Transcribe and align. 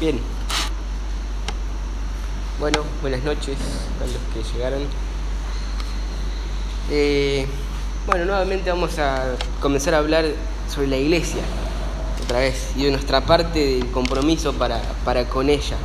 Bien. 0.00 0.18
Bueno, 2.58 2.78
buenas 3.02 3.22
noches 3.22 3.58
a 4.00 4.06
los 4.06 4.46
que 4.46 4.54
llegaron. 4.54 4.80
Eh, 6.90 7.46
bueno, 8.06 8.24
nuevamente 8.24 8.70
vamos 8.70 8.98
a 8.98 9.34
comenzar 9.60 9.92
a 9.92 9.98
hablar 9.98 10.24
sobre 10.74 10.86
la 10.86 10.96
iglesia, 10.96 11.42
otra 12.24 12.38
vez, 12.38 12.70
y 12.76 12.84
de 12.84 12.92
nuestra 12.92 13.26
parte 13.26 13.58
del 13.58 13.90
compromiso 13.90 14.54
para, 14.54 14.80
para 15.04 15.26
con 15.28 15.50
ella. 15.50 15.76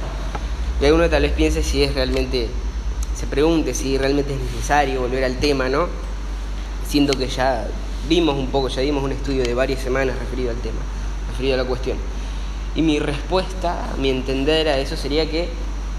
Y 0.79 0.85
alguno 0.85 1.09
tal 1.09 1.23
vez 1.23 1.33
piense 1.33 1.61
si 1.61 1.83
es 1.83 1.93
realmente, 1.93 2.47
se 3.19 3.27
pregunte 3.27 3.73
si 3.73 3.97
realmente 3.97 4.33
es 4.33 4.39
necesario 4.39 5.01
volver 5.01 5.25
al 5.25 5.41
tema, 5.41 5.67
¿no? 5.67 5.89
Siento 6.87 7.17
que 7.17 7.27
ya 7.27 7.67
vimos 8.07 8.37
un 8.37 8.47
poco, 8.47 8.69
ya 8.69 8.79
dimos 8.79 9.03
un 9.03 9.11
estudio 9.11 9.43
de 9.43 9.53
varias 9.53 9.81
semanas 9.81 10.17
referido 10.19 10.51
al 10.51 10.57
tema, 10.61 10.79
referido 11.31 11.55
a 11.55 11.57
la 11.57 11.65
cuestión. 11.65 12.14
Y 12.75 12.81
mi 12.81 12.99
respuesta, 12.99 13.93
mi 13.97 14.09
entender 14.09 14.67
a 14.67 14.77
eso 14.77 14.97
sería 14.97 15.29
que, 15.29 15.49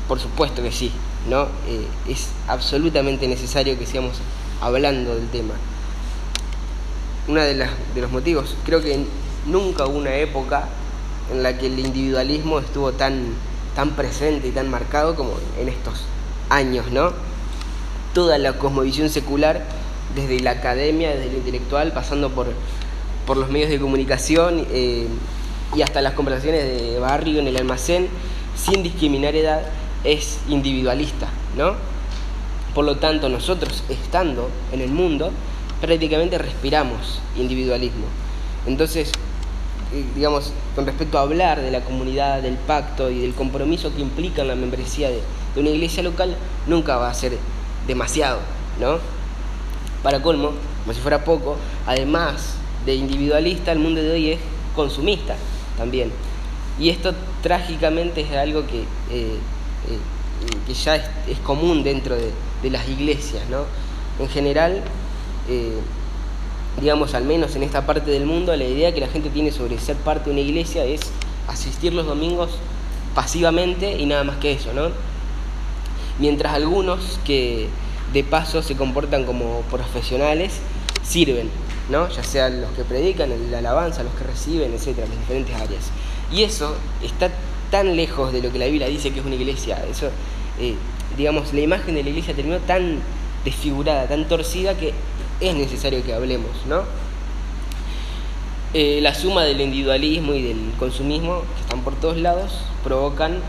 por 0.08 0.20
supuesto 0.20 0.62
que 0.62 0.70
sí, 0.70 0.92
¿no? 1.28 1.44
Eh, 1.66 1.86
es 2.08 2.28
absolutamente 2.48 3.26
necesario 3.28 3.78
que 3.78 3.86
sigamos 3.86 4.18
hablando 4.60 5.14
del 5.14 5.28
tema. 5.28 5.54
Uno 7.28 7.40
de, 7.40 7.54
de 7.54 8.00
los 8.00 8.10
motivos, 8.12 8.54
creo 8.64 8.82
que 8.82 9.04
nunca 9.46 9.86
hubo 9.86 9.98
una 9.98 10.14
época 10.14 10.68
en 11.32 11.42
la 11.42 11.58
que 11.58 11.66
el 11.66 11.78
individualismo 11.78 12.58
estuvo 12.58 12.92
tan, 12.92 13.34
tan 13.74 13.92
presente 13.92 14.48
y 14.48 14.50
tan 14.50 14.70
marcado 14.70 15.14
como 15.16 15.32
en 15.58 15.68
estos 15.68 16.02
años, 16.50 16.90
¿no? 16.92 17.12
Toda 18.14 18.38
la 18.38 18.54
cosmovisión 18.54 19.10
secular, 19.10 19.64
desde 20.14 20.40
la 20.40 20.52
academia, 20.52 21.10
desde 21.10 21.32
lo 21.32 21.38
intelectual, 21.38 21.92
pasando 21.92 22.30
por, 22.30 22.46
por 23.26 23.36
los 23.36 23.50
medios 23.50 23.70
de 23.70 23.80
comunicación, 23.80 24.66
eh, 24.70 25.06
y 25.74 25.82
hasta 25.82 26.00
las 26.00 26.12
conversaciones 26.12 26.64
de 26.64 26.98
barrio 26.98 27.40
en 27.40 27.48
el 27.48 27.56
almacén, 27.56 28.08
sin 28.56 28.82
discriminar 28.82 29.34
edad, 29.34 29.62
es 30.04 30.38
individualista, 30.48 31.28
¿no? 31.56 31.74
Por 32.74 32.84
lo 32.84 32.96
tanto, 32.96 33.28
nosotros 33.28 33.82
estando 33.88 34.50
en 34.72 34.80
el 34.80 34.90
mundo, 34.90 35.30
prácticamente 35.80 36.38
respiramos 36.38 37.20
individualismo. 37.36 38.04
Entonces, 38.66 39.10
eh, 39.92 40.04
digamos, 40.14 40.52
con 40.74 40.86
respecto 40.86 41.18
a 41.18 41.22
hablar 41.22 41.60
de 41.60 41.70
la 41.70 41.80
comunidad, 41.80 42.42
del 42.42 42.56
pacto 42.56 43.10
y 43.10 43.20
del 43.20 43.34
compromiso 43.34 43.94
que 43.94 44.02
implica 44.02 44.44
la 44.44 44.54
membresía 44.54 45.08
de, 45.08 45.22
de 45.54 45.60
una 45.60 45.70
iglesia 45.70 46.02
local, 46.02 46.36
nunca 46.66 46.96
va 46.96 47.10
a 47.10 47.14
ser 47.14 47.38
demasiado, 47.86 48.40
¿no? 48.80 48.98
Para 50.02 50.22
colmo, 50.22 50.52
como 50.82 50.94
si 50.94 51.00
fuera 51.00 51.24
poco, 51.24 51.56
además 51.86 52.54
de 52.84 52.94
individualista, 52.94 53.72
el 53.72 53.80
mundo 53.80 54.02
de 54.02 54.10
hoy 54.12 54.30
es 54.32 54.38
consumista 54.74 55.36
también. 55.76 56.10
Y 56.78 56.90
esto 56.90 57.14
trágicamente 57.42 58.20
es 58.20 58.32
algo 58.32 58.66
que, 58.66 58.80
eh, 58.80 58.84
eh, 59.10 59.38
que 60.66 60.74
ya 60.74 60.96
es, 60.96 61.38
común 61.44 61.82
dentro 61.82 62.14
de, 62.16 62.32
las 62.70 62.88
iglesias, 62.88 63.44
¿no? 63.48 63.58
En 64.18 64.28
general, 64.28 64.82
eh, 65.48 65.78
digamos, 66.80 67.14
al 67.14 67.24
menos 67.24 67.54
en 67.54 67.62
esta 67.62 67.86
parte 67.86 68.10
del 68.10 68.26
mundo, 68.26 68.56
la 68.56 68.64
idea 68.64 68.92
que 68.92 69.00
la 69.00 69.06
gente 69.06 69.30
tiene 69.30 69.52
sobre 69.52 69.78
ser 69.78 69.94
parte 69.98 70.24
de 70.24 70.32
una 70.32 70.40
iglesia 70.40 70.84
es 70.84 71.00
asistir 71.46 71.92
los 71.92 72.06
domingos 72.06 72.50
pasivamente 73.14 73.96
y 73.96 74.06
nada 74.06 74.24
más 74.24 74.38
que 74.38 74.50
eso, 74.50 74.72
¿no? 74.72 74.88
Mientras 76.18 76.54
algunos 76.54 77.20
que 77.24 77.68
de 78.12 78.24
paso 78.24 78.62
se 78.62 78.76
comportan 78.76 79.24
como 79.24 79.60
profesionales 79.70 80.60
sirven, 81.04 81.48
¿no? 81.88 82.08
ya 82.08 82.22
sean 82.22 82.60
los 82.60 82.70
que 82.72 82.84
predican, 82.84 83.30
la 83.50 83.58
alabanza, 83.58 84.02
los 84.02 84.12
que 84.14 84.24
reciben, 84.24 84.72
etcétera, 84.74 85.06
las 85.06 85.18
diferentes 85.18 85.54
áreas. 85.54 85.90
Y 86.32 86.42
eso 86.42 86.74
está 87.02 87.30
tan 87.70 87.96
lejos 87.96 88.32
de 88.32 88.42
lo 88.42 88.52
que 88.52 88.58
la 88.58 88.66
Biblia 88.66 88.88
dice 88.88 89.12
que 89.12 89.20
es 89.20 89.26
una 89.26 89.36
iglesia. 89.36 89.84
Eso, 89.90 90.10
eh, 90.60 90.74
digamos, 91.16 91.52
la 91.52 91.60
imagen 91.60 91.94
de 91.94 92.02
la 92.02 92.10
iglesia 92.10 92.34
terminó 92.34 92.58
tan 92.58 93.00
desfigurada, 93.44 94.08
tan 94.08 94.26
torcida 94.28 94.76
que 94.76 94.92
es 95.40 95.54
necesario 95.54 96.02
que 96.04 96.12
hablemos, 96.12 96.50
¿no? 96.66 96.82
Eh, 98.74 99.00
la 99.00 99.14
suma 99.14 99.44
del 99.44 99.60
individualismo 99.60 100.34
y 100.34 100.42
del 100.42 100.72
consumismo, 100.78 101.42
que 101.54 101.60
están 101.62 101.82
por 101.82 101.94
todos 101.94 102.16
lados, 102.16 102.52
provocan, 102.82 103.40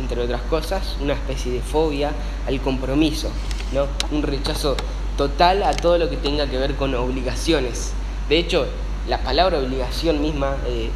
entre 0.00 0.20
otras 0.20 0.42
cosas, 0.42 0.96
una 1.00 1.14
especie 1.14 1.52
de 1.52 1.60
fobia 1.60 2.12
al 2.46 2.60
compromiso, 2.60 3.30
¿no? 3.72 3.86
Un 4.10 4.22
rechazo 4.22 4.76
total 5.16 5.62
a 5.62 5.72
todo 5.72 5.98
lo 5.98 6.10
que 6.10 6.16
tenga 6.16 6.46
que 6.46 6.58
ver 6.58 6.74
con 6.74 6.94
obligaciones. 6.94 7.92
De 8.28 8.38
hecho, 8.38 8.66
la 9.08 9.18
palabra 9.18 9.58
obligación 9.58 10.20
misma 10.20 10.56
eh, 10.66 10.90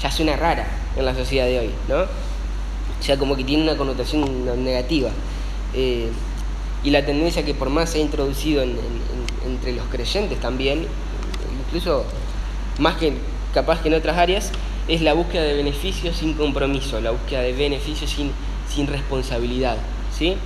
ya 0.00 0.10
suena 0.10 0.36
rara 0.36 0.66
en 0.96 1.04
la 1.04 1.14
sociedad 1.14 1.46
de 1.46 1.58
hoy, 1.60 1.70
¿no? 1.88 2.02
O 2.02 3.02
sea, 3.02 3.18
como 3.18 3.36
que 3.36 3.44
tiene 3.44 3.62
una 3.62 3.76
connotación 3.76 4.64
negativa. 4.64 5.10
Eh, 5.74 6.10
y 6.82 6.90
la 6.90 7.04
tendencia 7.04 7.44
que 7.44 7.54
por 7.54 7.70
más 7.70 7.90
se 7.90 7.98
ha 7.98 8.00
introducido 8.00 8.62
entre 8.62 9.72
los 9.72 9.86
creyentes 9.86 10.40
también, 10.40 10.86
incluso 11.66 12.04
más 12.78 12.96
que 12.96 13.14
capaz 13.52 13.82
que 13.82 13.88
en 13.88 13.94
otras 13.94 14.16
áreas, 14.16 14.50
es 14.88 15.02
la 15.02 15.12
búsqueda 15.12 15.42
de 15.42 15.54
beneficios 15.54 16.16
sin 16.16 16.34
compromiso, 16.34 17.00
la 17.00 17.10
búsqueda 17.10 17.42
de 17.42 17.52
beneficios 17.52 18.10
sin, 18.10 18.32
sin 18.68 18.86
responsabilidad, 18.86 19.76
¿sí? 20.16 20.36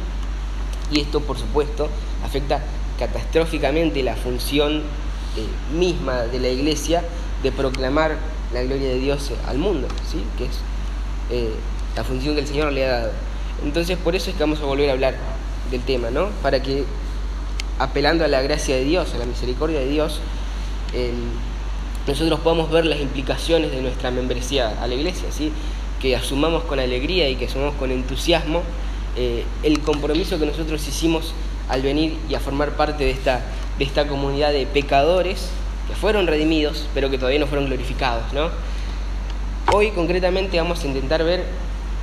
Y 0.91 1.01
esto, 1.01 1.21
por 1.21 1.39
supuesto, 1.39 1.89
afecta 2.25 2.63
catastróficamente 3.07 4.03
la 4.03 4.17
función 4.17 4.79
eh, 5.37 5.77
misma 5.77 6.23
de 6.23 6.41
la 6.41 6.49
iglesia 6.49 7.03
de 7.43 7.53
proclamar 7.53 8.17
la 8.53 8.63
gloria 8.63 8.89
de 8.89 8.99
Dios 8.99 9.31
al 9.47 9.59
mundo, 9.59 9.89
¿sí? 10.11 10.23
que 10.39 10.45
es 10.45 10.53
eh, 11.31 11.51
la 11.97 12.05
función 12.05 12.35
que 12.35 12.41
el 12.41 12.47
Señor 12.47 12.73
le 12.73 12.87
ha 12.87 13.01
dado. 13.01 13.13
Entonces 13.65 13.99
por 13.99 14.15
eso 14.15 14.31
es 14.31 14.37
que 14.37 14.43
vamos 14.43 14.61
a 14.61 14.65
volver 14.65 14.91
a 14.91 14.93
hablar 14.93 15.15
del 15.71 15.81
tema, 15.83 16.11
¿no? 16.11 16.29
Para 16.43 16.63
que 16.63 16.85
apelando 17.79 18.25
a 18.25 18.29
la 18.29 18.43
gracia 18.43 18.77
de 18.77 18.85
Dios, 18.85 19.15
a 19.15 19.19
la 19.19 19.27
misericordia 19.27 19.81
de 19.81 19.89
Dios, 19.89 20.21
nosotros 22.07 22.41
podamos 22.41 22.71
ver 22.71 22.87
las 22.87 23.01
implicaciones 23.01 23.71
de 23.73 23.81
nuestra 23.83 24.11
membresía 24.11 24.81
a 24.81 24.87
la 24.87 24.95
iglesia, 24.95 25.33
¿sí? 25.33 25.51
que 26.01 26.15
asumamos 26.15 26.65
con 26.65 26.79
alegría 26.79 27.29
y 27.31 27.37
que 27.37 27.47
asumamos 27.47 27.75
con 27.77 27.91
entusiasmo 27.91 28.63
eh, 29.17 29.45
el 29.63 29.81
compromiso 29.81 30.39
que 30.39 30.47
nosotros 30.47 30.87
hicimos 30.87 31.33
al 31.69 31.83
venir 31.83 32.17
y 32.29 32.35
a 32.35 32.41
formar 32.41 32.73
parte 32.73 33.05
de 33.05 33.11
esta, 33.11 33.41
de 33.79 33.85
esta 33.85 34.07
comunidad 34.07 34.53
de 34.53 34.67
pecadores 34.67 35.49
que 35.89 35.95
fueron 35.95 36.27
redimidos, 36.27 36.87
pero 36.95 37.11
que 37.11 37.19
todavía 37.19 37.41
no 37.41 37.47
fueron 37.47 37.67
glorificados. 37.67 38.33
¿no? 38.33 38.51
Hoy 39.73 39.91
concretamente 39.91 40.59
vamos 40.59 40.83
a 40.85 40.87
intentar 40.87 41.25
ver 41.25 41.45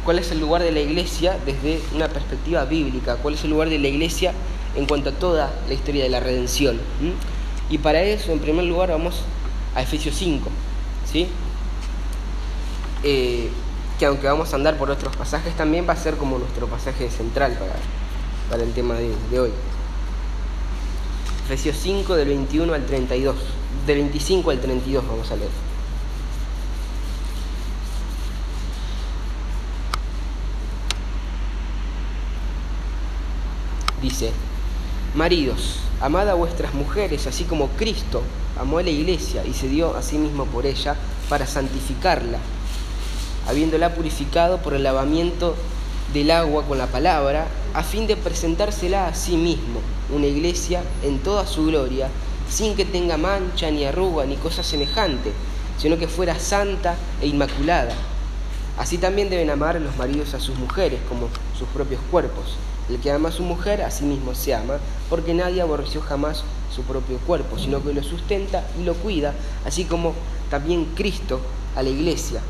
cuál 0.04 0.20
es 0.20 0.32
el 0.32 0.40
lugar 0.40 0.64
de 0.64 0.72
la 0.72 0.80
iglesia 0.80 1.38
desde 1.46 1.82
una 1.94 2.08
perspectiva 2.08 2.66
bíblica, 2.66 3.18
cuál 3.18 3.36
es 3.36 3.44
el 3.44 3.52
lugar 3.52 3.70
de 3.70 3.80
la 3.80 3.88
iglesia 3.88 4.34
en 4.76 4.86
cuanto 4.86 5.10
a 5.10 5.14
toda 5.14 5.52
la 5.68 5.74
historia 5.74 6.04
de 6.04 6.10
la 6.10 6.20
redención. 6.20 6.80
Y 7.70 7.78
para 7.78 8.02
eso, 8.02 8.32
en 8.32 8.40
primer 8.40 8.66
lugar, 8.66 8.90
vamos 8.90 9.22
a 9.76 9.82
Efesios 9.82 10.16
5, 10.16 10.50
¿sí? 11.10 11.28
Eh, 13.04 13.50
que 13.98 14.06
aunque 14.06 14.28
vamos 14.28 14.52
a 14.54 14.56
andar 14.56 14.78
por 14.78 14.90
otros 14.90 15.16
pasajes, 15.16 15.56
también 15.56 15.88
va 15.88 15.94
a 15.94 15.98
ser 15.98 16.18
como 16.18 16.40
nuestro 16.40 16.68
pasaje 16.68 17.10
central 17.10 17.54
para, 17.54 17.74
para 18.52 18.64
el 18.64 18.74
tema 18.74 18.96
de, 18.96 19.40
hoy. 19.40 19.50
Efesios 21.46 21.78
5 21.78 22.16
del 22.16 22.28
21 22.28 22.74
al 22.74 22.86
32, 22.86 23.36
del 23.88 23.98
25 24.00 24.52
al 24.52 24.60
32 24.60 25.08
vamos 25.08 25.32
a 25.32 25.38
leer. 25.38 25.50
Dice, 34.02 34.32
maridos, 35.16 35.80
amad 36.02 36.28
a 36.28 36.34
vuestras 36.34 36.74
mujeres, 36.74 37.28
así 37.28 37.46
como 37.46 37.70
Cristo 37.70 38.22
amó 38.60 38.80
a 38.80 38.84
la 38.84 38.90
iglesia 38.90 39.46
y 39.46 39.54
se 39.54 39.70
dio 39.70 39.96
a 39.96 40.02
sí 40.02 40.18
mismo 40.18 40.46
por 40.46 40.66
ella 40.66 40.98
para 41.30 41.48
santificarla, 41.48 42.40
habiéndola 43.48 43.96
purificado 43.96 44.58
por 44.58 44.74
el 44.74 44.84
lavamiento 44.84 45.56
del 46.14 46.32
agua 46.32 46.66
con 46.66 46.78
la 46.78 46.88
palabra, 46.88 47.48
a 47.74 47.84
fin 47.84 48.08
de 48.08 48.18
presentársela 48.18 49.08
a 49.08 49.16
sí 49.16 49.38
mismo, 49.38 49.80
una 50.14 50.28
iglesia 50.28 50.84
en 51.04 51.20
toda 51.20 51.48
su 51.48 51.66
gloria, 51.66 52.10
sin 52.50 52.76
que 52.76 52.86
tenga 52.86 53.18
mancha, 53.18 53.72
ni 53.72 53.86
arruga, 53.86 54.26
ni 54.26 54.36
cosa 54.36 54.62
semejante, 54.62 55.32
sino 55.78 55.98
que 55.98 56.08
fuera 56.08 56.38
santa 56.38 56.96
e 57.22 57.28
inmaculada. 57.28 57.94
Así 58.78 58.98
también 58.98 59.30
deben 59.30 59.50
amar 59.50 59.80
los 59.80 59.96
maridos 59.98 60.34
a 60.34 60.40
sus 60.40 60.58
mujeres 60.58 61.00
como 61.08 61.28
sus 61.58 61.68
propios 61.70 62.02
cuerpos. 62.10 62.56
El 62.90 63.00
que 63.00 63.12
ama 63.12 63.30
a 63.30 63.32
su 63.32 63.44
mujer, 63.44 63.82
a 63.84 63.92
sí 63.92 64.04
mismo 64.04 64.36
se 64.36 64.54
ama, 64.54 64.80
porque 65.10 65.34
nadie 65.34 65.62
aborreció 65.62 66.02
jamás 66.02 66.44
su 66.76 66.84
propio 66.84 67.18
cuerpo, 67.20 67.58
sino 67.58 67.82
que 67.84 67.94
lo 67.94 68.04
sustenta 68.04 68.66
y 68.80 68.84
lo 68.84 68.96
cuida, 68.96 69.34
así 69.66 69.86
como 69.86 70.14
también 70.50 70.86
Cristo 70.96 71.40
a 71.76 71.84
la 71.84 71.90
iglesia, 71.90 72.42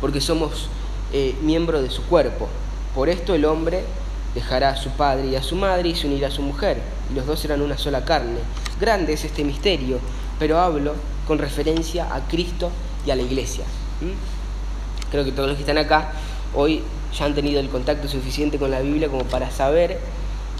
porque 0.00 0.20
somos 0.20 0.68
eh, 1.12 1.34
miembro 1.42 1.80
de 1.80 1.90
su 1.90 2.02
cuerpo. 2.02 2.48
Por 2.94 3.08
esto 3.08 3.34
el 3.34 3.44
hombre 3.44 3.84
dejará 4.34 4.70
a 4.70 4.76
su 4.76 4.90
padre 4.90 5.26
y 5.26 5.36
a 5.36 5.42
su 5.42 5.56
madre 5.56 5.88
y 5.88 5.94
se 5.94 6.06
unirá 6.06 6.28
a 6.28 6.30
su 6.30 6.42
mujer, 6.42 6.78
y 7.10 7.14
los 7.14 7.26
dos 7.26 7.40
serán 7.40 7.62
una 7.62 7.76
sola 7.76 8.04
carne. 8.04 8.38
Grande 8.80 9.12
es 9.12 9.24
este 9.24 9.44
misterio, 9.44 9.98
pero 10.38 10.60
hablo 10.60 10.94
con 11.26 11.38
referencia 11.38 12.14
a 12.14 12.26
Cristo 12.28 12.70
y 13.06 13.10
a 13.10 13.16
la 13.16 13.22
iglesia. 13.22 13.64
Creo 15.10 15.24
que 15.24 15.32
todos 15.32 15.48
los 15.48 15.56
que 15.56 15.62
están 15.62 15.78
acá 15.78 16.12
hoy 16.54 16.82
ya 17.16 17.24
han 17.24 17.34
tenido 17.34 17.60
el 17.60 17.68
contacto 17.68 18.08
suficiente 18.08 18.58
con 18.58 18.70
la 18.70 18.80
Biblia 18.80 19.08
como 19.08 19.24
para 19.24 19.50
saber 19.50 19.98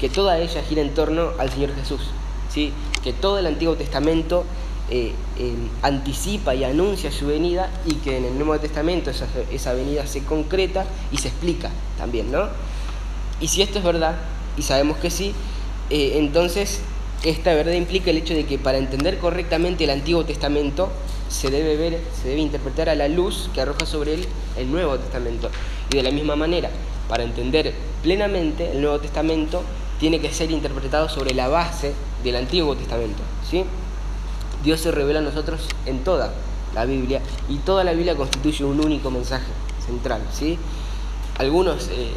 que 0.01 0.09
toda 0.09 0.39
ella 0.39 0.63
gira 0.63 0.83
en 0.83 0.95
torno 0.95 1.31
al 1.39 1.51
Señor 1.51 1.75
Jesús, 1.75 2.01
¿sí? 2.49 2.73
que 3.03 3.13
todo 3.13 3.39
el 3.39 3.47
Antiguo 3.47 3.75
Testamento 3.75 4.45
eh, 4.91 5.13
eh, 5.39 5.55
anticipa 5.81 6.55
y 6.55 6.63
anuncia 6.63 7.11
su 7.11 7.27
venida 7.27 7.71
y 7.87 7.95
que 7.95 8.19
en 8.19 8.27
el 8.27 8.37
Nuevo 8.37 8.59
Testamento 8.59 9.11
esa, 9.11 9.73
venida 9.73 10.07
se 10.07 10.25
concreta 10.25 10.85
y 11.11 11.17
se 11.17 11.29
explica 11.29 11.71
también, 11.97 12.31
¿no? 12.31 12.49
Y 13.41 13.49
si 13.49 13.63
esto 13.63 13.79
es 13.79 13.85
verdad, 13.85 14.17
y 14.59 14.63
sabemos 14.63 14.99
que 14.99 15.11
sí, 15.11 15.33
eh, 15.89 16.13
entonces 16.17 16.83
esta 17.23 17.55
verdad 17.55 17.73
implica 17.73 18.11
el 18.11 18.19
hecho 18.19 18.35
de 18.35 18.45
que 18.45 18.59
para 18.59 18.77
entender 18.77 19.19
correctamente 19.19 19.85
el 19.85 19.91
Antiguo 19.91 20.27
Testamento 20.27 20.91
se 21.31 21.51
debe 21.51 21.77
ver, 21.77 22.01
se 22.21 22.29
debe 22.29 22.43
interpretar 22.43 22.91
a 22.91 22.95
la 22.95 23.09
luz 23.09 23.49
que 23.55 23.63
arroja 23.63 23.87
sobre 23.87 24.13
él 24.13 24.27
el 24.59 24.71
Nuevo 24.71 24.99
Testamento. 24.99 25.51
Y 25.91 25.97
de 25.97 26.03
la 26.03 26.11
misma 26.11 26.37
manera, 26.37 26.69
para 27.09 27.25
entender 27.25 27.73
plenamente 28.03 28.71
el 28.71 28.83
Nuevo 28.83 28.99
Testamento, 29.01 29.63
tiene 29.99 30.21
que 30.21 30.31
ser 30.31 30.51
interpretado 30.51 31.09
sobre 31.09 31.33
la 31.33 31.49
base 31.49 31.95
del 32.23 32.37
Antiguo 32.37 32.77
Testamento. 32.77 33.23
¿sí? 33.51 33.65
Dios 34.65 34.81
se 34.81 34.91
revela 34.91 35.19
a 35.21 35.23
nosotros 35.23 35.69
en 35.87 36.03
toda 36.05 36.33
la 36.75 36.87
Biblia 36.87 37.21
y 37.49 37.57
toda 37.59 37.85
la 37.85 37.93
Biblia 37.93 38.17
constituye 38.17 38.65
un 38.65 38.81
único 38.81 39.11
mensaje 39.11 39.47
central. 39.85 40.23
¿sí? 40.33 40.59
Algunos 41.39 41.89
eh, 41.89 42.11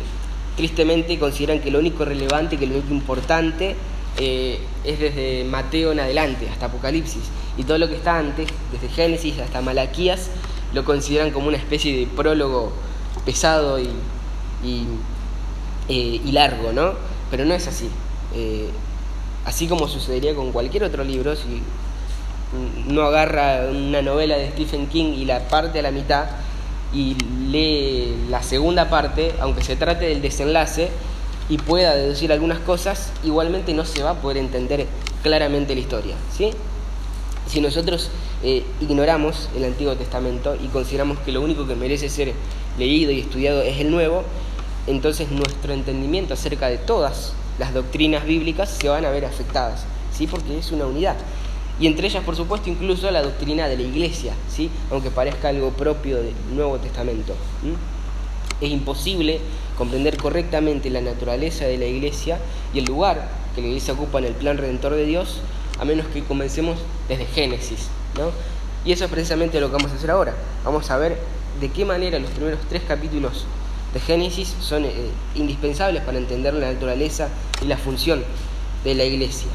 tristemente 0.56 1.20
consideran 1.20 1.60
que 1.60 1.72
lo 1.72 1.80
único 1.80 2.06
relevante, 2.06 2.58
que 2.58 2.66
lo 2.66 2.76
único 2.76 2.94
importante 2.94 3.76
eh, 4.18 4.60
es 4.84 5.00
desde 5.00 5.44
Mateo 5.44 5.92
en 5.92 6.00
adelante, 6.00 6.48
hasta 6.50 6.68
Apocalipsis. 6.68 7.24
Y 7.58 7.64
todo 7.64 7.78
lo 7.78 7.88
que 7.88 7.96
está 7.96 8.18
antes, 8.18 8.48
desde 8.72 8.90
Génesis 8.90 9.40
hasta 9.40 9.62
Malaquías, 9.62 10.30
lo 10.74 10.86
consideran 10.86 11.32
como 11.32 11.48
una 11.48 11.58
especie 11.58 11.98
de 11.98 12.08
prólogo 12.08 12.72
pesado 13.26 13.80
y, 13.80 13.90
y, 14.64 14.86
eh, 15.90 16.22
largo, 16.32 16.72
¿no? 16.72 16.94
Pero 17.30 17.46
no 17.46 17.54
es 17.54 17.68
así. 17.68 17.90
Así 19.46 19.68
como 19.68 19.88
sucedería 19.88 20.36
con 20.36 20.52
cualquier 20.52 20.84
otro 20.84 21.04
libro, 21.04 21.36
si 21.36 21.62
no 22.88 23.04
agarra 23.04 23.68
una 23.70 24.02
novela 24.02 24.38
de 24.38 24.50
Stephen 24.52 24.88
King 24.88 25.14
y 25.14 25.26
la 25.26 25.48
parte 25.48 25.80
a 25.80 25.82
la 25.82 25.92
mitad 25.92 26.26
y 26.94 27.16
lee 27.50 28.16
la 28.30 28.42
segunda 28.42 28.90
parte, 28.90 29.34
aunque 29.40 29.64
se 29.64 29.76
trate 29.76 30.06
del 30.06 30.22
desenlace, 30.22 30.90
y 31.50 31.58
pueda 31.58 31.96
deducir 31.96 32.32
algunas 32.32 32.60
cosas, 32.60 33.12
igualmente 33.24 33.74
no 33.74 33.86
se 33.86 34.04
va 34.04 34.12
a 34.12 34.16
poder 34.16 34.38
entender 34.38 34.86
claramente 35.24 35.74
la 35.76 35.82
historia. 35.82 36.16
¿sí? 36.36 36.52
Si 37.48 37.62
nosotros 37.62 38.10
eh, 38.44 38.66
ignoramos 38.82 39.50
el 39.56 39.64
Antiguo 39.64 39.96
Testamento 39.96 40.56
y 40.62 40.68
consideramos 40.68 41.20
que 41.20 41.32
lo 41.32 41.42
único 41.42 41.66
que 41.66 41.76
merece 41.76 42.10
ser 42.10 42.34
leído 42.78 43.12
y 43.12 43.22
estudiado 43.22 43.62
es 43.62 43.80
el 43.80 43.92
Nuevo, 43.92 44.24
entonces 44.88 45.32
nuestro 45.32 45.74
entendimiento 45.74 46.34
acerca 46.34 46.68
de 46.68 46.78
todas 46.78 47.34
las 47.60 47.74
doctrinas 47.74 48.26
bíblicas 48.26 48.70
se 48.70 48.90
van 48.90 49.06
a 49.06 49.10
ver 49.10 49.26
afectadas, 49.26 49.86
¿sí? 50.12 50.28
porque 50.28 50.58
es 50.58 50.72
una 50.72 50.86
unidad. 50.86 51.16
Y 51.80 51.88
entre 51.88 52.08
ellas, 52.08 52.24
por 52.24 52.36
supuesto, 52.36 52.70
incluso 52.70 53.10
la 53.12 53.22
doctrina 53.22 53.68
de 53.68 53.78
la 53.78 53.84
Iglesia, 53.84 54.34
¿sí? 54.50 54.70
aunque 54.92 55.12
parezca 55.12 55.50
algo 55.50 55.72
propio 55.72 56.18
del 56.18 56.34
Nuevo 56.56 56.78
Testamento. 56.78 57.34
Es 58.60 58.72
imposible 58.72 59.40
comprender 59.78 60.18
correctamente 60.18 60.90
la 60.90 61.02
naturaleza 61.02 61.66
de 61.66 61.78
la 61.78 61.86
iglesia 61.86 62.40
y 62.74 62.80
el 62.80 62.86
lugar 62.86 63.30
que 63.54 63.62
la 63.62 63.68
iglesia 63.68 63.94
ocupa 63.94 64.18
en 64.18 64.26
el 64.26 64.34
plan 64.34 64.58
redentor 64.58 64.96
de 64.96 65.06
Dios, 65.06 65.42
a 65.80 65.86
menos 65.86 66.08
que 66.08 66.24
comencemos 66.24 66.80
desde 67.08 67.26
Génesis. 67.28 67.90
¿no? 68.18 68.32
Y 68.84 68.92
eso 68.92 69.06
es 69.06 69.12
precisamente 69.12 69.60
lo 69.60 69.68
que 69.68 69.74
vamos 69.74 69.92
a 69.92 69.96
hacer 69.96 70.10
ahora. 70.10 70.34
Vamos 70.66 70.90
a 70.90 70.98
ver 70.98 71.20
de 71.62 71.70
qué 71.70 71.86
manera 71.86 72.18
los 72.18 72.32
primeros 72.32 72.60
tres 72.70 72.82
capítulos 72.88 73.46
de 73.94 74.00
Génesis 74.00 74.56
son 74.60 74.86
eh, 74.86 74.92
indispensables 75.36 76.04
para 76.04 76.18
entender 76.18 76.54
la 76.54 76.72
naturaleza 76.72 77.30
y 77.62 77.66
la 77.66 77.78
función 77.78 78.24
de 78.84 78.96
la 78.96 79.04
iglesia. 79.04 79.50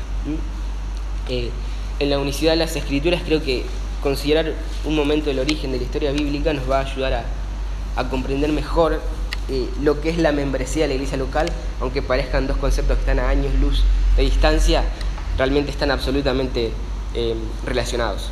Eh, 1.29 1.51
en 1.99 2.11
la 2.11 2.19
unicidad 2.19 2.53
de 2.53 2.59
las 2.59 2.77
escrituras 2.77 3.23
creo 3.25 3.43
que 3.43 3.65
considerar 4.03 4.55
un 4.85 4.97
momento 4.97 5.27
del 5.27 5.39
origen 5.39 5.73
de 5.73 5.79
la 5.79 5.85
historia 5.85 6.13
bíblica 6.13 6.53
nos 6.53 6.69
va 6.69 6.81
a 6.81 6.85
ayudar 6.85 7.25
a, 7.97 8.09
comprender 8.09 8.51
mejor 8.53 9.01
eh, 9.49 9.69
lo 9.81 10.01
que 10.01 10.11
es 10.11 10.19
la 10.19 10.33
membresía 10.33 10.83
de 10.83 10.89
la 10.89 10.95
iglesia 10.95 11.19
local, 11.19 11.47
aunque 11.81 12.03
parezcan 12.03 12.47
dos 12.47 12.57
conceptos 12.57 12.97
que 12.97 13.01
están 13.01 13.19
a 13.19 13.29
años 13.29 13.55
luz 13.61 13.85
de 14.17 14.23
distancia, 14.23 14.85
realmente 15.37 15.71
están 15.71 15.91
absolutamente 15.91 16.73
eh, 17.15 17.35
relacionados. 17.65 18.31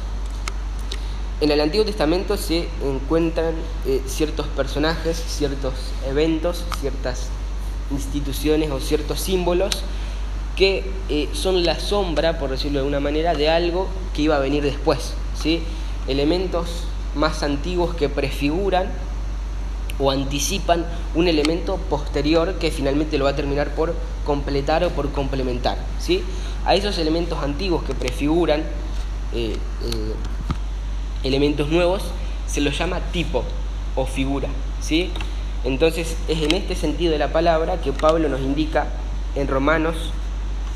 En 1.41 1.51
el 1.51 1.61
Antiguo 1.61 1.87
Testamento 1.87 2.37
se 2.37 2.69
encuentran 2.85 3.55
eh, 3.87 4.03
ciertos 4.07 4.47
personajes, 4.49 5.17
ciertos 5.17 5.75
eventos, 6.07 6.65
ciertas 6.81 7.29
instituciones 7.91 8.71
o 8.71 8.81
ciertos 8.81 9.21
símbolos 9.21 9.83
que 10.61 10.85
son 11.33 11.65
la 11.65 11.81
sombra, 11.81 12.39
por 12.39 12.51
decirlo 12.51 12.75
de 12.75 12.79
alguna 12.81 13.01
manera, 13.01 13.33
de 13.33 13.49
algo 13.49 13.89
que 14.15 14.21
iba 14.21 14.37
a 14.37 14.41
venir 14.41 14.62
después. 14.62 15.15
¿sí? 15.35 15.62
Elementos 16.07 16.85
más 17.15 17.43
antiguos 17.43 17.95
que 17.95 18.11
prefiguran 18.11 18.89
o 19.99 20.11
anticipan 20.11 20.85
un 21.15 21.29
elemento 21.29 21.79
posterior 21.79 22.59
que 22.59 22.71
finalmente 22.71 23.17
lo 23.17 23.25
va 23.25 23.31
a 23.31 23.37
terminar 23.37 23.71
por 23.71 23.95
completar 24.27 24.85
o 24.85 24.91
por 24.91 25.11
complementar. 25.12 25.79
¿sí? 25.99 26.23
A 26.67 26.75
esos 26.75 26.99
elementos 26.99 27.43
antiguos 27.43 27.83
que 27.85 27.95
prefiguran 27.95 28.61
eh, 29.33 29.57
eh, 29.57 30.15
elementos 31.25 31.71
nuevos 31.71 32.03
se 32.47 32.61
los 32.61 32.77
llama 32.77 33.01
tipo 33.12 33.45
o 33.97 34.05
figura. 34.05 34.49
¿sí? 34.83 35.11
Entonces 35.65 36.19
es 36.29 36.43
en 36.43 36.55
este 36.55 36.77
sentido 36.77 37.12
de 37.12 37.19
la 37.19 37.33
palabra 37.33 37.81
que 37.81 37.93
Pablo 37.93 38.29
nos 38.29 38.41
indica 38.41 38.89
en 39.35 39.49
Romanos 39.49 40.12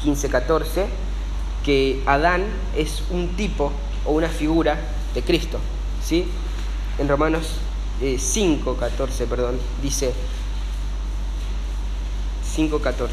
15:14 0.05 0.87
que 1.65 2.03
Adán 2.07 2.45
es 2.77 3.03
un 3.11 3.29
tipo 3.37 3.73
o 4.05 4.13
una 4.13 4.29
figura 4.29 4.79
de 5.15 5.23
Cristo. 5.23 5.59
¿sí? 6.03 6.27
En 6.99 7.09
Romanos 7.09 7.57
5.14, 8.01 9.21
eh, 9.21 9.27
perdón, 9.29 9.59
dice 9.83 10.13
5.14. 12.57 13.05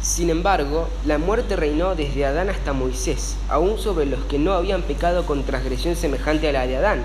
Sin 0.00 0.30
embargo, 0.30 0.88
la 1.06 1.18
muerte 1.18 1.54
reinó 1.54 1.94
desde 1.94 2.26
Adán 2.26 2.50
hasta 2.50 2.72
Moisés, 2.72 3.36
aún 3.48 3.78
sobre 3.78 4.04
los 4.04 4.24
que 4.24 4.38
no 4.38 4.52
habían 4.52 4.82
pecado 4.82 5.26
con 5.26 5.44
transgresión 5.44 5.94
semejante 5.94 6.48
a 6.48 6.52
la 6.52 6.66
de 6.66 6.76
Adán, 6.76 7.04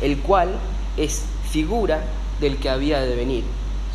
el 0.00 0.18
cual 0.18 0.56
es 0.96 1.22
figura 1.50 2.02
del 2.40 2.56
que 2.56 2.68
había 2.68 3.00
de 3.00 3.14
venir. 3.14 3.44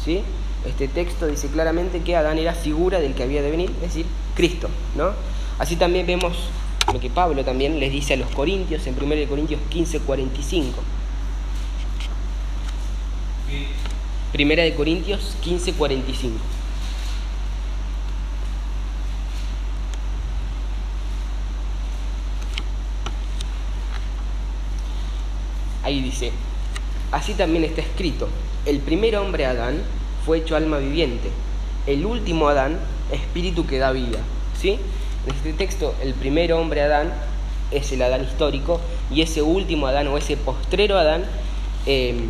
¿sí? 0.04 0.24
Este 0.68 0.88
texto 0.88 1.28
dice 1.28 1.48
claramente 1.48 2.02
que 2.02 2.16
Adán 2.16 2.38
era 2.38 2.54
figura 2.54 3.00
del 3.00 3.14
que 3.14 3.24
había 3.24 3.42
de 3.42 3.52
venir, 3.52 3.72
es 3.78 3.94
decir, 3.94 4.06
Cristo. 4.36 4.70
¿no? 4.96 5.12
Así 5.60 5.76
también 5.78 6.06
vemos 6.06 6.50
lo 6.92 7.00
que 7.00 7.10
Pablo 7.10 7.44
también 7.44 7.80
les 7.80 7.92
dice 7.92 8.14
a 8.14 8.18
los 8.18 8.30
corintios 8.30 8.86
en 8.88 8.96
1 9.02 9.30
Corintios 9.30 9.60
15, 9.70 10.00
45. 10.02 10.80
Primera 14.32 14.64
de 14.64 14.76
Corintios 14.76 15.36
15, 15.42 15.74
45. 15.74 16.38
Ahí 25.84 26.02
dice, 26.02 26.34
así 27.14 27.34
también 27.34 27.64
está 27.64 27.80
escrito, 27.80 28.28
el 28.66 28.80
primer 28.80 29.16
hombre 29.16 29.46
Adán 29.46 29.82
fue 30.28 30.40
hecho 30.40 30.58
alma 30.58 30.78
viviente, 30.78 31.30
el 31.88 32.06
último 32.06 32.50
Adán 32.50 32.78
espíritu 33.14 33.66
que 33.66 33.78
da 33.78 33.94
vida. 33.94 34.20
¿Sí? 34.60 34.78
En 35.26 35.34
este 35.34 35.54
texto, 35.54 35.96
el 36.04 36.14
primer 36.14 36.52
hombre 36.52 36.82
Adán 36.82 37.14
es 37.72 37.94
el 37.94 38.02
Adán 38.02 38.24
histórico 38.24 38.82
y 39.10 39.22
ese 39.22 39.42
último 39.42 39.88
Adán 39.88 40.08
o 40.08 40.18
ese 40.18 40.36
postrero 40.36 40.98
Adán, 40.98 41.24
em, 41.86 42.30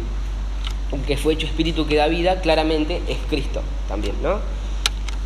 que 1.08 1.18
fue 1.18 1.34
hecho 1.34 1.48
espíritu 1.48 1.88
que 1.88 1.96
da 1.96 2.08
vida, 2.08 2.40
claramente 2.42 3.02
es 3.08 3.18
Cristo 3.30 3.64
también, 3.88 4.14
¿no? 4.22 4.40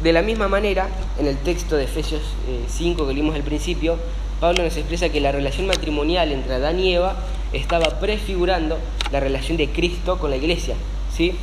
De 0.01 0.13
la 0.13 0.21
misma 0.21 0.47
manera, 0.47 0.87
en 1.19 1.27
el 1.27 1.37
texto 1.39 1.75
de 1.75 1.83
Efesios 1.83 2.21
5 2.67 3.03
eh, 3.03 3.07
que 3.07 3.13
leímos 3.13 3.35
al 3.35 3.43
principio, 3.43 3.97
Pablo 4.39 4.63
nos 4.63 4.77
expresa 4.77 5.09
que 5.09 5.19
la 5.19 5.33
relación 5.33 5.67
matrimonial 5.67 6.31
entre 6.31 6.55
Adán 6.55 6.79
y 6.79 6.93
Eva 6.93 7.17
estaba 7.51 7.99
prefigurando 7.99 8.77
la 9.11 9.19
relación 9.19 9.57
de 9.57 9.67
Cristo 9.69 10.17
con 10.17 10.29
la 10.29 10.37
iglesia, 10.37 10.75
¿sí? 11.15 11.35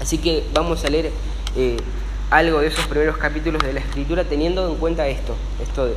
Así 0.00 0.18
que 0.18 0.44
vamos 0.52 0.84
a 0.84 0.90
leer 0.90 1.10
eh, 1.56 1.76
algo 2.30 2.60
de 2.60 2.68
esos 2.68 2.86
primeros 2.86 3.16
capítulos 3.16 3.62
de 3.62 3.72
la 3.72 3.80
escritura 3.80 4.24
teniendo 4.24 4.68
en 4.68 4.76
cuenta 4.76 5.08
esto, 5.08 5.34
esto 5.62 5.88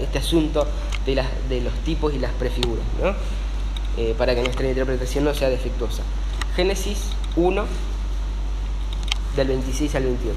este 0.00 0.18
asunto 0.18 0.66
de, 1.04 1.14
las, 1.14 1.26
de 1.48 1.60
los 1.60 1.74
tipos 1.84 2.14
y 2.14 2.18
las 2.18 2.32
prefiguras, 2.32 2.84
¿no? 3.02 3.14
Eh, 3.96 4.14
para 4.16 4.34
que 4.34 4.42
nuestra 4.42 4.68
interpretación 4.68 5.24
no 5.24 5.34
sea 5.34 5.50
defectuosa. 5.50 6.02
Génesis 6.56 7.10
1, 7.36 7.64
del 9.36 9.48
26 9.48 9.94
al 9.94 10.04
28. 10.04 10.34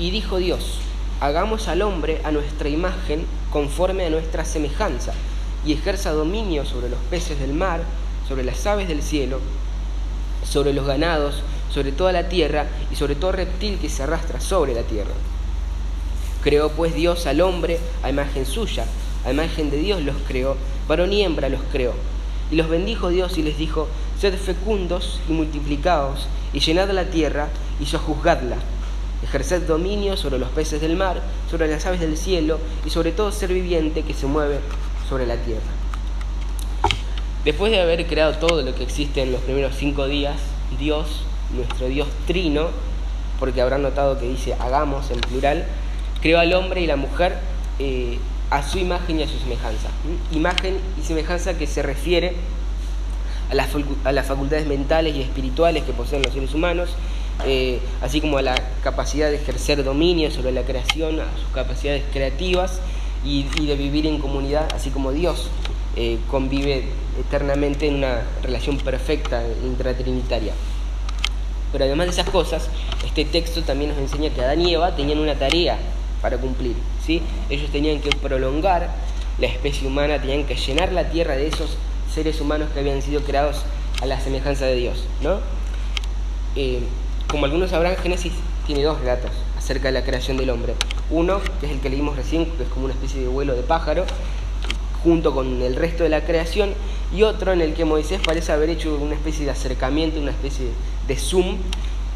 Y 0.00 0.10
dijo 0.10 0.38
Dios, 0.38 0.80
hagamos 1.20 1.68
al 1.68 1.82
hombre 1.82 2.20
a 2.24 2.30
nuestra 2.30 2.68
imagen 2.68 3.26
conforme 3.50 4.06
a 4.06 4.10
nuestra 4.10 4.44
semejanza, 4.44 5.12
y 5.64 5.72
ejerza 5.72 6.12
dominio 6.12 6.64
sobre 6.64 6.88
los 6.88 7.00
peces 7.10 7.40
del 7.40 7.52
mar, 7.52 7.80
sobre 8.28 8.44
las 8.44 8.66
aves 8.66 8.88
del 8.88 9.02
cielo, 9.02 9.40
sobre 10.44 10.72
los 10.72 10.86
ganados, 10.86 11.42
sobre 11.70 11.92
toda 11.92 12.12
la 12.12 12.28
tierra 12.28 12.66
y 12.90 12.96
sobre 12.96 13.14
todo 13.14 13.32
reptil 13.32 13.78
que 13.78 13.88
se 13.88 14.02
arrastra 14.02 14.40
sobre 14.40 14.74
la 14.74 14.82
tierra. 14.82 15.12
Creó 16.42 16.70
pues 16.70 16.94
Dios 16.94 17.26
al 17.26 17.40
hombre 17.40 17.80
a 18.02 18.10
imagen 18.10 18.46
suya, 18.46 18.86
a 19.24 19.32
imagen 19.32 19.70
de 19.70 19.78
Dios 19.78 20.02
los 20.02 20.16
creó, 20.26 20.56
varón 20.86 21.12
y 21.12 21.22
hembra 21.22 21.48
los 21.48 21.60
creó. 21.72 21.94
Y 22.50 22.56
los 22.56 22.68
bendijo 22.68 23.10
Dios 23.10 23.36
y 23.36 23.42
les 23.42 23.58
dijo, 23.58 23.88
sed 24.18 24.34
fecundos 24.38 25.20
y 25.28 25.32
multiplicaos, 25.32 26.28
y 26.52 26.60
llenad 26.60 26.90
la 26.90 27.04
tierra 27.04 27.48
y 27.80 27.86
sojuzgadla. 27.86 28.56
Ejerced 29.22 29.62
dominio 29.62 30.16
sobre 30.16 30.38
los 30.38 30.48
peces 30.50 30.80
del 30.80 30.96
mar, 30.96 31.20
sobre 31.50 31.68
las 31.68 31.84
aves 31.86 32.00
del 32.00 32.16
cielo 32.16 32.58
y 32.86 32.90
sobre 32.90 33.12
todo 33.12 33.32
ser 33.32 33.52
viviente 33.52 34.02
que 34.02 34.14
se 34.14 34.26
mueve 34.26 34.60
sobre 35.08 35.26
la 35.26 35.36
tierra. 35.36 35.60
Después 37.44 37.72
de 37.72 37.80
haber 37.80 38.06
creado 38.06 38.34
todo 38.34 38.62
lo 38.62 38.74
que 38.74 38.82
existe 38.82 39.22
en 39.22 39.32
los 39.32 39.40
primeros 39.40 39.74
cinco 39.76 40.06
días, 40.06 40.36
Dios, 40.78 41.22
nuestro 41.54 41.88
Dios 41.88 42.08
trino, 42.26 42.68
porque 43.40 43.62
habrán 43.62 43.82
notado 43.82 44.18
que 44.18 44.28
dice 44.28 44.54
hagamos 44.58 45.10
en 45.10 45.20
plural, 45.20 45.64
creó 46.20 46.40
al 46.40 46.52
hombre 46.52 46.80
y 46.80 46.86
la 46.86 46.96
mujer 46.96 47.38
eh, 47.78 48.18
a 48.50 48.62
su 48.62 48.78
imagen 48.78 49.20
y 49.20 49.22
a 49.22 49.28
su 49.28 49.38
semejanza. 49.38 49.88
Imagen 50.32 50.78
y 51.00 51.04
semejanza 51.04 51.56
que 51.56 51.66
se 51.66 51.82
refiere 51.82 52.34
a 53.50 54.12
las 54.12 54.26
facultades 54.26 54.66
mentales 54.66 55.14
y 55.14 55.22
espirituales 55.22 55.84
que 55.84 55.92
poseen 55.92 56.22
los 56.22 56.32
seres 56.34 56.52
humanos, 56.54 56.90
eh, 57.44 57.80
así 58.02 58.20
como 58.20 58.38
a 58.38 58.42
la 58.42 58.54
capacidad 58.82 59.30
de 59.30 59.36
ejercer 59.36 59.84
dominio 59.84 60.30
sobre 60.30 60.52
la 60.52 60.62
creación, 60.62 61.20
a 61.20 61.36
sus 61.38 61.48
capacidades 61.54 62.02
creativas 62.12 62.80
y, 63.24 63.44
de 63.44 63.76
vivir 63.76 64.06
en 64.06 64.18
comunidad, 64.18 64.68
así 64.74 64.90
como 64.90 65.12
Dios 65.12 65.48
eh, 65.96 66.18
convive 66.30 66.84
eternamente 67.18 67.86
en 67.86 67.96
una 67.96 68.22
relación 68.42 68.78
perfecta 68.78 69.42
intratrinitaria. 69.64 70.52
Pero 71.72 71.84
además 71.84 72.06
de 72.06 72.12
esas 72.12 72.30
cosas, 72.30 72.68
este 73.04 73.24
texto 73.24 73.62
también 73.62 73.90
nos 73.90 73.98
enseña 73.98 74.30
que 74.30 74.40
Adán 74.40 74.60
y 74.62 74.74
Eva 74.74 74.96
tenían 74.96 75.18
una 75.18 75.34
tarea 75.34 75.78
para 76.22 76.38
cumplir. 76.38 76.74
¿sí? 77.04 77.22
Ellos 77.50 77.70
tenían 77.70 78.00
que 78.00 78.10
prolongar 78.10 78.90
la 79.38 79.46
especie 79.46 79.86
humana, 79.86 80.20
tenían 80.20 80.44
que 80.44 80.56
llenar 80.56 80.92
la 80.92 81.10
tierra 81.10 81.36
de 81.36 81.48
esos 81.48 81.76
seres 82.12 82.40
humanos 82.40 82.70
que 82.72 82.80
habían 82.80 83.02
sido 83.02 83.22
creados 83.22 83.62
a 84.00 84.06
la 84.06 84.18
semejanza 84.20 84.64
de 84.64 84.76
Dios. 84.76 85.04
¿no? 85.22 85.40
Eh, 86.56 86.80
como 87.28 87.44
algunos 87.44 87.70
sabrán, 87.70 87.96
Génesis 87.96 88.32
tiene 88.66 88.82
dos 88.82 88.98
relatos 89.00 89.30
acerca 89.56 89.88
de 89.88 89.92
la 89.92 90.02
creación 90.02 90.36
del 90.38 90.50
hombre. 90.50 90.74
Uno, 91.10 91.40
que 91.60 91.66
es 91.66 91.72
el 91.72 91.80
que 91.80 91.90
leímos 91.90 92.16
recién, 92.16 92.46
que 92.46 92.62
es 92.62 92.68
como 92.68 92.86
una 92.86 92.94
especie 92.94 93.20
de 93.20 93.28
vuelo 93.28 93.54
de 93.54 93.62
pájaro, 93.62 94.04
junto 95.02 95.34
con 95.34 95.62
el 95.62 95.76
resto 95.76 96.02
de 96.02 96.08
la 96.08 96.22
creación, 96.22 96.70
y 97.14 97.22
otro 97.22 97.52
en 97.52 97.60
el 97.60 97.74
que 97.74 97.84
Moisés 97.84 98.20
parece 98.24 98.52
haber 98.52 98.70
hecho 98.70 98.96
una 98.96 99.14
especie 99.14 99.44
de 99.44 99.50
acercamiento, 99.50 100.20
una 100.20 100.30
especie 100.30 100.66
de 101.06 101.16
zoom, 101.16 101.58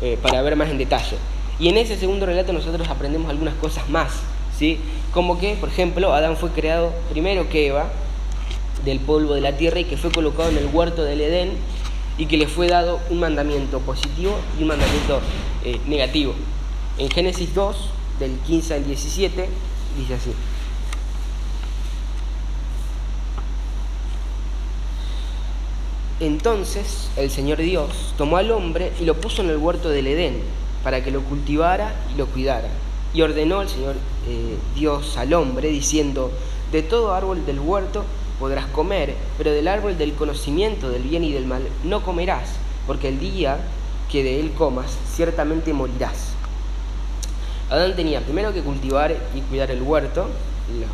eh, 0.01 0.19
para 0.21 0.41
ver 0.43 0.57
más 0.57 0.71
en 0.71 0.79
detalle. 0.79 1.17
Y 1.59 1.69
en 1.69 1.77
ese 1.77 1.97
segundo 1.97 2.27
relato 2.27 2.53
nosotros 2.53 2.89
aprendemos 2.89 3.31
algunas 3.31 3.55
cosas 3.55 3.89
más, 3.91 4.13
¿sí? 4.59 4.81
Como 5.13 5.39
que, 5.39 5.55
por 5.57 5.69
ejemplo, 5.69 6.13
Adán 6.13 6.37
fue 6.37 6.51
creado 6.51 6.93
primero 7.11 7.49
que 7.49 7.67
Eva, 7.67 7.91
del 8.85 8.99
polvo 8.99 9.35
de 9.35 9.43
la 9.43 9.57
tierra, 9.57 9.79
y 9.79 9.85
que 9.85 9.97
fue 9.97 10.11
colocado 10.11 10.49
en 10.49 10.57
el 10.57 10.67
huerto 10.73 11.05
del 11.05 11.21
Edén, 11.21 11.51
y 12.23 12.27
que 12.27 12.37
le 12.37 12.47
fue 12.47 12.69
dado 12.69 13.01
un 13.11 13.19
mandamiento 13.19 13.81
positivo 13.81 14.39
y 14.57 14.63
un 14.63 14.69
mandamiento 14.69 15.19
eh, 15.65 15.81
negativo. 15.89 16.35
En 16.97 17.11
Génesis 17.11 17.53
2, 17.53 17.77
del 18.21 18.39
15 18.47 18.75
al 18.75 18.87
17, 18.87 19.49
dice 19.99 20.15
así. 20.15 20.31
Entonces 26.21 27.11
el 27.17 27.29
Señor 27.29 27.59
Dios 27.59 28.15
tomó 28.17 28.37
al 28.37 28.53
hombre 28.53 28.93
y 29.01 29.05
lo 29.05 29.21
puso 29.21 29.43
en 29.43 29.51
el 29.51 29.57
huerto 29.57 29.89
del 29.89 30.07
Edén 30.07 30.43
para 30.85 31.03
que 31.03 31.11
lo 31.11 31.23
cultivara 31.23 31.93
y 32.15 32.19
lo 32.19 32.27
cuidara. 32.27 32.69
Y 33.13 33.23
ordenó 33.23 33.63
el 33.63 33.69
Señor 33.69 33.97
eh, 34.29 34.57
Dios 34.77 35.17
al 35.17 35.35
hombre 35.35 35.71
diciendo, 35.71 36.31
de 36.71 36.85
todo 36.85 37.15
árbol 37.15 37.45
del 37.45 37.59
huerto 37.59 38.05
podrás 38.43 38.67
comer, 38.67 39.15
pero 39.39 39.53
del 39.53 39.69
árbol 39.69 39.97
del 39.97 40.15
conocimiento 40.15 40.91
del 40.91 41.05
bien 41.05 41.23
y 41.23 41.31
del 41.31 41.47
mal 41.47 41.63
no 41.85 42.03
comerás, 42.03 42.57
porque 42.89 43.07
el 43.07 43.21
día 43.21 43.59
que 44.11 44.25
de 44.25 44.41
él 44.41 44.51
comas 44.59 44.99
ciertamente 45.15 45.73
morirás. 45.73 46.33
Adán 47.71 47.95
tenía 47.95 48.21
primero 48.21 48.53
que 48.53 48.61
cultivar 48.61 49.15
y 49.33 49.41
cuidar 49.43 49.71
el 49.71 49.81
huerto, 49.81 50.27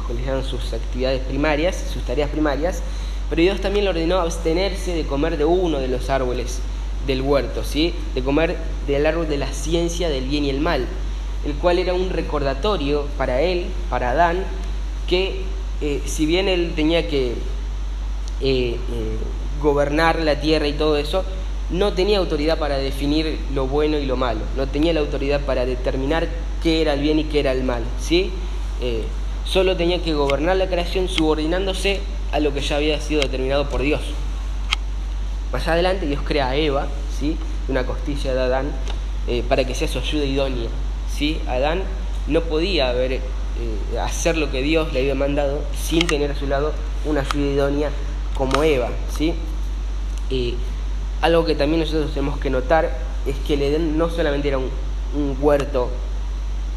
los 0.09 0.21
eran 0.27 0.45
sus 0.45 0.75
actividades 0.75 1.23
primarias, 1.23 1.83
sus 1.91 2.03
tareas 2.03 2.29
primarias, 2.29 2.83
pero 3.31 3.41
Dios 3.41 3.63
también 3.63 3.87
le 3.87 3.93
ordenó 3.93 4.19
abstenerse 4.19 4.93
de 4.93 5.07
comer 5.07 5.39
de 5.39 5.47
uno 5.47 5.79
de 5.79 5.89
los 5.89 6.11
árboles 6.11 6.59
del 7.07 7.23
huerto, 7.23 7.65
¿sí? 7.65 7.95
de 8.15 8.23
comer 8.23 8.59
del 8.87 9.07
árbol 9.07 9.27
de 9.27 9.39
la 9.39 9.51
ciencia 9.55 10.11
del 10.11 10.27
bien 10.27 10.45
y 10.45 10.51
el 10.51 10.61
mal, 10.61 10.85
el 11.47 11.55
cual 11.55 11.79
era 11.79 11.95
un 11.95 12.11
recordatorio 12.11 13.07
para 13.17 13.41
él, 13.41 13.69
para 13.89 14.11
Adán, 14.11 14.45
que 15.09 15.45
eh, 15.81 16.03
si 16.07 16.27
bien 16.27 16.49
él 16.49 16.73
tenía 16.75 17.07
que 17.09 17.29
eh, 17.31 17.35
eh, 18.41 18.79
gobernar 19.63 20.21
la 20.21 20.41
tierra 20.41 20.67
y 20.67 20.73
todo 20.73 20.97
eso, 20.97 21.25
no 21.71 21.93
tenía 21.93 22.19
autoridad 22.19 22.59
para 22.59 22.79
definir 22.79 23.39
lo 23.55 23.67
bueno 23.67 23.99
y 23.99 24.07
lo 24.07 24.17
malo, 24.17 24.41
no 24.57 24.67
tenía 24.67 24.93
la 24.93 25.01
autoridad 25.01 25.41
para 25.43 25.67
determinar 25.67 26.29
qué 26.63 26.81
era 26.81 26.95
el 26.95 27.01
bien 27.01 27.19
y 27.19 27.25
qué 27.25 27.41
era 27.41 27.53
el 27.53 27.63
mal, 27.63 27.83
¿sí? 28.01 28.31
solo 29.45 29.77
tenía 29.77 30.01
que 30.03 30.15
gobernar 30.15 30.57
la 30.57 30.69
creación 30.69 31.09
subordinándose 31.09 32.01
a 32.31 32.39
lo 32.39 32.55
que 32.55 32.61
ya 32.61 32.77
había 32.77 33.01
sido 33.01 33.21
determinado 33.21 33.69
por 33.69 33.83
Dios. 33.83 34.01
Más 35.53 35.67
adelante 35.67 36.07
Dios 36.07 36.23
crea 36.25 36.49
a 36.49 36.57
Eva, 36.57 36.87
¿sí? 37.19 37.37
una 37.69 37.85
costilla 37.85 38.35
de 38.35 38.41
Adán, 38.41 38.71
para 39.49 39.65
que 39.65 39.75
sea 39.75 39.89
su 39.89 39.99
ayuda 39.99 40.25
idónea. 40.25 40.69
¿sí? 41.13 41.41
Adán 41.49 41.83
no 42.29 42.43
podía 42.43 42.91
haber, 42.91 43.21
eh, 43.61 43.99
hacer 43.99 44.37
lo 44.37 44.51
que 44.51 44.63
Dios 44.63 44.93
le 44.93 45.01
había 45.01 45.15
mandado 45.15 45.61
sin 45.77 46.07
tener 46.07 46.31
a 46.31 46.35
su 46.37 46.47
lado 46.47 46.73
una 47.05 47.21
ayuda 47.21 47.53
idónea 47.53 47.91
como 48.35 48.63
Eva. 48.63 48.91
¿sí? 49.17 49.35
algo 51.23 51.45
que 51.45 51.55
también 51.55 51.81
nosotros 51.81 52.13
tenemos 52.13 52.39
que 52.39 52.51
notar 52.51 52.97
es 53.27 53.35
que 53.47 53.55
el 53.55 53.63
Edén 53.63 53.99
no 53.99 54.11
solamente 54.11 54.49
era 54.49 54.59
un, 54.59 54.71
un 55.17 55.37
huerto 55.41 55.91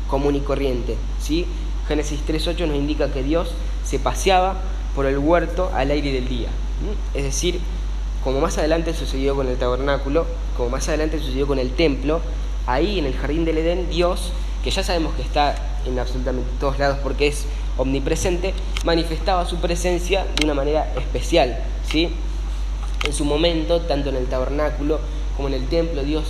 común 0.07 0.35
y 0.35 0.39
corriente. 0.41 0.95
¿sí? 1.21 1.45
Génesis 1.87 2.21
3.8 2.27 2.67
nos 2.67 2.75
indica 2.75 3.11
que 3.11 3.23
Dios 3.23 3.49
se 3.83 3.99
paseaba 3.99 4.61
por 4.95 5.05
el 5.05 5.17
huerto 5.17 5.71
al 5.73 5.91
aire 5.91 6.11
del 6.11 6.27
día. 6.27 6.49
Es 7.13 7.23
decir, 7.23 7.59
como 8.23 8.39
más 8.39 8.57
adelante 8.57 8.93
sucedió 8.93 9.35
con 9.35 9.47
el 9.47 9.57
tabernáculo, 9.57 10.25
como 10.57 10.69
más 10.69 10.87
adelante 10.87 11.19
sucedió 11.19 11.47
con 11.47 11.59
el 11.59 11.71
templo, 11.71 12.21
ahí 12.67 12.99
en 12.99 13.05
el 13.05 13.15
jardín 13.15 13.45
del 13.45 13.57
Edén, 13.57 13.89
Dios, 13.89 14.31
que 14.63 14.71
ya 14.71 14.83
sabemos 14.83 15.13
que 15.15 15.21
está 15.21 15.55
en 15.85 15.97
absolutamente 15.97 16.49
todos 16.59 16.77
lados 16.79 16.99
porque 17.01 17.27
es 17.27 17.45
omnipresente, 17.77 18.53
manifestaba 18.83 19.45
su 19.45 19.57
presencia 19.57 20.25
de 20.37 20.45
una 20.45 20.53
manera 20.53 20.91
especial. 20.97 21.57
¿sí? 21.89 22.09
En 23.03 23.13
su 23.13 23.25
momento, 23.25 23.81
tanto 23.81 24.09
en 24.09 24.17
el 24.17 24.27
tabernáculo 24.27 24.99
como 25.35 25.47
en 25.47 25.55
el 25.55 25.67
templo, 25.67 26.03
Dios 26.03 26.25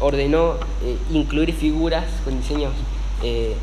ordenó 0.00 0.54
eh, 0.84 0.96
incluir 1.12 1.52
figuras 1.54 2.04
con 2.24 2.38
diseños 2.40 2.72
eh, 3.22 3.54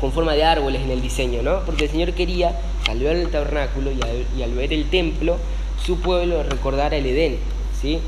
con, 0.00 0.12
forma 0.12 0.34
de 0.34 0.44
árboles 0.44 0.82
en 0.82 0.90
el 0.90 1.02
diseño, 1.02 1.42
¿no? 1.42 1.60
Porque 1.66 1.84
el 1.84 1.90
Señor 1.90 2.12
quería, 2.12 2.58
al 2.88 3.00
ver 3.00 3.16
el 3.16 3.30
tabernáculo 3.30 3.90
y 3.90 4.42
al, 4.42 4.52
ver 4.52 4.72
el 4.72 4.88
templo, 4.88 5.36
su 5.84 5.98
pueblo 5.98 6.42
recordara 6.44 6.96
el 6.96 7.06
Edén, 7.06 7.38
¿sí? 7.80 7.98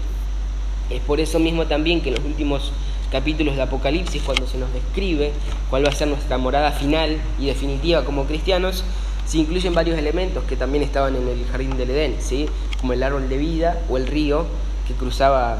Es 0.90 1.00
por 1.00 1.20
eso 1.20 1.38
mismo 1.38 1.66
también 1.66 2.00
que 2.00 2.10
en 2.10 2.16
los 2.16 2.24
últimos 2.24 2.72
capítulos 3.10 3.56
de 3.56 3.62
Apocalipsis, 3.62 4.22
cuando 4.22 4.46
se 4.46 4.58
nos 4.58 4.72
describe 4.72 5.32
cuál 5.68 5.84
va 5.84 5.88
a 5.90 5.92
ser 5.92 6.08
nuestra 6.08 6.38
morada 6.38 6.72
final 6.72 7.18
y 7.38 7.46
definitiva 7.46 8.04
como 8.04 8.24
cristianos, 8.24 8.84
se 9.26 9.38
incluyen 9.38 9.74
varios 9.74 9.98
elementos 9.98 10.44
que 10.44 10.56
también 10.56 10.82
estaban 10.82 11.14
en 11.16 11.28
el 11.28 11.44
jardín 11.46 11.76
del 11.76 11.90
Edén, 11.90 12.16
¿sí? 12.20 12.48
como 12.80 12.92
el 12.92 13.02
árbol 13.02 13.28
de 13.28 13.36
vida 13.36 13.80
o 13.88 13.96
el 13.96 14.06
río 14.06 14.46
que 14.88 14.94
cruzaba 14.94 15.58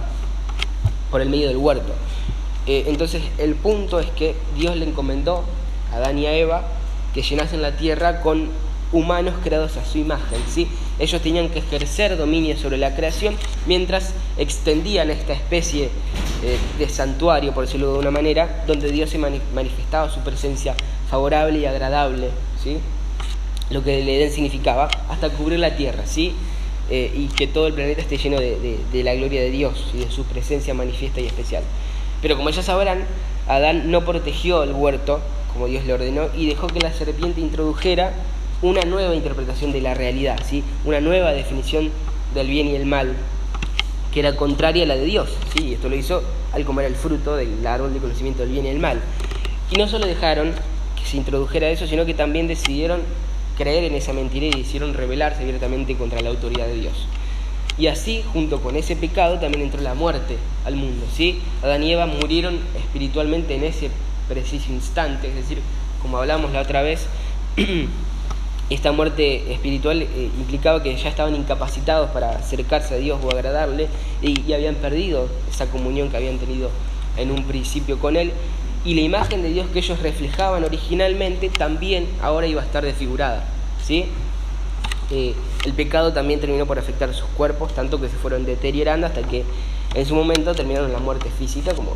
por 1.11 1.21
el 1.21 1.29
medio 1.29 1.49
del 1.49 1.57
huerto. 1.57 1.93
Eh, 2.67 2.85
entonces 2.89 3.23
el 3.39 3.55
punto 3.55 4.01
es 4.01 4.11
que 4.11 4.35
Dios 4.57 4.77
le 4.77 4.87
encomendó 4.87 5.45
a 5.93 5.97
Adán 5.97 6.19
y 6.19 6.27
a 6.27 6.33
Eva, 6.33 6.63
que 7.15 7.23
llenasen 7.23 7.63
la 7.63 7.77
tierra 7.77 8.21
con 8.21 8.49
humanos 8.93 9.35
creados 9.43 9.77
a 9.77 9.85
su 9.85 9.99
imagen. 9.99 10.41
¿sí? 10.49 10.69
Ellos 11.01 11.21
tenían 11.23 11.49
que 11.49 11.61
ejercer 11.61 12.17
dominio 12.17 12.57
sobre 12.57 12.77
la 12.77 12.95
creación 12.95 13.35
mientras 13.67 14.13
extendían 14.39 15.11
esta 15.11 15.33
especie 15.33 15.87
eh, 16.45 16.59
de 16.79 16.89
santuario, 16.89 17.53
por 17.53 17.65
decirlo 17.65 17.95
de 17.95 17.99
una 17.99 18.11
manera, 18.11 18.65
donde 18.67 18.93
Dios 18.93 19.11
se 19.11 19.19
manifestaba 19.19 20.11
su 20.11 20.21
presencia 20.21 20.75
favorable 21.11 21.59
y 21.59 21.67
agradable, 21.67 22.29
¿sí? 22.63 22.79
lo 23.71 23.83
que 23.83 24.01
Edén 24.01 24.31
significaba, 24.31 24.89
hasta 25.09 25.31
cubrir 25.31 25.59
la 25.59 25.77
tierra, 25.77 26.05
¿sí? 26.05 26.35
Eh, 26.91 27.13
y 27.15 27.27
que 27.29 27.47
todo 27.47 27.69
el 27.69 27.73
planeta 27.73 28.01
esté 28.01 28.19
lleno 28.19 28.39
de, 28.41 28.79
de 28.93 29.05
la 29.05 29.15
gloria 29.15 29.41
de 29.41 29.51
Dios 29.51 29.91
y 29.95 29.99
de 29.99 30.11
su 30.11 30.25
presencia 30.25 30.75
manifiesta 30.75 31.21
y 31.21 31.27
especial. 31.27 31.63
Pero 32.21 32.37
como 32.37 32.51
ya 32.51 32.63
sabrán, 32.63 33.05
Adán 33.47 33.91
no 33.91 34.05
protegió 34.05 34.65
el 34.65 34.73
huerto 34.73 35.21
como 35.53 35.67
Dios 35.67 35.85
le 35.85 35.93
ordenó 35.93 36.29
y 36.37 36.47
dejó 36.47 36.67
que 36.69 36.81
la 36.81 36.93
serpiente 36.93 37.41
introdujera 37.41 38.13
una 38.63 38.83
nueva 38.83 39.15
interpretación 39.15 39.73
de 39.73 39.81
la 39.81 39.95
realidad, 39.95 40.39
¿sí? 40.47 40.63
una 40.85 41.01
nueva 41.01 41.33
definición 41.33 41.91
del 42.35 42.49
bien 42.49 42.69
y 42.69 42.77
el 42.77 42.87
mal, 42.87 43.15
que 44.13 44.21
era 44.21 44.37
contraria 44.37 44.85
a 44.85 44.87
la 44.87 44.97
de 44.97 45.05
Dios. 45.05 45.31
¿sí? 45.55 45.73
Esto 45.75 45.89
lo 45.89 45.97
hizo 45.97 46.23
al 46.53 46.65
comer 46.65 46.87
el 46.87 46.95
fruto 46.95 47.37
del 47.37 47.67
árbol 47.67 47.95
de 47.95 48.01
conocimiento 48.01 48.43
del 48.43 48.53
bien 48.53 48.67
y 48.67 48.69
el 48.69 48.79
mal. 48.79 49.01
Y 49.71 49.79
no 49.79 49.89
solo 49.89 50.07
dejaron 50.07 50.53
que 50.97 51.05
se 51.05 51.17
introdujera 51.17 51.69
eso, 51.71 51.87
sino 51.87 52.05
que 52.05 52.15
también 52.15 52.49
decidieron 52.49 53.01
creer 53.57 53.85
en 53.85 53.95
esa 53.95 54.13
mentira 54.13 54.47
y 54.47 54.51
decidieron 54.51 54.95
rebelarse 54.95 55.43
abiertamente 55.43 55.97
contra 55.97 56.21
la 56.21 56.31
autoridad 56.31 56.67
de 56.67 56.75
Dios. 56.75 57.07
Y 57.79 57.87
así, 57.87 58.23
junto 58.33 58.61
con 58.61 58.77
ese 58.77 58.97
pecado, 58.97 59.39
también 59.39 59.63
entró 59.63 59.81
la 59.81 59.95
muerte 59.95 60.37
al 60.67 60.77
mundo. 60.77 61.07
¿sí? 61.15 61.41
Adán 61.63 61.83
y 61.83 61.93
Eva 61.93 62.07
murieron 62.07 62.59
espiritualmente 62.77 63.55
en 63.55 63.65
ese 63.65 63.91
preciso 64.29 64.71
instante, 64.71 65.29
es 65.29 65.35
decir, 65.35 65.61
como 66.03 66.19
hablamos 66.19 66.53
la 66.53 66.61
otra 66.61 66.83
vez, 66.83 67.07
esta 68.71 68.93
muerte 68.93 69.53
espiritual 69.53 70.03
eh, 70.03 70.31
implicaba 70.39 70.81
que 70.81 70.97
ya 70.97 71.09
estaban 71.09 71.35
incapacitados 71.35 72.11
para 72.11 72.31
acercarse 72.31 72.95
a 72.95 72.99
Dios 72.99 73.19
o 73.23 73.31
agradarle 73.31 73.89
y, 74.23 74.53
habían 74.53 74.77
perdido 74.77 75.29
esa 75.51 75.67
comunión 75.67 76.09
que 76.09 76.17
habían 76.17 76.39
tenido 76.39 76.71
en 77.17 77.33
un 77.33 77.43
principio 77.45 77.99
con 77.99 78.17
Él. 78.17 78.33
Y 78.85 78.95
la 78.95 79.01
imagen 79.01 79.43
de 79.43 79.51
Dios 79.51 79.67
que 79.73 79.81
ellos 79.81 80.01
reflejaban 80.01 80.63
originalmente 80.63 81.51
también 81.51 82.07
ahora 82.23 82.47
iba 82.47 82.63
a 82.63 82.65
estar 82.65 82.85
desfigurada. 82.85 83.45
¿sí? 83.85 84.07
Eh, 85.11 85.35
el 85.67 85.73
pecado 85.73 86.13
también 86.13 86.39
terminó 86.39 86.65
por 86.65 86.79
afectar 86.79 87.13
sus 87.13 87.29
cuerpos, 87.31 87.75
tanto 87.75 88.01
que 88.01 88.09
se 88.09 88.17
fueron 88.17 88.47
deteriorando 88.47 89.09
hasta 89.09 89.23
que 89.23 89.45
en 89.95 90.07
su 90.07 90.15
momento 90.15 90.55
terminaron 90.55 90.93
la 90.93 91.01
muerte 91.01 91.29
física, 91.29 91.75
como, 91.75 91.95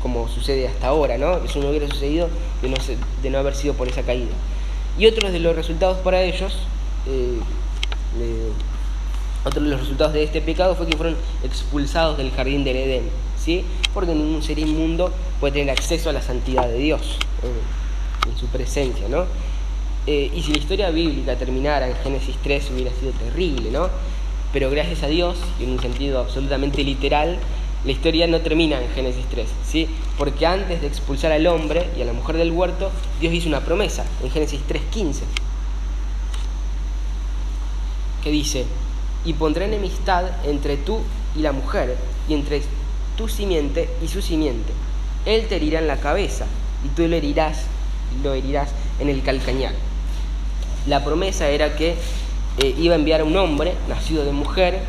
como 0.00 0.28
sucede 0.28 0.68
hasta 0.68 0.86
ahora. 0.86 1.18
¿no? 1.18 1.38
Eso 1.38 1.58
no 1.58 1.70
hubiera 1.70 1.88
sucedido 1.88 2.28
de 2.62 3.30
no 3.30 3.38
haber 3.38 3.56
sido 3.56 3.74
por 3.74 3.88
esa 3.88 4.02
caída. 4.02 4.32
Y 4.98 5.06
otros 5.06 5.32
de 5.32 5.40
los 5.40 5.54
resultados 5.54 5.98
para 5.98 6.22
ellos, 6.22 6.56
eh, 7.06 7.38
otro 9.44 9.62
de 9.62 9.70
los 9.70 9.80
resultados 9.80 10.14
de 10.14 10.24
este 10.24 10.40
pecado 10.40 10.74
fue 10.74 10.86
que 10.86 10.96
fueron 10.96 11.16
expulsados 11.44 12.16
del 12.16 12.30
jardín 12.30 12.64
del 12.64 12.76
Edén, 12.76 13.10
¿sí? 13.38 13.64
Porque 13.92 14.14
ningún 14.14 14.42
ser 14.42 14.58
inmundo 14.58 15.12
puede 15.38 15.52
tener 15.52 15.70
acceso 15.70 16.10
a 16.10 16.12
la 16.12 16.22
santidad 16.22 16.66
de 16.66 16.78
Dios, 16.78 17.18
eh, 17.42 18.30
en 18.30 18.38
su 18.38 18.46
presencia, 18.46 19.08
¿no? 19.08 19.26
Eh, 20.06 20.30
y 20.34 20.42
si 20.42 20.52
la 20.52 20.58
historia 20.58 20.90
bíblica 20.90 21.36
terminara 21.36 21.88
en 21.88 21.94
Génesis 21.96 22.36
3 22.42 22.70
hubiera 22.72 22.90
sido 22.92 23.12
terrible, 23.12 23.70
¿no? 23.70 23.88
Pero 24.52 24.70
gracias 24.70 25.02
a 25.02 25.08
Dios, 25.08 25.36
y 25.60 25.64
en 25.64 25.72
un 25.72 25.80
sentido 25.80 26.20
absolutamente 26.20 26.82
literal, 26.82 27.38
la 27.86 27.92
historia 27.92 28.26
no 28.26 28.40
termina 28.40 28.82
en 28.82 28.90
Génesis 28.90 29.24
3, 29.30 29.48
¿sí? 29.64 29.88
Porque 30.18 30.44
antes 30.44 30.80
de 30.80 30.88
expulsar 30.88 31.30
al 31.30 31.46
hombre 31.46 31.88
y 31.96 32.02
a 32.02 32.04
la 32.04 32.12
mujer 32.12 32.36
del 32.36 32.50
huerto, 32.50 32.90
Dios 33.20 33.32
hizo 33.32 33.48
una 33.48 33.60
promesa 33.60 34.04
en 34.24 34.30
Génesis 34.30 34.60
3:15, 34.66 35.22
que 38.24 38.30
dice, 38.32 38.64
y 39.24 39.34
pondré 39.34 39.66
enemistad 39.66 40.24
entre 40.44 40.76
tú 40.76 40.98
y 41.36 41.42
la 41.42 41.52
mujer, 41.52 41.96
y 42.28 42.34
entre 42.34 42.62
tu 43.16 43.28
simiente 43.28 43.88
y 44.02 44.08
su 44.08 44.20
simiente. 44.20 44.72
Él 45.24 45.46
te 45.46 45.56
herirá 45.56 45.78
en 45.78 45.86
la 45.86 46.00
cabeza, 46.00 46.46
y 46.84 46.88
tú 46.88 47.06
lo 47.06 47.14
herirás, 47.14 47.66
lo 48.24 48.34
herirás 48.34 48.70
en 48.98 49.10
el 49.10 49.22
calcañar. 49.22 49.74
La 50.88 51.04
promesa 51.04 51.48
era 51.50 51.76
que 51.76 51.94
eh, 52.58 52.74
iba 52.78 52.94
a 52.94 52.98
enviar 52.98 53.20
a 53.20 53.24
un 53.24 53.36
hombre 53.36 53.74
nacido 53.88 54.24
de 54.24 54.32
mujer 54.32 54.80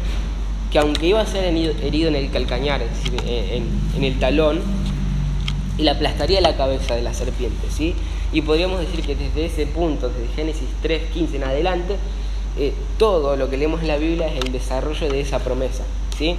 que 0.72 0.80
aunque 0.80 1.08
iba 1.08 1.22
a 1.22 1.26
ser 1.26 1.46
herido 1.46 2.10
en 2.10 2.16
el 2.16 2.30
calcañar, 2.30 2.82
es 2.82 2.90
decir, 2.92 3.22
en, 3.26 4.04
el 4.04 4.20
talón, 4.20 4.62
le 5.78 5.90
aplastaría 5.90 6.42
la 6.42 6.58
cabeza 6.58 6.96
de 6.96 7.02
la 7.02 7.14
serpiente, 7.14 7.68
¿sí? 7.70 7.94
Y 8.34 8.42
podríamos 8.42 8.80
decir 8.80 9.02
que 9.02 9.16
desde 9.16 9.46
ese 9.46 9.66
punto, 9.68 10.10
desde 10.10 10.34
Génesis 10.36 10.68
3.15 10.84 11.36
en 11.36 11.44
adelante, 11.44 11.96
eh, 12.58 12.74
todo 12.98 13.36
lo 13.36 13.50
que 13.50 13.58
leemos 13.58 13.82
en 13.82 13.88
la 13.88 13.98
Biblia 13.98 14.28
es 14.28 14.44
el 14.44 14.52
desarrollo 14.52 15.08
de 15.08 15.22
esa 15.22 15.40
promesa, 15.40 15.84
¿sí? 16.18 16.36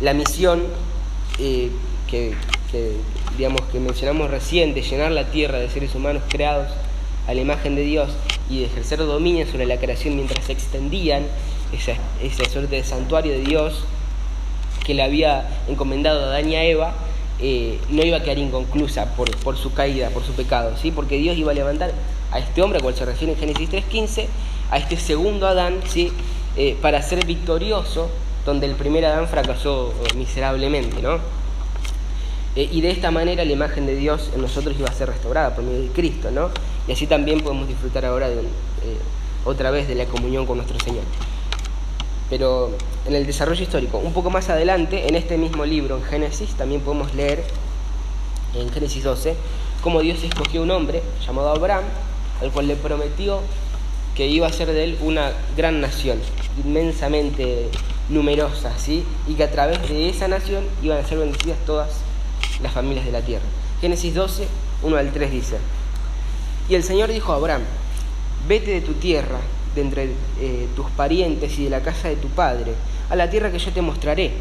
La 0.00 0.14
misión 0.14 0.62
eh, 1.38 1.70
que, 2.10 2.34
digamos, 3.36 3.60
que 3.70 3.78
mencionamos 3.78 4.30
recién, 4.30 4.74
de 4.74 4.82
llenar 4.82 5.12
la 5.12 5.30
tierra 5.30 5.58
de 5.58 5.68
seres 5.68 5.94
humanos 5.94 6.22
creados 6.28 6.68
a 7.28 7.34
la 7.34 7.40
imagen 7.40 7.76
de 7.76 7.82
Dios 7.82 8.10
y 8.48 8.60
de 8.60 8.66
ejercer 8.66 8.98
dominio 8.98 9.46
sobre 9.46 9.66
la 9.66 9.76
creación 9.76 10.16
mientras 10.16 10.44
se 10.44 10.52
extendían 10.52 11.24
esa, 11.72 11.92
esa 12.22 12.44
suerte 12.50 12.76
de 12.76 12.84
santuario 12.84 13.32
de 13.32 13.40
Dios 13.40 13.84
que 14.84 14.94
le 14.94 15.02
había 15.02 15.48
encomendado 15.68 16.24
a 16.24 16.28
Adán 16.28 16.50
y 16.50 16.56
a 16.56 16.64
Eva, 16.64 16.94
eh, 17.40 17.78
no 17.88 18.04
iba 18.04 18.18
a 18.18 18.22
quedar 18.22 18.38
inconclusa 18.38 19.14
por, 19.14 19.34
por, 19.38 19.56
su 19.56 19.72
caída, 19.72 20.10
por 20.10 20.24
su 20.24 20.32
pecado, 20.32 20.76
¿sí? 20.76 20.90
porque 20.90 21.16
Dios 21.16 21.36
iba 21.38 21.52
a 21.52 21.54
levantar 21.54 21.92
a 22.32 22.38
este 22.38 22.62
hombre, 22.62 22.78
a 22.78 22.82
cual 22.82 22.94
se 22.94 23.04
refiere 23.04 23.32
en 23.32 23.38
Génesis 23.38 23.70
3.15, 23.70 24.26
a 24.70 24.78
este 24.78 24.96
segundo 24.96 25.46
Adán, 25.46 25.80
¿sí? 25.86 26.12
Eh, 26.56 26.76
para 26.80 27.00
ser 27.02 27.24
victorioso, 27.24 28.10
donde 28.44 28.66
el 28.66 28.74
primer 28.74 29.04
Adán 29.04 29.28
fracasó 29.28 29.94
miserablemente. 30.16 31.00
¿no? 31.00 31.18
Eh, 32.56 32.68
y 32.70 32.80
de 32.80 32.90
esta 32.90 33.10
manera 33.10 33.44
la 33.44 33.52
imagen 33.52 33.86
de 33.86 33.94
Dios 33.94 34.30
en 34.34 34.42
nosotros 34.42 34.74
iba 34.78 34.88
a 34.88 34.92
ser 34.92 35.08
restaurada 35.08 35.54
por 35.54 35.64
medio 35.64 35.82
de 35.82 35.88
Cristo, 35.88 36.30
¿no? 36.30 36.50
y 36.88 36.92
así 36.92 37.06
también 37.06 37.40
podemos 37.40 37.68
disfrutar 37.68 38.04
ahora 38.04 38.28
de, 38.28 38.42
otra 39.44 39.70
vez 39.70 39.88
de 39.88 39.94
la 39.94 40.04
comunión 40.06 40.46
con 40.46 40.56
nuestro 40.56 40.78
Señor 40.80 41.04
pero 42.30 42.70
en 43.06 43.14
el 43.14 43.26
desarrollo 43.26 43.62
histórico. 43.62 43.98
Un 43.98 44.12
poco 44.12 44.30
más 44.30 44.48
adelante, 44.48 45.08
en 45.08 45.16
este 45.16 45.36
mismo 45.36 45.66
libro, 45.66 45.96
en 45.96 46.04
Génesis, 46.04 46.54
también 46.54 46.80
podemos 46.80 47.12
leer, 47.14 47.44
en 48.54 48.70
Génesis 48.70 49.02
12, 49.02 49.34
cómo 49.82 50.00
Dios 50.00 50.22
escogió 50.22 50.62
un 50.62 50.70
hombre 50.70 51.02
llamado 51.26 51.50
Abraham, 51.50 51.84
al 52.40 52.50
cual 52.52 52.68
le 52.68 52.76
prometió 52.76 53.40
que 54.14 54.28
iba 54.28 54.46
a 54.46 54.52
ser 54.52 54.68
de 54.68 54.84
él 54.84 54.98
una 55.02 55.32
gran 55.56 55.80
nación, 55.80 56.20
inmensamente 56.64 57.68
numerosa, 58.08 58.78
¿sí? 58.78 59.04
y 59.28 59.34
que 59.34 59.44
a 59.44 59.50
través 59.50 59.88
de 59.88 60.08
esa 60.08 60.28
nación 60.28 60.64
iban 60.82 60.98
a 60.98 61.06
ser 61.06 61.18
bendecidas 61.18 61.58
todas 61.66 61.88
las 62.62 62.72
familias 62.72 63.04
de 63.04 63.12
la 63.12 63.22
tierra. 63.22 63.44
Génesis 63.80 64.14
12, 64.14 64.46
1 64.82 64.96
al 64.96 65.12
3 65.12 65.30
dice, 65.30 65.56
y 66.68 66.74
el 66.74 66.84
Señor 66.84 67.10
dijo 67.10 67.32
a 67.32 67.36
Abraham, 67.36 67.62
vete 68.46 68.70
de 68.70 68.80
tu 68.80 68.94
tierra 68.94 69.40
de 69.74 69.80
entre 69.80 70.04
eh, 70.40 70.68
tus 70.74 70.86
parientes 70.90 71.58
y 71.58 71.64
de 71.64 71.70
la 71.70 71.80
casa 71.80 72.08
de 72.08 72.16
tu 72.16 72.28
padre, 72.28 72.74
a 73.08 73.16
la 73.16 73.30
tierra 73.30 73.50
que 73.50 73.58
yo 73.58 73.72
te 73.72 73.82
mostraré. 73.82 74.32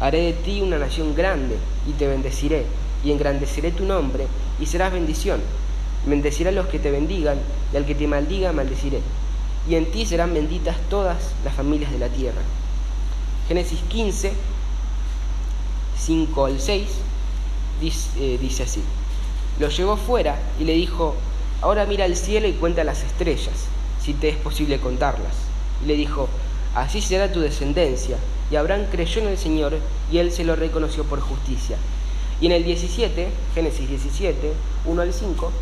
Haré 0.00 0.20
de 0.20 0.32
ti 0.32 0.60
una 0.60 0.78
nación 0.78 1.14
grande 1.14 1.56
y 1.88 1.92
te 1.92 2.06
bendeciré, 2.06 2.64
y 3.04 3.10
engrandeceré 3.10 3.72
tu 3.72 3.84
nombre, 3.84 4.26
y 4.60 4.66
serás 4.66 4.92
bendición. 4.92 5.40
Bendeciré 6.06 6.50
a 6.50 6.52
los 6.52 6.66
que 6.66 6.78
te 6.78 6.90
bendigan, 6.90 7.38
y 7.72 7.76
al 7.76 7.86
que 7.86 7.94
te 7.94 8.06
maldiga 8.06 8.52
maldeciré. 8.52 9.00
Y 9.68 9.74
en 9.74 9.90
ti 9.90 10.06
serán 10.06 10.32
benditas 10.34 10.76
todas 10.88 11.16
las 11.44 11.54
familias 11.54 11.90
de 11.90 11.98
la 11.98 12.08
tierra. 12.08 12.40
Génesis 13.48 13.80
15, 13.88 14.32
5 15.98 16.44
al 16.44 16.60
6, 16.60 16.88
dice, 17.80 18.08
eh, 18.18 18.38
dice 18.40 18.62
así. 18.62 18.82
Lo 19.58 19.68
llevó 19.68 19.96
fuera 19.96 20.38
y 20.60 20.64
le 20.64 20.74
dijo, 20.74 21.16
ahora 21.60 21.84
mira 21.86 22.04
al 22.04 22.14
cielo 22.14 22.46
y 22.46 22.52
cuenta 22.52 22.84
las 22.84 23.02
estrellas 23.02 23.68
si 24.08 24.14
te 24.14 24.30
es 24.30 24.36
posible 24.36 24.80
contarlas. 24.80 25.34
Y 25.84 25.86
le 25.86 25.94
dijo, 25.94 26.30
así 26.74 27.02
será 27.02 27.30
tu 27.30 27.40
descendencia. 27.40 28.16
Y 28.50 28.56
Abraham 28.56 28.86
creyó 28.90 29.20
en 29.20 29.28
el 29.28 29.36
Señor 29.36 29.74
y 30.10 30.16
él 30.16 30.32
se 30.32 30.44
lo 30.44 30.56
reconoció 30.56 31.04
por 31.04 31.20
justicia. 31.20 31.76
Y 32.40 32.46
en 32.46 32.52
el 32.52 32.64
17, 32.64 33.28
Génesis 33.54 33.86
17, 33.86 34.54
1 34.86 35.02
al 35.02 35.12
5, 35.12 35.52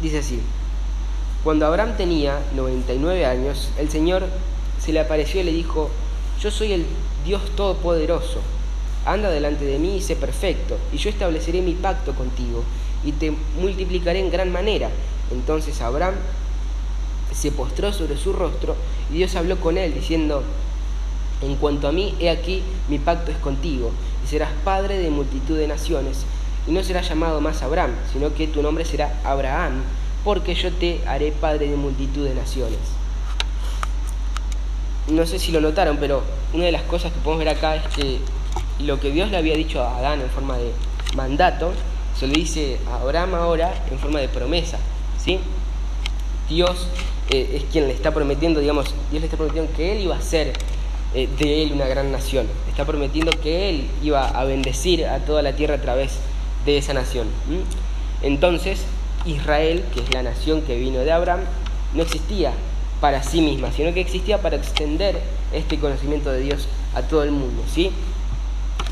dice 0.00 0.20
así, 0.20 0.40
cuando 1.44 1.66
Abraham 1.66 1.98
tenía 1.98 2.40
99 2.56 3.26
años, 3.26 3.68
el 3.78 3.90
Señor 3.90 4.24
se 4.82 4.94
le 4.94 5.00
apareció 5.00 5.42
y 5.42 5.44
le 5.44 5.52
dijo, 5.52 5.90
yo 6.40 6.50
soy 6.50 6.72
el 6.72 6.86
Dios 7.26 7.42
Todopoderoso, 7.54 8.40
anda 9.04 9.28
delante 9.28 9.66
de 9.66 9.78
mí 9.78 9.96
y 9.96 10.00
sé 10.00 10.16
perfecto, 10.16 10.78
y 10.90 10.96
yo 10.96 11.10
estableceré 11.10 11.60
mi 11.60 11.74
pacto 11.74 12.14
contigo, 12.14 12.64
y 13.04 13.12
te 13.12 13.34
multiplicaré 13.60 14.20
en 14.20 14.30
gran 14.30 14.50
manera. 14.50 14.88
Entonces 15.32 15.80
Abraham 15.80 16.14
se 17.32 17.50
postró 17.50 17.92
sobre 17.92 18.16
su 18.16 18.32
rostro 18.32 18.76
y 19.10 19.16
Dios 19.16 19.34
habló 19.36 19.58
con 19.58 19.78
él 19.78 19.94
diciendo, 19.94 20.42
en 21.42 21.56
cuanto 21.56 21.88
a 21.88 21.92
mí, 21.92 22.14
he 22.20 22.30
aquí, 22.30 22.62
mi 22.88 22.98
pacto 22.98 23.32
es 23.32 23.36
contigo, 23.38 23.90
y 24.24 24.28
serás 24.28 24.50
padre 24.64 24.98
de 24.98 25.10
multitud 25.10 25.58
de 25.58 25.66
naciones, 25.66 26.18
y 26.68 26.70
no 26.70 26.84
serás 26.84 27.08
llamado 27.08 27.40
más 27.40 27.62
Abraham, 27.62 27.90
sino 28.12 28.32
que 28.32 28.46
tu 28.46 28.62
nombre 28.62 28.84
será 28.84 29.20
Abraham, 29.24 29.82
porque 30.24 30.54
yo 30.54 30.72
te 30.72 31.00
haré 31.06 31.32
padre 31.32 31.68
de 31.68 31.76
multitud 31.76 32.24
de 32.24 32.34
naciones. 32.34 32.78
No 35.08 35.26
sé 35.26 35.40
si 35.40 35.50
lo 35.50 35.60
notaron, 35.60 35.96
pero 35.96 36.22
una 36.52 36.66
de 36.66 36.72
las 36.72 36.82
cosas 36.82 37.12
que 37.12 37.18
podemos 37.18 37.44
ver 37.44 37.56
acá 37.56 37.74
es 37.74 37.88
que 37.88 38.20
lo 38.78 39.00
que 39.00 39.10
Dios 39.10 39.30
le 39.32 39.36
había 39.36 39.56
dicho 39.56 39.82
a 39.82 39.98
Adán 39.98 40.20
en 40.20 40.30
forma 40.30 40.56
de 40.58 40.70
mandato, 41.16 41.72
se 42.16 42.28
lo 42.28 42.34
dice 42.34 42.78
a 42.88 43.00
Abraham 43.00 43.34
ahora 43.34 43.84
en 43.90 43.98
forma 43.98 44.20
de 44.20 44.28
promesa. 44.28 44.78
¿Sí? 45.24 45.38
Dios 46.48 46.88
eh, 47.30 47.56
es 47.56 47.64
quien 47.72 47.86
le 47.86 47.94
está 47.94 48.12
prometiendo, 48.12 48.60
digamos, 48.60 48.94
Dios 49.10 49.20
le 49.20 49.26
está 49.26 49.36
prometiendo 49.36 49.72
que 49.74 49.92
Él 49.92 50.00
iba 50.02 50.16
a 50.16 50.20
ser 50.20 50.52
eh, 51.14 51.28
de 51.38 51.62
él 51.62 51.72
una 51.72 51.86
gran 51.86 52.10
nación. 52.10 52.46
Está 52.70 52.86
prometiendo 52.86 53.32
que 53.32 53.68
él 53.68 53.86
iba 54.02 54.26
a 54.26 54.44
bendecir 54.44 55.04
a 55.04 55.18
toda 55.18 55.42
la 55.42 55.52
tierra 55.52 55.74
a 55.74 55.80
través 55.80 56.12
de 56.64 56.78
esa 56.78 56.94
nación. 56.94 57.26
Entonces, 58.22 58.84
Israel, 59.26 59.84
que 59.92 60.00
es 60.00 60.14
la 60.14 60.22
nación 60.22 60.62
que 60.62 60.76
vino 60.76 61.00
de 61.00 61.12
Abraham, 61.12 61.40
no 61.92 62.02
existía 62.02 62.52
para 63.02 63.22
sí 63.22 63.42
misma, 63.42 63.72
sino 63.72 63.92
que 63.92 64.00
existía 64.00 64.40
para 64.40 64.56
extender 64.56 65.20
este 65.52 65.78
conocimiento 65.78 66.30
de 66.30 66.40
Dios 66.40 66.66
a 66.94 67.02
todo 67.02 67.24
el 67.24 67.30
mundo, 67.30 67.62
¿sí? 67.70 67.90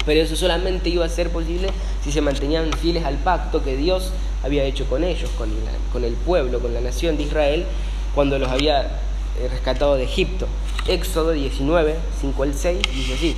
Pero 0.04 0.20
eso 0.20 0.36
solamente 0.36 0.90
iba 0.90 1.06
a 1.06 1.08
ser 1.08 1.30
posible 1.30 1.68
si 2.04 2.12
se 2.12 2.20
mantenían 2.20 2.70
fieles 2.74 3.04
al 3.04 3.16
pacto 3.16 3.62
que 3.62 3.76
Dios 3.76 4.12
había 4.42 4.64
hecho 4.64 4.86
con 4.86 5.04
ellos, 5.04 5.30
con, 5.36 6.04
el 6.04 6.14
pueblo, 6.14 6.60
con 6.60 6.72
la 6.72 6.80
nación 6.80 7.16
de 7.16 7.24
Israel, 7.24 7.66
cuando 8.14 8.38
los 8.38 8.48
había 8.48 8.82
eh, 8.82 9.48
rescatado 9.50 9.96
de 9.96 10.04
Egipto. 10.04 10.46
Éxodo 10.86 11.32
19, 11.32 11.96
5 12.20 12.42
al 12.42 12.54
6, 12.54 12.82
dice 12.94 13.14
así. 13.14 13.36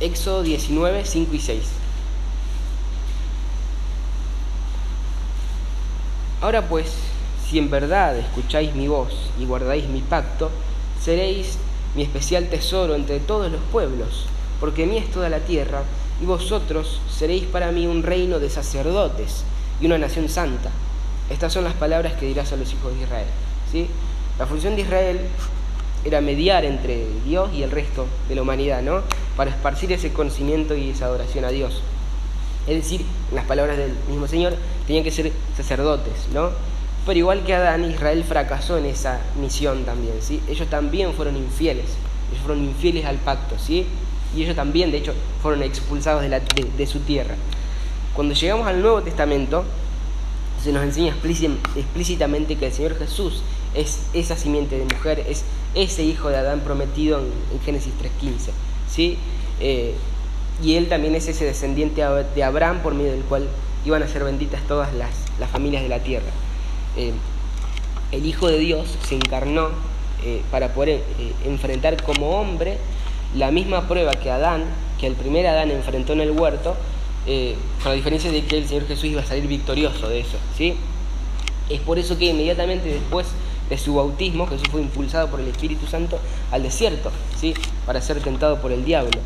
Éxodo 0.00 0.42
19, 0.42 1.04
5 1.04 1.34
y 1.34 1.40
6. 1.40 1.62
Ahora 6.40 6.66
pues, 6.68 6.94
si 7.48 7.58
en 7.58 7.70
verdad 7.70 8.16
escucháis 8.16 8.74
mi 8.74 8.88
voz 8.88 9.12
y 9.38 9.44
guardáis 9.44 9.86
mi 9.88 10.00
pacto, 10.00 10.50
seréis 11.00 11.58
mi 11.94 12.02
especial 12.02 12.48
tesoro 12.48 12.94
entre 12.94 13.20
todos 13.20 13.52
los 13.52 13.60
pueblos, 13.70 14.26
porque 14.60 14.86
mí 14.86 14.98
es 14.98 15.10
toda 15.10 15.28
la 15.28 15.40
tierra, 15.40 15.82
y 16.20 16.26
vosotros 16.26 17.00
seréis 17.10 17.44
para 17.44 17.72
mí 17.72 17.86
un 17.86 18.02
reino 18.02 18.38
de 18.38 18.50
sacerdotes 18.50 19.44
y 19.80 19.86
una 19.86 19.98
nación 19.98 20.28
santa. 20.28 20.70
Estas 21.30 21.52
son 21.52 21.64
las 21.64 21.74
palabras 21.74 22.12
que 22.14 22.26
dirás 22.26 22.52
a 22.52 22.56
los 22.56 22.72
hijos 22.72 22.94
de 22.94 23.02
Israel. 23.02 23.26
¿sí? 23.72 23.86
La 24.38 24.46
función 24.46 24.76
de 24.76 24.82
Israel 24.82 25.20
era 26.04 26.20
mediar 26.20 26.64
entre 26.64 27.06
Dios 27.24 27.50
y 27.54 27.62
el 27.62 27.70
resto 27.70 28.06
de 28.28 28.34
la 28.34 28.42
humanidad, 28.42 28.82
¿no? 28.82 29.02
Para 29.36 29.50
esparcir 29.50 29.92
ese 29.92 30.12
conocimiento 30.12 30.74
y 30.74 30.90
esa 30.90 31.06
adoración 31.06 31.44
a 31.44 31.50
Dios. 31.50 31.82
Es 32.66 32.74
decir, 32.74 33.04
las 33.32 33.44
palabras 33.44 33.76
del 33.76 33.92
mismo 34.08 34.26
Señor, 34.26 34.54
tenían 34.86 35.04
que 35.04 35.10
ser 35.10 35.32
sacerdotes, 35.56 36.28
¿no? 36.32 36.50
Pero 37.06 37.18
igual 37.18 37.44
que 37.44 37.54
Adán, 37.54 37.90
Israel 37.90 38.24
fracasó 38.24 38.76
en 38.78 38.86
esa 38.86 39.20
misión 39.40 39.84
también, 39.84 40.14
¿sí? 40.20 40.42
Ellos 40.48 40.68
también 40.68 41.12
fueron 41.14 41.36
infieles, 41.36 41.86
ellos 42.30 42.42
fueron 42.44 42.64
infieles 42.64 43.04
al 43.04 43.16
pacto, 43.16 43.56
¿sí? 43.58 43.86
Y 44.36 44.42
ellos 44.42 44.56
también, 44.56 44.90
de 44.90 44.98
hecho, 44.98 45.14
fueron 45.42 45.62
expulsados 45.62 46.22
de, 46.22 46.40
de 46.76 46.86
su 46.86 47.00
tierra. 47.00 47.34
Cuando 48.14 48.34
llegamos 48.34 48.66
al 48.66 48.80
Nuevo 48.80 49.02
Testamento, 49.02 49.64
se 50.62 50.72
nos 50.72 50.82
enseña 50.82 51.14
explícitamente 51.74 52.56
que 52.56 52.66
el 52.66 52.72
Señor 52.72 52.98
Jesús 52.98 53.42
es 53.74 54.00
esa 54.12 54.36
simiente 54.36 54.78
de 54.78 54.84
mujer, 54.84 55.24
es 55.28 55.44
ese 55.74 56.02
hijo 56.02 56.28
de 56.28 56.36
Adán 56.36 56.60
prometido 56.60 57.20
en, 57.20 57.60
Génesis 57.64 57.92
3.15. 58.20 58.50
¿sí? 58.88 59.16
Eh, 59.60 59.94
y 60.62 60.74
él 60.74 60.88
también 60.88 61.14
es 61.14 61.28
ese 61.28 61.44
descendiente 61.44 62.02
de 62.34 62.44
Abraham 62.44 62.80
por 62.82 62.94
medio 62.94 63.12
del 63.12 63.22
cual 63.22 63.48
iban 63.86 64.02
a 64.02 64.08
ser 64.08 64.24
benditas 64.24 64.60
todas 64.66 64.92
las, 64.94 65.10
familias 65.50 65.82
de 65.82 65.88
la 65.88 66.00
tierra. 66.00 66.30
Eh, 66.96 67.12
el 68.12 68.26
Hijo 68.26 68.48
de 68.48 68.58
Dios 68.58 68.98
se 69.08 69.14
encarnó 69.14 69.68
eh, 70.22 70.42
para 70.50 70.74
poder 70.74 71.02
enfrentar 71.46 72.02
como 72.02 72.38
hombre 72.38 72.76
la 73.34 73.50
misma 73.50 73.86
prueba 73.86 74.12
que 74.12 74.30
Adán, 74.30 74.64
que 74.98 75.06
el 75.06 75.14
primer 75.14 75.46
Adán 75.46 75.70
enfrentó 75.70 76.12
en 76.12 76.20
el 76.20 76.30
huerto, 76.32 76.76
con 77.82 77.92
la 77.92 77.94
diferencia 77.94 78.30
de 78.32 78.44
que 78.44 78.58
el 78.58 78.66
Señor 78.66 78.86
Jesús 78.86 79.04
iba 79.04 79.22
a 79.22 79.26
salir 79.26 79.46
victorioso 79.46 80.08
de 80.08 80.20
eso. 80.20 80.36
¿sí? 80.56 80.76
Es 81.68 81.80
por 81.80 81.98
eso 81.98 82.18
que 82.18 82.26
inmediatamente 82.26 82.88
después 82.88 83.28
de 83.68 83.78
su 83.78 83.94
bautismo, 83.94 84.46
Jesús 84.48 84.68
fue 84.70 84.80
impulsado 84.80 85.28
por 85.28 85.40
el 85.40 85.48
Espíritu 85.48 85.86
Santo 85.86 86.18
al 86.50 86.62
desierto, 86.62 87.10
¿sí? 87.36 87.54
para 87.86 88.00
ser 88.00 88.20
tentado 88.20 88.60
por 88.60 88.72
el 88.72 88.84
diablo. 88.84 89.20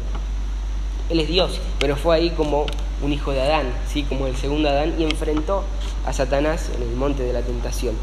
Él 1.09 1.21
es 1.21 1.29
Dios, 1.29 1.61
pero 1.79 1.97
fue 1.97 2.17
ahí 2.17 2.31
como 2.31 2.67
un 3.03 3.13
hijo 3.13 3.33
de 3.33 3.41
Adán, 3.41 3.73
¿sí? 3.91 4.03
como 4.03 4.27
el 4.27 4.37
segundo 4.37 4.69
Adán, 4.69 4.95
y 4.99 5.05
enfrentó 5.05 5.65
a 6.05 6.13
Satanás 6.13 6.71
en 6.77 6.83
el 6.83 6.95
monte 6.95 7.23
de 7.23 7.33
la 7.33 7.41
tentación. 7.41 7.95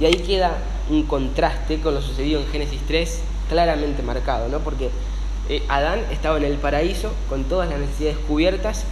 Y 0.00 0.04
ahí 0.04 0.14
queda 0.14 0.58
un 0.88 1.02
contraste 1.02 1.80
con 1.80 1.94
lo 1.94 2.00
sucedido 2.00 2.40
en 2.40 2.46
Génesis 2.46 2.80
3 2.86 3.22
claramente 3.48 4.02
marcado, 4.02 4.48
¿no? 4.48 4.60
porque 4.60 4.90
eh, 5.48 5.62
Adán 5.68 6.00
estaba 6.10 6.36
en 6.36 6.44
el 6.44 6.56
paraíso 6.56 7.12
con 7.28 7.44
todas 7.44 7.68
las 7.68 7.78
necesidades 7.78 8.18
cubiertas 8.18 8.84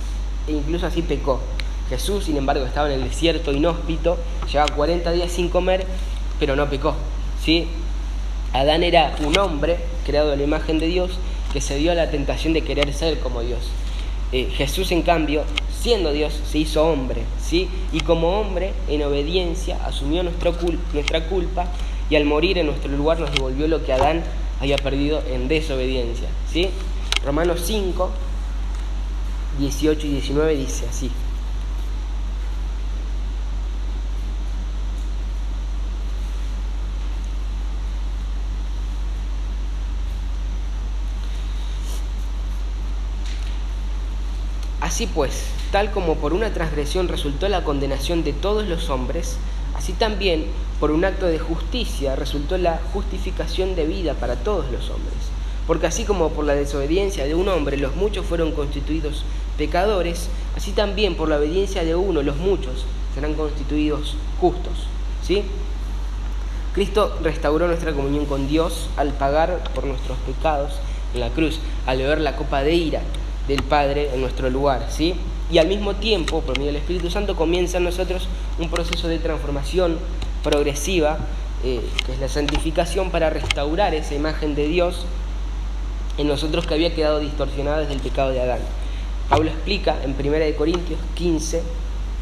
e 0.49 0.53
incluso 0.53 0.87
así 0.87 1.03
pecó. 1.03 1.41
Jesús, 1.89 2.25
sin 2.25 2.37
embargo, 2.37 2.65
estaba 2.65 2.93
en 2.93 3.01
el 3.01 3.09
desierto 3.09 3.53
inhóspito, 3.53 4.19
llevaba 4.51 4.75
40 4.75 5.13
días 5.13 5.31
sin 5.31 5.49
comer 5.49 5.87
pero 6.39 6.57
no 6.57 6.69
pecó. 6.69 6.95
¿sí? 7.43 7.67
Adán 8.53 8.83
era 8.83 9.15
un 9.25 9.37
hombre 9.39 9.79
creado 10.05 10.33
a 10.33 10.37
la 10.37 10.43
imagen 10.43 10.79
de 10.79 10.87
Dios 10.87 11.13
que 11.53 11.61
se 11.61 11.77
dio 11.77 11.93
a 11.93 11.95
la 11.95 12.11
tentación 12.11 12.53
de 12.53 12.63
querer 12.63 12.93
ser 12.93 13.19
como 13.21 13.41
Dios. 13.41 13.61
Eh, 14.33 14.49
Jesús, 14.57 14.91
en 14.93 15.03
cambio, 15.03 15.45
siendo 15.81 16.13
Dios, 16.13 16.41
se 16.51 16.59
hizo 16.59 16.87
hombre, 16.87 17.23
¿sí? 17.41 17.69
Y 17.93 18.01
como 18.01 18.41
hombre, 18.41 18.73
en 18.89 19.03
obediencia, 19.03 19.79
asumió 19.85 20.23
nuestra 20.23 20.53
culpa 20.53 21.67
y 22.11 22.17
al 22.17 22.25
morir 22.25 22.59
en 22.59 22.67
nuestro 22.67 22.91
lugar 22.93 23.21
nos 23.21 23.33
devolvió 23.33 23.69
lo 23.69 23.85
que 23.85 23.93
Adán 23.93 24.23
había 24.61 24.77
perdido 24.79 25.23
en 25.27 25.49
desobediencia, 25.49 26.29
¿sí? 26.51 26.71
Romanos 27.25 27.63
5, 27.65 28.11
18 29.59 30.07
y 30.07 30.11
19 30.11 30.57
dice 30.57 30.87
así. 30.89 31.11
Así 44.81 45.07
pues, 45.07 45.43
tal 45.73 45.91
como 45.91 46.15
por 46.15 46.33
una 46.33 46.55
transgresión 46.55 47.09
resultó 47.09 47.49
la 47.49 47.65
condenación 47.65 48.25
de 48.25 48.33
todos 48.33 48.67
los 48.67 48.89
hombres, 48.89 49.37
así 49.77 49.93
también 49.93 50.47
por 50.81 50.91
un 50.91 51.05
acto 51.05 51.27
de 51.27 51.39
justicia 51.39 52.17
resultó 52.17 52.59
la 52.59 52.81
justificación 52.93 53.77
de 53.77 53.87
vida 53.87 54.15
para 54.15 54.37
todos 54.37 54.71
los 54.71 54.91
hombres. 54.91 55.15
Porque 55.67 55.87
así 55.87 56.05
como 56.05 56.31
por 56.31 56.45
la 56.45 56.55
desobediencia 56.55 57.25
de 57.25 57.35
un 57.35 57.49
hombre 57.49 57.77
los 57.77 57.97
muchos 57.97 58.27
fueron 58.27 58.53
constituidos 58.53 59.25
pecadores, 59.59 60.29
así 60.57 60.73
también 60.73 61.17
por 61.17 61.29
la 61.29 61.39
obediencia 61.39 61.85
de 61.85 61.95
uno 61.95 62.23
los 62.23 62.37
muchos 62.37 62.85
serán 63.15 63.35
constituidos 63.35 64.17
justos. 64.41 64.87
¿Sí? 65.27 65.43
Cristo 66.75 67.17
restauró 67.23 67.67
nuestra 67.67 67.93
comunión 67.95 68.27
con 68.27 68.49
Dios 68.49 68.91
al 68.97 69.13
pagar 69.13 69.65
por 69.75 69.85
nuestros 69.85 70.19
pecados 70.19 70.75
en 71.15 71.21
la 71.21 71.31
cruz, 71.31 71.59
al 71.87 71.99
beber 71.99 72.21
la 72.21 72.37
copa 72.37 72.63
de 72.63 72.75
ira 72.75 73.01
del 73.49 73.63
Padre 73.63 74.11
en 74.13 74.21
nuestro 74.21 74.51
lugar, 74.51 74.87
¿sí? 74.91 75.15
Y 75.51 75.59
al 75.59 75.69
mismo 75.69 75.95
tiempo, 75.95 76.41
por 76.41 76.59
medio 76.59 76.73
del 76.73 76.81
Espíritu 76.81 77.11
Santo, 77.11 77.37
comienza 77.37 77.79
en 77.79 77.85
nosotros 77.85 78.29
un 78.59 78.69
proceso 78.69 79.07
de 79.07 79.19
transformación 79.19 79.99
progresiva, 80.43 81.19
eh, 81.65 81.81
que 82.05 82.13
es 82.13 82.19
la 82.19 82.29
santificación 82.29 83.11
para 83.11 83.31
restaurar 83.31 83.95
esa 83.95 84.15
imagen 84.15 84.55
de 84.55 84.67
Dios 84.67 85.07
en 86.19 86.27
nosotros 86.29 86.67
que 86.67 86.75
había 86.75 86.95
quedado 86.95 87.21
distorsionada 87.21 87.81
desde 87.81 87.95
el 87.95 88.01
pecado 88.01 88.31
de 88.31 88.41
Adán. 88.41 88.61
Pablo 89.29 89.51
explica 89.51 89.97
en 90.03 90.17
1 90.19 90.57
Corintios 90.57 90.99
15, 91.15 91.63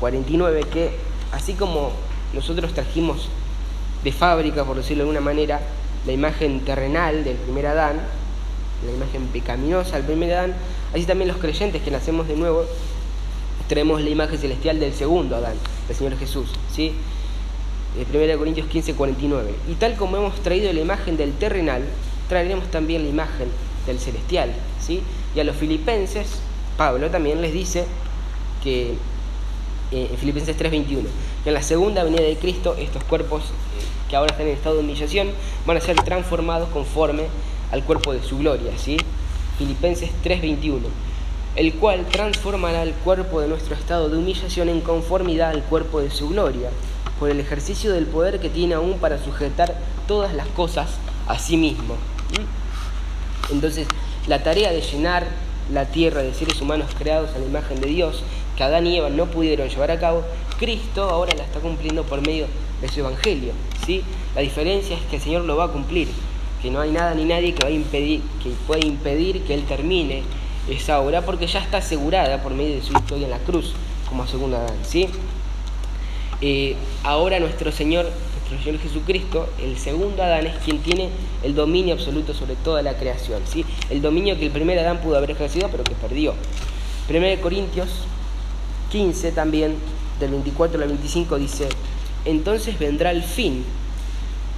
49, 0.01 0.65
que 0.73 0.97
así 1.33 1.55
como 1.55 1.93
nosotros 2.35 2.75
trajimos 2.75 3.29
de 4.03 4.13
fábrica, 4.13 4.65
por 4.65 4.77
decirlo 4.77 5.05
de 5.05 5.11
alguna 5.11 5.25
manera, 5.25 5.61
la 6.07 6.13
imagen 6.13 6.61
terrenal 6.61 7.25
del 7.25 7.37
primer 7.37 7.69
Adán, 7.69 8.01
la 8.85 8.93
imagen 8.93 9.29
pecaminosa 9.29 9.97
del 9.97 10.05
primer 10.05 10.33
Adán, 10.35 10.55
Así 10.95 11.07
también 11.07 11.27
los 11.27 11.39
creyentes 11.39 11.83
que 11.83 11.91
nacemos 11.91 12.29
de 12.29 12.37
nuevo 12.37 12.65
traemos 13.68 14.03
la 14.03 14.11
imagen 14.11 14.38
celestial 14.38 14.81
del 14.81 14.92
segundo 14.92 15.37
Adán, 15.37 15.57
del 15.88 15.96
Señor 15.96 16.18
Jesús. 16.18 16.48
¿sí? 16.72 16.92
1 17.96 18.20
eh, 18.20 18.37
Corintios 18.37 18.66
15, 18.66 18.94
49. 18.94 19.55
Y 19.70 19.74
tal 19.74 19.94
como 19.96 20.16
hemos 20.16 20.35
traído 20.42 20.72
la 20.72 20.81
imagen 20.81 21.16
del 21.16 21.33
terrenal, 21.33 21.83
traeremos 22.29 22.70
también 22.70 23.05
la 23.05 23.09
imagen 23.09 23.48
del 23.87 23.98
celestial. 23.98 24.53
¿sí? 24.81 25.03
Y 25.35 25.40
a 25.40 25.44
los 25.44 25.57
filipenses, 25.57 26.40
Pablo 26.77 27.11
también 27.11 27.40
les 27.40 27.53
dice 27.53 27.87
que 28.62 28.94
eh, 29.92 30.09
en 30.11 30.16
Filipenses 30.16 30.57
3:21, 30.57 31.05
que 31.44 31.50
en 31.50 31.55
la 31.55 31.62
segunda 31.62 32.03
venida 32.03 32.22
de 32.22 32.37
Cristo 32.37 32.74
estos 32.79 33.05
cuerpos 33.05 33.42
eh, 33.42 34.09
que 34.09 34.16
ahora 34.16 34.33
están 34.33 34.48
en 34.48 34.55
estado 34.55 34.77
de 34.77 34.83
humillación 34.83 35.31
van 35.66 35.77
a 35.77 35.81
ser 35.81 35.96
transformados 36.03 36.68
conforme 36.70 37.27
al 37.70 37.85
cuerpo 37.85 38.12
de 38.12 38.22
su 38.22 38.38
gloria. 38.38 38.72
¿sí? 38.77 38.96
Filipenses 39.59 40.11
3:21, 40.24 40.81
el 41.57 41.75
cual 41.75 42.07
transformará 42.07 42.83
el 42.83 42.93
cuerpo 42.93 43.40
de 43.40 43.49
nuestro 43.49 43.75
estado 43.75 44.09
de 44.09 44.17
humillación 44.17 44.69
en 44.69 44.81
conformidad 44.81 45.51
al 45.51 45.62
cuerpo 45.62 46.01
de 46.01 46.11
su 46.11 46.29
gloria, 46.29 46.71
por 47.19 47.31
el 47.31 47.38
ejercicio 47.38 47.93
del 47.93 48.07
poder 48.07 48.40
que 48.40 48.51
tiene 48.51 48.75
aún 48.75 48.99
para 48.99 49.23
sujetar 49.23 49.77
todas 50.09 50.35
las 50.35 50.49
cosas 50.49 50.90
a 51.29 51.38
sí 51.38 51.57
mismo. 51.57 51.95
¿Mm? 51.95 53.53
Entonces, 53.53 53.87
la 54.27 54.43
tarea 54.43 54.73
de 54.73 54.81
llenar 54.81 55.27
la 55.73 55.87
tierra 55.87 56.23
de 56.23 56.35
seres 56.35 56.61
humanos 56.61 56.90
creados 56.99 57.31
a 57.35 57.38
la 57.38 57.47
imagen 57.47 57.81
de 57.81 57.87
Dios, 57.87 58.23
que 58.57 58.64
Adán 58.64 58.87
y 58.87 58.97
Eva 58.97 59.11
no 59.11 59.27
pudieron 59.27 59.69
llevar 59.69 59.90
a 59.90 59.99
cabo, 59.99 60.25
Cristo 60.59 61.05
ahora 61.05 61.35
la 61.37 61.45
está 61.45 61.61
cumpliendo 61.61 62.03
por 62.05 62.21
medio 62.27 62.47
de 62.81 62.88
su 62.88 63.01
evangelio. 63.01 63.53
¿sí? 63.87 64.03
La 64.35 64.40
diferencia 64.40 64.97
es 64.97 65.03
que 65.05 65.17
el 65.17 65.23
Señor 65.23 65.45
lo 65.45 65.57
va 65.57 65.64
a 65.64 65.69
cumplir, 65.69 66.09
que 66.61 66.71
no 66.71 66.81
hay 66.81 66.90
nada 66.90 67.14
ni 67.14 67.25
nadie 67.25 67.55
que, 67.55 68.21
que 68.43 68.51
pueda 68.67 68.85
impedir 68.85 69.43
que 69.43 69.55
Él 69.55 69.64
termine 69.64 70.23
esa 70.68 71.00
obra, 71.00 71.22
porque 71.22 71.46
ya 71.46 71.61
está 71.61 71.79
asegurada 71.79 72.42
por 72.42 72.55
medio 72.55 72.74
de 72.77 72.83
su 72.83 72.92
historia 72.92 73.27
en 73.27 73.31
la 73.31 73.38
cruz, 73.38 73.74
como 74.09 74.27
segunda 74.27 74.59
Adán. 74.59 74.77
¿sí? 74.83 75.09
Eh, 76.40 76.77
ahora 77.03 77.40
nuestro 77.40 77.70
Señor, 77.72 78.07
nuestro 78.35 78.62
Señor 78.62 78.81
Jesucristo, 78.81 79.48
el 79.61 79.79
segundo 79.79 80.22
Adán, 80.22 80.46
es 80.46 80.57
quien 80.64 80.79
tiene 80.79 81.11
el 81.42 81.55
dominio 81.55 81.94
absoluto 81.94 82.35
sobre 82.35 82.57
toda 82.57 82.83
la 82.83 82.94
creación. 82.94 83.42
¿sí? 83.46 83.64
El 83.90 84.03
dominio 84.03 84.38
que 84.38 84.46
el 84.46 84.53
primer 84.53 84.79
Adán 84.79 84.98
pudo 84.98 85.16
haber 85.16 85.33
ejercido, 85.33 85.68
pero 85.70 85.85
que 85.85 85.94
perdió. 85.94 86.35
1 87.09 87.42
Corintios 87.42 87.88
15 88.90 89.33
también, 89.33 89.74
del 90.20 90.31
24 90.31 90.81
al 90.81 90.88
25, 90.88 91.37
dice, 91.38 91.68
entonces 92.24 92.79
vendrá 92.79 93.11
el 93.11 93.22
fin, 93.22 93.64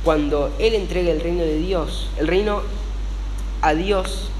cuando 0.04 0.52
Él 0.58 0.74
entregue 0.74 1.10
el 1.10 1.20
reino 1.20 1.42
de 1.42 1.58
Dios, 1.58 2.08
el 2.18 2.28
reino 2.28 2.60
a 3.62 3.74
Dios, 3.74 4.30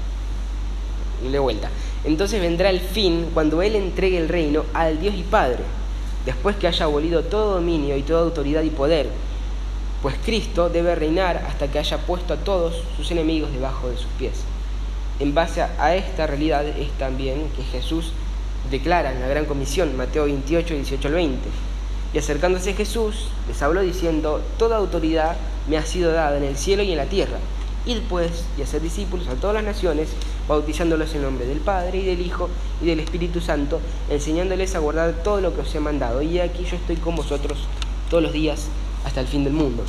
le 1.23 1.39
vuelta, 1.39 1.69
entonces 2.03 2.41
vendrá 2.41 2.69
el 2.69 2.79
fin 2.79 3.27
cuando 3.33 3.61
Él 3.61 3.75
entregue 3.75 4.17
el 4.17 4.29
reino 4.29 4.63
al 4.73 4.99
Dios 4.99 5.15
y 5.15 5.23
Padre, 5.23 5.63
después 6.25 6.55
que 6.55 6.67
haya 6.67 6.85
abolido 6.85 7.23
todo 7.23 7.55
dominio 7.55 7.97
y 7.97 8.03
toda 8.03 8.21
autoridad 8.21 8.63
y 8.63 8.69
poder, 8.69 9.09
pues 10.01 10.15
Cristo 10.23 10.69
debe 10.69 10.95
reinar 10.95 11.43
hasta 11.47 11.67
que 11.69 11.79
haya 11.79 11.97
puesto 11.97 12.33
a 12.33 12.37
todos 12.37 12.75
sus 12.95 13.09
enemigos 13.11 13.51
debajo 13.51 13.89
de 13.89 13.97
sus 13.97 14.11
pies. 14.19 14.43
En 15.19 15.33
base 15.33 15.63
a 15.63 15.95
esta 15.95 16.27
realidad 16.27 16.65
es 16.65 16.91
también 16.99 17.49
que 17.55 17.63
Jesús 17.63 18.11
declara 18.69 19.11
en 19.11 19.19
la 19.19 19.27
Gran 19.27 19.45
Comisión, 19.45 19.97
Mateo 19.97 20.25
28, 20.25 20.75
18 20.75 21.07
al 21.07 21.13
20. 21.15 21.49
Y 22.13 22.17
acercándose 22.19 22.73
Jesús, 22.73 23.29
les 23.47 23.61
habló 23.61 23.81
diciendo, 23.81 24.41
Toda 24.57 24.77
autoridad 24.77 25.35
me 25.67 25.77
ha 25.77 25.85
sido 25.85 26.11
dada 26.11 26.37
en 26.37 26.43
el 26.43 26.57
cielo 26.57 26.83
y 26.83 26.91
en 26.91 26.97
la 26.97 27.05
tierra. 27.05 27.37
Id 27.87 27.99
pues 28.09 28.43
y 28.57 28.61
hacer 28.61 28.81
discípulos 28.81 29.27
a 29.29 29.35
todas 29.35 29.55
las 29.55 29.63
naciones, 29.63 30.09
bautizándolos 30.47 31.15
en 31.15 31.21
nombre 31.21 31.45
del 31.45 31.59
Padre 31.59 31.99
y 31.99 32.05
del 32.05 32.19
Hijo 32.19 32.49
y 32.81 32.85
del 32.85 32.99
Espíritu 32.99 33.39
Santo, 33.39 33.79
enseñándoles 34.09 34.75
a 34.75 34.79
guardar 34.79 35.13
todo 35.23 35.39
lo 35.39 35.55
que 35.55 35.61
os 35.61 35.73
he 35.73 35.79
mandado. 35.79 36.21
Y 36.21 36.39
aquí 36.39 36.65
yo 36.65 36.75
estoy 36.75 36.97
con 36.97 37.15
vosotros 37.15 37.57
todos 38.09 38.21
los 38.21 38.33
días 38.33 38.67
hasta 39.05 39.21
el 39.21 39.27
fin 39.27 39.45
del 39.45 39.53
mundo. 39.53 39.85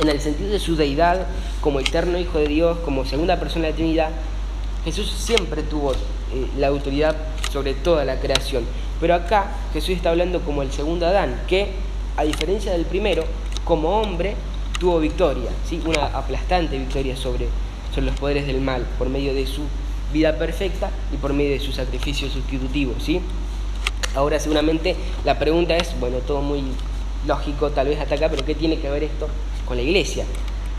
En 0.00 0.08
el 0.08 0.20
sentido 0.20 0.50
de 0.50 0.58
su 0.58 0.76
deidad, 0.76 1.26
como 1.60 1.78
eterno 1.78 2.18
Hijo 2.18 2.38
de 2.38 2.48
Dios, 2.48 2.78
como 2.78 3.04
segunda 3.04 3.38
persona 3.38 3.66
de 3.66 3.70
la 3.72 3.76
Trinidad, 3.76 4.10
Jesús 4.84 5.10
siempre 5.10 5.62
tuvo 5.62 5.92
eh, 5.92 5.96
la 6.58 6.68
autoridad 6.68 7.16
sobre 7.52 7.74
toda 7.74 8.04
la 8.04 8.18
creación. 8.18 8.64
Pero 9.00 9.14
acá 9.14 9.52
Jesús 9.74 9.90
está 9.90 10.10
hablando 10.10 10.40
como 10.40 10.62
el 10.62 10.72
segundo 10.72 11.06
Adán, 11.06 11.42
que 11.48 11.72
a 12.16 12.24
diferencia 12.24 12.72
del 12.72 12.86
primero, 12.86 13.24
como 13.64 14.00
hombre 14.00 14.36
tuvo 14.78 15.00
victoria, 15.00 15.50
¿sí? 15.68 15.80
una 15.84 16.06
aplastante 16.06 16.78
victoria 16.78 17.16
sobre, 17.16 17.48
sobre 17.94 18.06
los 18.06 18.18
poderes 18.18 18.46
del 18.46 18.60
mal 18.60 18.86
por 18.98 19.08
medio 19.08 19.34
de 19.34 19.46
su 19.46 19.62
vida 20.12 20.36
perfecta 20.38 20.90
y 21.12 21.16
por 21.16 21.32
medio 21.32 21.52
de 21.52 21.60
su 21.60 21.72
sacrificio 21.72 22.28
sustitutivo. 22.28 22.94
¿sí? 22.98 23.20
Ahora 24.14 24.38
seguramente 24.38 24.96
la 25.24 25.38
pregunta 25.38 25.76
es, 25.76 25.98
bueno, 25.98 26.18
todo 26.18 26.40
muy 26.40 26.62
lógico 27.26 27.70
tal 27.70 27.88
vez 27.88 28.00
hasta 28.00 28.14
acá, 28.16 28.28
pero 28.28 28.44
¿qué 28.44 28.54
tiene 28.54 28.78
que 28.78 28.90
ver 28.90 29.04
esto 29.04 29.28
con 29.66 29.76
la 29.76 29.82
iglesia? 29.82 30.24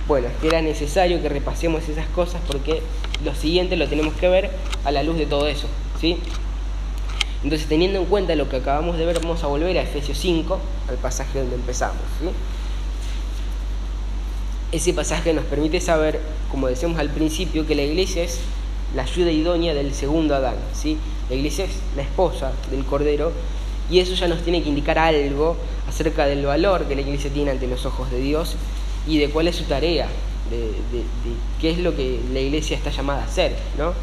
Bueno, 0.08 0.27
es 0.27 0.36
que 0.36 0.47
era 0.47 0.62
necesario 0.62 1.21
que 1.21 1.29
repasemos 1.29 1.89
esas 1.89 2.08
cosas 2.08 2.41
porque 2.47 2.81
lo 3.23 3.34
siguiente 3.34 3.75
lo 3.75 3.88
tenemos 3.88 4.13
que 4.13 4.29
ver 4.29 4.51
a 4.84 4.91
la 4.91 5.01
luz 5.03 5.17
de 5.17 5.25
todo 5.25 5.47
eso. 5.47 5.67
¿sí? 5.99 6.17
Entonces, 7.43 7.67
teniendo 7.67 7.99
en 7.99 8.05
cuenta 8.05 8.36
lo 8.36 8.49
que 8.49 8.58
acabamos 8.58 8.97
de 8.97 9.05
ver, 9.05 9.19
vamos 9.19 9.43
a 9.43 9.47
volver 9.47 9.77
a 9.77 9.81
Efesios 9.81 10.17
5, 10.17 10.60
al 10.89 10.95
pasaje 10.97 11.39
donde 11.39 11.55
empezamos. 11.55 12.01
Ese 14.75 14.91
pasaje 14.91 15.33
nos 15.33 15.45
permite 15.45 15.79
saber, 15.79 16.19
como 16.51 16.67
decíamos 16.67 16.99
al 16.99 17.09
principio, 17.09 17.65
que 17.65 17.75
la 17.75 17.83
iglesia 17.83 18.23
es 18.23 18.41
la 18.93 19.03
ayuda 19.03 19.31
idónea 19.31 19.73
del 19.73 19.93
segundo 19.93 20.35
Adán. 20.35 20.57
¿sí? 20.73 20.97
La 21.29 21.35
iglesia 21.38 21.63
es 21.63 21.71
la 21.95 22.01
esposa 22.01 22.51
del 22.69 22.83
Cordero 22.83 23.31
y 23.89 23.99
eso 23.99 24.15
ya 24.15 24.27
nos 24.27 24.41
tiene 24.41 24.61
que 24.61 24.67
indicar 24.67 24.99
algo 24.99 25.55
acerca 25.88 26.25
del 26.25 26.45
valor 26.45 26.89
que 26.89 26.95
la 26.95 27.03
iglesia 27.03 27.31
tiene 27.31 27.51
ante 27.51 27.67
los 27.67 27.85
ojos 27.85 28.11
de 28.11 28.19
Dios 28.19 28.57
y 29.07 29.17
de 29.17 29.29
cuál 29.29 29.47
es 29.47 29.55
su 29.55 29.63
tarea, 29.63 30.09
de, 30.49 30.73
qué 31.61 31.71
es 31.71 31.77
lo 31.77 31.95
que 31.95 32.19
la 32.33 32.41
iglesia 32.41 32.75
está 32.75 32.89
llamada 32.89 33.21
a 33.21 33.25
hacer. 33.27 33.55
¿no? 33.77 33.93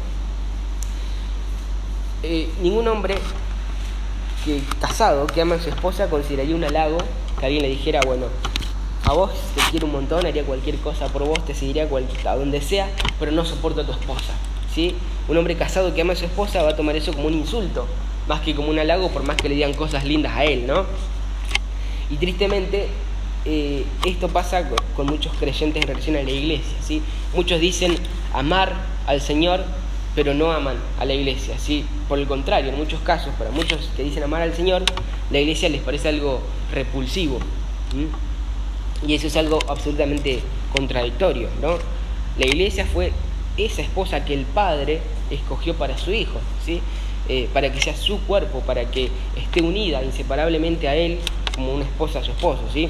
Eh, 2.23 2.49
ningún 2.63 2.87
hombre 2.87 3.13
que 4.43 4.59
casado 4.81 5.27
que 5.27 5.39
ama 5.39 5.53
a 5.53 5.61
su 5.61 5.69
esposa 5.69 6.09
consideraría 6.09 6.55
un 6.55 6.63
halago 6.63 6.97
que 7.39 7.45
alguien 7.45 7.61
le 7.61 7.69
dijera, 7.69 7.99
bueno, 8.03 8.25
a 9.03 9.13
vos 9.13 9.31
te 9.55 9.61
quiero 9.71 9.87
un 9.87 9.93
montón, 9.93 10.25
haría 10.25 10.43
cualquier 10.43 10.77
cosa 10.77 11.07
por 11.07 11.25
vos, 11.25 11.45
te 11.45 11.53
seguiría 11.53 11.83
a 12.25 12.35
donde 12.35 12.61
sea, 12.61 12.89
pero 13.19 13.31
no 13.31 13.45
soporto 13.45 13.81
a 13.81 13.85
tu 13.85 13.91
esposa. 13.91 14.33
¿sí? 14.73 14.95
Un 15.27 15.37
hombre 15.37 15.55
casado 15.55 15.93
que 15.93 16.01
ama 16.01 16.13
a 16.13 16.15
su 16.15 16.25
esposa 16.25 16.63
va 16.63 16.69
a 16.69 16.75
tomar 16.75 16.95
eso 16.95 17.13
como 17.13 17.27
un 17.27 17.33
insulto, 17.33 17.85
más 18.27 18.41
que 18.41 18.55
como 18.55 18.69
un 18.69 18.79
halago, 18.79 19.09
por 19.09 19.23
más 19.23 19.37
que 19.37 19.49
le 19.49 19.55
digan 19.55 19.73
cosas 19.73 20.05
lindas 20.05 20.33
a 20.35 20.45
él, 20.45 20.65
¿no? 20.65 20.85
Y 22.09 22.17
tristemente, 22.17 22.87
eh, 23.45 23.85
esto 24.05 24.29
pasa 24.29 24.69
con, 24.95 25.05
muchos 25.05 25.33
creyentes 25.39 25.81
en 25.81 25.87
relación 25.87 26.15
a 26.15 26.23
la 26.23 26.31
iglesia, 26.31 26.77
¿sí? 26.81 27.01
Muchos 27.33 27.59
dicen 27.59 27.97
amar 28.33 28.73
al 29.07 29.21
Señor 29.21 29.63
pero 30.15 30.33
no 30.33 30.51
aman 30.51 30.77
a 30.99 31.05
la 31.05 31.13
iglesia. 31.13 31.57
¿sí? 31.57 31.85
Por 32.07 32.19
el 32.19 32.27
contrario, 32.27 32.69
en 32.71 32.77
muchos 32.77 33.01
casos, 33.01 33.33
para 33.37 33.51
muchos 33.51 33.89
que 33.95 34.03
dicen 34.03 34.23
amar 34.23 34.41
al 34.41 34.53
Señor, 34.53 34.83
la 35.31 35.39
iglesia 35.39 35.69
les 35.69 35.81
parece 35.81 36.09
algo 36.09 36.41
repulsivo. 36.71 37.39
Y 39.07 39.15
eso 39.15 39.27
es 39.27 39.35
algo 39.35 39.59
absolutamente 39.67 40.41
contradictorio. 40.73 41.49
¿no? 41.61 41.77
La 42.37 42.45
iglesia 42.45 42.85
fue 42.85 43.11
esa 43.57 43.81
esposa 43.81 44.25
que 44.25 44.33
el 44.33 44.45
Padre 44.45 45.01
escogió 45.29 45.75
para 45.75 45.97
su 45.97 46.11
Hijo, 46.11 46.39
¿sí? 46.65 46.81
Eh, 47.29 47.47
para 47.53 47.71
que 47.71 47.79
sea 47.79 47.95
su 47.95 48.19
cuerpo, 48.21 48.59
para 48.61 48.91
que 48.91 49.09
esté 49.37 49.61
unida 49.61 50.03
inseparablemente 50.03 50.89
a 50.89 50.95
Él 50.95 51.19
como 51.55 51.73
una 51.73 51.85
esposa 51.85 52.19
a 52.19 52.23
su 52.23 52.31
esposo. 52.31 52.63
¿sí? 52.73 52.89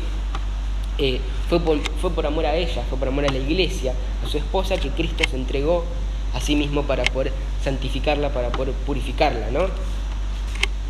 Eh, 0.98 1.20
fue, 1.50 1.60
por, 1.60 1.80
fue 2.02 2.10
por 2.10 2.26
amor 2.26 2.46
a 2.46 2.56
ella, 2.56 2.84
fue 2.90 2.98
por 2.98 3.08
amor 3.08 3.26
a 3.26 3.32
la 3.32 3.38
iglesia, 3.38 3.94
a 4.26 4.28
su 4.28 4.38
esposa, 4.38 4.78
que 4.78 4.90
Cristo 4.90 5.24
se 5.30 5.36
entregó 5.36 5.86
a 6.34 6.42
sí 6.42 6.56
mismo 6.56 6.84
para 6.84 7.04
poder 7.04 7.32
santificarla, 7.64 8.30
para 8.30 8.50
poder 8.50 8.74
purificarla, 8.74 9.52
¿no? 9.52 9.68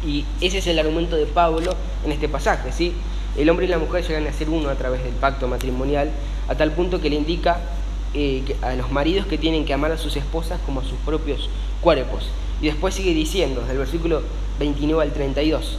Y 0.08 0.26
ese 0.42 0.60
es 0.60 0.68
el 0.68 0.80
argumento 0.80 1.16
de 1.16 1.26
Pablo 1.26 1.76
en 2.06 2.12
este 2.12 2.30
pasaje, 2.30 2.72
¿sí? 2.72 2.94
El 3.38 3.50
hombre 3.50 3.66
y 3.66 3.70
la 3.70 3.80
mujer 3.80 4.06
llegan 4.08 4.28
a 4.28 4.34
ser 4.34 4.50
uno 4.50 4.70
a 4.70 4.76
través 4.76 5.04
del 5.04 5.14
pacto 5.14 5.48
matrimonial, 5.48 6.12
a 6.48 6.56
tal 6.56 6.72
punto 6.72 7.02
que 7.02 7.10
le 7.10 7.16
indica 7.16 7.60
eh, 8.14 8.44
a 8.62 8.76
los 8.76 8.92
maridos 8.92 9.26
que 9.26 9.38
tienen 9.38 9.66
que 9.66 9.74
amar 9.74 9.92
a 9.92 9.98
sus 9.98 10.16
esposas 10.16 10.60
como 10.66 10.82
a 10.82 10.84
sus 10.84 10.98
propios 11.06 11.50
cuerpos. 11.82 12.30
Y 12.62 12.68
después 12.68 12.94
sigue 12.94 13.14
diciendo, 13.14 13.62
del 13.62 13.78
versículo 13.78 14.22
29 14.60 15.04
al 15.04 15.12
32, 15.12 15.78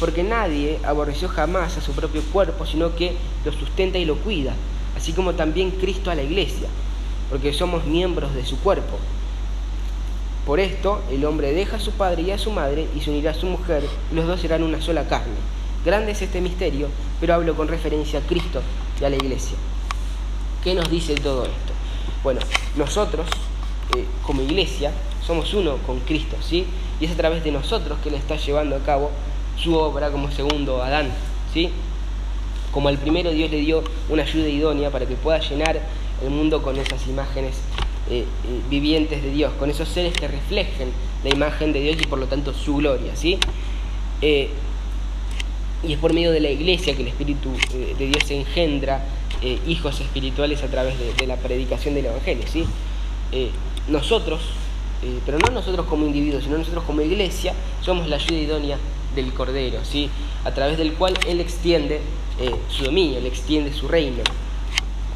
porque 0.00 0.22
nadie 0.22 0.78
aborreció 0.84 1.28
jamás 1.28 1.76
a 1.76 1.80
su 1.80 1.92
propio 1.92 2.22
cuerpo, 2.32 2.66
sino 2.66 2.94
que 2.96 3.12
lo 3.44 3.52
sustenta 3.52 3.98
y 3.98 4.04
lo 4.04 4.16
cuida, 4.16 4.54
así 4.96 5.12
como 5.12 5.34
también 5.34 5.70
Cristo 5.70 6.10
a 6.10 6.14
la 6.14 6.22
iglesia 6.22 6.68
porque 7.30 7.52
somos 7.52 7.84
miembros 7.86 8.34
de 8.34 8.44
su 8.44 8.58
cuerpo. 8.60 8.98
Por 10.46 10.60
esto 10.60 11.02
el 11.10 11.24
hombre 11.24 11.52
deja 11.52 11.76
a 11.76 11.80
su 11.80 11.92
padre 11.92 12.22
y 12.22 12.30
a 12.30 12.38
su 12.38 12.52
madre 12.52 12.86
y 12.96 13.00
se 13.00 13.10
unirá 13.10 13.32
a 13.32 13.34
su 13.34 13.46
mujer 13.46 13.84
y 14.12 14.14
los 14.14 14.26
dos 14.26 14.40
serán 14.40 14.62
una 14.62 14.80
sola 14.80 15.08
carne. 15.08 15.34
Grande 15.86 16.10
es 16.10 16.20
este 16.20 16.40
misterio, 16.40 16.88
pero 17.20 17.34
hablo 17.34 17.54
con 17.54 17.68
referencia 17.68 18.18
a 18.18 18.22
Cristo 18.22 18.60
y 19.00 19.04
a 19.04 19.08
la 19.08 19.14
iglesia. 19.14 19.56
¿Qué 20.64 20.74
nos 20.74 20.90
dice 20.90 21.14
todo 21.14 21.44
esto? 21.44 21.72
Bueno, 22.24 22.40
nosotros 22.74 23.24
eh, 23.96 24.04
como 24.24 24.42
iglesia 24.42 24.90
somos 25.24 25.54
uno 25.54 25.76
con 25.86 26.00
Cristo, 26.00 26.34
¿sí? 26.42 26.66
Y 26.98 27.04
es 27.04 27.12
a 27.12 27.14
través 27.14 27.44
de 27.44 27.52
nosotros 27.52 27.98
que 28.02 28.08
Él 28.08 28.16
está 28.16 28.34
llevando 28.34 28.74
a 28.74 28.80
cabo 28.80 29.12
su 29.56 29.76
obra 29.76 30.10
como 30.10 30.28
segundo 30.32 30.82
Adán, 30.82 31.12
¿sí? 31.54 31.70
Como 32.72 32.88
al 32.88 32.98
primero 32.98 33.30
Dios 33.30 33.48
le 33.52 33.58
dio 33.58 33.84
una 34.08 34.24
ayuda 34.24 34.48
idónea 34.48 34.90
para 34.90 35.06
que 35.06 35.14
pueda 35.14 35.38
llenar 35.38 35.80
el 36.20 36.30
mundo 36.30 36.62
con 36.62 36.76
esas 36.78 37.06
imágenes 37.06 37.58
eh, 38.10 38.22
eh, 38.22 38.26
vivientes 38.68 39.22
de 39.22 39.30
Dios, 39.30 39.52
con 39.56 39.70
esos 39.70 39.88
seres 39.88 40.14
que 40.14 40.26
reflejen 40.26 40.90
la 41.22 41.30
imagen 41.30 41.72
de 41.72 41.78
Dios 41.80 41.96
y 42.02 42.06
por 42.08 42.18
lo 42.18 42.26
tanto 42.26 42.52
su 42.52 42.74
gloria, 42.74 43.14
¿sí? 43.14 43.38
Eh, 44.20 44.50
y 45.82 45.92
es 45.92 45.98
por 45.98 46.12
medio 46.12 46.32
de 46.32 46.40
la 46.40 46.50
iglesia 46.50 46.94
que 46.94 47.02
el 47.02 47.08
Espíritu 47.08 47.50
de 47.98 48.06
Dios 48.06 48.30
engendra 48.30 49.04
hijos 49.66 50.00
espirituales 50.00 50.62
a 50.62 50.68
través 50.68 50.94
de, 51.16 51.26
la 51.26 51.36
predicación 51.36 51.94
del 51.94 52.06
Evangelio, 52.06 52.44
¿sí? 52.46 52.64
nosotros, 53.88 54.40
pero 55.24 55.38
no 55.38 55.50
nosotros 55.50 55.86
como 55.86 56.06
individuos, 56.06 56.44
sino 56.44 56.58
nosotros 56.58 56.84
como 56.84 57.02
iglesia, 57.02 57.52
somos 57.82 58.08
la 58.08 58.16
ayuda 58.16 58.38
idónea 58.38 58.78
del 59.14 59.32
Cordero, 59.32 59.84
¿sí? 59.84 60.10
a 60.44 60.52
través 60.52 60.78
del 60.78 60.94
cual 60.94 61.14
Él 61.26 61.40
extiende 61.40 62.00
su 62.68 62.84
dominio, 62.84 63.18
Él 63.18 63.26
extiende 63.26 63.72
su 63.72 63.88
reino. 63.88 64.22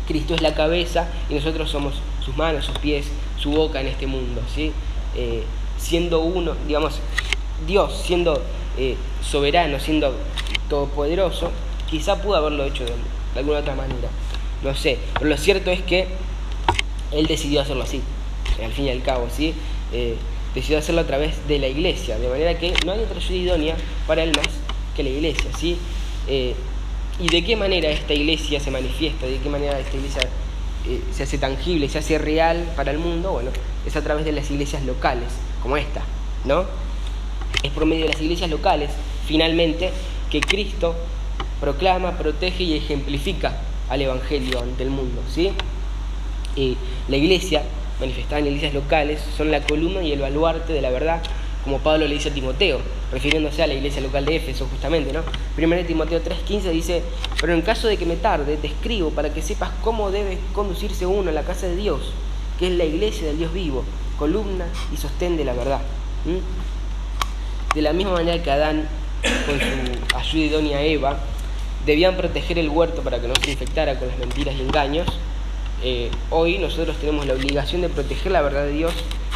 Cristo 0.06 0.34
es 0.34 0.42
la 0.42 0.54
cabeza 0.54 1.08
y 1.28 1.34
nosotros 1.34 1.70
somos 1.70 1.94
sus 2.24 2.36
manos, 2.36 2.64
sus 2.64 2.76
pies, 2.78 3.06
su 3.38 3.52
boca 3.52 3.80
en 3.80 3.86
este 3.86 4.06
mundo, 4.06 4.42
¿sí? 4.52 4.72
Eh, 5.16 5.44
siendo 5.78 6.20
uno, 6.20 6.54
digamos, 6.66 6.98
Dios 7.66 8.02
siendo 8.04 8.42
eh, 8.76 8.96
soberano, 9.22 9.78
siendo 9.78 10.14
todopoderoso, 10.70 11.50
Quizá 11.90 12.22
pudo 12.22 12.36
haberlo 12.36 12.64
hecho 12.64 12.84
de, 12.84 12.92
alguna 13.36 13.58
otra 13.58 13.74
manera, 13.74 14.08
no 14.62 14.74
sé. 14.76 14.96
Pero 15.14 15.28
lo 15.28 15.36
cierto 15.36 15.72
es 15.72 15.82
que 15.82 16.06
él 17.10 17.26
decidió 17.26 17.60
hacerlo 17.60 17.82
así, 17.82 18.00
al 18.64 18.70
fin 18.72 18.84
y 18.86 18.90
al 18.90 19.02
cabo, 19.02 19.26
¿sí? 19.28 19.54
Eh, 19.92 20.14
decidió 20.54 20.78
hacerlo 20.78 21.00
a 21.00 21.06
través 21.06 21.48
de 21.48 21.58
la 21.58 21.66
iglesia, 21.66 22.16
de 22.16 22.28
manera 22.28 22.56
que 22.56 22.72
no 22.86 22.92
hay 22.92 23.00
otra 23.00 23.16
ayuda 23.18 23.36
idónea 23.36 23.76
para 24.06 24.22
él 24.22 24.32
más 24.36 24.46
que 24.94 25.02
la 25.02 25.08
iglesia, 25.08 25.50
¿sí? 25.58 25.78
Eh, 26.28 26.54
¿Y 27.18 27.28
de 27.28 27.44
qué 27.44 27.56
manera 27.56 27.90
esta 27.90 28.14
iglesia 28.14 28.60
se 28.60 28.70
manifiesta? 28.70 29.26
¿De 29.26 29.38
qué 29.38 29.48
manera 29.48 29.78
esta 29.80 29.96
iglesia 29.96 30.22
eh, 30.86 31.00
se 31.12 31.24
hace 31.24 31.38
tangible, 31.38 31.88
se 31.88 31.98
hace 31.98 32.18
real 32.18 32.72
para 32.76 32.92
el 32.92 32.98
mundo? 32.98 33.32
Bueno, 33.32 33.50
es 33.84 33.96
a 33.96 34.02
través 34.02 34.24
de 34.24 34.30
las 34.30 34.48
iglesias 34.48 34.84
locales, 34.84 35.28
como 35.60 35.76
esta, 35.76 36.02
¿no? 36.44 36.66
Es 37.64 37.72
por 37.72 37.84
medio 37.84 38.04
de 38.06 38.12
las 38.12 38.22
iglesias 38.22 38.48
locales, 38.48 38.90
finalmente, 39.26 39.90
que 40.30 40.40
Cristo 40.40 40.94
proclama, 41.60 42.16
protege 42.16 42.62
y 42.62 42.76
ejemplifica 42.76 43.58
al 43.88 44.02
Evangelio 44.02 44.60
ante 44.60 44.82
el 44.84 44.90
mundo, 44.90 45.20
¿sí? 45.28 45.50
Y 46.56 46.76
la 47.08 47.16
iglesia, 47.16 47.62
manifestada 47.98 48.38
en 48.38 48.46
iglesias 48.46 48.74
locales, 48.74 49.20
son 49.36 49.50
la 49.50 49.60
columna 49.62 50.02
y 50.02 50.12
el 50.12 50.20
baluarte 50.20 50.72
de 50.72 50.80
la 50.80 50.90
verdad 50.90 51.22
como 51.64 51.78
Pablo 51.78 52.06
le 52.06 52.14
dice 52.14 52.30
a 52.30 52.34
Timoteo, 52.34 52.80
refiriéndose 53.12 53.62
a 53.62 53.66
la 53.66 53.74
iglesia 53.74 54.00
local 54.00 54.24
de 54.24 54.36
Éfeso 54.36 54.66
justamente, 54.70 55.12
¿no? 55.12 55.20
Primero 55.56 55.84
Timoteo 55.86 56.22
3:15 56.22 56.70
dice, 56.70 57.02
pero 57.40 57.52
en 57.52 57.62
caso 57.62 57.86
de 57.86 57.96
que 57.96 58.06
me 58.06 58.16
tarde, 58.16 58.56
te 58.56 58.68
escribo 58.68 59.10
para 59.10 59.32
que 59.32 59.42
sepas 59.42 59.70
cómo 59.82 60.10
debe 60.10 60.38
conducirse 60.54 61.04
uno 61.06 61.30
a 61.30 61.34
la 61.34 61.42
casa 61.42 61.66
de 61.66 61.76
Dios, 61.76 62.12
que 62.58 62.68
es 62.68 62.72
la 62.74 62.84
iglesia 62.84 63.26
del 63.26 63.38
Dios 63.38 63.52
vivo, 63.52 63.84
columna 64.18 64.66
y 64.92 64.96
sostén 64.96 65.36
de 65.36 65.44
la 65.44 65.52
verdad. 65.52 65.80
De 67.74 67.82
la 67.82 67.92
misma 67.92 68.12
manera 68.12 68.42
que 68.42 68.50
Adán, 68.50 68.88
con 69.46 69.58
su 69.58 70.16
ayuda 70.16 70.46
idónea 70.46 70.82
Eva, 70.82 71.18
debían 71.86 72.16
proteger 72.16 72.58
el 72.58 72.68
huerto 72.68 73.02
para 73.02 73.20
que 73.20 73.28
no 73.28 73.34
se 73.42 73.52
infectara 73.52 73.98
con 73.98 74.08
las 74.08 74.18
mentiras 74.18 74.54
y 74.56 74.60
engaños, 74.60 75.06
eh, 75.82 76.10
hoy 76.28 76.58
nosotros 76.58 76.96
tenemos 76.98 77.26
la 77.26 77.34
obligación 77.34 77.80
de 77.80 77.88
proteger 77.88 78.32
la 78.32 78.42
verdad 78.42 78.64
de 78.64 78.72
Dios 78.72 78.92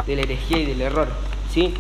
de 0.06 0.16
la 0.16 0.22
herejía 0.22 0.58
y 0.58 0.66
del 0.66 0.82
error. 0.82 1.08
¿sí? 1.52 1.72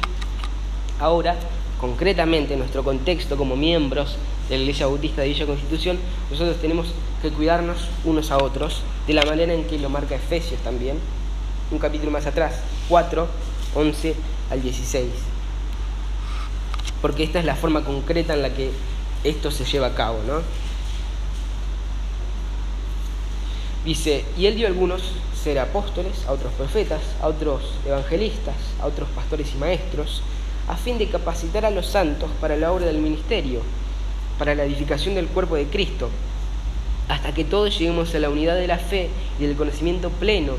Ahora, 0.98 1.36
concretamente 1.80 2.54
en 2.54 2.60
nuestro 2.60 2.82
contexto 2.82 3.36
como 3.36 3.56
miembros 3.56 4.16
de 4.48 4.56
la 4.56 4.62
Iglesia 4.62 4.86
Bautista 4.86 5.22
de 5.22 5.28
Villa 5.28 5.46
Constitución, 5.46 5.98
nosotros 6.30 6.56
tenemos 6.60 6.94
que 7.20 7.30
cuidarnos 7.30 7.88
unos 8.04 8.30
a 8.30 8.38
otros 8.38 8.82
de 9.06 9.14
la 9.14 9.24
manera 9.24 9.52
en 9.52 9.64
que 9.64 9.78
lo 9.78 9.90
marca 9.90 10.14
Efesios 10.14 10.60
también, 10.62 10.96
un 11.70 11.78
capítulo 11.78 12.10
más 12.10 12.26
atrás, 12.26 12.60
4, 12.88 13.26
11 13.74 14.14
al 14.50 14.62
16. 14.62 15.33
Porque 17.04 17.22
esta 17.22 17.38
es 17.38 17.44
la 17.44 17.54
forma 17.54 17.84
concreta 17.84 18.32
en 18.32 18.40
la 18.40 18.54
que 18.54 18.70
esto 19.24 19.50
se 19.50 19.66
lleva 19.66 19.88
a 19.88 19.94
cabo, 19.94 20.20
¿no? 20.26 20.40
Dice, 23.84 24.24
y 24.38 24.46
él 24.46 24.56
dio 24.56 24.66
a 24.66 24.70
algunos 24.70 25.02
ser 25.34 25.58
apóstoles, 25.58 26.24
a 26.26 26.32
otros 26.32 26.54
profetas, 26.54 27.02
a 27.20 27.26
otros 27.26 27.74
evangelistas, 27.84 28.54
a 28.80 28.86
otros 28.86 29.06
pastores 29.10 29.52
y 29.54 29.58
maestros, 29.58 30.22
a 30.66 30.78
fin 30.78 30.96
de 30.96 31.10
capacitar 31.10 31.66
a 31.66 31.70
los 31.70 31.88
santos 31.88 32.30
para 32.40 32.56
la 32.56 32.72
obra 32.72 32.86
del 32.86 32.96
ministerio, 32.96 33.60
para 34.38 34.54
la 34.54 34.64
edificación 34.64 35.14
del 35.14 35.26
cuerpo 35.26 35.56
de 35.56 35.66
Cristo, 35.66 36.08
hasta 37.10 37.34
que 37.34 37.44
todos 37.44 37.78
lleguemos 37.78 38.14
a 38.14 38.18
la 38.18 38.30
unidad 38.30 38.56
de 38.56 38.66
la 38.66 38.78
fe 38.78 39.10
y 39.38 39.44
del 39.44 39.56
conocimiento 39.56 40.08
pleno 40.08 40.54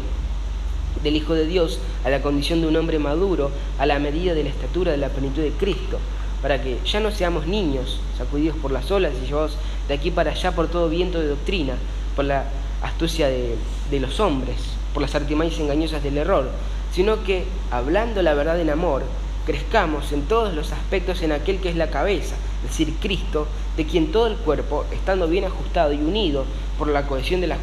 del 1.01 1.15
Hijo 1.15 1.34
de 1.34 1.47
Dios, 1.47 1.79
a 2.03 2.12
la 2.12 2.21
condición 2.21 2.62
de 2.62 2.67
un 2.67 2.75
hombre 2.75 2.99
maduro, 2.99 3.49
a 3.79 3.88
la 3.88 3.97
medida 3.97 4.36
de 4.36 4.43
la 4.43 4.49
estatura 4.49 4.91
de 4.91 4.99
la 4.99 5.10
plenitud 5.10 5.41
de 5.41 5.49
Cristo, 5.49 5.97
para 6.45 6.62
que 6.62 6.77
ya 6.86 6.99
no 6.99 7.10
seamos 7.10 7.47
niños, 7.47 7.99
sacudidos 8.19 8.55
por 8.58 8.69
las 8.69 8.91
olas 8.91 9.13
y 9.19 9.25
llevados 9.25 9.58
de 9.88 9.95
aquí 9.95 10.12
para 10.12 10.29
allá 10.29 10.51
por 10.51 10.67
todo 10.67 10.89
viento 10.89 11.19
de 11.19 11.29
doctrina, 11.29 11.73
por 12.15 12.25
la 12.25 12.43
astucia 12.84 13.29
de, 13.29 13.99
los 13.99 14.19
hombres, 14.19 14.58
por 14.93 15.01
las 15.01 15.15
artimañas 15.15 15.58
engañosas 15.58 16.03
del 16.03 16.19
error, 16.19 16.51
sino 16.93 17.23
que, 17.23 17.45
hablando 17.71 18.21
la 18.21 18.36
verdad 18.36 18.60
en 18.60 18.69
amor, 18.69 19.01
crezcamos 19.47 20.12
en 20.12 20.21
todos 20.27 20.53
los 20.53 20.71
aspectos 20.71 21.23
en 21.23 21.31
aquel 21.31 21.58
que 21.58 21.69
es 21.69 21.75
la 21.77 21.89
cabeza, 21.89 22.36
es 22.63 22.69
decir, 22.69 22.93
Cristo, 23.01 23.47
de 23.75 23.88
quien 23.88 24.12
todo 24.12 24.27
el 24.27 24.36
cuerpo, 24.36 24.86
estando 24.93 25.27
bien 25.27 25.45
ajustado 25.45 25.93
y 25.93 25.97
unido 25.97 26.45
por 26.77 26.89
la 26.89 27.08
cohesión 27.08 27.41
de 27.41 27.47
las 27.47 27.58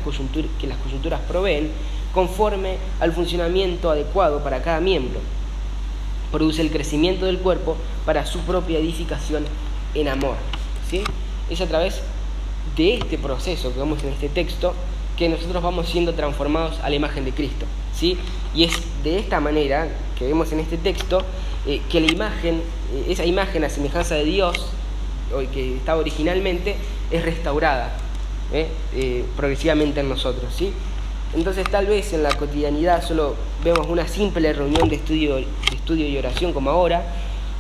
que 0.59 0.67
las 0.67 0.79
coyunturas 0.79 1.21
proveen, 1.29 1.71
conforme 2.13 2.79
al 2.99 3.13
funcionamiento 3.13 3.93
adecuado 3.93 4.43
para 4.43 4.61
cada 4.61 4.81
miembro, 4.81 5.21
produce 6.33 6.63
el 6.63 6.71
crecimiento 6.71 7.27
del 7.27 7.39
cuerpo 7.39 7.77
para 8.05 8.27
su 8.27 8.41
propia 8.41 8.79
edificación 8.79 9.45
en 9.95 10.09
amor. 10.09 10.37
¿sí? 10.91 11.05
Es 11.51 11.61
a 11.61 11.67
través 11.67 12.01
de 12.77 12.95
este 12.95 13.19
proceso 13.19 13.73
que 13.73 13.79
vemos 13.79 14.03
en 14.03 14.09
este 14.09 14.29
texto 14.29 14.75
que 15.17 15.29
nosotros 15.29 15.63
vamos 15.63 15.89
siendo 15.89 16.15
transformados 16.15 16.81
a 16.81 16.89
la 16.89 16.97
imagen 16.97 17.25
de 17.25 17.33
Cristo. 17.33 17.67
¿sí? 17.95 18.17
Y 18.55 18.65
es 18.65 18.73
de 19.05 19.19
esta 19.19 19.41
manera 19.41 19.89
que 20.19 20.27
vemos 20.27 20.51
en 20.53 20.61
este 20.61 20.79
texto 20.79 21.23
eh, 21.67 21.81
que 21.91 22.01
la 22.01 22.11
imagen, 22.11 22.57
eh, 22.95 23.07
esa 23.09 23.25
imagen 23.25 23.63
a 23.65 23.69
semejanza 23.69 24.15
de 24.15 24.25
Dios, 24.25 24.57
que 25.55 25.77
estaba 25.77 25.99
originalmente, 25.99 26.77
es 27.11 27.25
restaurada 27.25 27.97
eh, 28.53 29.25
progresivamente 29.35 30.01
en 30.01 30.09
nosotros. 30.11 30.53
¿sí? 30.55 30.73
Entonces 31.35 31.69
tal 31.71 31.87
vez 31.87 32.13
en 32.13 32.23
la 32.23 32.33
cotidianidad 32.35 33.03
solo 33.03 33.37
vemos 33.65 33.87
una 33.89 34.07
simple 34.07 34.53
reunión 34.53 34.89
de 34.89 34.97
estudio, 34.97 35.37
de 35.37 35.47
estudio 35.73 36.07
y 36.07 36.19
oración 36.19 36.53
como 36.53 36.71
ahora, 36.71 37.07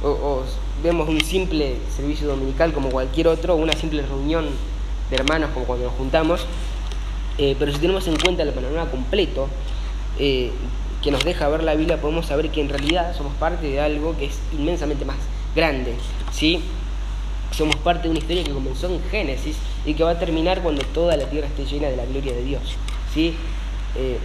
o, 0.02 0.42
vemos 0.82 1.08
un 1.08 1.20
simple 1.20 1.76
servicio 1.94 2.26
dominical 2.26 2.72
como 2.72 2.90
cualquier 2.90 3.28
otro, 3.28 3.54
o 3.54 3.56
una 3.56 3.72
simple 3.72 4.02
reunión 4.02 4.46
de 5.10 5.16
hermanos 5.16 5.50
como 5.54 5.64
cuando 5.64 5.86
nos 5.86 5.94
juntamos, 5.94 6.46
pero 7.36 7.72
si 7.72 7.78
tenemos 7.78 8.06
en 8.08 8.16
cuenta 8.16 8.42
el 8.42 8.50
panorama 8.50 8.90
completo, 8.90 9.48
que 10.18 11.10
nos 11.10 11.24
deja 11.24 11.48
ver 11.48 11.62
la 11.62 11.74
Biblia, 11.74 12.00
podemos 12.00 12.26
saber 12.26 12.50
que 12.50 12.60
en 12.60 12.68
realidad 12.68 13.16
somos 13.16 13.32
parte 13.34 13.66
de 13.68 13.80
algo 13.80 14.16
que 14.16 14.26
es 14.26 14.38
inmensamente 14.52 15.04
más 15.04 15.16
grande, 15.54 15.94
¿sí? 16.32 16.62
Somos 17.52 17.76
parte 17.76 18.04
de 18.04 18.10
una 18.10 18.18
historia 18.18 18.44
que 18.44 18.52
comenzó 18.52 18.86
en 18.86 19.00
Génesis 19.10 19.56
y 19.84 19.94
que 19.94 20.04
va 20.04 20.10
a 20.10 20.18
terminar 20.18 20.62
cuando 20.62 20.82
toda 20.82 21.16
la 21.16 21.24
tierra 21.24 21.46
esté 21.46 21.64
llena 21.64 21.88
de 21.88 21.96
la 21.96 22.06
gloria 22.06 22.32
de 22.32 22.44
Dios, 22.44 22.62
¿sí? 23.12 23.34
Eh, 23.96 24.18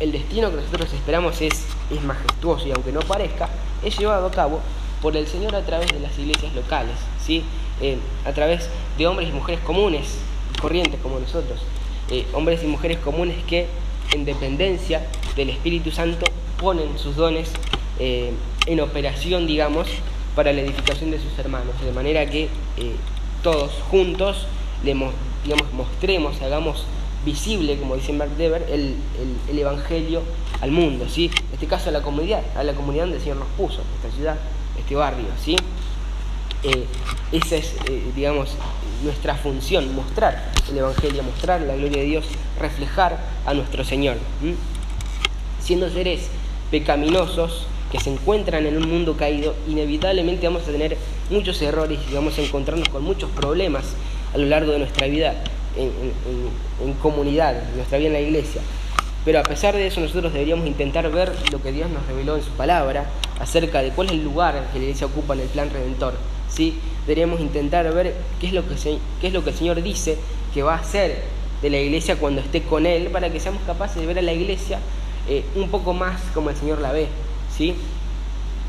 el 0.00 0.12
destino 0.12 0.50
que 0.50 0.56
nosotros 0.56 0.92
esperamos 0.92 1.40
es, 1.40 1.66
es 1.90 2.02
majestuoso 2.02 2.66
y 2.66 2.72
aunque 2.72 2.92
no 2.92 3.00
parezca, 3.00 3.48
es 3.82 3.96
llevado 3.98 4.26
a 4.26 4.30
cabo 4.30 4.60
por 5.00 5.16
el 5.16 5.26
Señor 5.26 5.54
a 5.54 5.64
través 5.64 5.92
de 5.92 6.00
las 6.00 6.18
iglesias 6.18 6.54
locales, 6.54 6.96
¿sí? 7.24 7.44
Eh, 7.80 7.98
a 8.24 8.32
través 8.32 8.68
de 8.98 9.06
hombres 9.06 9.28
y 9.28 9.32
mujeres 9.32 9.60
comunes, 9.64 10.18
corrientes 10.60 11.00
como 11.00 11.20
nosotros, 11.20 11.60
eh, 12.10 12.26
hombres 12.32 12.62
y 12.64 12.66
mujeres 12.66 12.98
comunes 12.98 13.36
que 13.44 13.66
en 14.12 14.24
dependencia 14.24 15.06
del 15.36 15.50
Espíritu 15.50 15.90
Santo 15.90 16.26
ponen 16.58 16.98
sus 16.98 17.16
dones 17.16 17.50
en 17.98 18.80
operación, 18.80 19.46
digamos, 19.46 19.86
para 20.34 20.52
la 20.52 20.62
edificación 20.62 21.12
de 21.12 21.20
sus 21.20 21.38
hermanos, 21.38 21.80
de 21.84 21.92
manera 21.92 22.26
que 22.28 22.48
todos 23.42 23.72
juntos 23.88 24.46
le 24.82 24.94
digamos, 25.44 25.72
mostremos, 25.72 26.40
hagamos 26.42 26.86
visible, 27.24 27.78
como 27.78 27.96
dice 27.96 28.12
Mark 28.12 28.36
Dever, 28.36 28.66
el, 28.70 28.96
Evangelio 29.58 30.22
al 30.60 30.70
mundo, 30.70 31.06
¿sí? 31.08 31.30
En 31.48 31.54
este 31.54 31.66
caso 31.66 31.88
a 31.88 31.92
la 31.92 32.02
comunidad, 32.02 32.42
a 32.56 32.62
la 32.64 32.74
comunidad 32.74 33.04
donde 33.04 33.16
el 33.16 33.22
Señor 33.22 33.38
nos 33.38 33.48
puso, 33.56 33.82
esta 33.96 34.14
ciudad, 34.14 34.36
este 34.78 34.94
barrio, 34.94 35.26
¿sí? 35.42 35.56
Eh, 36.62 36.86
esa 37.32 37.56
es, 37.56 37.74
digamos, 38.14 38.50
nuestra 39.02 39.34
función, 39.34 39.94
mostrar 39.94 40.52
el 40.70 40.78
Evangelio, 40.78 41.22
mostrar 41.22 41.60
la 41.62 41.76
gloria 41.76 41.98
de 41.98 42.04
Dios, 42.04 42.24
reflejar 42.58 43.18
a 43.46 43.54
nuestro 43.54 43.84
Señor 43.84 44.16
siendo 45.64 45.88
seres 45.88 46.28
pecaminosos 46.70 47.66
que 47.90 47.98
se 47.98 48.12
encuentran 48.12 48.66
en 48.66 48.76
un 48.76 48.88
mundo 48.88 49.16
caído, 49.16 49.54
inevitablemente 49.66 50.46
vamos 50.46 50.62
a 50.64 50.72
tener 50.72 50.98
muchos 51.30 51.62
errores 51.62 51.98
y 52.10 52.14
vamos 52.14 52.36
a 52.38 52.42
encontrarnos 52.42 52.88
con 52.90 53.02
muchos 53.02 53.30
problemas 53.30 53.84
a 54.34 54.38
lo 54.38 54.46
largo 54.46 54.72
de 54.72 54.78
nuestra 54.80 55.06
vida 55.06 55.34
en, 55.76 56.92
comunidad, 57.02 57.54
nuestra 57.74 57.98
vida 57.98 58.08
en 58.08 58.14
la 58.14 58.20
iglesia. 58.20 58.60
Pero 59.24 59.38
a 59.38 59.42
pesar 59.42 59.74
de 59.74 59.86
eso 59.86 60.00
nosotros 60.00 60.32
deberíamos 60.32 60.66
intentar 60.66 61.10
ver 61.10 61.32
lo 61.50 61.62
que 61.62 61.72
Dios 61.72 61.88
nos 61.90 62.06
reveló 62.06 62.36
en 62.36 62.42
su 62.42 62.50
palabra 62.50 63.06
acerca 63.40 63.80
de 63.80 63.90
cuál 63.90 64.08
es 64.08 64.14
el 64.14 64.24
lugar 64.24 64.68
que 64.72 64.78
la 64.78 64.84
iglesia 64.84 65.06
ocupa 65.06 65.34
en 65.34 65.40
el 65.40 65.48
plan 65.48 65.70
redentor. 65.70 66.14
¿sí? 66.48 66.78
Deberíamos 67.06 67.40
intentar 67.40 67.90
ver 67.94 68.14
qué 68.40 68.48
es, 68.48 68.52
lo 68.52 68.68
que 68.68 68.74
qué 69.20 69.26
es 69.28 69.32
lo 69.32 69.42
que 69.42 69.50
el 69.50 69.56
Señor 69.56 69.82
dice 69.82 70.18
que 70.52 70.62
va 70.62 70.74
a 70.74 70.78
hacer 70.78 71.22
de 71.62 71.70
la 71.70 71.78
iglesia 71.78 72.16
cuando 72.16 72.42
esté 72.42 72.62
con 72.62 72.84
Él 72.84 73.08
para 73.08 73.30
que 73.30 73.40
seamos 73.40 73.62
capaces 73.66 74.00
de 74.00 74.06
ver 74.06 74.18
a 74.18 74.22
la 74.22 74.32
iglesia 74.32 74.78
eh, 75.28 75.44
un 75.54 75.70
poco 75.70 75.94
más 75.94 76.20
como 76.34 76.50
el 76.50 76.56
Señor 76.56 76.80
la 76.80 76.92
ve, 76.92 77.08
¿sí? 77.56 77.74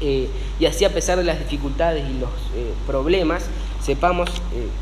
Eh, 0.01 0.29
y 0.59 0.65
así 0.65 0.85
a 0.85 0.89
pesar 0.89 1.17
de 1.17 1.23
las 1.23 1.39
dificultades 1.39 2.03
y 2.09 2.19
los 2.19 2.29
eh, 2.55 2.73
problemas, 2.87 3.47
sepamos 3.85 4.31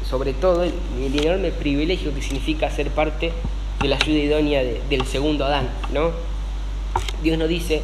sobre 0.09 0.31
todo 0.31 0.63
el, 0.63 0.71
enorme 1.19 1.51
privilegio 1.51 2.15
que 2.15 2.21
significa 2.21 2.71
ser 2.71 2.89
parte 2.89 3.33
de 3.81 3.87
la 3.89 3.97
ayuda 3.97 4.17
idónea 4.17 4.63
del 4.63 5.05
segundo 5.05 5.43
Adán, 5.43 5.69
¿no? 5.93 6.11
Dios 7.21 7.37
nos 7.37 7.49
dice 7.49 7.81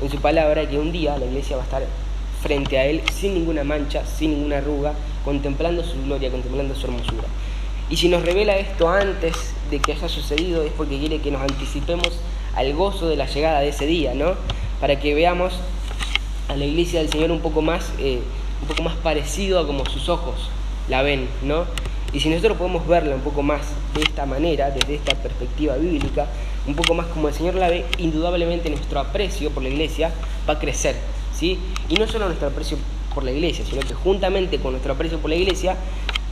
en 0.00 0.08
su 0.08 0.18
palabra 0.18 0.68
que 0.68 0.78
un 0.78 0.92
día 0.92 1.18
la 1.18 1.26
iglesia 1.26 1.56
va 1.56 1.62
a 1.62 1.64
estar 1.64 1.82
frente 2.40 2.78
a 2.78 2.84
Él 2.86 3.02
sin 3.12 3.34
ninguna 3.34 3.64
mancha, 3.64 4.06
sin 4.06 4.30
ninguna 4.30 4.58
arruga, 4.58 4.92
contemplando 5.24 5.82
su 5.82 6.00
gloria, 6.04 6.30
contemplando 6.30 6.72
su 6.76 6.86
hermosura. 6.86 7.26
Y 7.88 7.96
si 7.96 8.08
nos 8.08 8.22
revela 8.22 8.56
esto 8.56 8.88
antes 8.88 9.34
de 9.72 9.80
que 9.80 9.92
haya 9.92 10.08
sucedido 10.08 10.62
es 10.62 10.70
porque 10.72 11.00
quiere 11.00 11.20
que 11.20 11.32
nos 11.32 11.42
anticipemos 11.42 12.20
al 12.54 12.72
gozo 12.74 13.08
de 13.08 13.16
la 13.16 13.26
llegada 13.26 13.58
de 13.58 13.70
ese 13.70 13.86
día, 13.86 14.14
¿no? 14.14 14.34
Para 14.80 15.00
que 15.00 15.14
veamos 15.14 15.52
a 16.46 16.54
la 16.54 16.64
iglesia 16.64 17.00
del 17.00 17.10
Señor 17.10 17.32
un 17.32 17.40
poco 17.40 17.60
más, 17.60 17.90
eh, 17.98 18.20
un 18.62 18.68
poco 18.68 18.84
más 18.84 18.94
parecido 18.94 19.58
a 19.58 19.66
como 19.66 19.84
sus 19.86 20.08
ojos 20.08 20.48
la 20.90 21.02
ven, 21.02 21.28
¿no? 21.42 21.64
Y 22.12 22.20
si 22.20 22.28
nosotros 22.28 22.58
podemos 22.58 22.86
verla 22.86 23.14
un 23.14 23.22
poco 23.22 23.42
más 23.42 23.60
de 23.94 24.02
esta 24.02 24.26
manera, 24.26 24.70
desde 24.70 24.96
esta 24.96 25.14
perspectiva 25.14 25.76
bíblica, 25.76 26.26
un 26.66 26.74
poco 26.74 26.94
más 26.94 27.06
como 27.06 27.28
el 27.28 27.34
Señor 27.34 27.54
la 27.54 27.68
ve, 27.68 27.86
indudablemente 27.98 28.68
nuestro 28.68 28.98
aprecio 28.98 29.50
por 29.50 29.62
la 29.62 29.68
iglesia 29.68 30.10
va 30.48 30.54
a 30.54 30.58
crecer, 30.58 30.96
¿sí? 31.32 31.58
Y 31.88 31.94
no 31.94 32.08
solo 32.08 32.26
nuestro 32.26 32.48
aprecio 32.48 32.76
por 33.14 33.22
la 33.22 33.30
iglesia, 33.30 33.64
sino 33.64 33.80
que 33.82 33.94
juntamente 33.94 34.58
con 34.58 34.72
nuestro 34.72 34.92
aprecio 34.92 35.18
por 35.18 35.30
la 35.30 35.36
iglesia, 35.36 35.76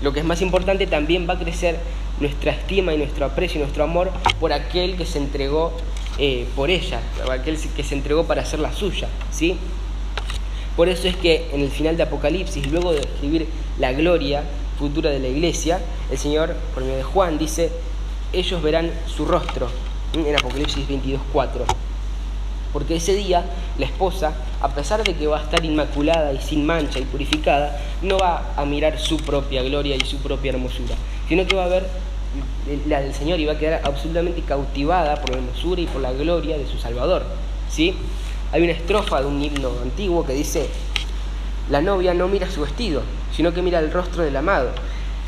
lo 0.02 0.12
que 0.12 0.20
es 0.20 0.26
más 0.26 0.42
importante, 0.42 0.88
también 0.88 1.28
va 1.28 1.34
a 1.34 1.38
crecer 1.38 1.78
nuestra 2.18 2.50
estima 2.50 2.92
y 2.92 2.98
nuestro 2.98 3.24
aprecio 3.24 3.58
y 3.58 3.62
nuestro 3.62 3.84
amor 3.84 4.10
por 4.40 4.52
aquel 4.52 4.96
que 4.96 5.06
se 5.06 5.18
entregó 5.18 5.72
eh, 6.18 6.46
por 6.56 6.70
ella, 6.70 7.00
por 7.24 7.32
aquel 7.32 7.56
que 7.56 7.84
se 7.84 7.94
entregó 7.94 8.24
para 8.24 8.42
hacer 8.42 8.58
la 8.58 8.72
suya, 8.72 9.08
¿sí? 9.30 9.56
Por 10.76 10.88
eso 10.88 11.08
es 11.08 11.16
que 11.16 11.48
en 11.52 11.60
el 11.60 11.70
final 11.70 11.96
de 11.96 12.04
Apocalipsis, 12.04 12.70
luego 12.70 12.92
de 12.92 13.00
describir 13.00 13.46
la 13.78 13.92
gloria 13.92 14.42
futura 14.78 15.10
de 15.10 15.18
la 15.18 15.28
iglesia, 15.28 15.80
el 16.10 16.18
Señor, 16.18 16.54
por 16.74 16.82
medio 16.82 16.96
de 16.96 17.02
Juan, 17.02 17.38
dice, 17.38 17.70
ellos 18.32 18.62
verán 18.62 18.90
su 19.06 19.24
rostro, 19.24 19.68
en 20.14 20.34
Apocalipsis 20.34 20.88
22.4. 20.88 21.48
Porque 22.72 22.96
ese 22.96 23.14
día 23.14 23.44
la 23.78 23.86
esposa, 23.86 24.34
a 24.60 24.68
pesar 24.68 25.02
de 25.02 25.14
que 25.14 25.26
va 25.26 25.38
a 25.38 25.42
estar 25.42 25.64
inmaculada 25.64 26.32
y 26.32 26.40
sin 26.40 26.66
mancha 26.66 26.98
y 26.98 27.04
purificada, 27.04 27.80
no 28.02 28.18
va 28.18 28.52
a 28.56 28.64
mirar 28.64 28.98
su 28.98 29.16
propia 29.16 29.62
gloria 29.62 29.96
y 29.96 30.00
su 30.00 30.18
propia 30.18 30.52
hermosura, 30.52 30.94
sino 31.28 31.46
que 31.46 31.56
va 31.56 31.64
a 31.64 31.68
ver 31.68 31.86
la 32.86 33.00
del 33.00 33.14
Señor 33.14 33.40
y 33.40 33.46
va 33.46 33.54
a 33.54 33.58
quedar 33.58 33.80
absolutamente 33.84 34.42
cautivada 34.42 35.16
por 35.16 35.30
la 35.30 35.36
hermosura 35.38 35.80
y 35.80 35.86
por 35.86 36.02
la 36.02 36.12
gloria 36.12 36.58
de 36.58 36.66
su 36.66 36.78
Salvador. 36.78 37.24
¿sí? 37.70 37.94
Hay 38.52 38.62
una 38.62 38.72
estrofa 38.72 39.20
de 39.20 39.26
un 39.26 39.42
himno 39.42 39.70
antiguo 39.82 40.24
que 40.24 40.34
dice, 40.34 40.68
la 41.70 41.80
novia 41.80 42.12
no 42.12 42.28
mira 42.28 42.50
su 42.50 42.60
vestido, 42.60 43.02
sino 43.34 43.52
que 43.52 43.62
mira 43.62 43.78
el 43.78 43.92
rostro 43.92 44.22
del 44.22 44.36
amado, 44.36 44.70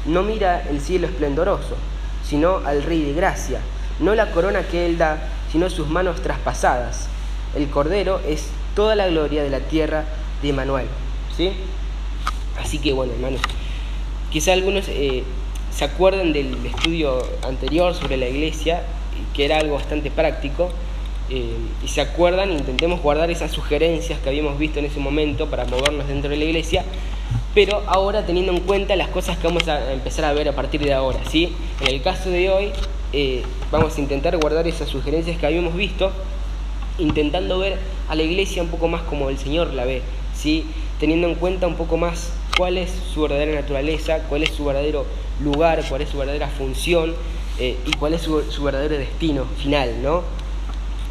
no 0.06 0.22
mira 0.22 0.62
el 0.68 0.80
cielo 0.80 1.06
esplendoroso, 1.06 1.76
sino 2.24 2.58
al 2.58 2.82
Rey 2.82 3.02
de 3.02 3.12
Gracia, 3.12 3.60
no 3.98 4.14
la 4.14 4.30
corona 4.30 4.62
que 4.62 4.86
él 4.86 4.98
da, 4.98 5.28
sino 5.52 5.68
sus 5.70 5.88
manos 5.88 6.22
traspasadas, 6.22 7.08
el 7.54 7.68
Cordero 7.68 8.20
es 8.26 8.48
toda 8.74 8.94
la 8.94 9.08
gloria 9.08 9.42
de 9.42 9.50
la 9.50 9.60
tierra 9.60 10.04
de 10.42 10.52
Manuel. 10.52 10.86
¿sí? 11.36 11.52
Así 12.60 12.78
que 12.78 12.92
bueno, 12.92 13.12
hermanos, 13.12 13.40
quizá 14.30 14.52
algunos 14.52 14.88
eh, 14.88 15.24
se 15.70 15.84
acuerdan 15.84 16.32
del 16.32 16.64
estudio 16.64 17.22
anterior 17.46 17.94
sobre 17.94 18.16
la 18.16 18.28
iglesia, 18.28 18.82
que 19.34 19.44
era 19.44 19.58
algo 19.58 19.74
bastante 19.74 20.10
práctico, 20.10 20.70
eh, 21.28 21.56
y 21.84 21.88
se 21.88 22.00
acuerdan, 22.00 22.50
intentemos 22.52 23.00
guardar 23.00 23.30
esas 23.30 23.52
sugerencias 23.52 24.18
que 24.18 24.28
habíamos 24.28 24.58
visto 24.58 24.78
en 24.78 24.86
ese 24.86 24.98
momento 24.98 25.48
para 25.48 25.64
movernos 25.64 26.08
dentro 26.08 26.30
de 26.30 26.36
la 26.36 26.44
iglesia, 26.44 26.84
pero 27.54 27.82
ahora 27.86 28.24
teniendo 28.26 28.52
en 28.52 28.60
cuenta 28.60 28.96
las 28.96 29.08
cosas 29.08 29.36
que 29.38 29.46
vamos 29.46 29.66
a 29.68 29.92
empezar 29.92 30.24
a 30.24 30.32
ver 30.32 30.48
a 30.48 30.52
partir 30.52 30.82
de 30.82 30.92
ahora. 30.92 31.20
¿sí? 31.28 31.54
En 31.80 31.88
el 31.88 32.02
caso 32.02 32.30
de 32.30 32.50
hoy, 32.50 32.72
eh, 33.12 33.42
vamos 33.70 33.96
a 33.96 34.00
intentar 34.00 34.36
guardar 34.38 34.66
esas 34.68 34.88
sugerencias 34.88 35.36
que 35.38 35.46
habíamos 35.46 35.74
visto 35.74 36.12
intentando 36.98 37.58
ver 37.58 37.78
a 38.08 38.14
la 38.14 38.22
iglesia 38.22 38.62
un 38.62 38.68
poco 38.68 38.88
más 38.88 39.02
como 39.02 39.30
el 39.30 39.38
Señor 39.38 39.72
la 39.72 39.84
ve, 39.84 40.02
¿sí? 40.34 40.66
teniendo 40.98 41.28
en 41.28 41.34
cuenta 41.34 41.66
un 41.66 41.76
poco 41.76 41.96
más 41.96 42.32
cuál 42.56 42.76
es 42.76 42.90
su 43.14 43.22
verdadera 43.22 43.52
naturaleza, 43.52 44.18
cuál 44.28 44.42
es 44.42 44.50
su 44.50 44.64
verdadero 44.64 45.06
lugar, 45.42 45.82
cuál 45.88 46.02
es 46.02 46.10
su 46.10 46.18
verdadera 46.18 46.48
función 46.48 47.14
eh, 47.58 47.76
y 47.86 47.90
cuál 47.92 48.14
es 48.14 48.22
su, 48.22 48.62
verdadero 48.62 48.98
destino 48.98 49.46
final, 49.62 50.02
¿no? 50.02 50.22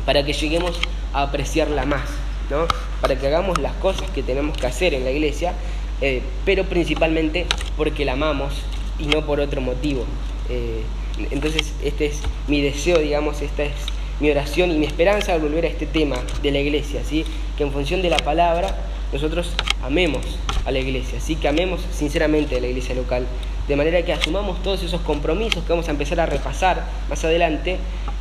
Para 0.05 0.23
que 0.23 0.33
lleguemos 0.33 0.79
a 1.13 1.23
apreciarla 1.23 1.85
más, 1.85 2.07
¿no? 2.49 2.67
Para 3.01 3.17
que 3.17 3.27
hagamos 3.27 3.59
las 3.59 3.73
cosas 3.73 4.09
que 4.11 4.23
tenemos 4.23 4.57
que 4.57 4.67
hacer 4.67 4.93
en 4.93 5.03
la 5.03 5.11
iglesia, 5.11 5.53
eh, 6.01 6.21
pero 6.45 6.63
principalmente 6.65 7.45
porque 7.77 8.05
la 8.05 8.13
amamos 8.13 8.53
y 8.99 9.05
no 9.05 9.25
por 9.25 9.39
otro 9.39 9.61
motivo. 9.61 10.05
Eh, 10.49 10.83
entonces, 11.31 11.73
este 11.83 12.07
es 12.07 12.21
mi 12.47 12.61
deseo, 12.61 12.99
digamos, 12.99 13.41
esta 13.41 13.63
es 13.63 13.73
mi 14.19 14.29
oración 14.29 14.71
y 14.71 14.77
mi 14.77 14.85
esperanza 14.85 15.33
al 15.33 15.39
volver 15.39 15.65
a 15.65 15.67
este 15.67 15.85
tema 15.85 16.17
de 16.41 16.51
la 16.51 16.59
iglesia, 16.59 17.01
¿sí? 17.03 17.25
que 17.57 17.63
en 17.63 17.71
función 17.71 18.01
de 18.01 18.09
la 18.09 18.17
palabra 18.17 18.75
nosotros 19.13 19.51
amemos 19.81 20.37
a 20.65 20.71
la 20.71 20.79
iglesia, 20.79 21.19
¿sí? 21.19 21.35
que 21.35 21.47
amemos 21.47 21.81
sinceramente 21.91 22.57
a 22.57 22.59
la 22.59 22.67
iglesia 22.67 22.95
local, 22.95 23.25
de 23.67 23.75
manera 23.75 24.03
que 24.03 24.11
asumamos 24.11 24.61
todos 24.61 24.83
esos 24.83 25.01
compromisos 25.01 25.63
que 25.63 25.69
vamos 25.69 25.87
a 25.87 25.91
empezar 25.91 26.19
a 26.19 26.25
repasar 26.25 26.85
más 27.09 27.23
adelante, 27.23 27.77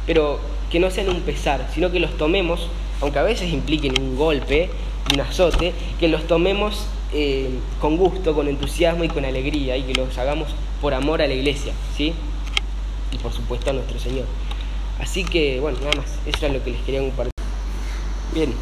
pero 0.07 0.41
que 0.71 0.79
no 0.79 0.91
sean 0.91 1.09
un 1.09 1.21
pesar, 1.23 1.69
sino 1.75 1.91
que 1.91 1.99
los 1.99 2.17
tomemos, 2.17 2.69
aunque 3.01 3.19
a 3.19 3.23
veces 3.23 3.53
impliquen 3.53 4.01
un 4.01 4.17
golpe, 4.17 4.71
un 5.13 5.21
azote, 5.21 5.73
que 5.99 6.09
los 6.09 6.27
tomemos 6.27 6.87
eh, 7.13 7.51
con 7.81 7.97
gusto, 7.97 8.35
con 8.35 8.49
entusiasmo 8.49 9.05
y 9.05 9.09
con 9.09 9.25
alegría, 9.25 9.77
y 9.77 9.83
que 9.85 9.95
los 9.95 10.17
hagamos 10.19 10.49
por 10.81 10.95
amor 10.95 11.23
a 11.23 11.27
la 11.27 11.35
iglesia, 11.35 11.73
¿sí? 11.97 12.15
y 13.11 13.19
por 13.19 13.33
supuesto 13.33 13.71
a 13.71 13.73
nuestro 13.73 13.99
Señor. 13.99 14.27
Así 15.01 15.25
que, 15.25 15.61
bueno, 15.61 15.79
nada 15.81 15.93
más, 15.97 16.07
eso 16.27 16.47
es 16.47 16.53
lo 16.53 16.63
que 16.63 16.73
les 16.73 16.81
quería 16.83 17.01
compartir. 17.01 17.33
Bien. 18.35 18.53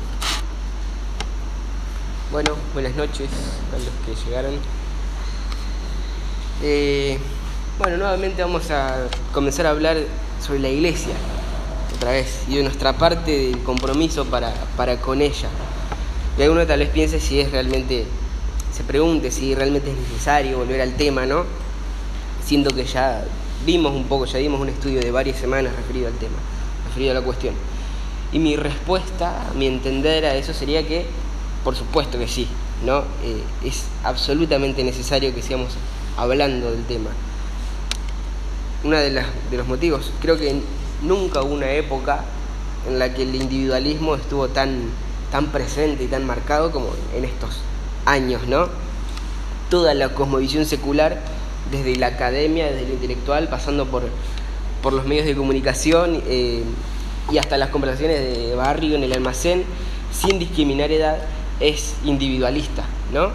Bueno, 2.31 2.55
buenas 2.75 2.95
noches 2.95 3.29
a 3.73 3.79
los 3.79 4.19
que 4.19 4.25
llegaron. 4.27 4.55
Eh, 6.63 7.19
bueno, 7.79 7.97
nuevamente 7.97 8.43
vamos 8.43 8.71
a 8.71 9.09
comenzar 9.33 9.67
a 9.67 9.71
hablar 9.71 9.97
sobre 10.45 10.61
la 10.61 10.69
iglesia, 10.69 11.15
otra 11.95 12.13
vez, 12.13 12.45
y 12.49 12.57
de 12.57 12.63
nuestra 12.63 12.95
parte 12.95 13.31
del 13.31 13.63
compromiso 13.63 14.25
para, 14.27 14.53
para 14.77 14.99
con 15.01 15.23
ella. 15.23 15.49
Y 16.39 16.43
alguno 16.43 16.67
tal 16.67 16.81
vez 16.81 16.91
piense 16.91 17.21
si 17.21 17.41
es 17.41 17.51
realmente, 17.51 18.07
se 18.77 18.85
pregunte 18.85 19.31
si 19.31 19.55
realmente 19.55 19.91
es 19.91 19.97
necesario 19.97 20.59
volver 20.59 20.83
al 20.83 20.95
tema, 20.97 21.24
¿no? 21.24 21.45
Siento 22.45 22.74
que 22.74 22.85
ya 22.85 23.24
vimos 23.64 23.95
un 23.95 24.05
poco, 24.05 24.27
ya 24.27 24.39
dimos 24.39 24.61
un 24.61 24.68
estudio 24.68 25.01
de 25.01 25.11
varias 25.11 25.39
semanas 25.39 25.74
referido 25.74 26.09
al 26.09 26.14
tema, 26.14 26.37
referido 26.87 27.12
a 27.12 27.14
la 27.14 27.22
cuestión. 27.22 27.55
Y 28.33 28.39
mi 28.39 28.55
respuesta, 28.55 29.51
mi 29.57 29.66
entender 29.66 30.27
a 30.27 30.35
eso 30.35 30.53
sería 30.53 30.87
que, 30.87 31.07
por 31.64 31.74
supuesto 31.74 32.18
que 32.18 32.29
sí, 32.29 32.49
¿no? 32.85 32.99
Eh, 33.24 33.43
es 33.64 33.85
absolutamente 34.05 34.85
necesario 34.85 35.35
que 35.35 35.41
sigamos 35.41 35.72
hablando 36.18 36.70
del 36.70 36.85
tema. 36.85 37.09
Uno 38.85 38.99
de, 38.99 39.11
de 39.11 39.57
los 39.57 39.66
motivos, 39.66 40.12
creo 40.20 40.37
que 40.37 40.61
nunca 41.03 41.41
hubo 41.41 41.55
una 41.55 41.70
época 41.70 42.27
en 42.87 42.99
la 42.99 43.14
que 43.14 43.22
el 43.22 43.35
individualismo 43.35 44.16
estuvo 44.16 44.49
tan, 44.49 44.83
tan 45.33 45.47
presente 45.47 46.05
y 46.05 46.09
tan 46.09 46.27
marcado 46.27 46.70
como 46.70 46.91
en 47.16 47.24
estos 47.24 47.62
años, 48.07 48.47
¿no? 48.47 48.69
Toda 49.69 49.93
la 49.95 50.11
cosmovisión 50.11 50.65
secular 50.65 51.21
desde 51.71 51.97
la 51.97 52.07
academia, 52.09 52.67
desde 52.67 52.87
lo 52.87 52.95
intelectual, 52.95 53.49
pasando 53.49 53.87
por, 53.87 54.05
por 54.83 54.93
los 54.93 55.05
medios 55.05 55.27
de 55.27 55.35
comunicación 55.35 56.23
eh, 56.27 56.63
y 57.31 57.39
hasta 57.39 57.59
las 57.59 57.71
conversaciones 57.71 58.21
de 58.21 58.55
barrio 58.55 58.97
en 58.97 59.03
el 59.03 59.13
almacén, 59.13 59.65
sin 60.13 60.39
discriminar 60.39 60.93
edad, 60.93 61.19
es 61.61 61.97
individualista, 62.05 62.85
¿no? 63.13 63.31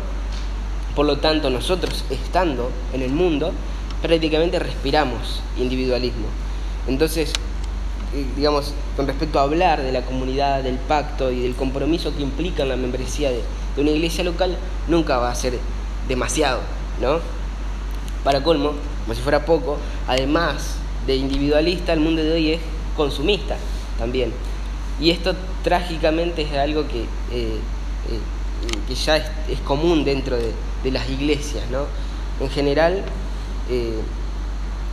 Por 0.95 1.05
lo 1.05 1.17
tanto, 1.17 1.49
nosotros 1.49 2.05
estando 2.09 2.69
en 2.93 3.01
el 3.01 3.11
mundo, 3.11 3.51
prácticamente 4.01 4.59
respiramos 4.59 5.41
individualismo. 5.57 6.28
Entonces, 6.88 7.34
eh, 8.13 8.26
digamos, 8.36 8.74
con 8.95 9.07
respecto 9.07 9.39
a 9.39 9.43
hablar 9.43 9.82
de 9.82 9.91
la 9.91 10.01
comunidad, 10.01 10.63
del 10.63 10.76
pacto 10.76 11.32
y 11.32 11.41
del 11.41 11.55
compromiso 11.55 12.15
que 12.15 12.24
implica 12.24 12.65
la 12.65 12.76
membresía 12.76 13.32
de, 13.32 13.41
de 13.76 13.82
una 13.82 13.91
iglesia 13.91 14.24
local, 14.24 14.57
nunca 14.88 15.17
va 15.17 15.32
a 15.32 15.36
ser 15.36 15.59
demasiado, 16.07 16.61
¿no? 17.01 17.19
Para 18.24 18.43
colmo, 18.43 18.74
como 19.03 19.15
si 19.15 19.22
fuera 19.22 19.45
poco, 19.45 19.78
además 20.07 20.76
de 21.07 21.15
individualista, 21.15 21.93
el 21.93 21.99
mundo 21.99 22.22
de 22.24 22.32
hoy 22.32 22.51
es 22.51 22.59
consumista 22.95 23.57
también. 23.97 24.32
Y 24.99 25.09
esto 25.09 25.34
trágicamente 25.63 26.43
es 26.43 26.53
algo 26.53 26.88
que, 26.88 27.01
eh, 27.01 27.05
eh, 27.32 27.59
que 28.88 28.95
ya 28.95 29.17
es, 29.17 29.59
común 29.65 30.03
dentro 30.03 30.38
de, 30.38 30.91
las 30.91 31.09
iglesias. 31.09 31.63
¿no? 31.72 31.86
En 32.39 32.49
general, 32.51 33.03
eh, 33.69 33.99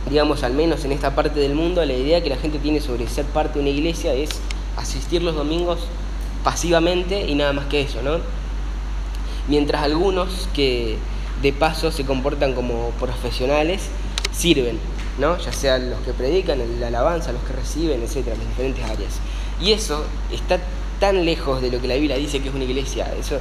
digamos, 0.09 0.43
al 0.43 0.53
menos 0.53 0.85
en 0.85 0.91
esta 0.91 1.13
parte 1.13 1.39
del 1.39 1.53
mundo, 1.53 1.83
la 1.85 1.93
idea 1.93 2.23
que 2.23 2.29
la 2.29 2.37
gente 2.37 2.57
tiene 2.59 2.79
sobre 2.79 3.07
ser 3.07 3.25
parte 3.25 3.55
de 3.55 3.61
una 3.61 3.69
iglesia 3.69 4.13
es 4.13 4.29
asistir 4.77 5.21
los 5.21 5.35
domingos 5.35 5.79
pasivamente 6.43 7.27
y 7.27 7.35
nada 7.35 7.53
más 7.53 7.65
que 7.65 7.81
eso. 7.81 8.01
¿no? 8.01 8.19
Mientras 9.49 9.83
algunos 9.83 10.47
que 10.53 10.95
de 11.41 11.53
paso 11.53 11.91
se 11.91 12.05
comportan 12.05 12.53
como 12.53 12.91
profesionales, 12.99 13.89
sirven, 14.31 14.77
¿no? 15.19 15.37
ya 15.37 15.51
sean 15.51 15.89
los 15.89 15.99
que 16.01 16.13
predican, 16.13 16.59
la 16.79 16.87
alabanza, 16.87 17.31
los 17.31 17.41
que 17.43 17.53
reciben, 17.53 18.01
etcétera, 18.01 18.35
las 18.37 18.47
diferentes 18.47 18.83
áreas. 18.85 19.19
Y 19.61 19.71
eso 19.71 20.05
está 20.31 20.59
tan 20.99 21.25
lejos 21.25 21.61
de 21.61 21.71
lo 21.71 21.81
que 21.81 21.87
la 21.87 21.95
Biblia 21.95 22.17
dice 22.17 22.41
que 22.41 22.49
es 22.49 22.55
una 22.55 22.63
iglesia. 22.63 23.13
Eso, 23.19 23.39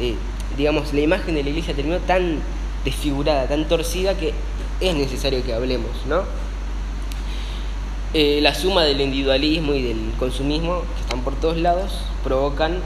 eh, 0.00 0.14
digamos, 0.56 0.92
la 0.92 1.00
imagen 1.00 1.34
de 1.34 1.42
la 1.42 1.50
iglesia 1.50 1.74
terminó 1.74 1.98
tan 1.98 2.38
desfigurada, 2.84 3.46
tan 3.46 3.68
torcida 3.68 4.16
que 4.16 4.32
es 4.80 4.94
necesario 4.94 5.44
que 5.44 5.52
hablemos, 5.52 5.90
¿no? 6.08 6.22
Eh, 8.12 8.40
la 8.42 8.54
suma 8.54 8.82
del 8.84 9.00
individualismo 9.00 9.74
y 9.74 9.82
del 9.82 10.12
consumismo, 10.18 10.80
que 10.80 11.00
están 11.02 11.20
por 11.20 11.34
todos 11.36 11.58
lados, 11.58 11.92
provocan, 12.24 12.80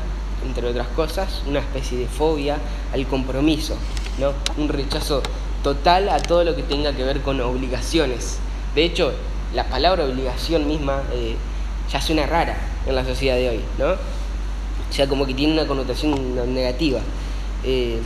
entre 0.44 0.68
otras 0.68 0.88
cosas, 0.88 1.42
una 1.46 1.60
especie 1.60 1.98
de 1.98 2.06
fobia 2.06 2.58
al 2.92 3.06
compromiso, 3.06 3.76
¿no? 4.18 4.32
un 4.56 4.68
rechazo 4.68 5.22
total 5.62 6.08
a 6.10 6.20
todo 6.20 6.44
lo 6.44 6.54
que 6.54 6.62
tenga 6.62 6.92
que 6.92 7.04
ver 7.04 7.20
con 7.22 7.40
obligaciones. 7.40 8.38
De 8.74 8.84
hecho, 8.84 9.12
la 9.54 9.64
palabra 9.68 10.04
obligación 10.04 10.66
misma 10.68 11.02
eh, 11.12 11.36
ya 11.90 12.00
suena 12.00 12.26
rara 12.26 12.56
en 12.86 12.94
la 12.94 13.04
sociedad 13.04 13.36
de 13.36 13.48
hoy, 13.48 13.60
¿no? 13.78 13.92
O 13.92 14.92
sea, 14.96 15.08
como 15.08 15.26
que 15.26 15.34
tiene 15.34 15.54
una 15.54 15.66
connotación 15.66 16.54
negativa. 16.54 17.00
Eh, 17.64 18.00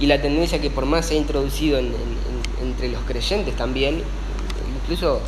y 0.00 0.06
la 0.06 0.20
tendencia 0.20 0.60
que 0.60 0.70
por 0.70 0.86
más 0.86 1.06
se 1.06 1.14
ha 1.14 1.16
introducido 1.18 1.78
entre 1.78 2.88
los 2.88 3.02
creyentes 3.02 3.54
también, 3.56 4.02
incluso 4.82 5.20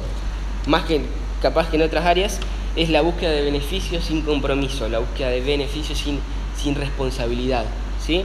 más 0.66 0.84
que 0.84 1.02
capaz 1.42 1.68
que 1.68 1.76
en 1.76 1.82
otras 1.82 2.06
áreas, 2.06 2.40
es 2.74 2.88
la 2.88 3.02
búsqueda 3.02 3.30
de 3.30 3.42
beneficios 3.42 4.04
sin 4.04 4.22
compromiso, 4.22 4.88
la 4.88 5.00
búsqueda 5.00 5.28
de 5.28 5.40
beneficios 5.42 5.98
sin, 5.98 6.20
sin 6.62 6.74
responsabilidad. 6.74 7.64
¿sí? 8.04 8.24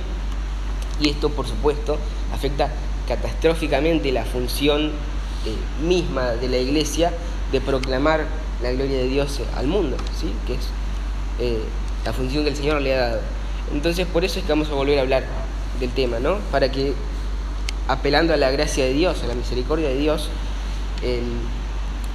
Y 0.99 1.09
esto, 1.09 1.29
por 1.29 1.47
supuesto, 1.47 1.97
afecta 2.33 2.71
catastróficamente 3.07 4.11
la 4.11 4.25
función 4.25 4.87
eh, 5.45 5.85
misma 5.85 6.31
de 6.31 6.49
la 6.49 6.57
iglesia 6.57 7.13
de 7.51 7.61
proclamar 7.61 8.25
la 8.61 8.71
gloria 8.71 8.97
de 8.97 9.07
Dios 9.07 9.39
al 9.55 9.67
mundo, 9.67 9.97
¿sí? 10.19 10.31
que 10.45 10.55
es 10.55 10.67
eh, 11.39 11.63
la 12.05 12.13
función 12.13 12.43
que 12.43 12.49
el 12.49 12.55
Señor 12.55 12.81
le 12.81 12.95
ha 12.95 13.09
dado. 13.09 13.21
Entonces, 13.73 14.07
por 14.07 14.23
eso 14.25 14.39
es 14.39 14.45
que 14.45 14.51
vamos 14.51 14.69
a 14.69 14.73
volver 14.73 14.97
a 14.97 15.01
hablar 15.01 15.25
del 15.79 15.91
tema, 15.91 16.19
¿no? 16.19 16.37
Para 16.51 16.71
que, 16.71 16.93
apelando 17.87 18.33
a 18.33 18.37
la 18.37 18.49
gracia 18.49 18.85
de 18.85 18.93
Dios, 18.93 19.23
a 19.23 19.27
la 19.27 19.35
misericordia 19.35 19.89
de 19.89 19.97
Dios, 19.97 20.29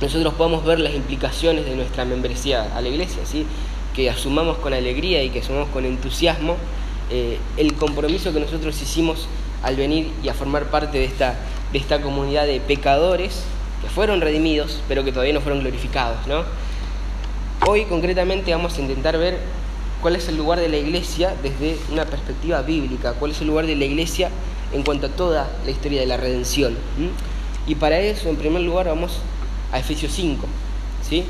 nosotros 0.01 0.35
podamos 0.35 0.65
ver 0.65 0.81
las 0.81 0.95
implicaciones 0.95 1.65
de 1.65 1.77
nuestra 1.77 2.05
membresía 2.05 2.75
a 2.75 2.81
la 2.81 2.89
iglesia, 2.89 3.25
¿sí? 3.25 3.47
Que 3.95 4.11
asumamos 4.11 4.59
con 4.59 4.73
alegría 4.73 5.23
y 5.23 5.31
que 5.31 5.41
asumamos 5.41 5.69
con 5.69 5.85
entusiasmo 5.85 6.57
eh, 7.11 7.39
el 7.57 7.75
compromiso 7.75 8.33
que 8.33 8.41
nosotros 8.41 8.81
hicimos 8.81 9.27
al 9.63 9.77
venir 9.77 10.11
y 10.23 10.29
a 10.29 10.35
formar 10.35 10.71
parte 10.71 10.99
de 10.99 11.05
esta, 11.05 11.37
de 11.73 11.79
esta 11.79 12.01
comunidad 12.01 12.47
de 12.47 12.61
pecadores 12.61 13.45
que 13.83 13.89
fueron 13.89 14.21
redimidos, 14.21 14.81
pero 14.89 15.05
que 15.05 15.13
todavía 15.13 15.35
no 15.35 15.41
fueron 15.41 15.61
glorificados. 15.61 16.27
¿no? 16.27 16.45
Hoy 17.67 17.85
concretamente 17.85 18.51
vamos 18.53 18.79
a 18.79 18.81
intentar 18.81 19.19
ver 19.19 19.39
cuál 20.01 20.17
es 20.17 20.29
el 20.29 20.37
lugar 20.37 20.59
de 20.59 20.69
la 20.69 20.79
iglesia 20.79 21.35
desde 21.43 21.79
una 21.91 22.05
perspectiva 22.07 22.63
bíblica, 22.63 23.13
cuál 23.15 23.33
es 23.33 23.41
el 23.41 23.49
lugar 23.49 23.67
de 23.67 23.77
la 23.77 23.85
iglesia 23.85 24.31
en 24.73 24.83
cuanto 24.83 25.07
a 25.07 25.11
toda 25.11 25.51
la 25.65 25.71
historia 25.71 26.01
de 26.01 26.07
la 26.07 26.17
redención. 26.17 26.77
Y 27.67 27.75
para 27.75 28.01
eso, 28.01 28.29
en 28.29 28.37
primer 28.37 28.63
lugar, 28.63 28.87
vamos 28.87 29.19
a 29.71 29.79
Efesios 29.79 30.13
5, 30.13 30.47
¿sí? 31.09 31.25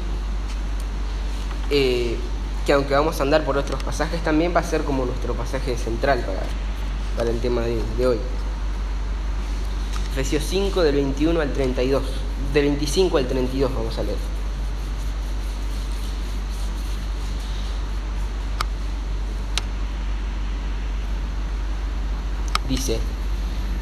Eh, 1.70 2.16
que 2.66 2.72
aunque 2.72 2.94
vamos 2.94 3.18
a 3.20 3.22
andar 3.24 3.44
por 3.44 3.56
otros 3.56 3.82
pasajes, 3.82 4.22
también 4.22 4.54
va 4.54 4.60
a 4.60 4.64
ser 4.64 4.82
como 4.82 5.04
nuestro 5.04 5.34
pasaje 5.34 5.76
central 5.76 6.20
para, 6.20 6.42
para 7.16 7.30
el 7.30 7.40
tema 7.40 7.62
de, 7.62 7.80
de 7.98 8.06
hoy. 8.06 8.18
Efesios 10.12 10.44
5 10.44 10.82
del 10.82 10.96
21 10.96 11.40
al 11.40 11.52
32, 11.52 12.02
del 12.52 12.64
25 12.64 13.18
al 13.18 13.26
32 13.26 13.74
vamos 13.74 13.98
a 13.98 14.02
leer. 14.02 14.18
Dice, 22.68 22.98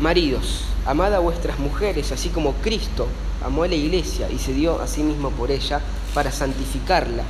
maridos, 0.00 0.64
amad 0.86 1.14
a 1.14 1.18
vuestras 1.18 1.58
mujeres, 1.58 2.12
así 2.12 2.28
como 2.30 2.54
Cristo 2.54 3.08
amó 3.44 3.64
a 3.64 3.68
la 3.68 3.74
iglesia 3.74 4.30
y 4.30 4.38
se 4.38 4.52
dio 4.52 4.80
a 4.80 4.86
sí 4.86 5.02
mismo 5.02 5.30
por 5.30 5.50
ella 5.50 5.80
para 6.14 6.32
santificarla, 6.32 7.24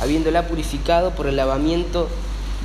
habiéndola 0.00 0.46
purificado 0.46 1.10
por 1.12 1.26
el 1.26 1.36
lavamiento 1.36 2.08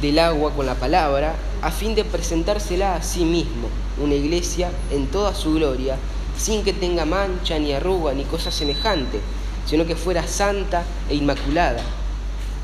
del 0.01 0.19
agua 0.19 0.51
con 0.51 0.65
la 0.65 0.75
palabra, 0.75 1.35
a 1.61 1.71
fin 1.71 1.95
de 1.95 2.03
presentársela 2.03 2.95
a 2.95 3.03
sí 3.03 3.25
mismo, 3.25 3.69
una 4.01 4.15
iglesia 4.15 4.69
en 4.91 5.07
toda 5.07 5.33
su 5.33 5.53
gloria, 5.53 5.97
sin 6.37 6.63
que 6.63 6.73
tenga 6.73 7.05
mancha, 7.05 7.59
ni 7.59 7.73
arruga, 7.73 8.13
ni 8.13 8.23
cosa 8.25 8.51
semejante, 8.51 9.19
sino 9.65 9.85
que 9.85 9.95
fuera 9.95 10.27
santa 10.27 10.83
e 11.09 11.15
inmaculada. 11.15 11.81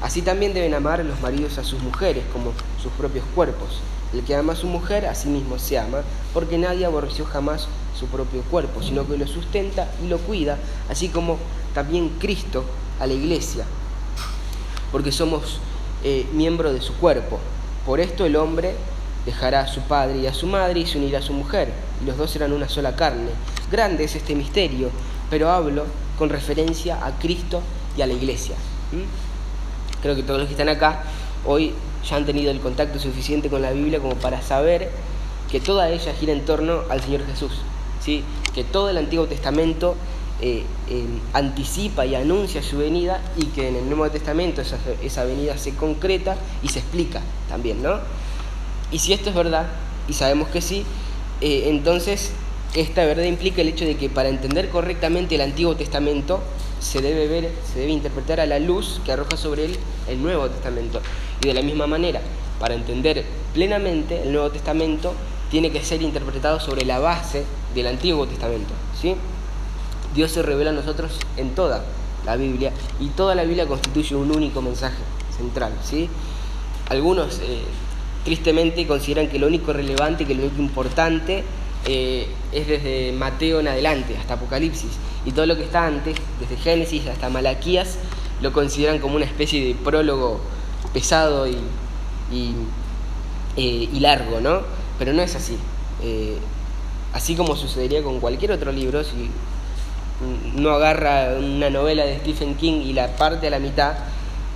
Así 0.01 0.21
también 0.21 0.53
deben 0.53 0.73
amar 0.73 1.03
los 1.03 1.19
maridos 1.21 1.57
a 1.57 1.63
sus 1.63 1.81
mujeres 1.81 2.23
como 2.31 2.53
sus 2.81 2.91
propios 2.93 3.25
cuerpos. 3.35 3.79
El 4.13 4.23
que 4.23 4.35
ama 4.35 4.53
a 4.53 4.55
su 4.55 4.67
mujer, 4.67 5.05
a 5.05 5.13
sí 5.13 5.29
mismo 5.29 5.59
se 5.59 5.77
ama, 5.77 6.01
porque 6.33 6.57
nadie 6.57 6.85
aborreció 6.85 7.25
jamás 7.25 7.67
su 7.97 8.07
propio 8.07 8.41
cuerpo, 8.43 8.81
sino 8.81 9.05
que 9.07 9.17
lo 9.17 9.27
sustenta 9.27 9.91
y 10.03 10.07
lo 10.07 10.17
cuida, 10.19 10.57
así 10.89 11.09
como 11.09 11.37
también 11.73 12.09
Cristo 12.19 12.63
a 12.99 13.07
la 13.07 13.13
iglesia, 13.13 13.65
porque 14.91 15.11
somos 15.11 15.59
eh, 16.03 16.25
miembros 16.33 16.73
de 16.73 16.81
su 16.81 16.93
cuerpo. 16.95 17.39
Por 17.85 17.99
esto 17.99 18.25
el 18.25 18.35
hombre 18.35 18.75
dejará 19.25 19.61
a 19.61 19.67
su 19.67 19.81
padre 19.81 20.19
y 20.19 20.27
a 20.27 20.33
su 20.33 20.47
madre 20.47 20.79
y 20.79 20.85
se 20.85 20.97
unirá 20.97 21.19
a 21.19 21.21
su 21.21 21.33
mujer, 21.33 21.71
y 22.01 22.05
los 22.05 22.17
dos 22.17 22.31
serán 22.31 22.53
una 22.53 22.69
sola 22.69 22.95
carne. 22.95 23.29
Grande 23.71 24.03
es 24.03 24.15
este 24.15 24.35
misterio, 24.35 24.89
pero 25.29 25.49
hablo 25.49 25.85
con 26.17 26.29
referencia 26.29 27.05
a 27.05 27.17
Cristo 27.19 27.61
y 27.97 28.01
a 28.01 28.07
la 28.07 28.13
iglesia. 28.13 28.55
Creo 30.01 30.15
que 30.15 30.23
todos 30.23 30.39
los 30.39 30.47
que 30.47 30.53
están 30.53 30.69
acá 30.69 31.03
hoy 31.45 31.73
ya 32.07 32.15
han 32.15 32.25
tenido 32.25 32.51
el 32.51 32.59
contacto 32.59 32.99
suficiente 32.99 33.49
con 33.49 33.61
la 33.61 33.71
Biblia 33.71 33.99
como 33.99 34.15
para 34.15 34.41
saber 34.41 34.89
que 35.51 35.59
toda 35.59 35.89
ella 35.89 36.13
gira 36.13 36.33
en 36.33 36.45
torno 36.45 36.81
al 36.89 37.01
Señor 37.01 37.25
Jesús, 37.25 37.51
¿sí? 37.99 38.23
que 38.53 38.63
todo 38.63 38.89
el 38.89 38.97
Antiguo 38.97 39.25
Testamento 39.25 39.95
eh, 40.41 40.63
anticipa 41.33 42.05
y 42.05 42.15
anuncia 42.15 42.63
su 42.63 42.77
venida 42.77 43.21
y 43.37 43.45
que 43.47 43.67
en 43.67 43.75
el 43.75 43.89
Nuevo 43.89 44.09
Testamento 44.09 44.61
esa, 44.61 44.77
esa, 45.03 45.25
venida 45.25 45.57
se 45.57 45.75
concreta 45.75 46.37
y 46.63 46.69
se 46.69 46.79
explica 46.79 47.21
también, 47.49 47.83
¿no? 47.83 47.99
Y 48.91 48.99
si 48.99 49.13
esto 49.13 49.29
es 49.29 49.35
verdad, 49.35 49.67
y 50.07 50.13
sabemos 50.13 50.47
que 50.49 50.61
sí, 50.61 50.85
eh, 51.41 51.65
entonces 51.67 52.31
esta 52.75 53.05
verdad 53.05 53.23
implica 53.23 53.61
el 53.61 53.69
hecho 53.69 53.85
de 53.85 53.97
que 53.97 54.09
para 54.09 54.29
entender 54.29 54.69
correctamente 54.69 55.35
el 55.35 55.41
Antiguo 55.41 55.75
Testamento 55.75 56.41
se 56.79 57.01
debe 57.01 57.27
ver, 57.27 57.51
se 57.71 57.79
debe 57.79 57.91
interpretar 57.91 58.39
a 58.39 58.45
la 58.45 58.59
luz 58.59 59.01
que 59.05 59.11
arroja 59.11 59.37
sobre 59.37 59.65
él 59.65 59.77
el 60.07 60.21
Nuevo 60.21 60.47
Testamento. 60.49 61.01
Y 61.43 61.47
de 61.47 61.53
la 61.53 61.61
misma 61.61 61.87
manera, 61.87 62.21
para 62.59 62.75
entender 62.75 63.25
plenamente 63.53 64.21
el 64.21 64.31
Nuevo 64.31 64.51
Testamento, 64.51 65.13
tiene 65.51 65.71
que 65.71 65.83
ser 65.83 66.01
interpretado 66.01 66.59
sobre 66.59 66.85
la 66.85 66.99
base 66.99 67.43
del 67.73 67.87
Antiguo 67.87 68.27
Testamento. 68.27 68.73
¿sí? 68.99 69.15
Dios 70.15 70.31
se 70.31 70.41
revela 70.41 70.71
a 70.71 70.73
nosotros 70.73 71.19
en 71.37 71.55
toda 71.55 71.83
la 72.25 72.35
Biblia 72.35 72.71
y 72.99 73.07
toda 73.07 73.35
la 73.35 73.43
Biblia 73.43 73.67
constituye 73.67 74.15
un 74.15 74.31
único 74.31 74.61
mensaje 74.61 74.97
central. 75.35 75.73
¿sí? 75.83 76.09
Algunos 76.89 77.39
eh, 77.39 77.61
tristemente 78.25 78.85
consideran 78.87 79.29
que 79.29 79.39
lo 79.39 79.47
único 79.47 79.73
relevante, 79.73 80.25
que 80.25 80.35
lo 80.35 80.43
único 80.43 80.61
importante 80.61 81.43
eh, 81.85 82.27
es 82.51 82.67
desde 82.67 83.11
Mateo 83.13 83.59
en 83.59 83.67
adelante, 83.67 84.17
hasta 84.17 84.35
Apocalipsis. 84.35 84.91
Y 85.25 85.31
todo 85.31 85.45
lo 85.45 85.55
que 85.55 85.63
está 85.63 85.85
antes, 85.85 86.15
desde 86.39 86.57
Génesis 86.57 87.07
hasta 87.07 87.29
Malaquías, 87.29 87.97
lo 88.41 88.51
consideran 88.53 88.99
como 88.99 89.15
una 89.15 89.25
especie 89.25 89.63
de 89.65 89.75
prólogo 89.75 90.39
pesado 90.93 91.47
y, 91.47 91.57
y, 92.31 92.53
eh, 93.57 93.89
largo, 93.99 94.39
¿no? 94.39 94.61
Pero 94.97 95.13
no 95.13 95.21
es 95.21 95.35
así. 95.35 95.57
Así 97.13 97.35
como 97.35 97.55
sucedería 97.55 98.03
con 98.03 98.19
cualquier 98.19 98.51
otro 98.51 98.71
libro, 98.71 99.03
si 99.03 99.29
no 100.55 100.71
agarra 100.71 101.37
una 101.37 101.69
novela 101.69 102.05
de 102.05 102.17
Stephen 102.17 102.55
King 102.55 102.81
y 102.81 102.93
la 102.93 103.15
parte 103.15 103.47
a 103.47 103.49
la 103.49 103.59
mitad 103.59 103.93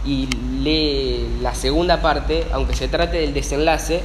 y 0.05 0.27
lee 0.61 1.27
la 1.41 1.55
segunda 1.55 2.01
parte, 2.01 2.45
aunque 2.51 2.75
se 2.75 2.87
trate 2.87 3.17
del 3.17 3.33
desenlace 3.33 4.01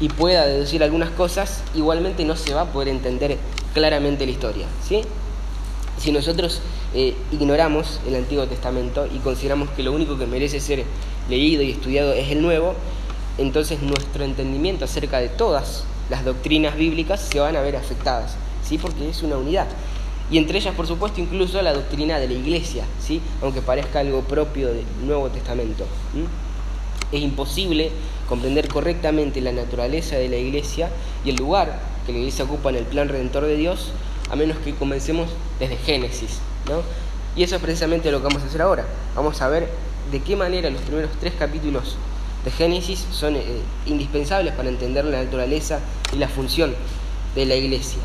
y 0.00 0.08
pueda 0.08 0.46
deducir 0.46 0.82
algunas 0.82 1.10
cosas, 1.10 1.62
igualmente 1.74 2.24
no 2.24 2.36
se 2.36 2.54
va 2.54 2.62
a 2.62 2.66
poder 2.66 2.88
entender 2.88 3.38
claramente 3.74 4.24
la 4.24 4.32
historia. 4.32 4.66
¿sí? 4.86 5.02
Si 5.98 6.12
nosotros 6.12 6.60
eh, 6.94 7.14
ignoramos 7.32 8.00
el 8.06 8.14
Antiguo 8.14 8.46
Testamento 8.46 9.06
y 9.12 9.18
consideramos 9.18 9.70
que 9.70 9.82
lo 9.82 9.92
único 9.92 10.18
que 10.18 10.26
merece 10.26 10.60
ser 10.60 10.84
leído 11.28 11.62
y 11.62 11.70
estudiado 11.70 12.12
es 12.12 12.30
el 12.30 12.42
Nuevo, 12.42 12.74
entonces 13.38 13.82
nuestro 13.82 14.24
entendimiento 14.24 14.84
acerca 14.84 15.18
de 15.18 15.28
todas 15.28 15.84
las 16.10 16.24
doctrinas 16.24 16.76
bíblicas 16.76 17.20
se 17.20 17.40
van 17.40 17.56
a 17.56 17.60
ver 17.62 17.76
afectadas, 17.76 18.36
¿sí? 18.68 18.78
porque 18.78 19.08
es 19.08 19.22
una 19.22 19.36
unidad. 19.36 19.66
Y 20.32 20.38
entre 20.38 20.58
ellas, 20.58 20.74
por 20.74 20.86
supuesto, 20.86 21.20
incluso 21.20 21.60
la 21.60 21.74
doctrina 21.74 22.18
de 22.18 22.26
la 22.26 22.32
Iglesia, 22.32 22.86
¿sí? 22.98 23.20
aunque 23.42 23.60
parezca 23.60 24.00
algo 24.00 24.22
propio 24.22 24.68
del 24.68 24.86
Nuevo 25.04 25.28
Testamento. 25.28 25.84
Es 27.12 27.20
imposible 27.20 27.92
comprender 28.26 28.66
correctamente 28.68 29.42
la 29.42 29.52
naturaleza 29.52 30.16
de 30.16 30.30
la 30.30 30.38
Iglesia 30.38 30.88
y 31.22 31.30
el 31.30 31.36
lugar 31.36 31.82
que 32.06 32.12
la 32.12 32.18
Iglesia 32.18 32.46
ocupa 32.46 32.70
en 32.70 32.76
el 32.76 32.84
plan 32.84 33.10
redentor 33.10 33.44
de 33.44 33.56
Dios, 33.56 33.92
a 34.30 34.36
menos 34.36 34.56
que 34.64 34.74
comencemos 34.74 35.28
desde 35.60 35.76
Génesis. 35.76 36.38
¿no? 36.66 36.80
Y 37.36 37.42
eso 37.42 37.56
es 37.56 37.62
precisamente 37.62 38.10
lo 38.10 38.22
que 38.22 38.28
vamos 38.28 38.42
a 38.42 38.46
hacer 38.46 38.62
ahora. 38.62 38.86
Vamos 39.14 39.42
a 39.42 39.48
ver 39.48 39.68
de 40.10 40.20
qué 40.20 40.34
manera 40.34 40.70
los 40.70 40.80
primeros 40.80 41.10
tres 41.20 41.34
capítulos 41.38 41.96
de 42.42 42.50
Génesis 42.50 43.06
son 43.12 43.36
eh, 43.36 43.42
indispensables 43.84 44.54
para 44.54 44.70
entender 44.70 45.04
la 45.04 45.22
naturaleza 45.22 45.80
y 46.14 46.16
la 46.16 46.28
función 46.28 46.74
de 47.34 47.44
la 47.44 47.54
iglesia. 47.54 48.00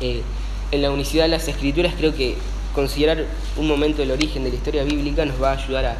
Eh, 0.00 0.22
en 0.70 0.82
la 0.82 0.90
unicidad 0.90 1.24
de 1.24 1.28
las 1.30 1.48
escrituras 1.48 1.94
creo 1.96 2.14
que 2.14 2.36
considerar 2.74 3.24
un 3.56 3.66
momento 3.66 4.02
del 4.02 4.10
origen 4.10 4.44
de 4.44 4.50
la 4.50 4.56
historia 4.56 4.84
bíblica 4.84 5.24
nos 5.24 5.42
va 5.42 5.52
a 5.52 5.54
ayudar 5.54 5.96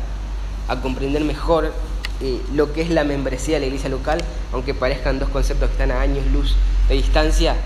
a, 0.66 0.80
comprender 0.82 1.24
mejor 1.24 1.72
eh, 2.20 2.40
lo 2.54 2.72
que 2.74 2.82
es 2.82 2.90
la 2.90 3.02
membresía 3.02 3.54
de 3.54 3.60
la 3.60 3.66
iglesia 3.66 3.88
local, 3.88 4.20
aunque 4.52 4.74
parezcan 4.74 5.18
dos 5.18 5.30
conceptos 5.30 5.68
que 5.70 5.72
están 5.72 5.90
a 5.90 6.02
años 6.02 6.26
luz 6.26 6.56
de 6.88 6.94
distancia, 6.94 7.56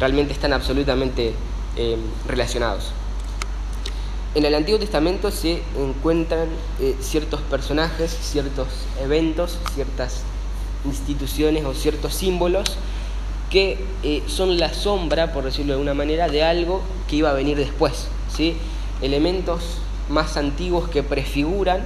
realmente 0.00 0.32
están 0.32 0.52
absolutamente 0.52 1.34
eh, 1.76 1.96
relacionados. 2.26 2.92
En 4.34 4.44
el 4.44 4.54
Antiguo 4.54 4.80
Testamento 4.80 5.30
se 5.30 5.62
encuentran 5.78 6.48
eh, 6.80 6.96
ciertos 7.00 7.40
personajes, 7.42 8.10
ciertos 8.10 8.68
eventos, 9.00 9.58
ciertas 9.74 10.22
instituciones 10.84 11.64
o 11.64 11.74
ciertos 11.74 12.14
símbolos 12.14 12.76
que 13.50 13.78
eh, 14.02 14.22
son 14.26 14.58
la 14.58 14.72
sombra, 14.74 15.32
por 15.32 15.44
decirlo 15.44 15.68
de 15.68 15.72
alguna 15.74 15.94
manera, 15.94 16.28
de 16.28 16.42
algo 16.44 16.82
que 17.08 17.16
iba 17.16 17.30
a 17.30 17.32
venir 17.32 17.56
después. 17.56 18.08
¿sí? 18.34 18.56
Elementos 19.00 19.78
más 20.08 20.36
antiguos 20.36 20.88
que 20.88 21.02
prefiguran 21.02 21.82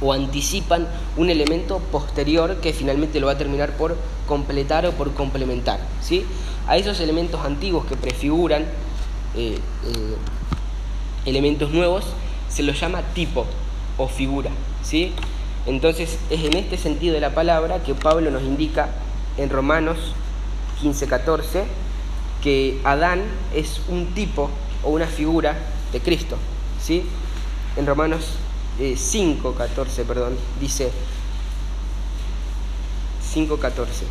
o 0.00 0.12
anticipan 0.12 0.86
un 1.16 1.30
elemento 1.30 1.78
posterior 1.78 2.56
que 2.56 2.72
finalmente 2.72 3.20
lo 3.20 3.26
va 3.26 3.32
a 3.32 3.38
terminar 3.38 3.72
por 3.76 3.96
completar 4.26 4.86
o 4.86 4.92
por 4.92 5.12
complementar. 5.12 5.80
¿sí? 6.00 6.24
A 6.66 6.76
esos 6.76 7.00
elementos 7.00 7.44
antiguos 7.44 7.84
que 7.86 7.96
prefiguran 7.96 8.64
eh, 9.34 9.58
elementos 11.26 11.70
nuevos, 11.70 12.04
se 12.48 12.62
los 12.62 12.80
llama 12.80 13.02
tipo 13.14 13.46
o 13.98 14.08
figura. 14.08 14.50
¿sí? 14.82 15.12
Entonces 15.66 16.18
es 16.30 16.44
en 16.44 16.56
este 16.56 16.78
sentido 16.78 17.14
de 17.14 17.20
la 17.20 17.34
palabra 17.34 17.82
que 17.82 17.94
Pablo 17.94 18.30
nos 18.30 18.42
indica 18.42 18.88
en 19.36 19.50
Romanos 19.50 20.14
15-14 20.82 21.64
que 22.42 22.80
Adán 22.84 23.22
es 23.54 23.80
un 23.88 24.14
tipo 24.14 24.50
o 24.82 24.90
una 24.90 25.06
figura 25.06 25.56
de 25.92 26.00
Cristo. 26.00 26.36
¿sí? 26.80 27.04
En 27.76 27.86
Romanos 27.86 28.34
5, 28.78 29.50
eh, 29.50 29.54
14, 29.56 30.04
perdón, 30.04 30.36
dice 30.60 30.90
5.14. 33.34 34.04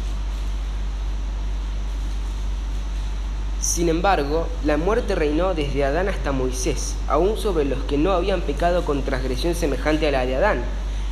Sin 3.61 3.89
embargo, 3.89 4.47
la 4.63 4.78
muerte 4.78 5.16
reinó 5.16 5.55
desde 5.55 5.84
Adán 5.84 6.07
hasta 6.07 6.32
Moisés, 6.32 6.95
aún 7.07 7.36
sobre 7.36 7.66
los 7.66 7.84
que 7.86 7.97
no 7.97 8.11
habían 8.11 8.41
pecado 8.41 8.86
con 8.86 9.01
transgresión 9.01 9.55
semejante 9.55 10.07
a 10.07 10.11
la 10.11 10.26
de 10.26 10.36
Adán, 10.36 10.63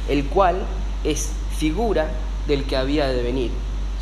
el 0.07 0.25
cual 0.25 0.57
es 1.03 1.31
figura 1.57 2.11
del 2.47 2.65
que 2.65 2.75
había 2.75 3.07
de 3.07 3.23
venir. 3.23 3.51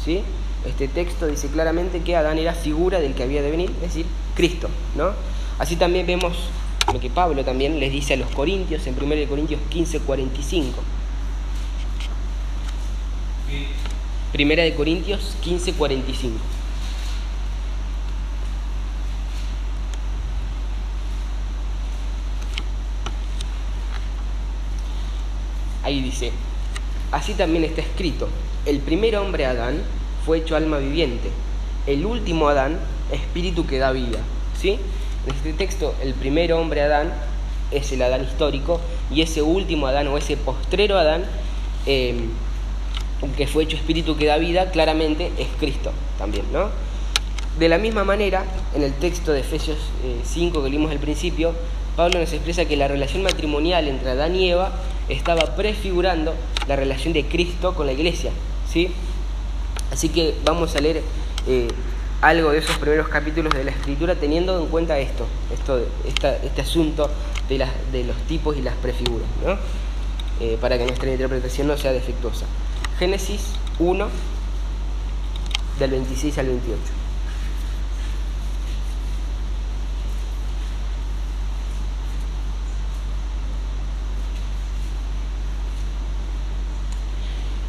¿sí? 0.03 0.23
Este 0.65 0.87
texto 0.87 1.27
dice 1.27 1.47
claramente 1.47 2.01
que 2.01 2.15
Adán 2.15 2.37
era 2.37 2.53
figura 2.53 2.99
del 2.99 3.13
que 3.13 3.23
había 3.23 3.41
de 3.41 3.49
venir, 3.49 3.71
es 3.77 3.81
decir, 3.81 4.05
Cristo. 4.35 4.69
¿no? 4.95 5.11
Así 5.57 5.75
también 5.75 6.05
vemos 6.05 6.49
lo 6.93 6.99
que 6.99 7.09
Pablo 7.09 7.43
también 7.43 7.79
les 7.79 7.91
dice 7.91 8.13
a 8.13 8.17
los 8.17 8.29
Corintios 8.29 8.85
en 8.87 8.95
1 9.01 9.29
Corintios 9.29 9.59
15, 9.69 9.99
45. 9.99 10.81
Primera 14.31 14.63
de 14.63 14.73
Corintios 14.75 15.35
15, 15.41 15.73
45. 15.73 16.37
Ahí 25.83 26.01
dice, 26.01 26.31
así 27.11 27.33
también 27.33 27.63
está 27.63 27.81
escrito, 27.81 28.29
el 28.65 28.79
primer 28.79 29.17
hombre 29.17 29.45
Adán 29.45 29.81
fue 30.25 30.39
hecho 30.39 30.55
alma 30.55 30.77
viviente, 30.77 31.29
el 31.87 32.05
último 32.05 32.47
Adán 32.47 32.77
espíritu 33.11 33.65
que 33.65 33.79
da 33.79 33.91
vida. 33.91 34.19
¿sí? 34.59 34.77
En 35.27 35.35
este 35.35 35.53
texto, 35.53 35.93
el 36.01 36.13
primer 36.13 36.53
hombre 36.53 36.81
Adán 36.81 37.11
es 37.71 37.91
el 37.91 38.01
Adán 38.01 38.23
histórico 38.23 38.79
y 39.09 39.21
ese 39.21 39.41
último 39.41 39.87
Adán 39.87 40.07
o 40.07 40.17
ese 40.17 40.37
postrero 40.37 40.97
Adán 40.97 41.23
em, 41.85 42.29
que 43.37 43.47
fue 43.47 43.63
hecho 43.63 43.77
espíritu 43.77 44.17
que 44.17 44.25
da 44.25 44.37
vida, 44.37 44.71
claramente 44.71 45.31
es 45.37 45.47
Cristo 45.59 45.91
también, 46.17 46.45
¿no? 46.51 46.69
De 47.59 47.69
la 47.69 47.77
misma 47.77 48.03
manera, 48.03 48.45
en 48.73 48.81
el 48.81 48.93
texto 48.93 49.31
de 49.31 49.41
Efesios 49.41 49.77
5 50.23 50.59
eh, 50.59 50.63
que 50.63 50.69
leímos 50.69 50.91
al 50.91 50.99
principio, 50.99 51.53
Pablo 51.95 52.19
nos 52.19 52.31
expresa 52.31 52.65
que 52.65 52.77
la 52.77 52.87
relación 52.87 53.21
matrimonial 53.21 53.87
entre 53.87 54.11
Adán 54.11 54.35
y 54.35 54.49
Eva 54.49 54.71
estaba 55.09 55.55
prefigurando 55.55 56.33
la 56.67 56.77
relación 56.77 57.13
de 57.13 57.25
Cristo 57.25 57.75
con 57.75 57.85
la 57.85 57.93
iglesia. 57.93 58.31
¿sí? 58.71 58.89
Así 59.91 60.09
que 60.09 60.35
vamos 60.45 60.75
a 60.75 60.79
leer 60.79 61.03
eh, 61.47 61.67
algo 62.21 62.51
de 62.51 62.59
esos 62.59 62.77
primeros 62.77 63.09
capítulos 63.09 63.53
de 63.53 63.63
la 63.63 63.71
escritura 63.71 64.15
teniendo 64.15 64.59
en 64.59 64.67
cuenta 64.67 64.97
esto, 64.99 65.27
esto 65.53 65.81
este 66.05 66.61
asunto 66.61 67.09
de, 67.49 68.03
los 68.05 68.15
tipos 68.27 68.55
y 68.55 68.61
las 68.61 68.75
prefiguras, 68.75 69.27
¿no? 69.45 69.57
Eh, 70.39 70.57
para 70.61 70.77
que 70.77 70.85
nuestra 70.85 71.11
interpretación 71.11 71.67
no 71.67 71.77
sea 71.77 71.91
defectuosa. 71.91 72.45
Génesis 72.97 73.53
1, 73.79 74.07
del 75.79 75.91
26 75.91 76.37
al 76.37 76.47
28. 76.47 76.79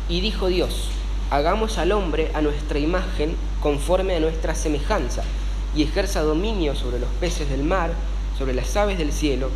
Y 0.09 0.21
dijo 0.21 0.49
Dios, 0.49 0.91
hagamos 1.33 1.79
al 1.79 1.93
hombre 1.93 2.31
a 2.35 2.43
nuestra 2.43 2.79
imagen 2.79 3.35
conforme 3.63 4.15
a 4.15 4.21
nuestra 4.21 4.55
semejanza, 4.55 5.23
y 5.75 5.83
ejerza 5.83 6.21
dominio 6.21 6.77
sobre 6.77 6.99
los 6.99 7.09
peces 7.21 7.49
del 7.49 7.65
mar, 7.65 7.91
sobre 8.37 8.53
las 8.53 8.77
aves 8.77 8.99
del 8.99 9.13
cielo, 9.13 9.49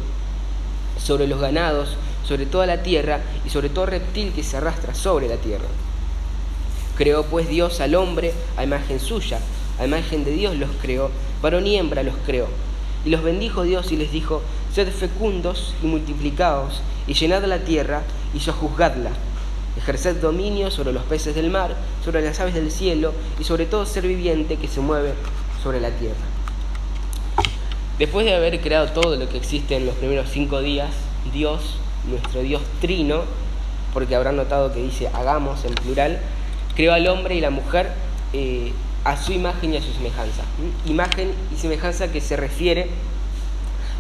sobre 0.99 1.27
los 1.27 1.39
ganados, 1.39 1.99
sobre 2.25 2.47
toda 2.47 2.65
la 2.65 2.83
tierra 2.83 3.21
y 3.45 3.51
sobre 3.51 3.69
todo 3.69 3.85
reptil 3.85 4.33
que 4.33 4.43
se 4.43 4.57
arrastra 4.57 4.95
sobre 4.95 5.29
la 5.29 5.37
tierra. 5.37 5.67
Creó 6.97 7.25
pues 7.25 7.47
Dios 7.47 7.79
al 7.83 7.95
hombre 7.95 8.33
a 8.57 8.65
imagen 8.65 8.99
suya, 8.99 9.39
a 9.79 9.85
imagen 9.85 10.25
de 10.25 10.31
Dios 10.31 10.57
los 10.57 10.71
creó, 10.81 11.11
varón 11.43 11.67
y 11.67 11.77
hembra 11.77 12.03
los 12.03 12.15
creó. 12.25 12.49
Y 13.05 13.11
los 13.11 13.23
bendijo 13.23 13.65
Dios 13.65 13.93
y 13.93 13.97
les 13.97 14.11
dijo, 14.11 14.41
sed 14.75 14.91
fecundos 14.91 15.75
y 15.83 15.87
multiplicaos, 15.87 16.81
y 17.07 17.13
llenad 17.13 17.45
la 17.45 17.59
tierra 17.59 18.01
y 18.33 18.41
sojuzgadla 18.41 19.11
ejerced 19.87 20.17
dominio 20.17 20.69
sobre 20.73 20.93
los 20.93 21.05
peces 21.05 21.37
del 21.37 21.49
mar, 21.49 21.77
sobre 22.05 22.21
las 22.21 22.41
aves 22.41 22.55
del 22.55 22.73
cielo 22.73 23.13
y 23.39 23.45
sobre 23.45 23.67
todo 23.67 23.87
ser 23.87 24.05
viviente 24.05 24.57
que 24.57 24.67
se 24.67 24.81
mueve 24.81 25.13
sobre 25.63 25.81
la 25.81 25.91
tierra. 25.91 26.17
Después 27.97 28.27
de 28.27 28.35
haber 28.35 28.61
creado 28.61 28.89
todo 28.89 29.15
lo 29.15 29.29
que 29.29 29.37
existe 29.37 29.77
en 29.77 29.87
los 29.87 29.95
primeros 29.95 30.29
cinco 30.29 30.61
días, 30.61 30.91
Dios, 31.33 31.77
nuestro 32.11 32.43
Dios 32.43 32.63
trino, 32.81 33.23
porque 33.95 34.17
habrán 34.17 34.35
notado 34.35 34.73
que 34.73 34.83
dice 34.83 35.09
hagamos 35.15 35.65
en 35.65 35.75
plural, 35.75 36.19
creó 36.75 36.93
al 36.93 37.07
hombre 37.07 37.37
y 37.37 37.41
la 37.41 37.51
mujer 37.51 37.93
eh, 38.33 38.73
a 39.05 39.17
su 39.17 39.33
imagen 39.33 39.73
y 39.73 39.77
a 39.77 39.83
su 39.83 39.93
semejanza. 39.93 40.43
Imagen 40.87 41.31
y 41.55 41.61
semejanza 41.61 42.11
que 42.11 42.21
se 42.21 42.37
refiere 42.37 42.89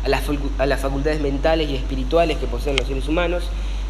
a 0.05 0.67
las 0.67 0.81
facultades 0.81 1.21
mentales 1.21 1.71
y 1.71 1.77
espirituales 1.77 2.39
que 2.39 2.49
poseen 2.49 2.77
los 2.77 2.89
seres 2.89 3.07
humanos, 3.07 3.45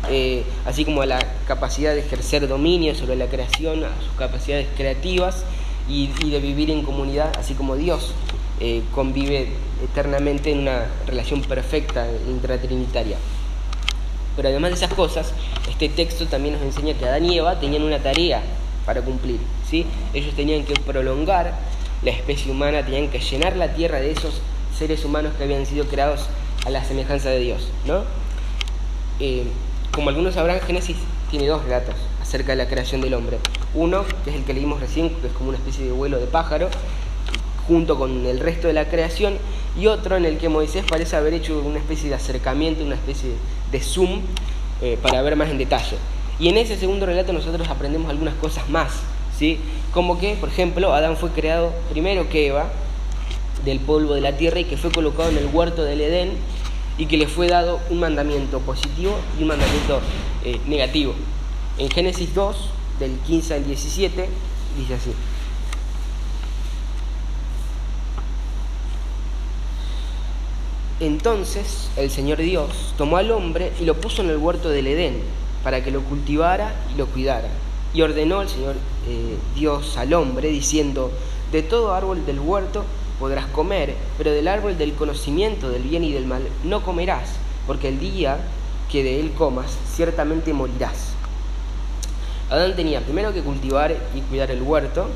eh, 0.08 0.44
así 0.64 0.84
como 0.84 1.02
a 1.02 1.06
la 1.06 1.18
capacidad 1.46 1.94
de 1.94 2.00
ejercer 2.00 2.46
dominio 2.48 2.94
sobre 2.94 3.16
la 3.16 3.26
creación, 3.26 3.84
a 3.84 3.90
sus 4.00 4.12
capacidades 4.16 4.68
creativas 4.76 5.44
y, 5.88 6.08
de 6.08 6.40
vivir 6.40 6.70
en 6.70 6.82
comunidad, 6.82 7.32
así 7.38 7.54
como 7.54 7.76
Dios 7.76 8.12
eh, 8.60 8.82
convive 8.94 9.48
eternamente 9.82 10.52
en 10.52 10.60
una 10.60 10.86
relación 11.06 11.42
perfecta 11.42 12.06
intratrinitaria. 12.28 13.16
Pero 14.36 14.48
además 14.48 14.70
de 14.70 14.76
esas 14.76 14.94
cosas, 14.94 15.32
este 15.68 15.88
texto 15.88 16.26
también 16.26 16.54
nos 16.54 16.62
enseña 16.62 16.94
que 16.94 17.06
Adán 17.06 17.24
y 17.24 17.38
Eva 17.38 17.58
tenían 17.58 17.82
una 17.82 17.98
tarea 17.98 18.42
para 18.84 19.02
cumplir. 19.02 19.40
¿sí? 19.68 19.86
Ellos 20.14 20.34
tenían 20.34 20.64
que 20.64 20.74
prolongar 20.74 21.54
la 22.02 22.10
especie 22.10 22.52
humana, 22.52 22.84
tenían 22.84 23.08
que 23.08 23.18
llenar 23.18 23.56
la 23.56 23.74
tierra 23.74 24.00
de 24.00 24.12
esos 24.12 24.40
seres 24.78 25.04
humanos 25.04 25.32
que 25.36 25.44
habían 25.44 25.64
sido 25.64 25.86
creados 25.86 26.26
a 26.66 26.70
la 26.70 26.84
semejanza 26.84 27.30
de 27.30 27.40
Dios. 27.40 27.68
¿no? 27.86 28.04
Eh, 29.20 29.44
como 29.96 30.10
algunos 30.10 30.34
sabrán, 30.34 30.60
Génesis 30.60 30.94
tiene 31.30 31.46
dos 31.46 31.64
relatos 31.64 31.94
acerca 32.20 32.52
de 32.52 32.56
la 32.56 32.68
creación 32.68 33.00
del 33.00 33.14
hombre. 33.14 33.38
Uno, 33.74 34.04
que 34.24 34.30
es 34.30 34.36
el 34.36 34.44
que 34.44 34.52
leímos 34.52 34.78
recién, 34.78 35.08
que 35.08 35.28
es 35.28 35.32
como 35.32 35.48
una 35.48 35.56
especie 35.56 35.86
de 35.86 35.92
vuelo 35.92 36.18
de 36.18 36.26
pájaro, 36.26 36.68
junto 37.66 37.98
con 37.98 38.26
el 38.26 38.38
resto 38.38 38.66
de 38.66 38.74
la 38.74 38.84
creación, 38.88 39.38
y 39.74 39.86
otro 39.86 40.16
en 40.16 40.26
el 40.26 40.36
que 40.36 40.50
Moisés 40.50 40.84
parece 40.86 41.16
haber 41.16 41.32
hecho 41.32 41.60
una 41.60 41.78
especie 41.78 42.10
de 42.10 42.14
acercamiento, 42.14 42.84
una 42.84 42.94
especie 42.94 43.30
de 43.72 43.80
zoom, 43.80 44.20
eh, 44.82 44.98
para 45.00 45.22
ver 45.22 45.34
más 45.34 45.48
en 45.48 45.56
detalle. 45.56 45.96
Y 46.38 46.50
en 46.50 46.58
ese 46.58 46.76
segundo 46.76 47.06
relato 47.06 47.32
nosotros 47.32 47.66
aprendemos 47.66 48.10
algunas 48.10 48.34
cosas 48.34 48.68
más, 48.68 48.92
¿sí? 49.38 49.58
Como 49.94 50.18
que, 50.18 50.34
por 50.34 50.50
ejemplo, 50.50 50.92
Adán 50.92 51.16
fue 51.16 51.30
creado 51.30 51.72
primero 51.90 52.28
que 52.28 52.48
Eva, 52.48 52.68
del 53.64 53.80
polvo 53.80 54.12
de 54.12 54.20
la 54.20 54.36
tierra, 54.36 54.60
y 54.60 54.64
que 54.64 54.76
fue 54.76 54.92
colocado 54.92 55.30
en 55.30 55.38
el 55.38 55.46
huerto 55.46 55.84
del 55.84 56.02
Edén, 56.02 56.32
y 56.98 57.06
que 57.06 57.16
le 57.16 57.26
fue 57.26 57.48
dado 57.48 57.80
un 57.90 58.00
mandamiento 58.00 58.60
positivo 58.60 59.18
y 59.38 59.42
un 59.42 59.48
mandamiento 59.48 60.00
eh, 60.44 60.60
negativo. 60.66 61.14
En 61.78 61.90
Génesis 61.90 62.34
2, 62.34 62.56
del 62.98 63.18
15 63.18 63.54
al 63.54 63.66
17, 63.66 64.28
dice 64.78 64.94
así. 64.94 65.12
Entonces 70.98 71.90
el 71.98 72.10
Señor 72.10 72.38
Dios 72.38 72.94
tomó 72.96 73.18
al 73.18 73.30
hombre 73.30 73.72
y 73.78 73.84
lo 73.84 73.94
puso 74.00 74.22
en 74.22 74.30
el 74.30 74.38
huerto 74.38 74.70
del 74.70 74.86
Edén 74.86 75.20
para 75.62 75.84
que 75.84 75.90
lo 75.90 76.00
cultivara 76.02 76.74
y 76.94 76.96
lo 76.96 77.06
cuidara. 77.06 77.48
Y 77.92 78.00
ordenó 78.00 78.40
el 78.40 78.48
Señor 78.48 78.76
eh, 79.06 79.36
Dios 79.54 79.98
al 79.98 80.14
hombre 80.14 80.48
diciendo, 80.48 81.10
de 81.52 81.62
todo 81.62 81.94
árbol 81.94 82.24
del 82.24 82.40
huerto 82.40 82.84
podrás 83.18 83.46
comer, 83.46 83.94
pero 84.18 84.32
del 84.32 84.48
árbol 84.48 84.76
del 84.78 84.94
conocimiento 84.94 85.70
del 85.70 85.82
bien 85.82 86.04
y 86.04 86.12
del 86.12 86.26
mal 86.26 86.42
no 86.64 86.82
comerás, 86.82 87.30
porque 87.66 87.88
el 87.88 87.98
día 87.98 88.38
que 88.90 89.02
de 89.02 89.20
él 89.20 89.32
comas 89.32 89.76
ciertamente 89.94 90.52
morirás. 90.52 91.12
Adán 92.50 92.76
tenía 92.76 93.00
primero 93.00 93.32
que 93.32 93.42
cultivar 93.42 93.96
y 94.14 94.20
cuidar 94.20 94.50
el 94.50 94.62
huerto, 94.62 95.08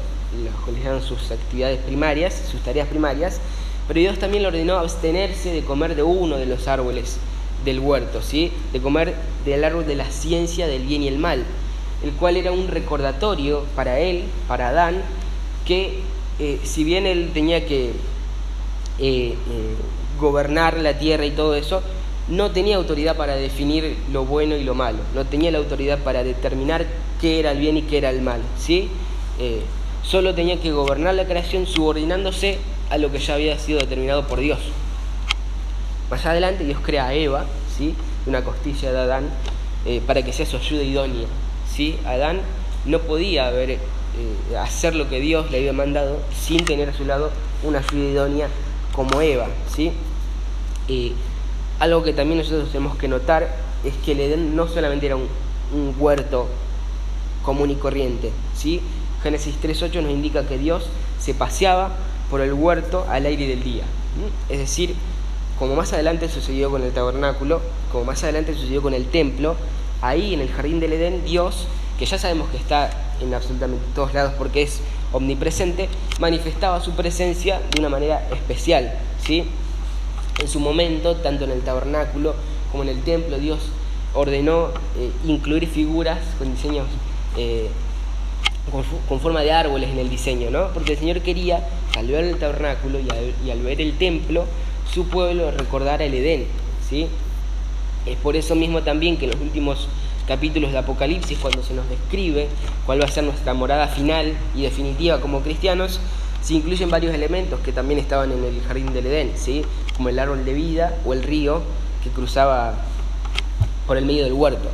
los 0.67 0.79
eran 0.79 1.03
sus 1.03 1.31
actividades 1.31 1.79
primarias, 1.81 2.43
sus 2.51 2.61
tareas 2.61 2.89
primarias, 2.89 3.41
pero 3.87 4.01
Dios 4.01 4.19
también 4.19 4.43
le 4.43 4.49
ordenó 4.49 4.77
abstenerse 4.77 5.53
de 5.53 5.63
comer 5.63 5.95
de 5.95 6.03
uno 6.03 6.37
de 6.37 6.47
los 6.47 6.69
árboles 6.69 7.19
del 7.65 7.81
huerto, 7.81 8.23
¿sí? 8.23 8.53
de 8.73 8.81
comer 8.81 9.15
del 9.45 9.65
árbol 9.65 9.87
de 9.87 9.97
la 9.97 10.11
ciencia 10.11 10.67
del 10.67 10.85
bien 10.85 11.03
y 11.03 11.09
el 11.09 11.19
mal, 11.19 11.45
el 12.03 12.13
cual 12.13 12.37
era 12.37 12.53
un 12.53 12.69
recordatorio 12.69 13.65
para 13.77 13.99
él, 13.99 14.25
para 14.49 14.69
Adán, 14.69 15.03
que 15.67 16.01
eh, 16.41 16.59
si 16.65 16.85
bien 16.85 17.07
él 17.07 17.33
tenía 17.35 17.67
que 17.67 17.91
eh, 17.91 17.93
eh, 18.99 19.37
gobernar 20.19 20.79
la 20.79 20.99
tierra 20.99 21.27
y 21.27 21.33
todo 21.33 21.55
eso, 21.55 21.83
no 22.29 22.51
tenía 22.51 22.77
autoridad 22.77 23.15
para 23.15 23.37
definir 23.37 23.97
lo 24.11 24.25
bueno 24.25 24.57
y 24.57 24.65
lo 24.65 24.75
malo, 24.75 25.01
no 25.15 25.27
tenía 25.27 25.51
la 25.51 25.59
autoridad 25.59 25.99
para 25.99 26.25
determinar 26.25 26.87
qué 27.21 27.41
era 27.41 27.53
el 27.53 27.59
bien 27.59 27.77
y 27.77 27.83
qué 27.83 27.99
era 27.99 28.09
el 28.09 28.23
mal, 28.23 28.41
¿sí? 28.59 28.89
solo 30.03 30.35
tenía 30.35 30.61
que 30.61 30.71
gobernar 30.71 31.15
la 31.15 31.25
creación 31.25 31.67
subordinándose 31.67 32.59
a 32.91 32.99
lo 32.99 33.11
que 33.11 33.19
ya 33.19 33.35
había 33.35 33.59
sido 33.59 33.79
determinado 33.79 34.27
por 34.27 34.41
Dios. 34.41 34.59
Más 36.11 36.25
adelante 36.27 36.65
Dios 36.65 36.81
crea 36.83 37.07
a 37.07 37.15
Eva, 37.15 37.47
¿sí? 37.77 37.95
una 38.27 38.45
costilla 38.45 38.93
de 38.93 38.99
Adán, 38.99 39.31
para 40.07 40.23
que 40.23 40.33
sea 40.33 40.45
su 40.47 40.59
ayuda 40.59 40.83
idónea. 40.83 41.27
¿sí? 41.75 41.99
Adán 42.05 42.41
no 42.85 42.99
podía 43.01 43.49
haber, 43.49 43.79
eh, 44.19 44.57
hacer 44.57 44.95
lo 44.95 45.09
que 45.09 45.21
Dios 45.21 45.51
le 45.51 45.59
había 45.59 45.73
mandado 45.73 46.19
sin 46.39 46.65
tener 46.65 46.89
a 46.89 46.95
su 46.95 47.05
lado 47.05 47.31
una 47.63 47.79
ayuda 47.79 48.11
idónea 48.11 48.49
como 48.93 49.21
Eva. 49.21 49.47
¿sí? 49.75 49.93
algo 51.79 52.03
que 52.03 52.13
también 52.13 52.39
nosotros 52.39 52.69
tenemos 52.73 52.97
que 52.97 53.07
notar 53.07 53.57
es 53.85 53.95
que 54.05 54.13
el 54.13 54.21
Edén 54.21 54.57
no 54.57 54.67
solamente 54.67 55.07
era 55.07 55.17
un, 55.17 55.29
un 55.73 55.95
huerto 55.99 56.49
común 57.45 57.71
y 57.71 57.77
corriente. 57.77 58.33
¿sí? 58.57 58.81
Génesis 59.23 59.55
3.8 59.63 60.03
nos 60.03 60.11
indica 60.11 60.47
que 60.47 60.59
Dios 60.59 60.89
se 61.19 61.35
paseaba 61.35 61.91
por 62.31 62.41
el 62.41 62.53
huerto 62.53 63.07
al 63.09 63.27
aire 63.27 63.47
del 63.47 63.63
día. 63.63 63.85
Es 64.49 64.59
decir, 64.59 64.95
como 65.59 65.75
más 65.75 65.93
adelante 65.93 66.29
sucedió 66.29 66.71
con 66.71 66.83
el 66.83 66.93
tabernáculo, 66.93 67.61
como 67.93 68.05
más 68.05 68.23
adelante 68.23 68.55
sucedió 68.55 68.81
con 68.83 68.95
el 68.95 69.07
templo, 69.07 69.57
ahí 70.01 70.33
en 70.33 70.41
el 70.41 70.49
jardín 70.49 70.81
del 70.81 70.95
Edén, 70.95 71.25
Dios, 71.25 71.67
que 72.01 72.07
ya 72.07 72.19
sabemos 72.19 72.49
que 72.49 72.57
está 72.57 72.89
en 73.21 73.35
absolutamente 73.35 73.85
todos 73.95 74.15
lados 74.15 74.33
porque 74.39 74.63
es 74.63 74.81
omnipresente, 75.13 75.91
manifestaba 76.19 76.81
su 76.81 76.93
presencia 76.93 77.61
de 77.71 77.79
una 77.79 77.91
manera 77.91 78.27
especial. 78.33 78.95
¿sí? 79.23 79.45
En 80.41 80.49
su 80.49 80.61
momento, 80.61 81.17
tanto 81.17 81.45
en 81.45 81.51
el 81.51 81.61
tabernáculo 81.61 82.35
como 82.73 82.85
en 82.85 82.89
el 82.89 83.03
templo, 83.03 83.39
Dios 83.39 83.59
ordenó 84.15 84.69
eh, 84.99 85.11
incluir 85.27 85.69
figuras 85.69 86.19
con 86.39 86.51
diseños 86.55 86.87
eh, 87.37 87.69
con, 89.07 89.21
forma 89.21 89.43
de 89.43 89.53
árboles 89.53 89.91
en 89.91 89.99
el 89.99 90.09
diseño, 90.09 90.51
¿no? 90.51 90.69
Porque 90.69 90.93
el 90.93 90.99
Señor 90.99 91.21
quería, 91.21 91.69
al 91.99 92.07
ver 92.07 92.25
el 92.25 92.39
tabernáculo 92.39 92.99
y 92.99 93.51
al, 93.51 93.61
ver 93.61 93.81
el 93.81 93.99
templo, 93.99 94.47
su 94.91 95.07
pueblo 95.09 95.51
recordara 95.51 96.05
el 96.05 96.15
Edén, 96.15 96.47
¿sí? 96.89 97.09
Es 98.07 98.17
por 98.17 98.37
eso 98.37 98.55
mismo 98.55 98.83
también 98.83 99.19
que 99.19 99.27
en 99.27 99.33
los 99.33 99.41
últimos 99.41 99.89
capítulos 100.31 100.71
de 100.71 100.79
Apocalipsis, 100.79 101.37
cuando 101.39 101.61
se 101.65 101.75
nos 101.75 101.89
describe 101.89 102.47
cuál 102.87 103.01
va 103.01 103.07
a 103.07 103.09
ser 103.09 103.25
nuestra 103.25 103.53
morada 103.53 103.89
final 103.89 104.33
y 104.55 104.63
definitiva 104.63 105.21
como 105.21 105.41
cristianos, 105.41 105.99
se 106.41 106.55
incluyen 106.55 106.89
varios 106.89 107.13
elementos 107.13 107.59
que 107.59 107.73
también 107.73 107.99
estaban 107.99 108.31
en 108.31 108.45
el 108.45 108.63
jardín 108.63 108.93
del 108.93 109.07
Edén, 109.07 109.33
¿sí? 109.35 109.65
como 109.97 110.09
el 110.09 110.21
árbol 110.21 110.45
de 110.45 110.55
vida 110.55 110.95
o 111.05 111.15
el 111.15 111.25
río 111.25 111.63
que 112.05 112.11
cruzaba 112.11 112.75
por 113.89 113.97
el 113.97 114.05
medio 114.05 114.23
del 114.23 114.35
huerto. 114.35 114.69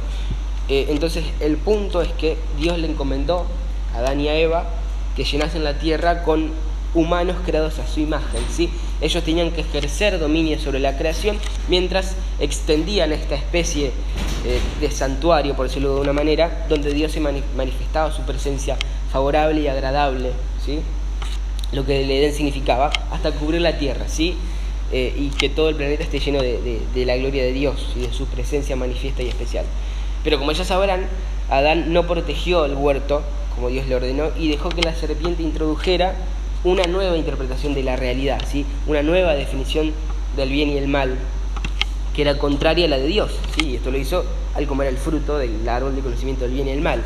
Eh, 0.68 0.88
entonces 0.90 1.24
el 1.40 1.56
punto 1.56 2.02
es 2.02 2.12
que 2.12 2.36
Dios 2.58 2.78
le 2.78 2.90
encomendó 2.90 3.46
Adán 3.94 4.20
y 4.20 4.28
a 4.28 4.36
Eva, 4.36 4.64
que 5.16 5.24
llenasen 5.24 5.64
la 5.64 5.78
tierra 5.78 6.22
con 6.22 6.50
humanos 6.92 7.36
creados 7.46 7.78
a 7.78 7.86
su 7.86 8.00
imagen. 8.00 8.42
¿sí? 8.50 8.68
Ellos 9.00 9.22
tenían 9.24 9.50
que 9.50 9.60
ejercer 9.60 10.18
dominio 10.18 10.58
sobre 10.58 10.80
la 10.80 10.96
creación 10.96 11.38
mientras 11.68 12.16
extendían 12.38 13.12
esta 13.12 13.34
especie 13.34 13.86
eh, 14.44 14.60
de 14.80 14.90
santuario, 14.90 15.54
por 15.54 15.68
decirlo 15.68 15.96
de 15.96 16.00
una 16.00 16.12
manera, 16.12 16.66
donde 16.68 16.92
Dios 16.92 17.12
se 17.12 17.20
manifestaba 17.20 18.12
su 18.12 18.22
presencia 18.22 18.76
favorable 19.12 19.60
y 19.60 19.68
agradable, 19.68 20.30
¿sí? 20.64 20.80
lo 21.72 21.84
que 21.84 22.02
el 22.02 22.10
Edén 22.10 22.32
significaba, 22.32 22.90
hasta 23.10 23.32
cubrir 23.32 23.60
la 23.60 23.78
tierra, 23.78 24.06
¿sí? 24.08 24.36
Eh, 24.92 25.12
y 25.18 25.28
que 25.30 25.48
todo 25.48 25.68
el 25.68 25.74
planeta 25.74 26.04
esté 26.04 26.20
lleno 26.20 26.40
de, 26.40 27.04
la 27.04 27.16
gloria 27.16 27.42
de 27.42 27.52
Dios 27.52 27.92
y 27.96 28.00
de 28.00 28.12
su 28.12 28.26
presencia 28.26 28.76
manifiesta 28.76 29.22
y 29.22 29.28
especial. 29.28 29.64
Pero 30.22 30.38
como 30.38 30.52
ya 30.52 30.64
sabrán, 30.64 31.06
Adán 31.50 31.92
no 31.92 32.06
protegió 32.06 32.64
el 32.64 32.74
huerto 32.74 33.22
como 33.56 33.70
Dios 33.70 33.86
le 33.86 33.94
ordenó, 33.94 34.28
y 34.38 34.48
dejó 34.48 34.68
que 34.68 34.82
la 34.82 34.94
serpiente 34.94 35.42
introdujera 35.42 36.14
una 36.64 36.84
nueva 36.84 37.16
interpretación 37.16 37.74
de 37.74 37.82
la 37.82 37.96
realidad, 37.96 38.42
¿sí? 38.50 38.64
una 38.86 39.02
nueva 39.02 39.34
definición 39.34 39.92
del 40.36 40.50
bien 40.50 40.70
y 40.70 40.76
el 40.76 40.88
mal, 40.88 41.16
que 42.14 42.22
era 42.22 42.38
contraria 42.38 42.86
a 42.86 42.88
la 42.88 42.98
de 42.98 43.06
Dios. 43.06 43.32
¿sí? 43.58 43.76
Esto 43.76 43.90
lo 43.90 43.98
hizo 43.98 44.24
al 44.54 44.66
comer 44.66 44.88
el 44.88 44.96
fruto 44.96 45.38
del 45.38 45.68
árbol 45.68 45.94
de 45.94 46.02
conocimiento 46.02 46.44
del 46.44 46.54
bien 46.54 46.68
y 46.68 46.70
el 46.70 46.80
mal. 46.80 47.02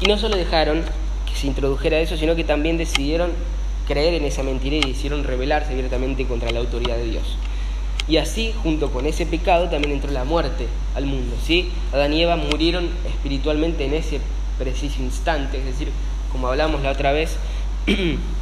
Y 0.00 0.06
no 0.06 0.18
solo 0.18 0.36
dejaron 0.36 0.82
que 1.26 1.34
se 1.34 1.46
introdujera 1.46 1.98
eso, 1.98 2.16
sino 2.16 2.36
que 2.36 2.44
también 2.44 2.76
decidieron 2.76 3.30
creer 3.86 4.14
en 4.14 4.24
esa 4.24 4.42
mentira 4.42 4.76
y 4.76 4.80
decidieron 4.80 5.24
rebelarse 5.24 5.72
abiertamente 5.72 6.26
contra 6.26 6.50
la 6.50 6.60
autoridad 6.60 6.96
de 6.96 7.04
Dios. 7.04 7.36
Y 8.06 8.18
así, 8.18 8.52
junto 8.62 8.90
con 8.90 9.06
ese 9.06 9.24
pecado, 9.24 9.70
también 9.70 9.92
entró 9.92 10.10
la 10.10 10.24
muerte 10.24 10.66
al 10.94 11.06
mundo. 11.06 11.36
¿sí? 11.42 11.70
Adán 11.92 12.12
y 12.12 12.22
Eva 12.22 12.36
murieron 12.36 12.90
espiritualmente 13.06 13.84
en 13.86 13.94
ese 13.94 14.20
preciso 14.58 15.02
instante, 15.02 15.58
es 15.58 15.64
decir, 15.64 15.88
como 16.30 16.48
hablamos 16.48 16.82
la 16.82 16.90
otra 16.90 17.12
vez, 17.12 17.36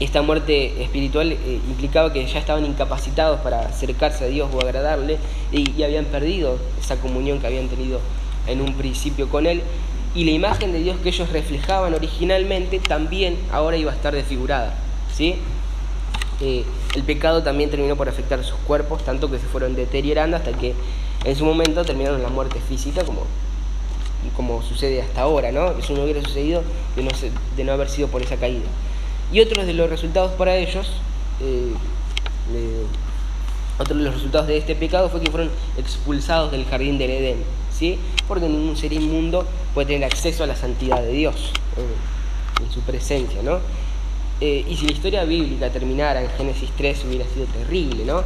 esta 0.00 0.22
muerte 0.22 0.82
espiritual 0.82 1.32
eh, 1.32 1.60
implicaba 1.68 2.12
que 2.12 2.26
ya 2.26 2.38
estaban 2.38 2.64
incapacitados 2.64 3.40
para 3.40 3.60
acercarse 3.60 4.24
a 4.24 4.26
Dios 4.28 4.50
o 4.52 4.60
agradarle 4.60 5.18
y, 5.52 5.82
habían 5.82 6.06
perdido 6.06 6.58
esa 6.80 6.96
comunión 6.96 7.38
que 7.38 7.46
habían 7.46 7.68
tenido 7.68 8.00
en 8.46 8.60
un 8.60 8.74
principio 8.74 9.28
con 9.28 9.46
Él 9.46 9.62
y 10.14 10.24
la 10.24 10.32
imagen 10.32 10.72
de 10.72 10.80
Dios 10.80 10.96
que 11.02 11.10
ellos 11.10 11.30
reflejaban 11.30 11.94
originalmente 11.94 12.80
también 12.80 13.38
ahora 13.52 13.76
iba 13.76 13.92
a 13.92 13.94
estar 13.94 14.14
desfigurada. 14.14 14.74
¿sí? 15.14 15.36
Eh, 16.40 16.64
el 16.94 17.02
pecado 17.04 17.42
también 17.42 17.70
terminó 17.70 17.96
por 17.96 18.08
afectar 18.08 18.42
sus 18.44 18.58
cuerpos, 18.66 19.04
tanto 19.04 19.30
que 19.30 19.38
se 19.38 19.46
fueron 19.46 19.76
deteriorando 19.76 20.36
hasta 20.36 20.52
que 20.52 20.74
en 21.24 21.36
su 21.36 21.44
momento 21.44 21.84
terminaron 21.84 22.22
la 22.22 22.28
muerte 22.28 22.60
física, 22.68 23.04
como 23.04 23.22
como 24.36 24.62
sucede 24.62 25.02
hasta 25.02 25.20
ahora, 25.20 25.52
¿no? 25.52 25.72
Eso 25.72 25.94
no 25.94 26.04
hubiera 26.04 26.22
sucedido 26.22 26.62
de 26.96 27.02
no, 27.02 27.10
de 27.56 27.64
no 27.64 27.72
haber 27.72 27.90
sido 27.90 28.08
por 28.08 28.22
esa 28.22 28.36
caída. 28.36 28.64
Y 29.32 29.40
otros 29.40 29.66
de 29.66 29.74
los 29.74 29.90
resultados 29.90 30.32
para 30.32 30.56
ellos, 30.56 30.90
eh, 31.40 31.72
otros 33.78 33.98
de 33.98 34.04
los 34.04 34.14
resultados 34.14 34.46
de 34.46 34.56
este 34.58 34.74
pecado 34.74 35.08
fue 35.08 35.20
que 35.20 35.30
fueron 35.30 35.50
expulsados 35.76 36.52
del 36.52 36.64
jardín 36.66 36.98
del 36.98 37.10
Edén, 37.10 37.38
¿sí? 37.76 37.98
Porque 38.28 38.48
ningún 38.48 38.76
ser 38.76 38.92
inmundo 38.92 39.46
puede 39.72 39.88
tener 39.88 40.04
acceso 40.04 40.44
a 40.44 40.46
la 40.46 40.54
santidad 40.54 41.02
de 41.02 41.12
Dios, 41.12 41.52
en 42.62 42.72
su 42.72 42.80
presencia, 42.80 43.42
¿no? 43.42 43.58
Eh, 44.40 44.64
y 44.68 44.76
si 44.76 44.86
la 44.86 44.92
historia 44.92 45.24
bíblica 45.24 45.70
terminara 45.70 46.22
en 46.22 46.28
Génesis 46.30 46.70
3 46.76 47.04
hubiera 47.06 47.24
sido 47.26 47.46
terrible, 47.46 48.04
¿no? 48.04 48.22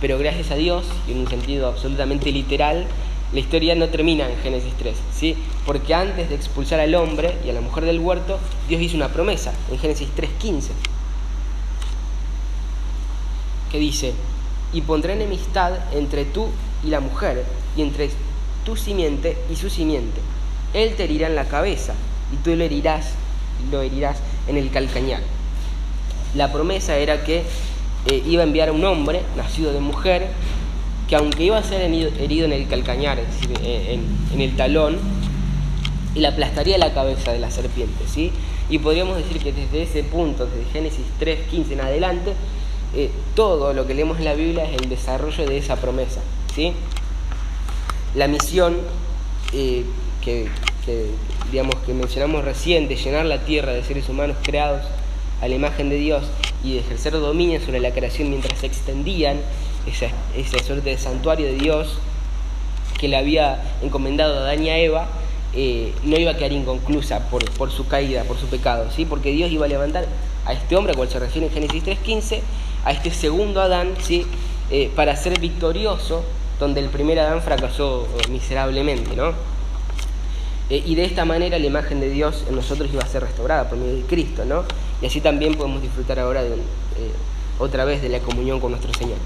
Pero 0.00 0.18
gracias 0.18 0.50
a 0.50 0.54
Dios, 0.54 0.84
y 1.06 1.12
en 1.12 1.18
un 1.20 1.28
sentido 1.28 1.66
absolutamente 1.66 2.30
literal, 2.30 2.86
la 3.32 3.40
historia 3.40 3.74
no 3.74 3.88
termina 3.88 4.28
en 4.28 4.38
Génesis 4.38 4.72
3, 4.78 4.96
¿sí? 5.14 5.36
porque 5.66 5.94
antes 5.94 6.28
de 6.28 6.34
expulsar 6.34 6.80
al 6.80 6.94
hombre 6.94 7.36
y 7.44 7.50
a 7.50 7.52
la 7.52 7.60
mujer 7.60 7.84
del 7.84 8.00
huerto, 8.00 8.38
Dios 8.68 8.80
hizo 8.80 8.96
una 8.96 9.08
promesa 9.08 9.52
en 9.70 9.78
Génesis 9.78 10.08
3.15, 10.16 10.68
que 13.70 13.78
dice, 13.78 14.14
y 14.72 14.80
pondré 14.80 15.12
enemistad 15.12 15.72
entre 15.92 16.24
tú 16.24 16.48
y 16.82 16.88
la 16.88 17.00
mujer, 17.00 17.44
y 17.76 17.82
entre 17.82 18.10
tu 18.64 18.76
simiente 18.76 19.36
y 19.50 19.56
su 19.56 19.68
simiente. 19.68 20.20
Él 20.72 20.94
te 20.96 21.04
herirá 21.04 21.26
en 21.26 21.36
la 21.36 21.48
cabeza, 21.48 21.94
y 22.32 22.36
tú 22.36 22.56
lo 22.56 22.64
herirás, 22.64 23.12
lo 23.70 23.82
herirás 23.82 24.18
en 24.46 24.56
el 24.56 24.70
calcañar. 24.70 25.20
La 26.34 26.50
promesa 26.50 26.96
era 26.96 27.24
que 27.24 27.44
eh, 28.06 28.22
iba 28.26 28.42
a 28.42 28.46
enviar 28.46 28.70
a 28.70 28.72
un 28.72 28.84
hombre, 28.84 29.22
nacido 29.36 29.72
de 29.72 29.80
mujer, 29.80 30.28
que 31.08 31.16
aunque 31.16 31.44
iba 31.44 31.56
a 31.56 31.62
ser 31.62 31.80
herido 31.82 32.44
en 32.44 32.52
el 32.52 32.68
calcañar, 32.68 33.18
es 33.18 33.28
decir, 33.28 33.56
en, 33.64 34.40
el 34.40 34.56
talón, 34.56 34.98
él 36.14 36.26
aplastaría 36.26 36.76
la 36.78 36.92
cabeza 36.92 37.32
de 37.32 37.38
la 37.38 37.50
serpiente, 37.50 38.04
¿sí? 38.06 38.30
Y 38.68 38.78
podríamos 38.78 39.16
decir 39.16 39.38
que 39.38 39.52
desde 39.52 39.82
ese 39.82 40.04
punto, 40.04 40.46
desde 40.46 40.70
Génesis 40.70 41.06
3, 41.18 41.48
15 41.48 41.72
en 41.72 41.80
adelante, 41.80 42.34
eh, 42.94 43.10
todo 43.34 43.74
lo 43.74 43.86
que 43.86 43.94
leemos 43.94 44.18
en 44.18 44.24
la 44.24 44.34
Biblia 44.34 44.64
es 44.64 44.80
el 44.80 44.88
desarrollo 44.88 45.46
de 45.46 45.58
esa 45.58 45.76
promesa. 45.76 46.20
¿sí? 46.54 46.72
La 48.14 48.28
misión 48.28 48.76
eh, 49.52 49.84
que, 50.22 50.48
digamos, 51.50 51.76
que 51.86 51.94
mencionamos 51.94 52.44
recién 52.44 52.88
de 52.88 52.96
llenar 52.96 53.24
la 53.24 53.44
tierra 53.44 53.72
de 53.72 53.82
seres 53.82 54.08
humanos 54.08 54.36
creados 54.42 54.82
a 55.40 55.48
la 55.48 55.54
imagen 55.54 55.88
de 55.88 55.96
Dios 55.96 56.24
y 56.64 56.74
de 56.74 56.80
ejercer 56.80 57.12
dominio 57.12 57.60
sobre 57.60 57.80
la 57.80 57.92
creación 57.92 58.28
mientras 58.28 58.58
se 58.58 58.66
extendían 58.66 59.40
esa, 59.88 60.06
esa 60.36 60.58
suerte 60.64 60.90
de 60.90 60.98
santuario 60.98 61.46
de 61.46 61.54
Dios 61.54 61.98
que 62.98 63.08
le 63.08 63.16
había 63.16 63.62
encomendado 63.82 64.38
a 64.38 64.42
Adán 64.42 64.64
y 64.64 64.70
a 64.70 64.78
Eva, 64.78 65.08
eh, 65.54 65.94
no 66.02 66.18
iba 66.18 66.32
a 66.32 66.36
quedar 66.36 66.52
inconclusa 66.52 67.30
por, 67.30 67.48
por, 67.52 67.70
su 67.70 67.86
caída, 67.86 68.24
por 68.24 68.36
su 68.36 68.46
pecado, 68.46 68.90
¿sí? 68.94 69.06
porque 69.06 69.30
Dios 69.30 69.50
iba 69.50 69.64
a 69.64 69.68
levantar 69.68 70.06
a 70.44 70.52
este 70.52 70.76
hombre, 70.76 70.92
a 70.92 70.96
cual 70.96 71.08
se 71.08 71.18
refiere 71.18 71.46
en 71.46 71.52
Génesis 71.52 71.84
3.15, 71.84 72.40
a 72.84 72.92
este 72.92 73.10
segundo 73.10 73.60
Adán, 73.60 73.94
¿sí? 74.00 74.26
Eh, 74.70 74.90
para 74.94 75.16
ser 75.16 75.40
victorioso, 75.40 76.22
donde 76.60 76.80
el 76.80 76.88
primer 76.90 77.18
Adán 77.18 77.40
fracasó 77.40 78.06
miserablemente. 78.30 79.16
¿no? 79.16 79.32
Eh, 80.68 80.82
y 80.84 80.94
de 80.94 81.04
esta 81.04 81.24
manera 81.24 81.58
la 81.58 81.66
imagen 81.66 82.00
de 82.00 82.10
Dios 82.10 82.44
en 82.48 82.56
nosotros 82.56 82.90
iba 82.92 83.02
a 83.02 83.06
ser 83.06 83.22
restaurada 83.22 83.68
por 83.68 83.78
medio 83.78 83.96
de 83.96 84.02
Cristo, 84.02 84.44
¿no? 84.44 84.64
y 85.00 85.06
así 85.06 85.20
también 85.20 85.54
podemos 85.54 85.80
disfrutar 85.80 86.18
ahora 86.18 86.42
de, 86.42 86.50
otra 87.58 87.84
vez 87.84 88.02
de 88.02 88.10
la 88.10 88.18
comunión 88.18 88.60
con 88.60 88.72
nuestro 88.72 88.92
Señor 88.92 89.16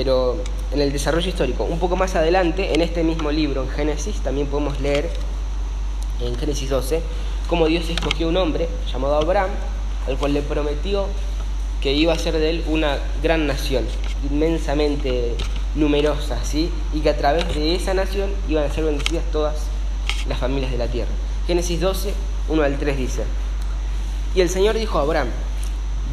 pero 0.00 0.38
en 0.72 0.80
el 0.80 0.92
desarrollo 0.92 1.28
histórico. 1.28 1.64
Un 1.64 1.78
poco 1.78 1.94
más 1.94 2.16
adelante, 2.16 2.72
en 2.72 2.80
este 2.80 3.04
mismo 3.04 3.30
libro, 3.30 3.64
en 3.64 3.68
Génesis, 3.68 4.16
también 4.20 4.46
podemos 4.46 4.80
leer, 4.80 5.10
en 6.22 6.38
Génesis 6.38 6.70
12, 6.70 7.02
cómo 7.48 7.66
Dios 7.66 7.86
escogió 7.90 8.28
un 8.28 8.38
hombre 8.38 8.66
llamado 8.90 9.16
Abraham, 9.16 9.50
al 10.08 10.16
cual 10.16 10.32
le 10.32 10.40
prometió 10.40 11.04
que 11.82 11.92
iba 11.92 12.14
a 12.14 12.18
ser 12.18 12.32
de 12.38 12.48
él 12.48 12.64
una 12.66 12.96
gran 13.22 13.46
nación, 13.46 13.84
inmensamente 14.30 15.34
numerosa, 15.74 16.42
¿sí? 16.44 16.70
y 16.94 17.00
que 17.00 17.10
a 17.10 17.18
través 17.18 17.54
de 17.54 17.74
esa 17.74 17.92
nación 17.92 18.30
iban 18.48 18.64
a 18.64 18.72
ser 18.72 18.84
bendecidas 18.84 19.24
todas 19.30 19.66
las 20.26 20.38
familias 20.38 20.72
de 20.72 20.78
la 20.78 20.86
tierra. 20.86 21.10
Génesis 21.46 21.78
12, 21.78 22.14
1 22.48 22.62
al 22.62 22.78
3 22.78 22.96
dice, 22.96 23.24
y 24.34 24.40
el 24.40 24.48
Señor 24.48 24.78
dijo 24.78 24.98
a 24.98 25.02
Abraham, 25.02 25.28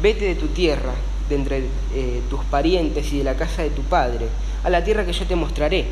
vete 0.02 0.26
de 0.26 0.34
tu 0.34 0.48
tierra 0.48 0.92
de 1.28 1.34
entre 1.34 1.58
eh, 1.94 2.22
tus 2.30 2.42
parientes 2.44 3.12
y 3.12 3.18
de 3.18 3.24
la 3.24 3.34
casa 3.34 3.62
de 3.62 3.70
tu 3.70 3.82
padre, 3.82 4.26
a 4.64 4.70
la 4.70 4.82
tierra 4.82 5.04
que 5.04 5.12
yo 5.12 5.26
te 5.26 5.36
mostraré. 5.36 5.86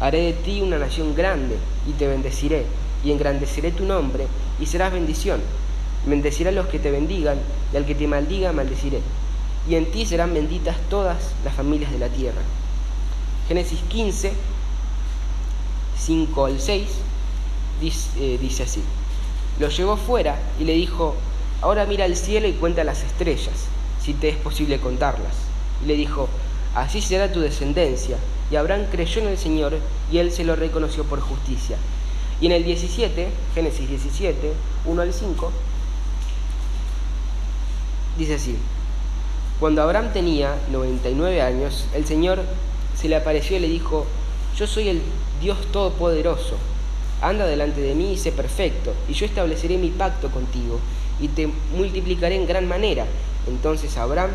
Haré 0.00 0.22
de 0.22 0.32
ti 0.32 0.60
una 0.60 0.78
nación 0.78 1.14
grande 1.14 1.56
y 1.88 1.92
te 1.92 2.06
bendeciré, 2.06 2.64
y 3.04 3.12
engrandeceré 3.12 3.70
tu 3.72 3.84
nombre 3.84 4.26
y 4.60 4.66
serás 4.66 4.92
bendición. 4.92 5.40
Bendeciré 6.06 6.48
a 6.48 6.52
los 6.52 6.66
que 6.66 6.78
te 6.78 6.90
bendigan, 6.90 7.38
y 7.72 7.76
al 7.76 7.86
que 7.86 7.94
te 7.94 8.06
maldiga 8.06 8.52
maldeciré. 8.52 9.00
Y 9.68 9.76
en 9.76 9.90
ti 9.92 10.04
serán 10.06 10.34
benditas 10.34 10.76
todas 10.90 11.18
las 11.44 11.54
familias 11.54 11.92
de 11.92 11.98
la 11.98 12.08
tierra. 12.08 12.40
Génesis 13.46 13.80
15, 13.88 14.32
5 15.98 16.44
al 16.44 16.60
6, 16.60 16.88
dice, 17.80 18.08
eh, 18.18 18.38
dice 18.40 18.64
así. 18.64 18.82
Lo 19.60 19.68
llevó 19.68 19.96
fuera 19.96 20.36
y 20.58 20.64
le 20.64 20.72
dijo, 20.72 21.14
ahora 21.60 21.86
mira 21.86 22.04
al 22.04 22.16
cielo 22.16 22.48
y 22.48 22.52
cuenta 22.54 22.82
las 22.82 23.04
estrellas 23.04 23.68
si 24.02 24.14
te 24.14 24.28
es 24.28 24.36
posible 24.36 24.80
contarlas. 24.80 25.34
Y 25.82 25.86
le 25.86 25.94
dijo, 25.94 26.28
así 26.74 27.00
será 27.00 27.32
tu 27.32 27.40
descendencia. 27.40 28.16
Y 28.50 28.56
Abraham 28.56 28.86
creyó 28.90 29.22
en 29.22 29.28
el 29.28 29.38
Señor 29.38 29.78
y 30.10 30.18
él 30.18 30.32
se 30.32 30.44
lo 30.44 30.56
reconoció 30.56 31.04
por 31.04 31.20
justicia. 31.20 31.76
Y 32.40 32.46
en 32.46 32.52
el 32.52 32.64
17, 32.64 33.28
Génesis 33.54 33.88
17, 33.88 34.52
1 34.84 35.02
al 35.02 35.12
5, 35.12 35.52
dice 38.18 38.34
así, 38.34 38.56
cuando 39.60 39.80
Abraham 39.82 40.12
tenía 40.12 40.56
99 40.72 41.40
años, 41.40 41.86
el 41.94 42.04
Señor 42.04 42.40
se 43.00 43.08
le 43.08 43.14
apareció 43.16 43.56
y 43.56 43.60
le 43.60 43.68
dijo, 43.68 44.06
yo 44.56 44.66
soy 44.66 44.88
el 44.88 45.02
Dios 45.40 45.56
Todopoderoso, 45.70 46.56
anda 47.20 47.46
delante 47.46 47.80
de 47.80 47.94
mí 47.94 48.12
y 48.12 48.18
sé 48.18 48.32
perfecto, 48.32 48.92
y 49.08 49.12
yo 49.12 49.24
estableceré 49.24 49.78
mi 49.78 49.90
pacto 49.90 50.30
contigo, 50.30 50.80
y 51.20 51.28
te 51.28 51.48
multiplicaré 51.76 52.34
en 52.34 52.46
gran 52.48 52.66
manera. 52.66 53.06
Entonces 53.46 53.96
Abraham 53.96 54.30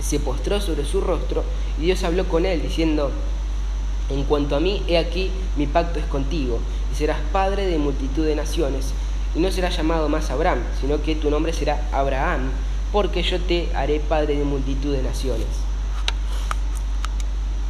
se 0.00 0.20
postró 0.20 0.60
sobre 0.60 0.84
su 0.84 1.00
rostro 1.00 1.44
y 1.78 1.86
Dios 1.86 2.02
habló 2.04 2.26
con 2.26 2.46
él 2.46 2.62
diciendo, 2.62 3.10
en 4.10 4.24
cuanto 4.24 4.56
a 4.56 4.60
mí, 4.60 4.82
he 4.86 4.98
aquí, 4.98 5.30
mi 5.56 5.66
pacto 5.66 5.98
es 5.98 6.04
contigo, 6.06 6.58
y 6.92 6.96
serás 6.96 7.18
padre 7.32 7.66
de 7.66 7.78
multitud 7.78 8.24
de 8.26 8.36
naciones, 8.36 8.92
y 9.34 9.40
no 9.40 9.50
serás 9.50 9.76
llamado 9.76 10.08
más 10.08 10.30
Abraham, 10.30 10.58
sino 10.80 11.02
que 11.02 11.14
tu 11.14 11.30
nombre 11.30 11.52
será 11.52 11.88
Abraham, 11.90 12.50
porque 12.92 13.22
yo 13.22 13.40
te 13.40 13.68
haré 13.74 14.00
padre 14.00 14.36
de 14.36 14.44
multitud 14.44 14.92
de 14.94 15.02
naciones. 15.02 15.46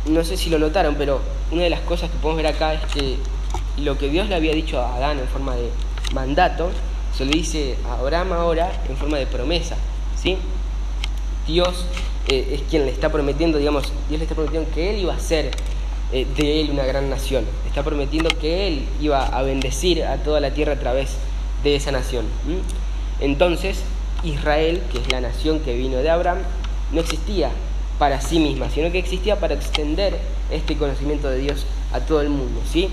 No 0.06 0.24
sé 0.24 0.36
si 0.36 0.50
lo 0.50 0.58
notaron, 0.58 0.96
pero 0.96 1.20
una 1.50 1.62
de 1.62 1.70
las 1.70 1.80
cosas 1.80 2.10
que 2.10 2.18
podemos 2.18 2.42
ver 2.42 2.52
acá 2.52 2.74
es 2.74 2.84
que 2.92 3.16
lo 3.78 3.96
que 3.96 4.08
Dios 4.08 4.28
le 4.28 4.34
había 4.34 4.52
dicho 4.52 4.80
a 4.80 4.96
Adán 4.96 5.18
en 5.18 5.28
forma 5.28 5.54
de 5.54 5.70
mandato, 6.12 6.70
se 7.16 7.24
lo 7.24 7.30
dice 7.30 7.76
a 7.88 8.00
Abraham 8.00 8.32
ahora 8.32 8.82
en 8.88 8.96
forma 8.96 9.18
de 9.18 9.26
promesa. 9.26 9.76
Dios 11.46 11.84
eh, 12.28 12.54
es 12.54 12.62
quien 12.70 12.86
le 12.86 12.90
está 12.90 13.10
prometiendo, 13.10 13.58
digamos, 13.58 13.92
Dios 14.08 14.18
le 14.18 14.24
está 14.24 14.34
prometiendo 14.34 14.70
que 14.74 14.90
Él 14.90 15.00
iba 15.00 15.14
a 15.14 15.20
ser 15.20 15.50
eh, 16.12 16.26
de 16.36 16.60
Él 16.60 16.70
una 16.70 16.84
gran 16.84 17.10
nación. 17.10 17.44
Está 17.66 17.82
prometiendo 17.82 18.30
que 18.30 18.68
Él 18.68 18.84
iba 19.00 19.26
a 19.26 19.42
bendecir 19.42 20.04
a 20.04 20.16
toda 20.18 20.40
la 20.40 20.52
tierra 20.52 20.72
a 20.72 20.78
través 20.78 21.16
de 21.62 21.76
esa 21.76 21.92
nación. 21.92 22.24
Entonces, 23.20 23.82
Israel, 24.22 24.82
que 24.90 24.98
es 24.98 25.12
la 25.12 25.20
nación 25.20 25.60
que 25.60 25.74
vino 25.74 25.98
de 25.98 26.10
Abraham, 26.10 26.38
no 26.92 27.00
existía 27.00 27.50
para 27.98 28.20
sí 28.20 28.38
misma, 28.38 28.70
sino 28.70 28.90
que 28.90 28.98
existía 28.98 29.38
para 29.38 29.54
extender 29.54 30.18
este 30.50 30.76
conocimiento 30.76 31.28
de 31.28 31.38
Dios 31.38 31.66
a 31.92 32.00
todo 32.00 32.20
el 32.22 32.28
mundo, 32.28 32.60
¿sí? 32.70 32.88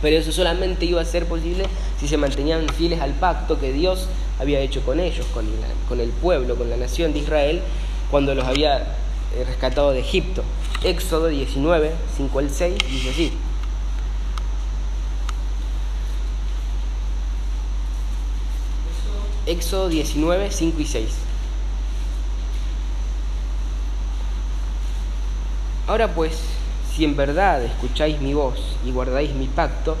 Pero 0.00 0.16
eso 0.16 0.32
solamente 0.32 0.86
iba 0.86 1.00
a 1.00 1.04
ser 1.04 1.26
posible 1.26 1.64
si 1.98 2.08
se 2.08 2.16
mantenían 2.16 2.66
fieles 2.68 3.00
al 3.00 3.12
pacto 3.12 3.58
que 3.60 3.72
Dios 3.72 4.08
había 4.40 4.60
hecho 4.60 4.80
con 4.82 4.98
ellos, 5.00 5.26
con, 5.26 6.00
el 6.00 6.08
pueblo, 6.10 6.56
con 6.56 6.70
la 6.70 6.76
nación 6.76 7.12
de 7.12 7.18
Israel, 7.18 7.60
cuando 8.10 8.34
los 8.34 8.46
había 8.46 8.78
eh, 8.78 9.44
rescatado 9.46 9.92
de 9.92 10.00
Egipto. 10.00 10.42
Éxodo 10.82 11.28
19, 11.28 11.92
5 12.16 12.38
al 12.38 12.50
6, 12.50 12.78
dice 12.90 13.10
así. 13.10 13.32
Éxodo 19.46 19.88
19, 19.88 20.50
5 20.50 20.80
y 20.80 20.86
6. 20.86 21.08
Ahora 25.86 26.14
pues, 26.14 26.38
si 26.94 27.04
en 27.04 27.16
verdad 27.16 27.62
escucháis 27.62 28.20
mi 28.20 28.32
voz 28.32 28.58
y 28.86 28.92
guardáis 28.92 29.34
mi 29.34 29.48
pacto, 29.48 29.96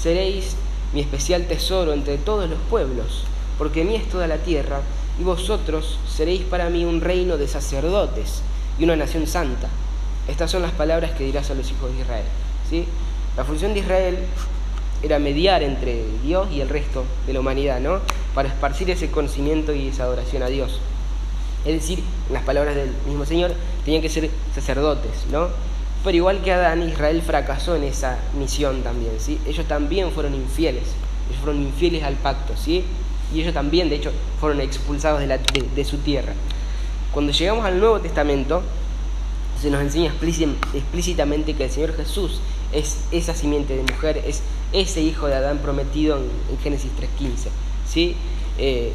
seréis 0.00 0.56
mi 0.92 1.00
especial 1.00 1.46
tesoro 1.46 1.92
entre 1.92 2.16
todos 2.16 2.48
los 2.48 2.58
pueblos, 2.70 3.24
porque 3.58 3.84
mí 3.84 3.96
es 3.96 4.08
toda 4.08 4.26
la 4.26 4.38
tierra, 4.38 4.80
y 5.20 5.24
vosotros 5.24 5.98
seréis 6.08 6.42
para 6.42 6.70
mí 6.70 6.84
un 6.84 7.00
reino 7.00 7.36
de 7.36 7.48
sacerdotes 7.48 8.42
y 8.78 8.84
una 8.84 8.96
nación 8.96 9.26
santa. 9.26 9.68
Estas 10.28 10.50
son 10.50 10.62
las 10.62 10.72
palabras 10.72 11.12
que 11.12 11.24
dirás 11.24 11.50
a 11.50 11.54
los 11.54 11.70
hijos 11.70 11.92
de 11.92 12.00
Israel. 12.00 12.24
¿sí? 12.68 12.86
La 13.36 13.44
función 13.44 13.74
de 13.74 13.80
Israel 13.80 14.18
era 15.02 15.18
mediar 15.18 15.62
entre 15.62 16.04
Dios 16.22 16.48
y 16.52 16.60
el 16.60 16.68
resto 16.68 17.04
de 17.26 17.32
la 17.32 17.40
humanidad, 17.40 17.80
¿no? 17.80 17.98
Para 18.34 18.48
esparcir 18.48 18.88
ese 18.90 19.10
conocimiento 19.10 19.74
y 19.74 19.88
esa 19.88 20.04
adoración 20.04 20.42
a 20.42 20.46
Dios. 20.46 20.80
Es 21.64 21.74
decir, 21.74 22.02
en 22.28 22.34
las 22.34 22.44
palabras 22.44 22.74
del 22.74 22.90
mismo 23.06 23.24
Señor, 23.26 23.52
tenían 23.84 24.02
que 24.02 24.08
ser 24.08 24.30
sacerdotes, 24.54 25.26
¿no? 25.30 25.48
Pero 26.04 26.16
igual 26.16 26.42
que 26.42 26.52
Adán, 26.52 26.88
Israel 26.88 27.22
fracasó 27.22 27.76
en 27.76 27.84
esa 27.84 28.18
misión 28.38 28.82
también, 28.82 29.12
¿sí? 29.18 29.40
Ellos 29.46 29.66
también 29.66 30.10
fueron 30.10 30.34
infieles, 30.34 30.84
ellos 31.28 31.40
fueron 31.42 31.62
infieles 31.62 32.02
al 32.02 32.14
pacto, 32.14 32.54
¿sí? 32.56 32.84
Y 33.34 33.40
ellos 33.40 33.54
también, 33.54 33.88
de 33.88 33.96
hecho, 33.96 34.12
fueron 34.40 34.60
expulsados 34.60 35.20
de, 35.20 35.38
de 35.74 35.84
su 35.84 35.98
tierra. 35.98 36.34
Cuando 37.12 37.32
llegamos 37.32 37.64
al 37.64 37.78
Nuevo 37.78 38.00
Testamento, 38.00 38.62
se 39.60 39.70
nos 39.70 39.80
enseña 39.80 40.12
explícitamente 40.74 41.54
que 41.54 41.64
el 41.64 41.70
Señor 41.70 41.94
Jesús 41.96 42.40
es 42.72 43.04
esa 43.12 43.34
simiente 43.34 43.76
de 43.76 43.82
mujer, 43.82 44.22
es 44.26 44.42
ese 44.72 45.02
hijo 45.02 45.26
de 45.26 45.34
Adán 45.34 45.58
prometido 45.58 46.16
en, 46.16 46.58
Génesis 46.62 46.90
3.15, 47.20 47.48
¿sí? 47.86 48.16
Eh, 48.58 48.92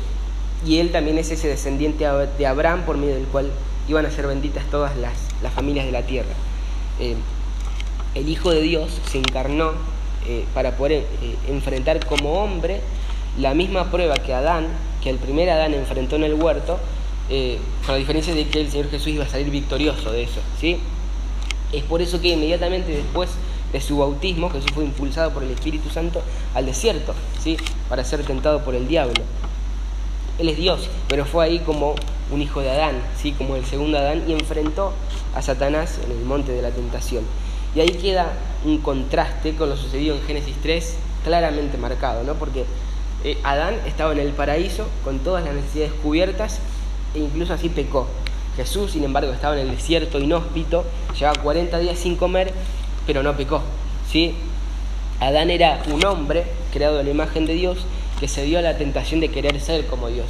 y 0.65 0.79
él 0.79 0.91
también 0.91 1.17
es 1.17 1.31
ese 1.31 1.47
descendiente 1.47 2.05
de 2.37 2.47
Abraham 2.47 2.83
por 2.85 2.97
medio 2.97 3.15
del 3.15 3.25
cual 3.25 3.51
iban 3.87 4.05
a 4.05 4.11
ser 4.11 4.27
benditas 4.27 4.65
todas 4.69 4.97
las, 4.97 5.13
las 5.41 5.53
familias 5.53 5.85
de 5.85 5.91
la 5.91 6.01
tierra. 6.01 6.33
Eh, 6.99 7.15
el 8.15 8.27
Hijo 8.27 8.51
de 8.51 8.61
Dios 8.61 8.99
se 9.09 9.19
encarnó 9.19 9.71
eh, 10.27 10.45
para 10.53 10.75
poder 10.75 11.05
enfrentar 11.47 12.05
como 12.05 12.43
hombre 12.43 12.81
la 13.37 13.53
misma 13.53 13.91
prueba 13.91 14.15
que 14.15 14.33
Adán, 14.33 14.67
que 15.03 15.09
el 15.09 15.17
primer 15.17 15.49
Adán 15.49 15.73
enfrentó 15.73 16.15
en 16.15 16.23
el 16.23 16.33
huerto, 16.33 16.79
con 17.27 17.93
la 17.93 17.95
diferencia 17.95 18.33
de 18.33 18.47
que 18.47 18.61
el 18.61 18.71
Señor 18.71 18.89
Jesús 18.89 19.07
iba 19.07 19.25
a 19.25 19.29
salir 19.29 19.49
victorioso 19.49 20.11
de 20.11 20.23
eso. 20.23 20.39
¿sí? 20.59 20.79
Es 21.71 21.83
por 21.83 22.01
eso 22.01 22.21
que 22.21 22.29
inmediatamente 22.29 22.91
después 22.91 23.29
de 23.71 23.81
su 23.81 23.97
bautismo, 23.97 24.49
Jesús 24.49 24.71
fue 24.73 24.85
impulsado 24.85 25.31
por 25.31 25.43
el 25.43 25.51
Espíritu 25.51 25.89
Santo 25.89 26.21
al 26.53 26.65
desierto, 26.65 27.13
¿sí? 27.41 27.57
para 27.89 28.03
ser 28.03 28.23
tentado 28.23 28.63
por 28.63 28.75
el 28.75 28.87
diablo. 28.87 29.21
Él 30.39 30.49
es 30.49 30.57
Dios, 30.57 30.89
pero 31.09 31.25
fue 31.25 31.45
ahí 31.45 31.59
como 31.59 31.95
un 32.31 32.41
hijo 32.41 32.61
de 32.61 32.69
Adán, 32.69 33.01
¿sí? 33.21 33.33
como 33.33 33.55
el 33.55 33.65
segundo 33.65 33.97
Adán, 33.97 34.23
y 34.27 34.33
enfrentó 34.33 34.93
a 35.35 35.41
Satanás 35.41 35.99
en 36.05 36.11
el 36.11 36.23
monte 36.23 36.53
de 36.53 36.61
la 36.61 36.71
tentación. 36.71 37.25
Y 37.75 37.81
ahí 37.81 37.89
queda 37.89 38.31
un 38.63 38.77
contraste 38.79 39.55
con 39.55 39.69
lo 39.69 39.75
sucedido 39.75 40.15
en 40.15 40.21
Génesis 40.23 40.55
3 40.61 40.97
claramente 41.23 41.77
marcado, 41.77 42.23
¿no? 42.23 42.35
porque 42.35 42.65
eh, 43.23 43.37
Adán 43.43 43.75
estaba 43.85 44.11
en 44.13 44.19
el 44.19 44.31
paraíso 44.31 44.87
con 45.03 45.19
todas 45.19 45.43
las 45.43 45.53
necesidades 45.55 45.93
cubiertas 46.03 46.59
e 47.15 47.19
incluso 47.19 47.53
así 47.53 47.69
pecó. 47.69 48.07
Jesús, 48.55 48.91
sin 48.91 49.03
embargo, 49.03 49.31
estaba 49.31 49.59
en 49.59 49.67
el 49.67 49.75
desierto 49.75 50.19
inhóspito, 50.19 50.83
llevaba 51.17 51.41
40 51.41 51.77
días 51.79 51.99
sin 51.99 52.15
comer, 52.15 52.53
pero 53.05 53.23
no 53.23 53.35
pecó. 53.35 53.61
¿sí? 54.11 54.35
Adán 55.19 55.49
era 55.49 55.81
un 55.91 56.03
hombre 56.05 56.45
creado 56.73 56.99
a 56.99 57.03
la 57.03 57.09
imagen 57.09 57.45
de 57.45 57.53
Dios 57.53 57.79
que 58.19 58.27
se 58.27 58.43
dio 58.43 58.59
a 58.59 58.61
la 58.61 58.77
tentación 58.77 59.19
de 59.19 59.29
querer 59.29 59.59
ser 59.61 59.85
como 59.87 60.09
Dios. 60.09 60.27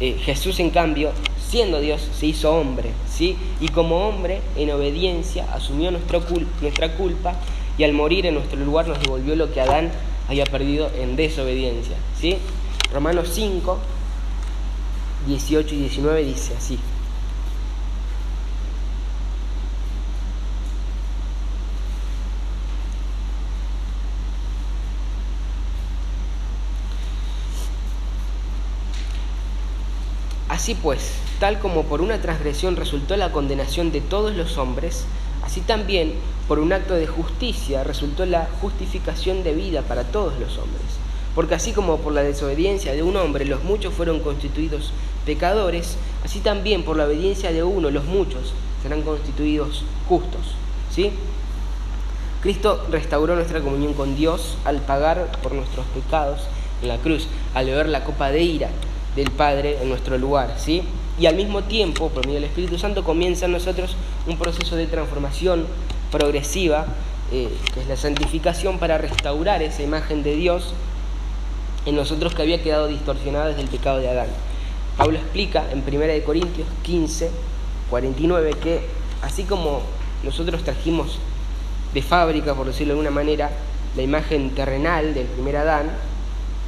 Eh, 0.00 0.16
Jesús, 0.24 0.60
en 0.60 0.70
cambio, 0.70 1.10
siendo 1.48 1.80
Dios, 1.80 2.08
se 2.16 2.26
hizo 2.26 2.54
hombre, 2.54 2.90
¿sí? 3.10 3.36
Y 3.60 3.68
como 3.68 4.08
hombre, 4.08 4.40
en 4.56 4.70
obediencia, 4.70 5.46
asumió 5.52 5.90
nuestra 5.90 6.20
culpa 6.90 7.34
y 7.76 7.84
al 7.84 7.92
morir 7.92 8.26
en 8.26 8.34
nuestro 8.34 8.58
lugar 8.60 8.86
nos 8.86 9.00
devolvió 9.00 9.34
lo 9.34 9.52
que 9.52 9.60
Adán 9.60 9.90
había 10.28 10.44
perdido 10.44 10.90
en 10.94 11.16
desobediencia, 11.16 11.96
¿sí? 12.18 12.38
Romanos 12.92 13.30
5, 13.32 13.78
18 15.26 15.74
y 15.74 15.78
19 15.78 16.24
dice 16.24 16.54
así. 16.56 16.78
Así 30.48 30.74
pues, 30.74 31.12
tal 31.40 31.60
como 31.60 31.84
por 31.84 32.00
una 32.00 32.20
transgresión 32.20 32.76
resultó 32.76 33.16
la 33.16 33.32
condenación 33.32 33.92
de 33.92 34.00
todos 34.00 34.34
los 34.34 34.58
hombres, 34.58 35.06
así 35.48 35.62
también 35.62 36.12
por 36.46 36.58
un 36.58 36.74
acto 36.74 36.92
de 36.92 37.06
justicia 37.06 37.82
resultó 37.82 38.26
la 38.26 38.46
justificación 38.60 39.42
de 39.42 39.54
vida 39.54 39.80
para 39.80 40.04
todos 40.04 40.38
los 40.38 40.58
hombres. 40.58 40.84
Porque 41.34 41.54
así 41.54 41.72
como 41.72 41.96
por 41.96 42.12
la 42.12 42.22
desobediencia 42.22 42.92
de 42.92 43.02
un 43.02 43.16
hombre 43.16 43.46
los 43.46 43.64
muchos 43.64 43.94
fueron 43.94 44.20
constituidos 44.20 44.92
pecadores, 45.24 45.96
así 46.22 46.40
también 46.40 46.82
por 46.82 46.98
la 46.98 47.06
obediencia 47.06 47.50
de 47.50 47.62
uno 47.62 47.90
los 47.90 48.04
muchos 48.04 48.52
serán 48.82 49.00
constituidos 49.00 49.84
justos. 50.06 50.54
¿Sí? 50.94 51.12
Cristo 52.42 52.84
restauró 52.90 53.34
nuestra 53.34 53.62
comunión 53.62 53.94
con 53.94 54.16
Dios 54.16 54.58
al 54.66 54.82
pagar 54.82 55.32
por 55.42 55.52
nuestros 55.52 55.86
pecados 55.86 56.42
en 56.82 56.88
la 56.88 56.98
cruz, 56.98 57.26
al 57.54 57.64
beber 57.64 57.88
la 57.88 58.04
copa 58.04 58.30
de 58.30 58.42
ira 58.42 58.68
del 59.16 59.30
Padre 59.30 59.78
en 59.80 59.88
nuestro 59.88 60.18
lugar, 60.18 60.56
¿sí? 60.58 60.82
Y 61.18 61.26
al 61.26 61.34
mismo 61.34 61.64
tiempo, 61.64 62.08
por 62.10 62.26
medio 62.26 62.40
del 62.40 62.48
Espíritu 62.48 62.78
Santo, 62.78 63.02
comienza 63.02 63.46
en 63.46 63.52
nosotros 63.52 63.96
un 64.26 64.38
proceso 64.38 64.76
de 64.76 64.86
transformación 64.86 65.66
progresiva, 66.12 66.86
eh, 67.32 67.48
que 67.74 67.80
es 67.80 67.88
la 67.88 67.96
santificación, 67.96 68.78
para 68.78 68.98
restaurar 68.98 69.62
esa 69.62 69.82
imagen 69.82 70.22
de 70.22 70.36
Dios 70.36 70.74
en 71.86 71.96
nosotros 71.96 72.34
que 72.34 72.42
había 72.42 72.62
quedado 72.62 72.86
distorsionada 72.86 73.48
desde 73.48 73.62
el 73.62 73.68
pecado 73.68 73.98
de 73.98 74.08
Adán. 74.08 74.28
Pablo 74.96 75.18
explica 75.18 75.64
en 75.72 75.82
1 75.86 76.24
Corintios 76.24 76.68
15, 76.82 77.30
49, 77.90 78.52
que 78.62 78.80
así 79.22 79.42
como 79.42 79.82
nosotros 80.22 80.62
trajimos 80.62 81.18
de 81.94 82.02
fábrica, 82.02 82.54
por 82.54 82.66
decirlo 82.66 82.94
de 82.94 83.00
alguna 83.00 83.14
manera, 83.14 83.50
la 83.96 84.02
imagen 84.02 84.50
terrenal 84.50 85.14
del 85.14 85.26
primer 85.26 85.56
Adán, 85.56 85.90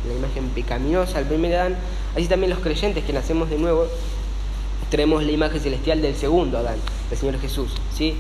la 0.09 0.15
imagen 0.15 0.49
pecaminosa 0.49 1.19
del 1.19 1.27
primer 1.27 1.55
Adán, 1.55 1.77
Así 2.17 2.27
también 2.27 2.51
los 2.51 2.59
creyentes 2.59 3.05
que 3.05 3.13
nacemos 3.13 3.51
de 3.51 3.59
nuevo 3.59 3.87
traemos 4.91 5.23
la 5.25 5.33
imagen 5.33 5.61
celestial 5.61 6.03
del 6.03 6.15
segundo 6.15 6.59
Adán, 6.59 6.77
del 7.09 7.19
Señor 7.19 7.41
Jesús. 7.41 7.71
¿sí? 7.97 8.15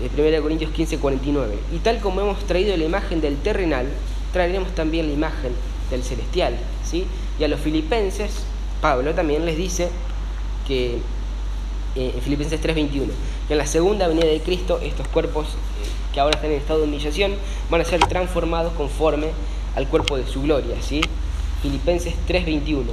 1 0.00 0.24
eh, 0.24 0.40
Corintios 0.40 0.70
15, 0.70 0.98
49. 0.98 1.58
Y 1.74 1.78
tal 1.78 1.98
como 2.00 2.20
hemos 2.20 2.38
traído 2.44 2.76
la 2.76 2.84
imagen 2.84 3.20
del 3.20 3.36
terrenal, 3.36 3.86
traeremos 4.32 4.74
también 4.74 5.06
la 5.08 5.12
imagen 5.12 5.52
del 5.90 6.02
celestial. 6.02 6.56
¿sí? 6.84 7.06
Y 7.38 7.44
a 7.44 7.48
los 7.48 7.60
filipenses, 7.60 8.44
Pablo 8.80 9.14
también 9.14 9.44
les 9.44 9.56
dice 9.56 9.88
que 10.66 10.98
eh, 11.94 12.12
en 12.14 12.22
Filipenses 12.22 12.60
3:21, 12.60 13.10
que 13.46 13.54
en 13.54 13.58
la 13.58 13.66
segunda 13.66 14.08
venida 14.08 14.26
de 14.26 14.40
Cristo 14.40 14.80
estos 14.82 15.06
cuerpos 15.08 15.46
eh, 15.46 15.50
que 16.14 16.20
ahora 16.20 16.36
están 16.36 16.50
en 16.50 16.58
estado 16.58 16.80
de 16.80 16.86
humillación 16.86 17.34
van 17.70 17.80
a 17.82 17.84
ser 17.84 18.00
transformados 18.06 18.72
conforme 18.74 19.28
al 19.76 19.86
cuerpo 19.88 20.16
de 20.16 20.26
su 20.26 20.42
gloria. 20.42 20.76
¿sí? 20.80 21.02
Filipenses 21.62 22.14
3:21, 22.28 22.84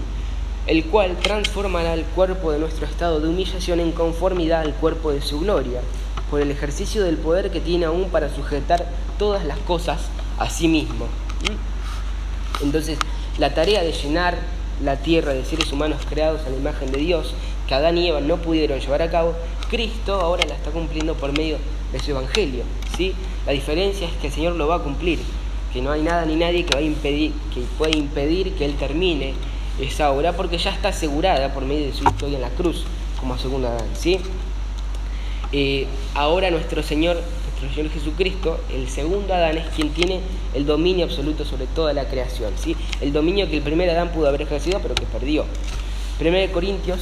el 0.70 0.86
cual 0.86 1.18
transformará 1.18 1.96
el 1.96 2.04
cuerpo 2.04 2.52
de 2.52 2.60
nuestro 2.60 2.86
estado 2.86 3.20
de 3.20 3.28
humillación 3.28 3.80
en 3.80 3.92
conformidad 3.92 4.62
al 4.62 4.76
cuerpo 4.76 5.12
de 5.12 5.20
su 5.20 5.40
gloria, 5.40 5.82
por 6.30 6.42
el 6.42 6.52
ejercicio 6.52 7.04
del 7.04 7.18
poder 7.18 7.50
que 7.50 7.60
tiene 7.60 7.86
aún 7.86 8.12
para 8.12 8.30
sujetar 8.30 8.86
todas 9.18 9.44
las 9.46 9.58
cosas 9.58 10.00
a 10.38 10.48
sí 10.48 10.68
mismo. 10.68 11.06
¿Mm? 11.06 12.66
Entonces, 12.66 13.00
la 13.40 13.56
tarea 13.56 13.82
de 13.82 13.94
llenar 13.94 14.38
la 14.84 14.98
tierra 14.98 15.34
de 15.34 15.44
seres 15.44 15.72
humanos 15.72 16.02
creados 16.08 16.42
a 16.46 16.52
la 16.52 16.58
imagen 16.58 16.92
de 16.92 17.00
Dios, 17.00 17.34
que 17.68 17.74
Adán 17.74 17.98
y 17.98 18.08
Eva 18.08 18.22
no 18.22 18.38
pudieron 18.38 18.80
llevar 18.80 19.02
a 19.02 19.10
cabo, 19.10 19.34
Cristo 19.72 20.22
ahora 20.22 20.46
la 20.48 20.54
está 20.54 20.70
cumpliendo 20.70 21.16
por 21.16 21.36
medio 21.36 21.58
de 21.92 22.00
su 22.00 22.12
evangelio. 22.12 22.62
¿sí? 22.96 23.16
La 23.48 23.54
diferencia 23.54 24.08
es 24.08 24.14
que 24.22 24.28
el 24.28 24.34
Señor 24.34 24.54
lo 24.54 24.68
va 24.68 24.76
a 24.76 24.84
cumplir 24.84 25.18
que 25.74 25.82
no 25.82 25.92
hay 25.92 26.02
nada 26.02 26.26
ni 26.26 26.36
nadie 26.36 26.64
que, 26.66 26.94
que 27.02 27.62
pueda 27.78 27.96
impedir 27.96 28.54
que 28.54 28.66
Él 28.66 28.76
termine 28.76 29.34
esa 29.82 30.12
obra, 30.12 30.34
porque 30.34 30.58
ya 30.58 30.72
está 30.72 30.90
asegurada 30.90 31.54
por 31.54 31.66
medio 31.66 31.88
de 31.88 31.94
su 31.94 32.04
historia 32.04 32.36
en 32.36 32.42
la 32.42 32.50
cruz, 32.50 32.86
como 33.20 33.38
segunda 33.38 33.70
Adán. 33.70 33.88
¿sí? 33.94 34.20
Eh, 35.52 35.88
ahora 36.14 36.52
nuestro 36.52 36.84
Señor, 36.84 37.16
nuestro 37.16 37.76
Señor 37.76 37.92
Jesucristo, 37.92 38.60
el 38.74 38.90
segundo 38.90 39.34
Adán, 39.34 39.58
es 39.58 39.68
quien 39.76 39.90
tiene 39.90 40.20
el 40.54 40.66
dominio 40.66 41.06
absoluto 41.06 41.46
sobre 41.46 41.68
toda 41.68 41.94
la 41.94 42.06
creación. 42.06 42.54
¿sí? 42.58 42.76
El 43.02 43.14
dominio 43.14 43.50
que 43.50 43.58
el 43.58 43.64
primer 43.64 43.90
Adán 43.90 44.10
pudo 44.10 44.28
haber 44.28 44.42
ejercido, 44.42 44.80
pero 44.82 44.96
que 44.96 45.06
perdió. 45.06 45.46
1 46.20 46.52
Corintios 46.52 47.00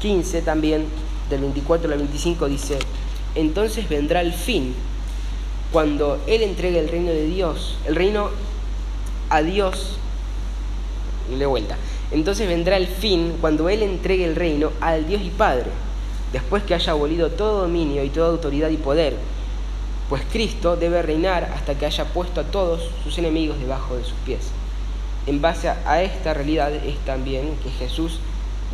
15 0.00 0.42
también, 0.42 0.86
del 1.30 1.40
24 1.40 1.92
al 1.92 1.98
25, 1.98 2.48
dice, 2.48 2.78
entonces 3.34 3.88
vendrá 3.88 4.20
el 4.20 4.32
fin 4.32 4.74
cuando 5.72 6.20
Él 6.26 6.42
entregue 6.42 6.78
el 6.78 6.88
reino 6.88 7.10
de 7.10 7.26
Dios, 7.26 7.76
el 7.86 7.94
reino 7.94 8.30
a 9.28 9.42
Dios, 9.42 9.97
de 11.36 11.46
vuelta. 11.46 11.76
Entonces 12.10 12.48
vendrá 12.48 12.76
el 12.76 12.86
fin 12.86 13.36
cuando 13.40 13.68
Él 13.68 13.82
entregue 13.82 14.24
el 14.24 14.36
reino 14.36 14.72
al 14.80 15.06
Dios 15.06 15.20
y 15.22 15.30
Padre, 15.30 15.70
después 16.32 16.62
que 16.62 16.74
haya 16.74 16.92
abolido 16.92 17.30
todo 17.30 17.62
dominio 17.62 18.04
y 18.04 18.10
toda 18.10 18.28
autoridad 18.28 18.70
y 18.70 18.76
poder, 18.76 19.16
pues 20.08 20.22
Cristo 20.32 20.76
debe 20.76 21.02
reinar 21.02 21.50
hasta 21.54 21.74
que 21.74 21.86
haya 21.86 22.04
puesto 22.06 22.40
a 22.40 22.44
todos 22.44 22.90
sus 23.04 23.18
enemigos 23.18 23.58
debajo 23.58 23.96
de 23.96 24.04
sus 24.04 24.14
pies. 24.24 24.40
En 25.26 25.42
base 25.42 25.68
a 25.68 26.02
esta 26.02 26.32
realidad 26.32 26.72
es 26.72 26.96
también 27.04 27.56
que 27.62 27.70
Jesús 27.70 28.18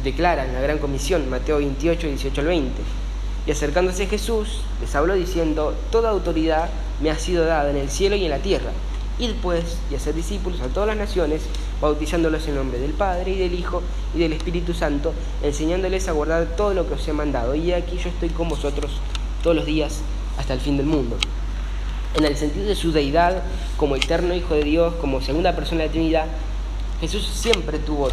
declara 0.04 0.44
en 0.44 0.54
la 0.54 0.60
Gran 0.60 0.78
Comisión, 0.78 1.28
Mateo 1.28 1.58
28, 1.58 2.06
18 2.06 2.40
al 2.40 2.46
20. 2.46 2.82
Y 3.46 3.50
acercándose 3.50 4.06
Jesús, 4.06 4.60
les 4.80 4.94
habló 4.94 5.14
diciendo, 5.14 5.74
Toda 5.90 6.10
autoridad 6.10 6.70
me 7.02 7.10
ha 7.10 7.18
sido 7.18 7.44
dada 7.44 7.70
en 7.70 7.76
el 7.76 7.90
cielo 7.90 8.14
y 8.14 8.24
en 8.24 8.30
la 8.30 8.38
tierra. 8.38 8.70
Id 9.18 9.32
pues 9.42 9.78
y 9.90 9.94
hacer 9.94 10.14
discípulos 10.14 10.60
a 10.60 10.68
todas 10.68 10.88
las 10.88 10.96
naciones, 10.96 11.42
bautizándolos 11.80 12.46
en 12.48 12.56
nombre 12.56 12.78
del 12.78 12.92
Padre 12.92 13.32
y 13.32 13.38
del 13.38 13.54
Hijo 13.54 13.82
y 14.14 14.18
del 14.18 14.32
Espíritu 14.32 14.74
Santo, 14.74 15.12
enseñándoles 15.42 16.08
a 16.08 16.12
guardar 16.12 16.56
todo 16.56 16.74
lo 16.74 16.88
que 16.88 16.94
os 16.94 17.06
he 17.06 17.12
mandado. 17.12 17.54
Y 17.54 17.72
aquí 17.72 17.96
yo 17.96 18.08
estoy 18.08 18.30
con 18.30 18.48
vosotros 18.48 18.92
todos 19.42 19.54
los 19.54 19.66
días 19.66 20.00
hasta 20.36 20.54
el 20.54 20.60
fin 20.60 20.76
del 20.76 20.86
mundo. 20.86 21.16
En 22.16 22.24
el 22.24 22.36
sentido 22.36 22.66
de 22.66 22.74
su 22.74 22.92
deidad, 22.92 23.42
como 23.76 23.96
eterno 23.96 24.34
Hijo 24.34 24.54
de 24.54 24.64
Dios, 24.64 24.94
como 25.00 25.20
segunda 25.20 25.54
persona 25.54 25.82
de 25.82 25.86
la 25.86 25.92
Trinidad, 25.92 26.26
Jesús 27.00 27.26
siempre 27.26 27.78
tuvo 27.78 28.08
eh, 28.08 28.12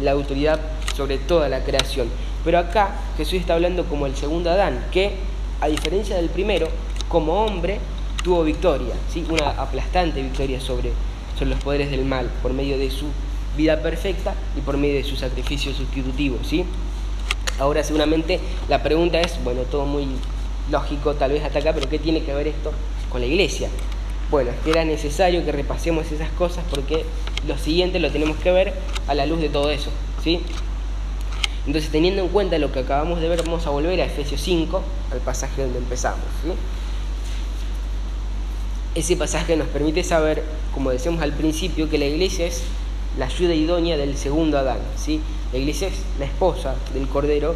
la 0.00 0.12
autoridad 0.12 0.60
sobre 0.96 1.18
toda 1.18 1.48
la 1.48 1.64
creación. 1.64 2.08
Pero 2.44 2.58
acá 2.58 2.96
Jesús 3.16 3.34
está 3.34 3.54
hablando 3.54 3.84
como 3.84 4.06
el 4.06 4.16
segundo 4.16 4.50
Adán, 4.50 4.86
que, 4.90 5.16
a 5.60 5.68
diferencia 5.68 6.16
del 6.16 6.28
primero, 6.28 6.68
como 7.08 7.44
hombre, 7.44 7.78
tuvo 8.22 8.44
victoria, 8.44 8.94
¿sí? 9.12 9.24
una 9.28 9.50
aplastante 9.50 10.22
victoria 10.22 10.60
sobre, 10.60 10.92
sobre 11.36 11.50
los 11.50 11.60
poderes 11.60 11.90
del 11.90 12.04
mal 12.04 12.30
por 12.42 12.52
medio 12.52 12.78
de 12.78 12.90
su 12.90 13.06
vida 13.56 13.82
perfecta 13.82 14.34
y 14.56 14.60
por 14.60 14.76
medio 14.76 14.94
de 14.94 15.04
su 15.04 15.16
sacrificio 15.16 15.72
sustitutivo. 15.74 16.38
¿sí? 16.44 16.64
Ahora 17.58 17.84
seguramente 17.84 18.40
la 18.68 18.82
pregunta 18.82 19.20
es, 19.20 19.42
bueno, 19.44 19.62
todo 19.62 19.84
muy 19.84 20.06
lógico 20.70 21.14
tal 21.14 21.32
vez 21.32 21.44
hasta 21.44 21.58
acá, 21.58 21.72
pero 21.72 21.88
¿qué 21.88 21.98
tiene 21.98 22.22
que 22.22 22.32
ver 22.32 22.48
esto 22.48 22.72
con 23.10 23.20
la 23.20 23.26
iglesia? 23.26 23.68
Bueno, 24.30 24.50
es 24.50 24.56
que 24.64 24.70
era 24.70 24.84
necesario 24.84 25.44
que 25.44 25.52
repasemos 25.52 26.10
esas 26.10 26.30
cosas 26.30 26.64
porque 26.70 27.04
lo 27.46 27.58
siguiente 27.58 27.98
lo 27.98 28.10
tenemos 28.10 28.36
que 28.38 28.50
ver 28.50 28.72
a 29.06 29.14
la 29.14 29.26
luz 29.26 29.40
de 29.40 29.50
todo 29.50 29.70
eso. 29.70 29.90
¿sí? 30.22 30.40
Entonces, 31.66 31.90
teniendo 31.90 32.22
en 32.22 32.28
cuenta 32.28 32.58
lo 32.58 32.72
que 32.72 32.80
acabamos 32.80 33.20
de 33.20 33.28
ver, 33.28 33.42
vamos 33.42 33.66
a 33.66 33.70
volver 33.70 34.00
a 34.00 34.06
Efesios 34.06 34.40
5, 34.40 34.82
al 35.12 35.18
pasaje 35.18 35.62
donde 35.62 35.78
empezamos. 35.78 36.24
¿sí? 36.42 36.52
Ese 38.94 39.16
pasaje 39.16 39.56
nos 39.56 39.68
permite 39.68 40.04
saber, 40.04 40.42
como 40.74 40.90
decíamos 40.90 41.22
al 41.22 41.32
principio, 41.32 41.88
que 41.88 41.98
la 41.98 42.06
iglesia 42.06 42.46
es 42.46 42.62
la 43.18 43.26
ayuda 43.26 43.54
idónea 43.54 43.96
del 43.96 44.16
segundo 44.16 44.58
Adán. 44.58 44.78
¿sí? 44.96 45.20
La 45.52 45.58
iglesia 45.58 45.88
es 45.88 45.94
la 46.18 46.26
esposa 46.26 46.74
del 46.94 47.08
Cordero 47.08 47.54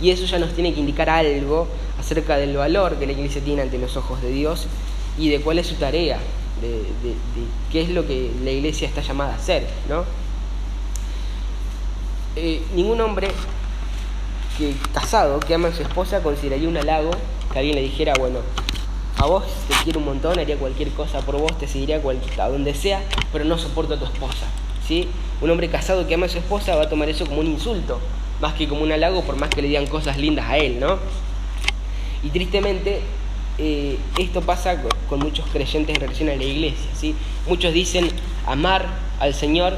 y 0.00 0.10
eso 0.10 0.24
ya 0.24 0.38
nos 0.38 0.52
tiene 0.54 0.72
que 0.72 0.80
indicar 0.80 1.10
algo 1.10 1.68
acerca 1.98 2.36
del 2.36 2.56
valor 2.56 2.96
que 2.96 3.06
la 3.06 3.12
iglesia 3.12 3.42
tiene 3.42 3.62
ante 3.62 3.78
los 3.78 3.96
ojos 3.96 4.22
de 4.22 4.30
Dios 4.30 4.66
y 5.18 5.28
de 5.28 5.40
cuál 5.40 5.58
es 5.58 5.66
su 5.66 5.74
tarea, 5.74 6.18
de, 6.62 7.14
qué 7.70 7.82
es 7.82 7.90
lo 7.90 8.06
que 8.06 8.30
la 8.42 8.50
iglesia 8.50 8.88
está 8.88 9.02
llamada 9.02 9.32
a 9.34 9.36
hacer, 9.36 9.66
¿no? 9.88 10.04
Eh, 12.36 12.62
ningún 12.74 13.00
hombre 13.00 13.28
que 14.56 14.72
casado 14.94 15.40
que 15.40 15.52
ama 15.52 15.68
a 15.68 15.74
su 15.74 15.82
esposa 15.82 16.22
consideraría 16.22 16.68
un 16.68 16.76
halago 16.76 17.10
que 17.52 17.58
alguien 17.58 17.74
le 17.74 17.82
dijera, 17.82 18.14
bueno, 18.18 18.38
a 19.20 19.26
vos 19.26 19.44
te 19.68 19.74
quiero 19.84 19.98
un 19.98 20.06
montón, 20.06 20.38
haría 20.38 20.56
cualquier 20.56 20.88
cosa 20.90 21.20
por 21.20 21.38
vos, 21.38 21.56
te 21.58 21.68
seguiría 21.68 22.00
a 22.38 22.48
donde 22.48 22.74
sea, 22.74 23.02
pero 23.32 23.44
no 23.44 23.58
soporto 23.58 23.94
a 23.94 23.98
tu 23.98 24.06
esposa. 24.06 24.46
¿sí? 24.86 25.08
Un 25.42 25.50
hombre 25.50 25.68
casado 25.68 26.08
que 26.08 26.14
ama 26.14 26.24
a 26.24 26.28
su 26.30 26.38
esposa 26.38 26.74
va 26.74 26.84
a 26.84 26.88
tomar 26.88 27.08
eso 27.10 27.26
como 27.26 27.40
un 27.40 27.46
insulto, 27.46 28.00
más 28.40 28.54
que 28.54 28.66
como 28.66 28.82
un 28.82 28.92
halago, 28.92 29.22
por 29.22 29.36
más 29.36 29.50
que 29.50 29.60
le 29.60 29.68
digan 29.68 29.86
cosas 29.86 30.16
lindas 30.16 30.48
a 30.48 30.56
él, 30.56 30.80
¿no? 30.80 30.98
Y 32.22 32.30
tristemente, 32.30 33.00
eh, 33.58 33.98
esto 34.18 34.40
pasa 34.40 34.82
con, 35.08 35.18
muchos 35.20 35.44
creyentes 35.52 35.94
en 35.94 36.00
relación 36.00 36.30
a 36.30 36.36
la 36.36 36.44
iglesia, 36.44 36.90
¿sí? 36.94 37.14
Muchos 37.46 37.74
dicen 37.74 38.08
amar 38.46 38.86
al 39.18 39.34
Señor, 39.34 39.76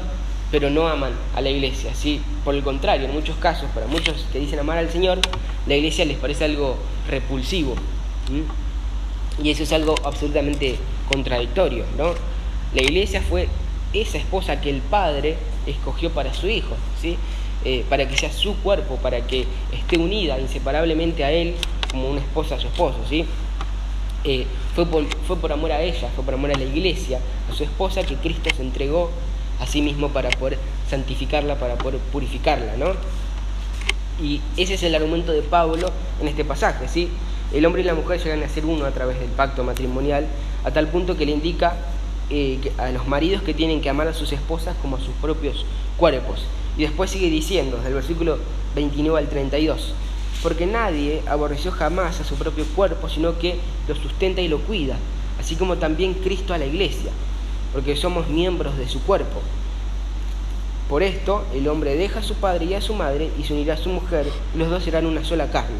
pero 0.51 0.69
no 0.69 0.87
aman 0.87 1.11
a 1.35 1.41
la 1.41 1.49
iglesia, 1.49 1.93
¿sí? 1.93 2.21
Por 2.45 2.55
el 2.55 2.63
contrario, 2.63 3.07
en 3.07 3.13
muchos 3.13 3.35
casos, 3.37 3.69
para 3.73 3.87
muchos 3.87 4.25
que 4.31 4.39
dicen 4.39 4.59
amar 4.59 4.77
al 4.77 4.89
Señor, 4.89 5.19
la 5.67 5.75
iglesia 5.75 6.05
les 6.05 6.17
parece 6.17 6.45
algo 6.45 6.77
repulsivo. 7.09 7.75
Y 9.41 9.49
eso 9.49 9.63
es 9.63 9.71
algo 9.71 9.95
absolutamente 10.03 10.77
contradictorio, 11.09 11.85
¿no? 11.97 12.13
La 12.73 12.81
iglesia 12.81 13.21
fue 13.21 13.47
esa 13.93 14.17
esposa 14.17 14.59
que 14.61 14.69
el 14.69 14.81
padre 14.81 15.37
escogió 15.65 16.11
para 16.11 16.33
su 16.33 16.47
hijo, 16.47 16.75
¿sí? 17.01 17.17
Eh, 17.65 17.85
para 17.89 18.07
que 18.07 18.17
sea 18.17 18.31
su 18.31 18.55
cuerpo, 18.57 18.97
para 18.97 19.25
que 19.25 19.47
esté 19.71 19.97
unida 19.97 20.39
inseparablemente 20.39 21.23
a 21.23 21.31
él 21.31 21.55
como 21.91 22.09
una 22.09 22.19
esposa 22.19 22.55
a 22.55 22.59
su 22.59 22.67
esposo, 22.67 22.97
¿sí? 23.07 23.25
Eh, 24.25 24.45
fue, 24.75 24.85
por, 24.85 25.05
fue 25.27 25.37
por 25.37 25.51
amor 25.51 25.71
a 25.71 25.81
ella, 25.81 26.09
fue 26.15 26.23
por 26.23 26.33
amor 26.33 26.51
a 26.51 26.57
la 26.57 26.63
iglesia, 26.63 27.19
a 27.49 27.53
su 27.53 27.63
esposa, 27.63 28.03
que 28.03 28.15
Cristo 28.15 28.49
se 28.55 28.61
entregó 28.61 29.11
a 29.59 29.67
sí 29.67 29.81
mismo 29.81 30.09
para 30.09 30.29
poder 30.29 30.57
santificarla, 30.89 31.55
para 31.59 31.75
poder 31.75 31.99
purificarla, 31.99 32.75
¿no? 32.77 32.93
Y 34.21 34.41
ese 34.57 34.75
es 34.75 34.83
el 34.83 34.95
argumento 34.95 35.31
de 35.31 35.41
Pablo 35.41 35.89
en 36.21 36.27
este 36.27 36.45
pasaje, 36.45 36.87
¿sí? 36.87 37.09
El 37.51 37.65
hombre 37.65 37.81
y 37.81 37.85
la 37.85 37.93
mujer 37.93 38.21
llegan 38.23 38.43
a 38.43 38.49
ser 38.49 38.65
uno 38.65 38.85
a 38.85 38.91
través 38.91 39.19
del 39.19 39.29
pacto 39.29 39.63
matrimonial, 39.63 40.25
a 40.63 40.71
tal 40.71 40.87
punto 40.87 41.17
que 41.17 41.25
le 41.25 41.33
indica 41.33 41.75
eh, 42.29 42.71
a 42.77 42.89
los 42.89 43.07
maridos 43.07 43.43
que 43.43 43.53
tienen 43.53 43.81
que 43.81 43.89
amar 43.89 44.07
a 44.07 44.13
sus 44.13 44.31
esposas 44.31 44.75
como 44.81 44.95
a 44.95 44.99
sus 44.99 45.13
propios 45.15 45.65
cuerpos. 45.97 46.45
Y 46.77 46.83
después 46.83 47.11
sigue 47.11 47.29
diciendo, 47.29 47.77
desde 47.77 47.89
el 47.89 47.95
versículo 47.95 48.37
29 48.75 49.19
al 49.19 49.27
32, 49.27 49.93
porque 50.41 50.65
nadie 50.65 51.21
aborreció 51.27 51.71
jamás 51.71 52.19
a 52.19 52.23
su 52.23 52.35
propio 52.35 52.65
cuerpo, 52.75 53.07
sino 53.07 53.37
que 53.37 53.59
lo 53.87 53.95
sustenta 53.95 54.41
y 54.41 54.47
lo 54.47 54.59
cuida, 54.59 54.97
así 55.39 55.55
como 55.55 55.77
también 55.77 56.15
Cristo 56.15 56.53
a 56.53 56.57
la 56.57 56.65
iglesia, 56.65 57.11
porque 57.71 57.95
somos 57.95 58.27
miembros 58.29 58.77
de 58.77 58.87
su 58.87 59.01
cuerpo. 59.03 59.41
Por 60.89 61.03
esto 61.03 61.45
el 61.53 61.67
hombre 61.67 61.95
deja 61.95 62.19
a 62.19 62.23
su 62.23 62.35
padre 62.35 62.65
y 62.65 62.73
a 62.73 62.81
su 62.81 62.93
madre 62.93 63.29
y 63.39 63.43
se 63.43 63.53
unirá 63.53 63.75
a 63.75 63.77
su 63.77 63.89
mujer, 63.89 64.27
y 64.53 64.57
los 64.57 64.69
dos 64.69 64.83
serán 64.83 65.05
una 65.05 65.23
sola 65.23 65.51
carne. 65.51 65.77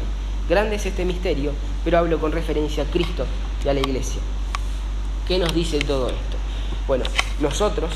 Grande 0.48 0.76
es 0.76 0.84
este 0.84 1.06
misterio, 1.06 1.52
pero 1.84 1.98
hablo 1.98 2.18
con 2.18 2.30
referencia 2.30 2.82
a 2.82 2.86
Cristo 2.86 3.24
y 3.64 3.68
a 3.68 3.72
la 3.72 3.80
iglesia. 3.80 4.20
¿Qué 5.26 5.38
nos 5.38 5.54
dice 5.54 5.78
todo 5.78 6.08
esto? 6.08 6.36
Bueno, 6.86 7.04
nosotros 7.40 7.90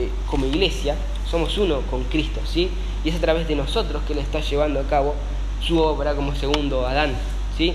eh, 0.00 0.08
como 0.26 0.46
iglesia 0.46 0.96
somos 1.30 1.58
uno 1.58 1.82
con 1.90 2.04
Cristo, 2.04 2.40
¿sí? 2.46 2.70
Y 3.04 3.10
es 3.10 3.16
a 3.16 3.20
través 3.20 3.46
de 3.48 3.54
nosotros 3.54 4.02
que 4.06 4.14
Él 4.14 4.20
está 4.20 4.40
llevando 4.40 4.80
a 4.80 4.84
cabo 4.84 5.14
su 5.60 5.78
obra 5.78 6.14
como 6.14 6.34
segundo 6.34 6.86
Adán, 6.86 7.12
¿sí? 7.58 7.74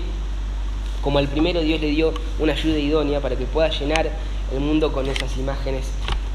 Como 1.02 1.20
al 1.20 1.28
primero 1.28 1.60
Dios 1.60 1.80
le 1.80 1.90
dio 1.90 2.12
una 2.40 2.52
ayuda 2.52 2.78
idónea 2.78 3.20
para 3.20 3.36
que 3.36 3.44
pueda 3.44 3.68
llenar 3.68 4.10
el 4.52 4.58
mundo 4.58 4.90
con 4.90 5.06
esas 5.06 5.36
imágenes 5.36 5.84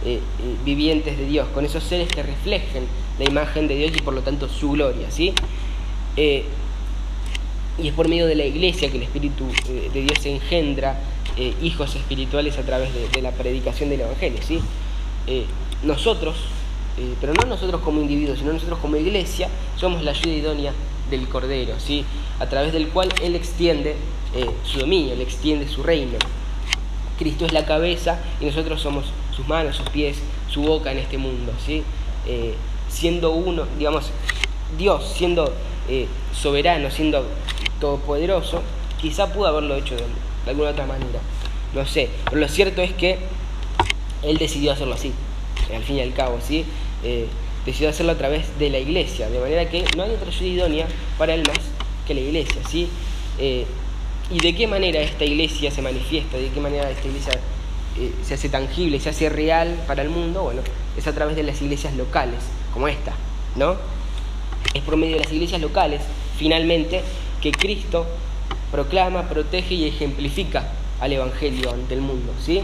eh, 0.06 0.22
eh, 0.22 0.22
vivientes 0.64 1.18
de 1.18 1.26
Dios, 1.26 1.50
con 1.54 1.66
esos 1.66 1.84
seres 1.84 2.08
que 2.08 2.24
reflejen 2.24 2.88
la 3.20 3.26
imagen 3.26 3.68
de 3.68 3.76
Dios 3.76 3.92
y 3.98 4.02
por 4.02 4.14
lo 4.14 4.22
tanto 4.22 4.48
su 4.48 4.72
gloria, 4.72 5.12
¿sí? 5.12 5.34
Y 7.78 7.90
es 7.90 7.94
por 7.94 8.08
medio 8.08 8.28
de 8.28 8.36
la 8.36 8.46
iglesia 8.46 8.90
que 8.90 8.98
el 8.98 9.04
Espíritu 9.04 9.46
de 9.94 10.02
Dios 10.02 10.26
engendra 10.26 10.98
eh, 11.38 11.54
hijos 11.62 11.94
espirituales 11.96 12.58
a 12.58 12.62
través 12.62 12.90
de, 13.12 13.22
la 13.22 13.32
predicación 13.32 13.90
del 13.90 14.02
Evangelio. 14.02 14.40
¿sí? 14.42 14.62
Eh, 15.28 15.46
nosotros, 15.84 16.38
eh, 16.98 17.14
pero 17.20 17.34
no 17.34 17.46
nosotros 17.46 17.82
como 17.82 18.00
individuos, 18.00 18.40
sino 18.40 18.54
nosotros 18.54 18.80
como 18.80 18.96
iglesia, 18.96 19.50
somos 19.76 20.02
la 20.04 20.12
ayuda 20.12 20.34
idónea 20.34 20.74
del 21.10 21.28
Cordero, 21.28 21.78
¿sí? 21.78 22.06
a 22.40 22.48
través 22.48 22.72
del 22.72 22.88
cual 22.88 23.10
Él 23.22 23.36
extiende 23.36 23.96
su 24.64 24.80
dominio, 24.80 25.14
Él 25.14 25.22
extiende 25.22 25.68
su 25.68 25.84
reino. 25.84 26.18
Cristo 27.18 27.46
es 27.46 27.54
la 27.54 27.66
cabeza 27.66 28.20
y 28.42 28.46
nosotros 28.46 28.82
somos 28.82 29.06
sus 29.34 29.48
manos, 29.48 29.78
sus 29.78 29.90
pies, 29.90 30.18
su 30.50 30.62
boca 30.62 30.92
en 30.92 31.00
este 31.00 31.18
mundo. 31.18 31.52
¿sí? 31.66 31.84
siendo 32.90 33.32
uno, 33.32 33.66
digamos, 33.78 34.10
Dios 34.78 35.14
siendo 35.16 35.54
soberano, 36.34 36.90
siendo 36.92 37.26
todopoderoso, 37.80 38.62
quizá 39.02 39.32
pudo 39.32 39.48
haberlo 39.48 39.76
hecho 39.76 39.96
de, 39.96 40.04
alguna 40.48 40.70
otra 40.70 40.86
manera. 40.86 41.20
No 41.74 41.86
sé, 41.86 42.10
pero 42.26 42.38
lo 42.38 42.48
cierto 42.48 42.82
es 42.82 42.94
que 42.94 43.18
él 44.24 44.38
decidió 44.38 44.72
hacerlo 44.72 44.96
así, 44.96 45.12
al 45.74 45.84
fin 45.84 45.98
y 45.98 46.02
al 46.02 46.14
cabo, 46.14 46.40
¿sí? 46.42 46.66
Eh, 47.04 47.28
decidió 47.66 47.90
hacerlo 47.90 48.14
a 48.14 48.18
través 48.18 48.58
de 48.60 48.70
la 48.70 48.80
iglesia, 48.80 49.30
de 49.30 49.40
manera 49.40 49.70
que 49.70 49.84
no 49.98 50.04
hay 50.04 50.12
otra 50.12 50.28
ayuda 50.28 50.48
idónea 50.48 50.88
para 51.18 51.34
él 51.34 51.44
más 51.48 51.60
que 52.08 52.14
la 52.14 52.22
iglesia, 52.22 52.62
¿sí? 52.70 52.88
Eh, 53.40 53.66
¿Y 54.32 54.40
de 54.40 54.56
qué 54.56 54.66
manera 54.66 55.02
esta 55.02 55.24
iglesia 55.24 55.70
se 55.70 55.82
manifiesta? 55.82 56.38
¿De 56.38 56.50
qué 56.50 56.60
manera 56.60 56.90
esta 56.90 57.08
iglesia 57.08 57.34
eh, 57.98 58.12
se 58.24 58.34
hace 58.34 58.50
tangible, 58.50 59.00
se 59.00 59.10
hace 59.10 59.30
real 59.30 59.84
para 59.86 60.02
el 60.02 60.10
mundo? 60.10 60.44
Bueno, 60.44 60.62
es 60.98 61.06
a 61.08 61.14
través 61.14 61.36
de 61.36 61.44
las 61.44 61.62
iglesias 61.62 61.96
locales, 61.96 62.40
como 62.74 62.88
esta, 62.88 63.14
¿no? 63.56 63.76
Es 64.74 64.82
por 64.82 64.98
medio 64.98 65.18
de 65.18 65.24
las 65.24 65.32
iglesias 65.32 65.62
locales, 65.62 66.02
finalmente, 66.38 67.02
que 67.46 67.52
Cristo 67.52 68.08
proclama, 68.72 69.30
protege 69.30 69.76
y 69.76 69.88
ejemplifica 69.88 70.68
al 71.00 71.14
Evangelio 71.14 71.72
ante 71.72 71.94
el 71.94 72.02
mundo. 72.02 72.34
¿sí? 72.44 72.64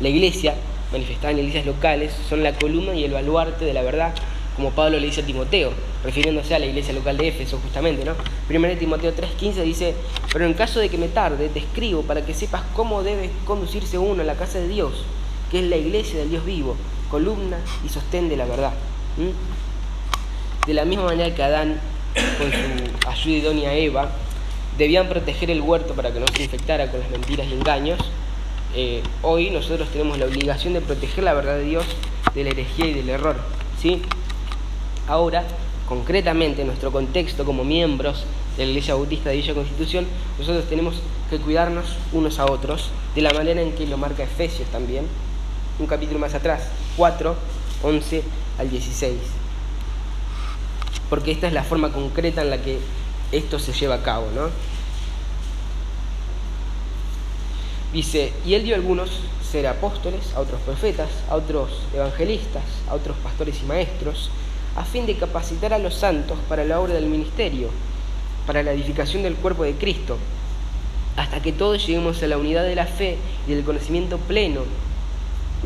la 0.00 0.08
iglesia, 0.08 0.54
manifestada 0.92 1.32
en 1.32 1.40
iglesias 1.40 1.66
locales, 1.66 2.12
son 2.28 2.44
la 2.44 2.52
columna 2.52 2.94
y 2.94 3.02
el 3.02 3.10
baluarte 3.10 3.64
de 3.64 3.72
la 3.72 3.82
verdad, 3.82 4.14
como 4.54 4.70
Pablo 4.70 5.00
le 5.00 5.06
dice 5.06 5.22
a 5.22 5.26
Timoteo, 5.26 5.72
refiriéndose 6.04 6.54
a 6.54 6.60
la 6.60 6.66
iglesia 6.66 6.92
local 6.92 7.16
de 7.16 7.26
Éfeso 7.26 7.58
justamente. 7.58 8.04
¿no? 8.04 8.12
Primero 8.46 8.78
Timoteo 8.78 9.12
3:15 9.12 9.64
dice, 9.64 9.94
pero 10.32 10.46
en 10.46 10.54
caso 10.54 10.78
de 10.78 10.88
que 10.88 10.96
me 10.96 11.08
tarde, 11.08 11.48
te 11.48 11.58
escribo 11.58 12.02
para 12.02 12.24
que 12.24 12.32
sepas 12.32 12.62
cómo 12.74 13.02
debe 13.02 13.30
conducirse 13.44 13.98
uno 13.98 14.22
a 14.22 14.24
la 14.24 14.36
casa 14.36 14.60
de 14.60 14.68
Dios, 14.68 15.04
que 15.50 15.58
es 15.58 15.64
la 15.64 15.76
iglesia 15.76 16.20
del 16.20 16.30
Dios 16.30 16.44
vivo, 16.44 16.76
columna 17.10 17.58
y 17.84 17.88
sostén 17.88 18.28
de 18.28 18.36
la 18.36 18.44
verdad. 18.44 18.72
De 20.64 20.74
la 20.74 20.84
misma 20.84 21.06
manera 21.06 21.34
que 21.34 21.42
Adán, 21.42 21.80
con 22.38 22.50
su 22.50 23.08
ayuda 23.08 23.36
idónea 23.36 23.74
Eva, 23.74 24.10
debían 24.78 25.08
proteger 25.08 25.50
el 25.50 25.60
huerto 25.60 25.94
para 25.94 26.12
que 26.12 26.20
no 26.20 26.26
se 26.34 26.44
infectara 26.44 26.90
con 26.90 27.00
las 27.00 27.10
mentiras 27.10 27.46
y 27.48 27.54
engaños, 27.54 27.98
eh, 28.74 29.02
hoy 29.22 29.50
nosotros 29.50 29.88
tenemos 29.88 30.18
la 30.18 30.26
obligación 30.26 30.74
de 30.74 30.80
proteger 30.80 31.24
la 31.24 31.34
verdad 31.34 31.56
de 31.56 31.64
Dios 31.64 31.84
de 32.34 32.44
la 32.44 32.50
herejía 32.50 32.86
y 32.86 32.92
del 32.92 33.08
error. 33.08 33.36
¿sí? 33.80 34.02
Ahora, 35.08 35.44
concretamente, 35.88 36.62
en 36.62 36.66
nuestro 36.66 36.92
contexto 36.92 37.44
como 37.44 37.64
miembros 37.64 38.26
de 38.56 38.64
la 38.64 38.70
Iglesia 38.70 38.94
Bautista 38.94 39.30
de 39.30 39.36
Villa 39.36 39.54
Constitución, 39.54 40.06
nosotros 40.38 40.68
tenemos 40.68 40.96
que 41.30 41.38
cuidarnos 41.38 41.96
unos 42.12 42.38
a 42.38 42.46
otros, 42.46 42.90
de 43.14 43.22
la 43.22 43.32
manera 43.32 43.62
en 43.62 43.72
que 43.72 43.86
lo 43.86 43.96
marca 43.96 44.24
Efesios 44.24 44.68
también, 44.68 45.06
un 45.78 45.86
capítulo 45.86 46.18
más 46.18 46.34
atrás, 46.34 46.68
4, 46.96 47.34
11 47.82 48.22
al 48.58 48.70
16. 48.70 49.14
Porque 51.08 51.32
esta 51.32 51.46
es 51.46 51.52
la 51.52 51.62
forma 51.62 51.92
concreta 51.92 52.42
en 52.42 52.50
la 52.50 52.58
que 52.58 52.78
esto 53.32 53.58
se 53.58 53.72
lleva 53.72 53.96
a 53.96 54.02
cabo, 54.02 54.26
¿no? 54.34 54.48
Dice, 57.92 58.32
y 58.44 58.54
él 58.54 58.64
dio 58.64 58.74
a 58.74 58.78
algunos 58.78 59.10
ser 59.50 59.66
apóstoles, 59.66 60.32
a 60.34 60.40
otros 60.40 60.60
profetas, 60.62 61.08
a 61.30 61.36
otros 61.36 61.70
evangelistas, 61.94 62.64
a 62.90 62.94
otros 62.94 63.16
pastores 63.18 63.60
y 63.62 63.66
maestros, 63.66 64.30
a 64.76 64.84
fin 64.84 65.06
de 65.06 65.16
capacitar 65.16 65.72
a 65.72 65.78
los 65.78 65.94
santos 65.94 66.36
para 66.48 66.64
la 66.64 66.80
obra 66.80 66.94
del 66.94 67.06
ministerio, 67.06 67.70
para 68.46 68.62
la 68.62 68.72
edificación 68.72 69.22
del 69.22 69.36
cuerpo 69.36 69.64
de 69.64 69.74
Cristo, 69.74 70.18
hasta 71.16 71.40
que 71.40 71.52
todos 71.52 71.86
lleguemos 71.86 72.22
a 72.22 72.26
la 72.26 72.36
unidad 72.36 72.64
de 72.64 72.74
la 72.74 72.86
fe 72.86 73.16
y 73.46 73.52
del 73.52 73.64
conocimiento 73.64 74.18
pleno 74.18 74.62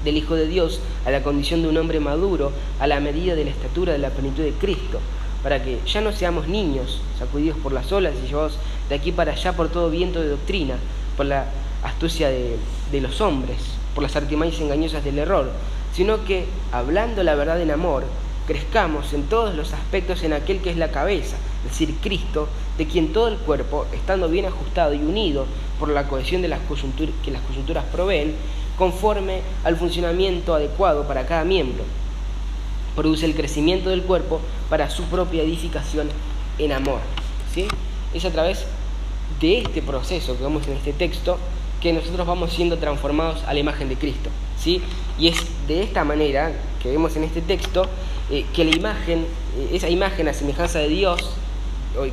del 0.05 0.17
Hijo 0.17 0.37
de 0.37 0.47
Dios, 0.47 0.81
a 1.05 1.11
la 1.11 1.23
condición 1.23 1.63
de 1.63 1.69
un 1.69 1.77
hombre 1.77 1.99
maduro, 1.99 2.53
a 2.79 2.87
la 2.87 3.01
medida 3.01 3.35
de 3.35 3.45
la 3.45 3.51
estatura 3.51 3.93
de 3.93 3.99
la 3.99 4.11
plenitud 4.11 4.45
de 4.45 4.53
Cristo 4.53 5.01
para 5.43 5.63
que 5.63 5.79
ya 5.87 6.01
no 6.01 6.13
seamos 6.13 6.49
niños 6.49 7.01
sacudidos 7.19 7.59
por 7.59 7.73
las 7.73 7.91
olas 7.93 8.15
y 8.23 8.29
llevados 8.29 8.59
de 8.89 8.95
aquí 8.95 9.13
para 9.13 9.33
allá 9.33 9.53
por 9.53 9.69
todo 9.69 9.91
viento 9.91 10.21
de 10.21 10.29
doctrina, 10.29 10.75
por 11.17 11.27
la 11.27 11.47
astucia 11.83 12.29
de, 12.29 12.59
los 13.01 13.21
hombres, 13.21 13.59
por 13.95 14.03
las 14.03 14.17
artimañas 14.17 14.61
engañosas 14.61 15.05
del 15.05 15.19
error, 15.19 15.51
sino 15.95 16.25
que, 16.25 16.47
hablando 16.73 17.23
la 17.23 17.35
verdad 17.35 17.61
en 17.61 17.71
amor, 17.71 18.05
crezcamos 18.47 19.13
en 19.13 19.25
todos 19.25 19.55
los 19.55 19.73
aspectos 19.73 20.23
en 20.23 20.33
aquel 20.33 20.61
que 20.61 20.71
es 20.71 20.77
la 20.77 20.91
cabeza, 20.91 21.37
es 21.65 21.71
decir, 21.71 21.95
Cristo, 22.03 22.49
de 22.79 22.87
quien 22.87 23.13
todo 23.13 23.29
el 23.29 23.37
cuerpo, 23.37 23.87
estando 23.93 24.29
bien 24.29 24.47
ajustado 24.47 24.95
y 24.95 24.99
unido 24.99 25.47
por 25.79 25.89
la 25.89 26.09
cohesión 26.09 26.43
de 26.43 26.49
las 26.49 26.61
que 27.23 27.31
las 27.31 27.43
coyunturas 27.43 27.85
proveen, 27.93 28.35
conforme 28.77 29.43
al 29.63 29.77
funcionamiento 29.77 30.55
adecuado 30.55 31.07
para 31.07 31.27
cada 31.27 31.45
miembro, 31.45 31.85
produce 32.97 33.27
el 33.27 33.35
crecimiento 33.35 33.91
del 33.91 34.03
cuerpo 34.03 34.41
para 34.69 34.91
su 34.91 35.05
propia 35.05 35.43
edificación 35.43 36.09
en 36.59 36.73
amor. 36.73 37.01
¿sí? 37.55 37.67
Es 38.15 38.25
a 38.25 38.31
través 38.31 38.67
de 39.41 39.59
este 39.59 39.83
proceso 39.83 40.37
que 40.37 40.43
vemos 40.43 40.67
en 40.67 40.75
este 40.75 40.93
texto 40.93 41.39
que 41.81 41.93
nosotros 41.93 42.27
vamos 42.27 42.53
siendo 42.53 42.79
transformados 42.79 43.43
a 43.45 43.55
la 43.55 43.61
imagen 43.61 43.89
de 43.89 43.97
Cristo. 43.97 44.29
¿sí? 44.59 44.83
Y 45.19 45.29
es 45.29 45.39
de 45.67 45.83
esta 45.83 46.05
manera 46.05 46.53
que 46.83 46.91
vemos 46.91 47.17
en 47.17 47.25
este 47.25 47.41
texto 47.41 47.87
eh, 48.31 48.45
que 48.55 48.65
la 48.65 48.77
imagen, 48.77 49.27
eh, 49.59 49.71
esa 49.73 49.89
imagen 49.89 50.29
a 50.29 50.35
semejanza 50.35 50.79
de 50.79 50.89
Dios, 50.89 51.31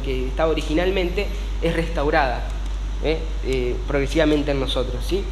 que 0.04 0.28
estaba 0.28 0.52
originalmente, 0.52 1.28
es 1.62 1.76
restaurada 1.76 2.48
¿eh? 3.04 3.76
progresivamente 3.88 4.52
en 4.52 4.60
nosotros. 4.60 5.06
¿sí? 5.06 5.24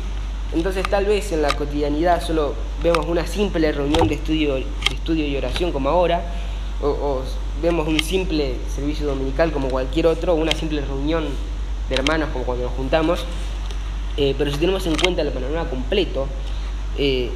Entonces 0.55 0.87
tal 0.89 1.05
vez 1.05 1.33
en 1.33 1.41
la 1.41 1.51
cotidianidad 1.51 2.25
solo 2.25 2.53
vemos 2.81 3.05
una 3.07 3.27
simple 3.27 3.73
reunión 3.73 4.07
de 4.07 4.15
estudio, 4.15 4.55
de 4.55 4.65
estudio 4.89 5.27
y 5.27 5.35
oración 5.35 5.73
como 5.73 5.89
ahora, 5.89 6.23
o, 6.81 7.21
vemos 7.61 7.87
un 7.87 7.99
simple 7.99 8.55
servicio 8.73 9.05
dominical 9.05 9.51
como 9.51 9.67
cualquier 9.67 10.07
otro, 10.07 10.33
una 10.33 10.53
simple 10.53 10.79
reunión 10.79 11.25
de 11.89 11.95
hermanos 11.95 12.29
como 12.31 12.45
cuando 12.45 12.63
nos 12.63 12.73
juntamos, 12.73 13.25
pero 14.15 14.49
si 14.49 14.57
tenemos 14.57 14.87
en 14.87 14.95
cuenta 14.95 15.21
el 15.21 15.31
panorama 15.31 15.69
completo, 15.69 16.27
eh, 16.97 17.29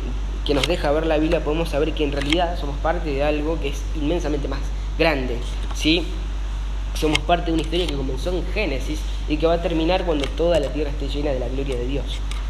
que 0.46 0.54
nos 0.54 0.66
deja 0.66 0.90
ver 0.92 1.06
la 1.06 1.18
Biblia, 1.18 1.44
podemos 1.44 1.70
saber 1.70 1.92
que 1.94 2.06
en 2.06 2.14
realidad 2.14 2.58
somos 2.58 2.78
parte 2.78 3.10
de 3.10 3.24
algo 3.24 3.60
que 3.60 3.68
es 3.70 3.82
inmensamente 3.96 4.48
más 4.48 4.62
grande. 4.98 5.38
¿sí? 5.76 6.06
Somos 6.96 7.20
parte 7.20 7.48
de 7.48 7.54
una 7.54 7.62
historia 7.64 7.86
que 7.86 7.96
comenzó 7.96 8.32
en 8.32 8.46
Génesis 8.54 9.02
y 9.28 9.36
que 9.36 9.46
va 9.46 9.56
a 9.56 9.62
terminar 9.62 10.06
cuando 10.06 10.26
toda 10.26 10.60
la 10.62 10.72
tierra 10.72 10.90
esté 10.90 11.10
llena 11.10 11.32
de 11.32 11.40
la 11.40 11.50
gloria 11.50 11.76
de 11.76 11.86
Dios. 11.86 12.06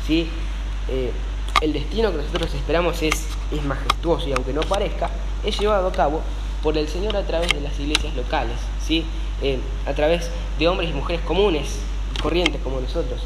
¿sí? 0.05 0.29
Eh, 0.89 1.11
el 1.61 1.73
destino 1.73 2.11
que 2.11 2.17
nosotros 2.17 2.53
esperamos 2.53 3.01
es, 3.01 3.27
es 3.51 3.63
majestuoso 3.63 4.29
y 4.29 4.33
aunque 4.33 4.53
no 4.53 4.61
parezca, 4.61 5.09
es 5.43 5.59
llevado 5.59 5.87
a 5.87 5.91
cabo 5.91 6.21
por 6.63 6.77
el 6.77 6.87
Señor 6.87 7.15
a 7.15 7.25
través 7.25 7.53
de 7.53 7.61
las 7.61 7.77
iglesias 7.79 8.15
locales, 8.15 8.57
¿sí? 8.85 9.05
Eh, 9.41 9.59
a 9.85 9.93
través 9.93 10.29
de 10.57 10.67
hombres 10.67 10.89
y 10.89 10.93
mujeres 10.93 11.21
comunes, 11.25 11.79
corrientes 12.21 12.61
como 12.61 12.79
nosotros, 12.81 13.21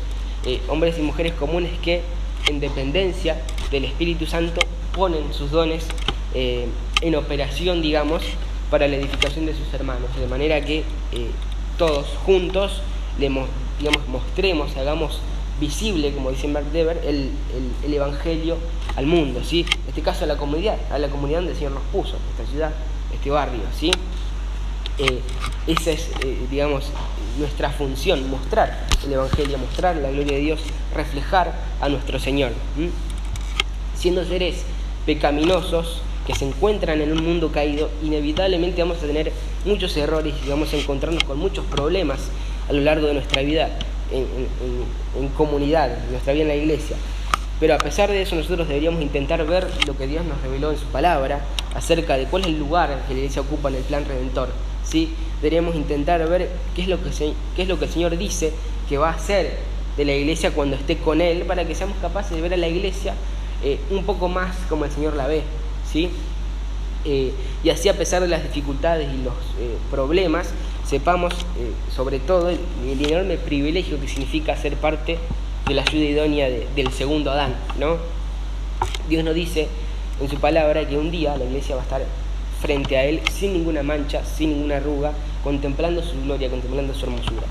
hombres 0.68 1.00
y 1.00 1.02
mujeres 1.02 1.34
comunes 1.34 1.72
que 1.80 2.02
en 2.48 2.60
dependencia 2.60 3.42
del 3.72 3.86
Espíritu 3.86 4.26
Santo 4.26 4.62
ponen 4.94 5.34
sus 5.34 5.52
dones 5.52 5.86
eh, 6.34 6.68
en 7.02 7.16
operación, 7.16 7.82
digamos, 7.82 8.24
para 8.70 8.88
la 8.88 8.96
edificación 8.96 9.46
de 9.46 9.54
sus 9.54 9.74
hermanos, 9.74 10.10
de 10.20 10.28
manera 10.28 10.64
que 10.64 10.80
eh, 10.80 11.32
todos 11.78 12.08
juntos 12.26 12.82
le 13.20 13.30
digamos, 13.80 14.08
mostremos, 14.08 14.76
hagamos 14.78 15.20
visible, 15.64 16.12
como 16.14 16.30
dice 16.30 16.48
Mark 16.50 16.66
Dever, 16.74 17.02
el, 17.06 17.32
Evangelio 17.94 18.58
al 18.98 19.06
mundo, 19.06 19.42
¿sí? 19.44 19.66
En 19.84 19.90
este 19.90 20.02
caso 20.02 20.26
a 20.26 20.28
la 20.28 20.36
comunidad, 20.36 20.78
a 20.92 21.00
la 21.00 21.08
comunidad 21.08 21.40
donde 21.40 21.52
el 21.54 21.58
Señor 21.58 21.72
nos 21.74 21.84
puso, 21.84 22.18
esta 22.32 22.52
ciudad, 22.52 22.72
este 23.14 23.30
barrio, 23.30 23.62
¿sí? 23.80 23.90
Eh, 24.98 25.22
esa 25.68 25.92
es, 25.92 26.10
digamos, 26.52 26.92
nuestra 27.40 27.70
función, 27.70 28.30
mostrar 28.30 28.88
el 29.06 29.14
Evangelio, 29.14 29.58
mostrar 29.58 29.96
la 29.96 30.12
gloria 30.12 30.34
de 30.34 30.42
Dios, 30.42 30.60
reflejar 30.94 31.54
a 31.80 31.88
nuestro 31.88 32.20
Señor. 32.20 32.52
Siendo 33.96 34.26
seres 34.26 34.66
pecaminosos 35.06 36.02
que 36.28 36.36
se 36.36 36.46
encuentran 36.46 37.00
en 37.02 37.14
un 37.14 37.24
mundo 37.24 37.52
caído, 37.54 37.90
inevitablemente 38.04 38.82
vamos 38.82 38.98
a 38.98 39.08
tener 39.08 39.32
muchos 39.64 39.96
errores 39.96 40.34
y 40.46 40.50
vamos 40.50 40.74
a 40.74 40.78
encontrarnos 40.78 41.24
con 41.24 41.40
muchos 41.40 41.66
problemas 41.66 42.20
a 42.70 42.74
lo 42.74 42.82
largo 42.82 43.08
de 43.08 43.14
nuestra 43.14 43.42
vida 43.44 43.70
en, 44.12 45.28
comunidad, 45.30 45.92
en 45.92 46.12
nuestra 46.12 46.34
vida 46.34 46.44
en 46.44 46.48
la 46.50 46.56
iglesia. 46.56 46.98
Pero 47.60 47.76
a 47.76 47.78
pesar 47.78 48.10
de 48.10 48.22
eso 48.22 48.36
nosotros 48.36 48.68
deberíamos 48.68 49.02
intentar 49.02 49.46
ver 49.46 49.68
lo 49.88 49.96
que 49.96 50.08
Dios 50.08 50.26
nos 50.26 50.42
reveló 50.42 50.72
en 50.72 50.78
su 50.78 50.86
palabra 50.86 51.42
acerca 51.76 52.18
de 52.18 52.26
cuál 52.26 52.44
es 52.44 52.50
el 52.50 52.60
lugar 52.60 53.04
que 53.08 53.14
la 53.14 53.20
iglesia 53.20 53.42
ocupa 53.42 53.70
en 53.70 53.76
el 53.76 53.84
plan 53.84 54.06
redentor. 54.06 54.50
¿sí? 54.84 55.14
Deberíamos 55.42 55.76
intentar 55.76 56.28
ver 56.28 56.50
qué 56.76 56.82
es, 56.82 56.88
lo 56.88 57.02
que 57.02 57.10
qué 57.56 57.62
es 57.62 57.68
lo 57.68 57.80
que 57.80 57.86
el 57.86 57.92
Señor 57.92 58.18
dice 58.18 58.52
que 58.90 58.98
va 58.98 59.10
a 59.10 59.14
hacer 59.14 59.58
de 59.98 60.06
la 60.06 60.14
iglesia 60.14 60.52
cuando 60.52 60.76
esté 60.76 60.98
con 60.98 61.22
Él 61.22 61.44
para 61.44 61.66
que 61.66 61.76
seamos 61.76 61.98
capaces 62.02 62.36
de 62.36 62.42
ver 62.42 62.54
a 62.54 62.58
la 62.58 62.68
iglesia 62.68 63.14
eh, 63.64 63.80
un 63.92 64.04
poco 64.04 64.28
más 64.28 64.56
como 64.68 64.86
el 64.86 64.92
Señor 64.92 65.16
la 65.16 65.28
ve. 65.28 65.44
¿sí? 65.92 66.10
Eh, 67.06 67.34
y 67.64 67.70
así 67.70 67.90
a 67.90 67.98
pesar 67.98 68.22
de 68.22 68.28
las 68.28 68.44
dificultades 68.44 69.08
y 69.14 69.24
los 69.24 69.34
eh, 69.60 69.78
problemas, 69.92 70.50
sepamos 70.94 71.34
sobre 71.96 72.20
todo 72.20 72.50
el, 72.52 72.60
enorme 72.86 73.38
privilegio 73.38 74.00
que 74.00 74.08
significa 74.08 74.56
ser 74.56 74.76
parte 74.76 75.18
de 75.68 75.74
la 75.74 75.82
ayuda 75.82 76.04
idónea 76.04 76.48
del 76.48 76.92
segundo 76.92 77.32
Adán. 77.32 77.56
¿no? 77.80 77.98
Dios 79.10 79.24
nos 79.24 79.34
dice 79.34 79.68
en 80.22 80.30
su 80.30 80.36
palabra 80.38 80.88
que 80.88 80.96
un 80.96 81.10
día 81.10 81.36
la 81.36 81.46
iglesia 81.46 81.74
va 81.74 81.82
a 81.82 81.86
estar 81.86 82.06
frente 82.62 82.96
a 82.96 83.06
Él 83.06 83.22
sin 83.32 83.54
ninguna 83.54 83.82
mancha, 83.82 84.24
sin 84.24 84.52
ninguna 84.52 84.78
arruga, 84.78 85.14
contemplando 85.44 86.04
su 86.04 86.22
gloria, 86.22 86.48
contemplando 86.52 86.94
su 86.94 87.08
hermosura. 87.08 87.48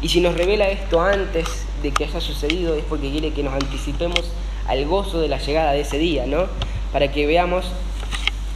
Y 0.00 0.08
si 0.08 0.20
nos 0.20 0.36
revela 0.36 0.68
esto 0.68 1.00
antes 1.00 1.66
de 1.82 1.90
que 1.90 2.04
haya 2.04 2.20
sucedido 2.20 2.76
es 2.76 2.84
porque 2.84 3.10
quiere 3.10 3.32
que 3.32 3.42
nos 3.42 3.54
anticipemos 3.54 4.30
al 4.68 4.86
gozo 4.86 5.20
de 5.20 5.26
la 5.26 5.38
llegada 5.38 5.72
de 5.72 5.80
ese 5.80 5.98
día, 5.98 6.24
¿no? 6.26 6.46
Para 6.92 7.10
que 7.10 7.26
veamos 7.26 7.66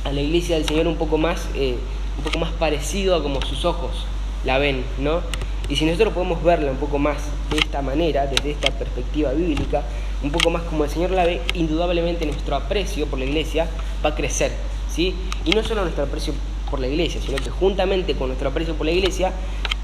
a 0.05 0.12
la 0.12 0.20
iglesia 0.20 0.55
del 0.55 0.66
Señor 0.66 0.86
un 0.86 0.97
poco 0.97 1.19
más, 1.19 1.48
eh, 1.57 1.74
un 2.19 2.23
poco 2.23 2.39
más 2.39 2.52
parecido 2.52 3.16
a 3.16 3.23
como 3.24 3.43
sus 3.43 3.65
ojos 3.65 4.07
la 4.44 4.58
ven, 4.58 4.84
¿no? 4.98 5.20
Y 5.68 5.76
si 5.76 5.84
nosotros 5.84 6.12
podemos 6.12 6.42
verla 6.42 6.72
un 6.72 6.78
poco 6.78 6.98
más 6.98 7.18
de 7.50 7.58
esta 7.58 7.80
manera, 7.80 8.26
desde 8.26 8.50
esta 8.50 8.70
perspectiva 8.72 9.32
bíblica, 9.32 9.84
un 10.22 10.30
poco 10.30 10.50
más 10.50 10.62
como 10.62 10.84
el 10.84 10.90
Señor 10.90 11.12
la 11.12 11.24
ve, 11.24 11.40
indudablemente 11.54 12.26
nuestro 12.26 12.56
aprecio 12.56 13.06
por 13.06 13.18
la 13.18 13.24
iglesia 13.24 13.68
va 14.04 14.10
a 14.10 14.14
crecer, 14.14 14.50
¿sí? 14.92 15.14
Y 15.44 15.52
no 15.52 15.62
solo 15.62 15.82
nuestro 15.82 16.04
aprecio 16.04 16.34
por 16.70 16.80
la 16.80 16.88
iglesia, 16.88 17.20
sino 17.24 17.36
que 17.38 17.50
juntamente 17.50 18.14
con 18.14 18.28
nuestro 18.28 18.48
aprecio 18.48 18.74
por 18.74 18.86
la 18.86 18.92
iglesia, 18.92 19.32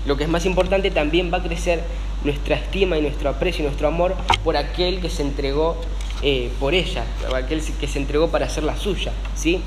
lo 0.06 0.16
que 0.16 0.24
es 0.24 0.30
más 0.30 0.44
importante, 0.44 0.90
también 0.90 1.32
va 1.32 1.38
a 1.38 1.42
crecer 1.42 1.82
nuestra 2.24 2.56
estima 2.56 2.98
y 2.98 3.02
nuestro 3.02 3.30
aprecio 3.30 3.62
y 3.62 3.66
nuestro 3.66 3.88
amor 3.88 4.14
por 4.42 4.56
aquel 4.56 5.00
que 5.00 5.10
se 5.10 5.22
entregó 5.22 5.76
eh, 6.22 6.50
por 6.58 6.74
ella, 6.74 7.04
aquel 7.34 7.62
que 7.62 7.86
se 7.86 7.98
entregó 7.98 8.28
para 8.28 8.46
hacer 8.46 8.64
la 8.64 8.76
suya, 8.76 9.12
¿sí? 9.36 9.60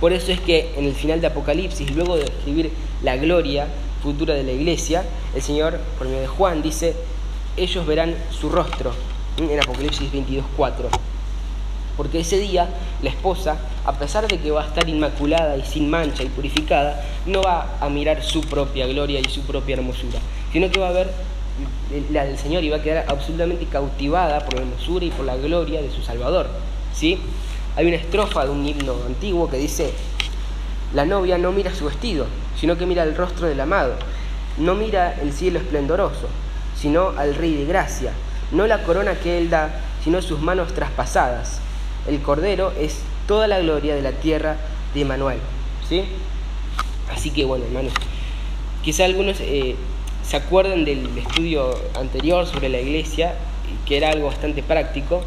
Por 0.00 0.12
eso 0.12 0.32
es 0.32 0.40
que 0.40 0.74
en 0.76 0.84
el 0.84 0.94
final 0.94 1.20
de 1.20 1.28
Apocalipsis, 1.28 1.90
luego 1.92 2.16
de 2.16 2.24
escribir 2.24 2.70
la 3.02 3.16
gloria 3.16 3.66
futura 4.02 4.34
de 4.34 4.42
la 4.42 4.52
iglesia, 4.52 5.04
el 5.34 5.42
Señor, 5.42 5.78
por 5.98 6.06
medio 6.06 6.20
de 6.20 6.26
Juan, 6.26 6.62
dice, 6.62 6.94
ellos 7.56 7.86
verán 7.86 8.14
su 8.30 8.48
rostro, 8.48 8.92
en 9.38 9.58
Apocalipsis 9.58 10.12
22.4 10.12 10.90
porque 11.96 12.20
ese 12.20 12.38
día 12.38 12.68
la 13.02 13.10
esposa, 13.10 13.56
a 13.84 13.98
pesar 13.98 14.28
de 14.28 14.38
que 14.38 14.50
va 14.50 14.64
a 14.64 14.66
estar 14.66 14.88
inmaculada 14.88 15.56
y 15.56 15.64
sin 15.64 15.88
mancha 15.88 16.22
y 16.22 16.28
purificada, 16.28 17.02
no 17.24 17.42
va 17.42 17.78
a 17.80 17.88
mirar 17.88 18.22
su 18.22 18.42
propia 18.42 18.86
gloria 18.86 19.20
y 19.20 19.24
su 19.24 19.40
propia 19.42 19.76
hermosura, 19.76 20.18
sino 20.52 20.70
que 20.70 20.78
va 20.78 20.88
a 20.88 20.92
ver 20.92 21.10
la 22.10 22.24
del 22.24 22.36
Señor 22.36 22.64
y 22.64 22.68
va 22.68 22.76
a 22.76 22.82
quedar 22.82 23.06
absolutamente 23.08 23.64
cautivada 23.66 24.44
por 24.44 24.54
la 24.54 24.60
hermosura 24.60 25.06
y 25.06 25.10
por 25.10 25.24
la 25.24 25.36
gloria 25.36 25.80
de 25.80 25.90
su 25.90 26.02
Salvador. 26.02 26.48
¿sí? 26.92 27.18
Hay 27.76 27.86
una 27.86 27.96
estrofa 27.96 28.44
de 28.44 28.50
un 28.50 28.66
himno 28.66 28.94
antiguo 29.06 29.50
que 29.50 29.58
dice, 29.58 29.92
la 30.94 31.04
novia 31.04 31.36
no 31.36 31.52
mira 31.52 31.74
su 31.74 31.84
vestido, 31.84 32.26
sino 32.58 32.78
que 32.78 32.86
mira 32.86 33.02
el 33.02 33.14
rostro 33.14 33.46
del 33.46 33.60
amado, 33.60 33.94
no 34.56 34.74
mira 34.74 35.14
el 35.20 35.32
cielo 35.32 35.58
esplendoroso, 35.58 36.28
sino 36.74 37.10
al 37.10 37.34
Rey 37.34 37.54
de 37.54 37.66
Gracia, 37.66 38.12
no 38.50 38.66
la 38.66 38.82
corona 38.82 39.14
que 39.14 39.36
él 39.36 39.50
da, 39.50 39.80
sino 40.02 40.22
sus 40.22 40.40
manos 40.40 40.72
traspasadas, 40.72 41.60
el 42.08 42.22
Cordero 42.22 42.72
es 42.78 43.00
toda 43.26 43.46
la 43.46 43.58
gloria 43.60 43.94
de 43.94 44.02
la 44.02 44.12
tierra 44.12 44.56
de 44.94 45.04
Manuel. 45.04 45.38
¿sí? 45.86 46.04
Así 47.12 47.30
que 47.30 47.44
bueno, 47.44 47.66
hermanos, 47.66 47.92
quizá 48.82 49.04
algunos 49.04 49.38
eh, 49.40 49.76
se 50.22 50.36
acuerdan 50.36 50.84
del 50.84 51.06
estudio 51.18 51.74
anterior 51.94 52.46
sobre 52.46 52.68
la 52.68 52.80
iglesia, 52.80 53.34
que 53.84 53.96
era 53.96 54.10
algo 54.10 54.28
bastante 54.28 54.62
práctico, 54.62 55.22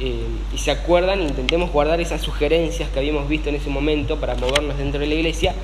eh, 0.00 0.26
y 0.52 0.58
se 0.58 0.70
acuerdan, 0.70 1.22
intentemos 1.22 1.70
guardar 1.70 2.00
esas 2.00 2.20
sugerencias 2.20 2.88
que 2.90 2.98
habíamos 2.98 3.28
visto 3.28 3.48
en 3.48 3.54
ese 3.54 3.70
momento 3.70 4.18
para 4.18 4.34
movernos 4.34 4.76
dentro 4.78 5.00
de 5.00 5.06
la 5.06 5.14
iglesia, 5.14 5.54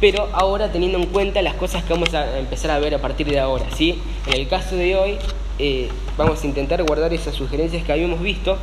pero 0.00 0.28
ahora 0.32 0.72
teniendo 0.72 0.98
en 0.98 1.06
cuenta 1.06 1.42
las 1.42 1.54
cosas 1.54 1.84
que 1.84 1.92
vamos 1.92 2.12
a 2.14 2.38
empezar 2.38 2.70
a 2.70 2.78
ver 2.78 2.94
a 2.94 2.98
partir 2.98 3.28
de 3.28 3.38
ahora. 3.38 3.66
¿sí? 3.76 4.00
En 4.26 4.34
el 4.34 4.48
caso 4.48 4.76
de 4.76 4.96
hoy, 4.96 5.16
eh, 5.58 5.88
vamos 6.16 6.42
a 6.42 6.46
intentar 6.46 6.82
guardar 6.82 7.12
esas 7.12 7.34
sugerencias 7.34 7.84
que 7.84 7.92
habíamos 7.92 8.20
visto 8.20 8.56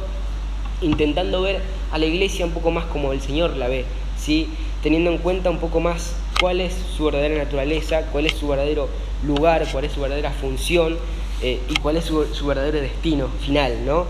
intentando 0.81 1.41
ver 1.41 1.61
a 1.91 1.97
la 1.97 2.05
iglesia 2.05 2.45
un 2.45 2.51
poco 2.51 2.71
más 2.71 2.85
como 2.85 3.11
el 3.13 3.21
Señor 3.21 3.55
la 3.55 3.67
ve, 3.67 3.85
¿sí? 4.17 4.49
teniendo 4.83 5.11
en 5.11 5.17
cuenta 5.17 5.49
un 5.49 5.57
poco 5.57 5.79
más 5.79 6.15
cuál 6.39 6.61
es 6.61 6.73
su 6.95 7.05
verdadera 7.05 7.43
naturaleza, 7.43 8.03
cuál 8.11 8.25
es 8.25 8.33
su 8.33 8.47
verdadero 8.47 8.89
lugar, 9.25 9.65
cuál 9.71 9.85
es 9.85 9.91
su 9.91 10.01
verdadera 10.01 10.31
función 10.31 10.97
eh, 11.41 11.59
y 11.69 11.73
cuál 11.79 11.97
es 11.97 12.05
su, 12.05 12.45
verdadero 12.45 12.79
destino 12.79 13.27
final, 13.45 13.85
¿no? 13.85 14.05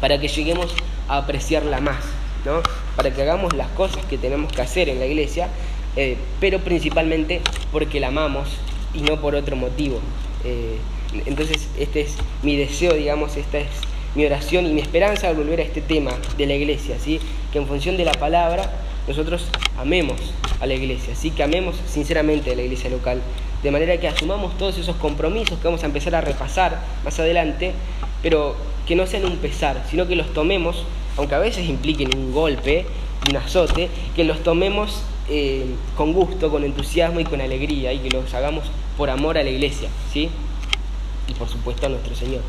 Para 0.00 0.20
que 0.20 0.28
lleguemos 0.28 0.74
a 1.08 1.18
apreciarla 1.18 1.80
más, 1.80 2.04
¿no? 2.44 2.62
Para 2.96 3.12
que 3.12 3.22
hagamos 3.22 3.54
las 3.54 3.68
cosas 3.68 4.04
que 4.06 4.18
tenemos 4.18 4.52
que 4.52 4.62
hacer 4.62 4.88
en 4.88 4.98
la 4.98 5.06
iglesia, 5.06 5.48
eh, 5.96 6.16
pero 6.40 6.60
principalmente 6.60 7.40
porque 7.72 8.00
la 8.00 8.08
amamos 8.08 8.48
y 8.94 9.00
no 9.00 9.20
por 9.20 9.34
otro 9.34 9.56
motivo. 9.56 10.00
Eh, 10.44 10.78
entonces, 11.26 11.68
este 11.78 12.02
es 12.02 12.16
mi 12.42 12.56
deseo, 12.56 12.92
digamos, 12.94 13.36
esta 13.36 13.58
es 13.58 13.68
mi 14.14 14.24
oración 14.24 14.66
y 14.66 14.72
mi 14.72 14.80
esperanza 14.80 15.28
al 15.28 15.36
volver 15.36 15.60
a 15.60 15.62
este 15.62 15.80
tema 15.80 16.12
de 16.36 16.46
la 16.46 16.54
iglesia, 16.54 16.96
¿sí? 16.98 17.20
que 17.52 17.58
en 17.58 17.66
función 17.66 17.96
de 17.96 18.04
la 18.04 18.12
palabra 18.12 18.70
nosotros 19.06 19.46
amemos 19.78 20.16
a 20.60 20.66
la 20.66 20.74
iglesia, 20.74 21.14
¿sí? 21.14 21.30
que 21.30 21.42
amemos 21.42 21.76
sinceramente 21.86 22.52
a 22.52 22.56
la 22.56 22.62
iglesia 22.62 22.90
local, 22.90 23.20
de 23.62 23.70
manera 23.70 23.98
que 23.98 24.08
asumamos 24.08 24.56
todos 24.58 24.78
esos 24.78 24.96
compromisos 24.96 25.58
que 25.58 25.64
vamos 25.64 25.82
a 25.82 25.86
empezar 25.86 26.14
a 26.14 26.20
repasar 26.20 26.78
más 27.04 27.18
adelante, 27.18 27.72
pero 28.22 28.56
que 28.88 28.96
no 28.96 29.06
sean 29.06 29.26
un 29.26 29.36
pesar, 29.36 29.84
sino 29.90 30.08
que 30.08 30.16
los 30.16 30.32
tomemos, 30.32 30.84
aunque 31.18 31.34
a 31.34 31.38
veces 31.38 31.68
impliquen 31.68 32.08
un 32.16 32.32
golpe, 32.32 32.86
un 33.28 33.36
azote, 33.36 33.90
que 34.16 34.24
los 34.24 34.42
tomemos 34.42 35.02
eh, 35.28 35.66
con 35.94 36.14
gusto, 36.14 36.50
con 36.50 36.64
entusiasmo 36.64 37.20
y 37.20 37.24
con 37.24 37.42
alegría, 37.42 37.92
y 37.92 37.98
que 37.98 38.08
los 38.08 38.32
hagamos 38.32 38.64
por 38.96 39.10
amor 39.10 39.36
a 39.36 39.42
la 39.42 39.50
iglesia, 39.50 39.90
¿sí? 40.10 40.30
Y 41.28 41.34
por 41.34 41.50
supuesto 41.50 41.84
a 41.84 41.90
nuestro 41.90 42.14
Señor. 42.14 42.40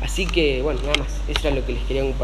Así 0.00 0.26
que, 0.26 0.62
bueno, 0.62 0.80
nada 0.82 0.94
más, 1.00 1.20
eso 1.26 1.48
es 1.48 1.54
lo 1.56 1.66
que 1.66 1.72
les 1.72 1.82
quería 1.82 2.02
compartir. 2.02 2.22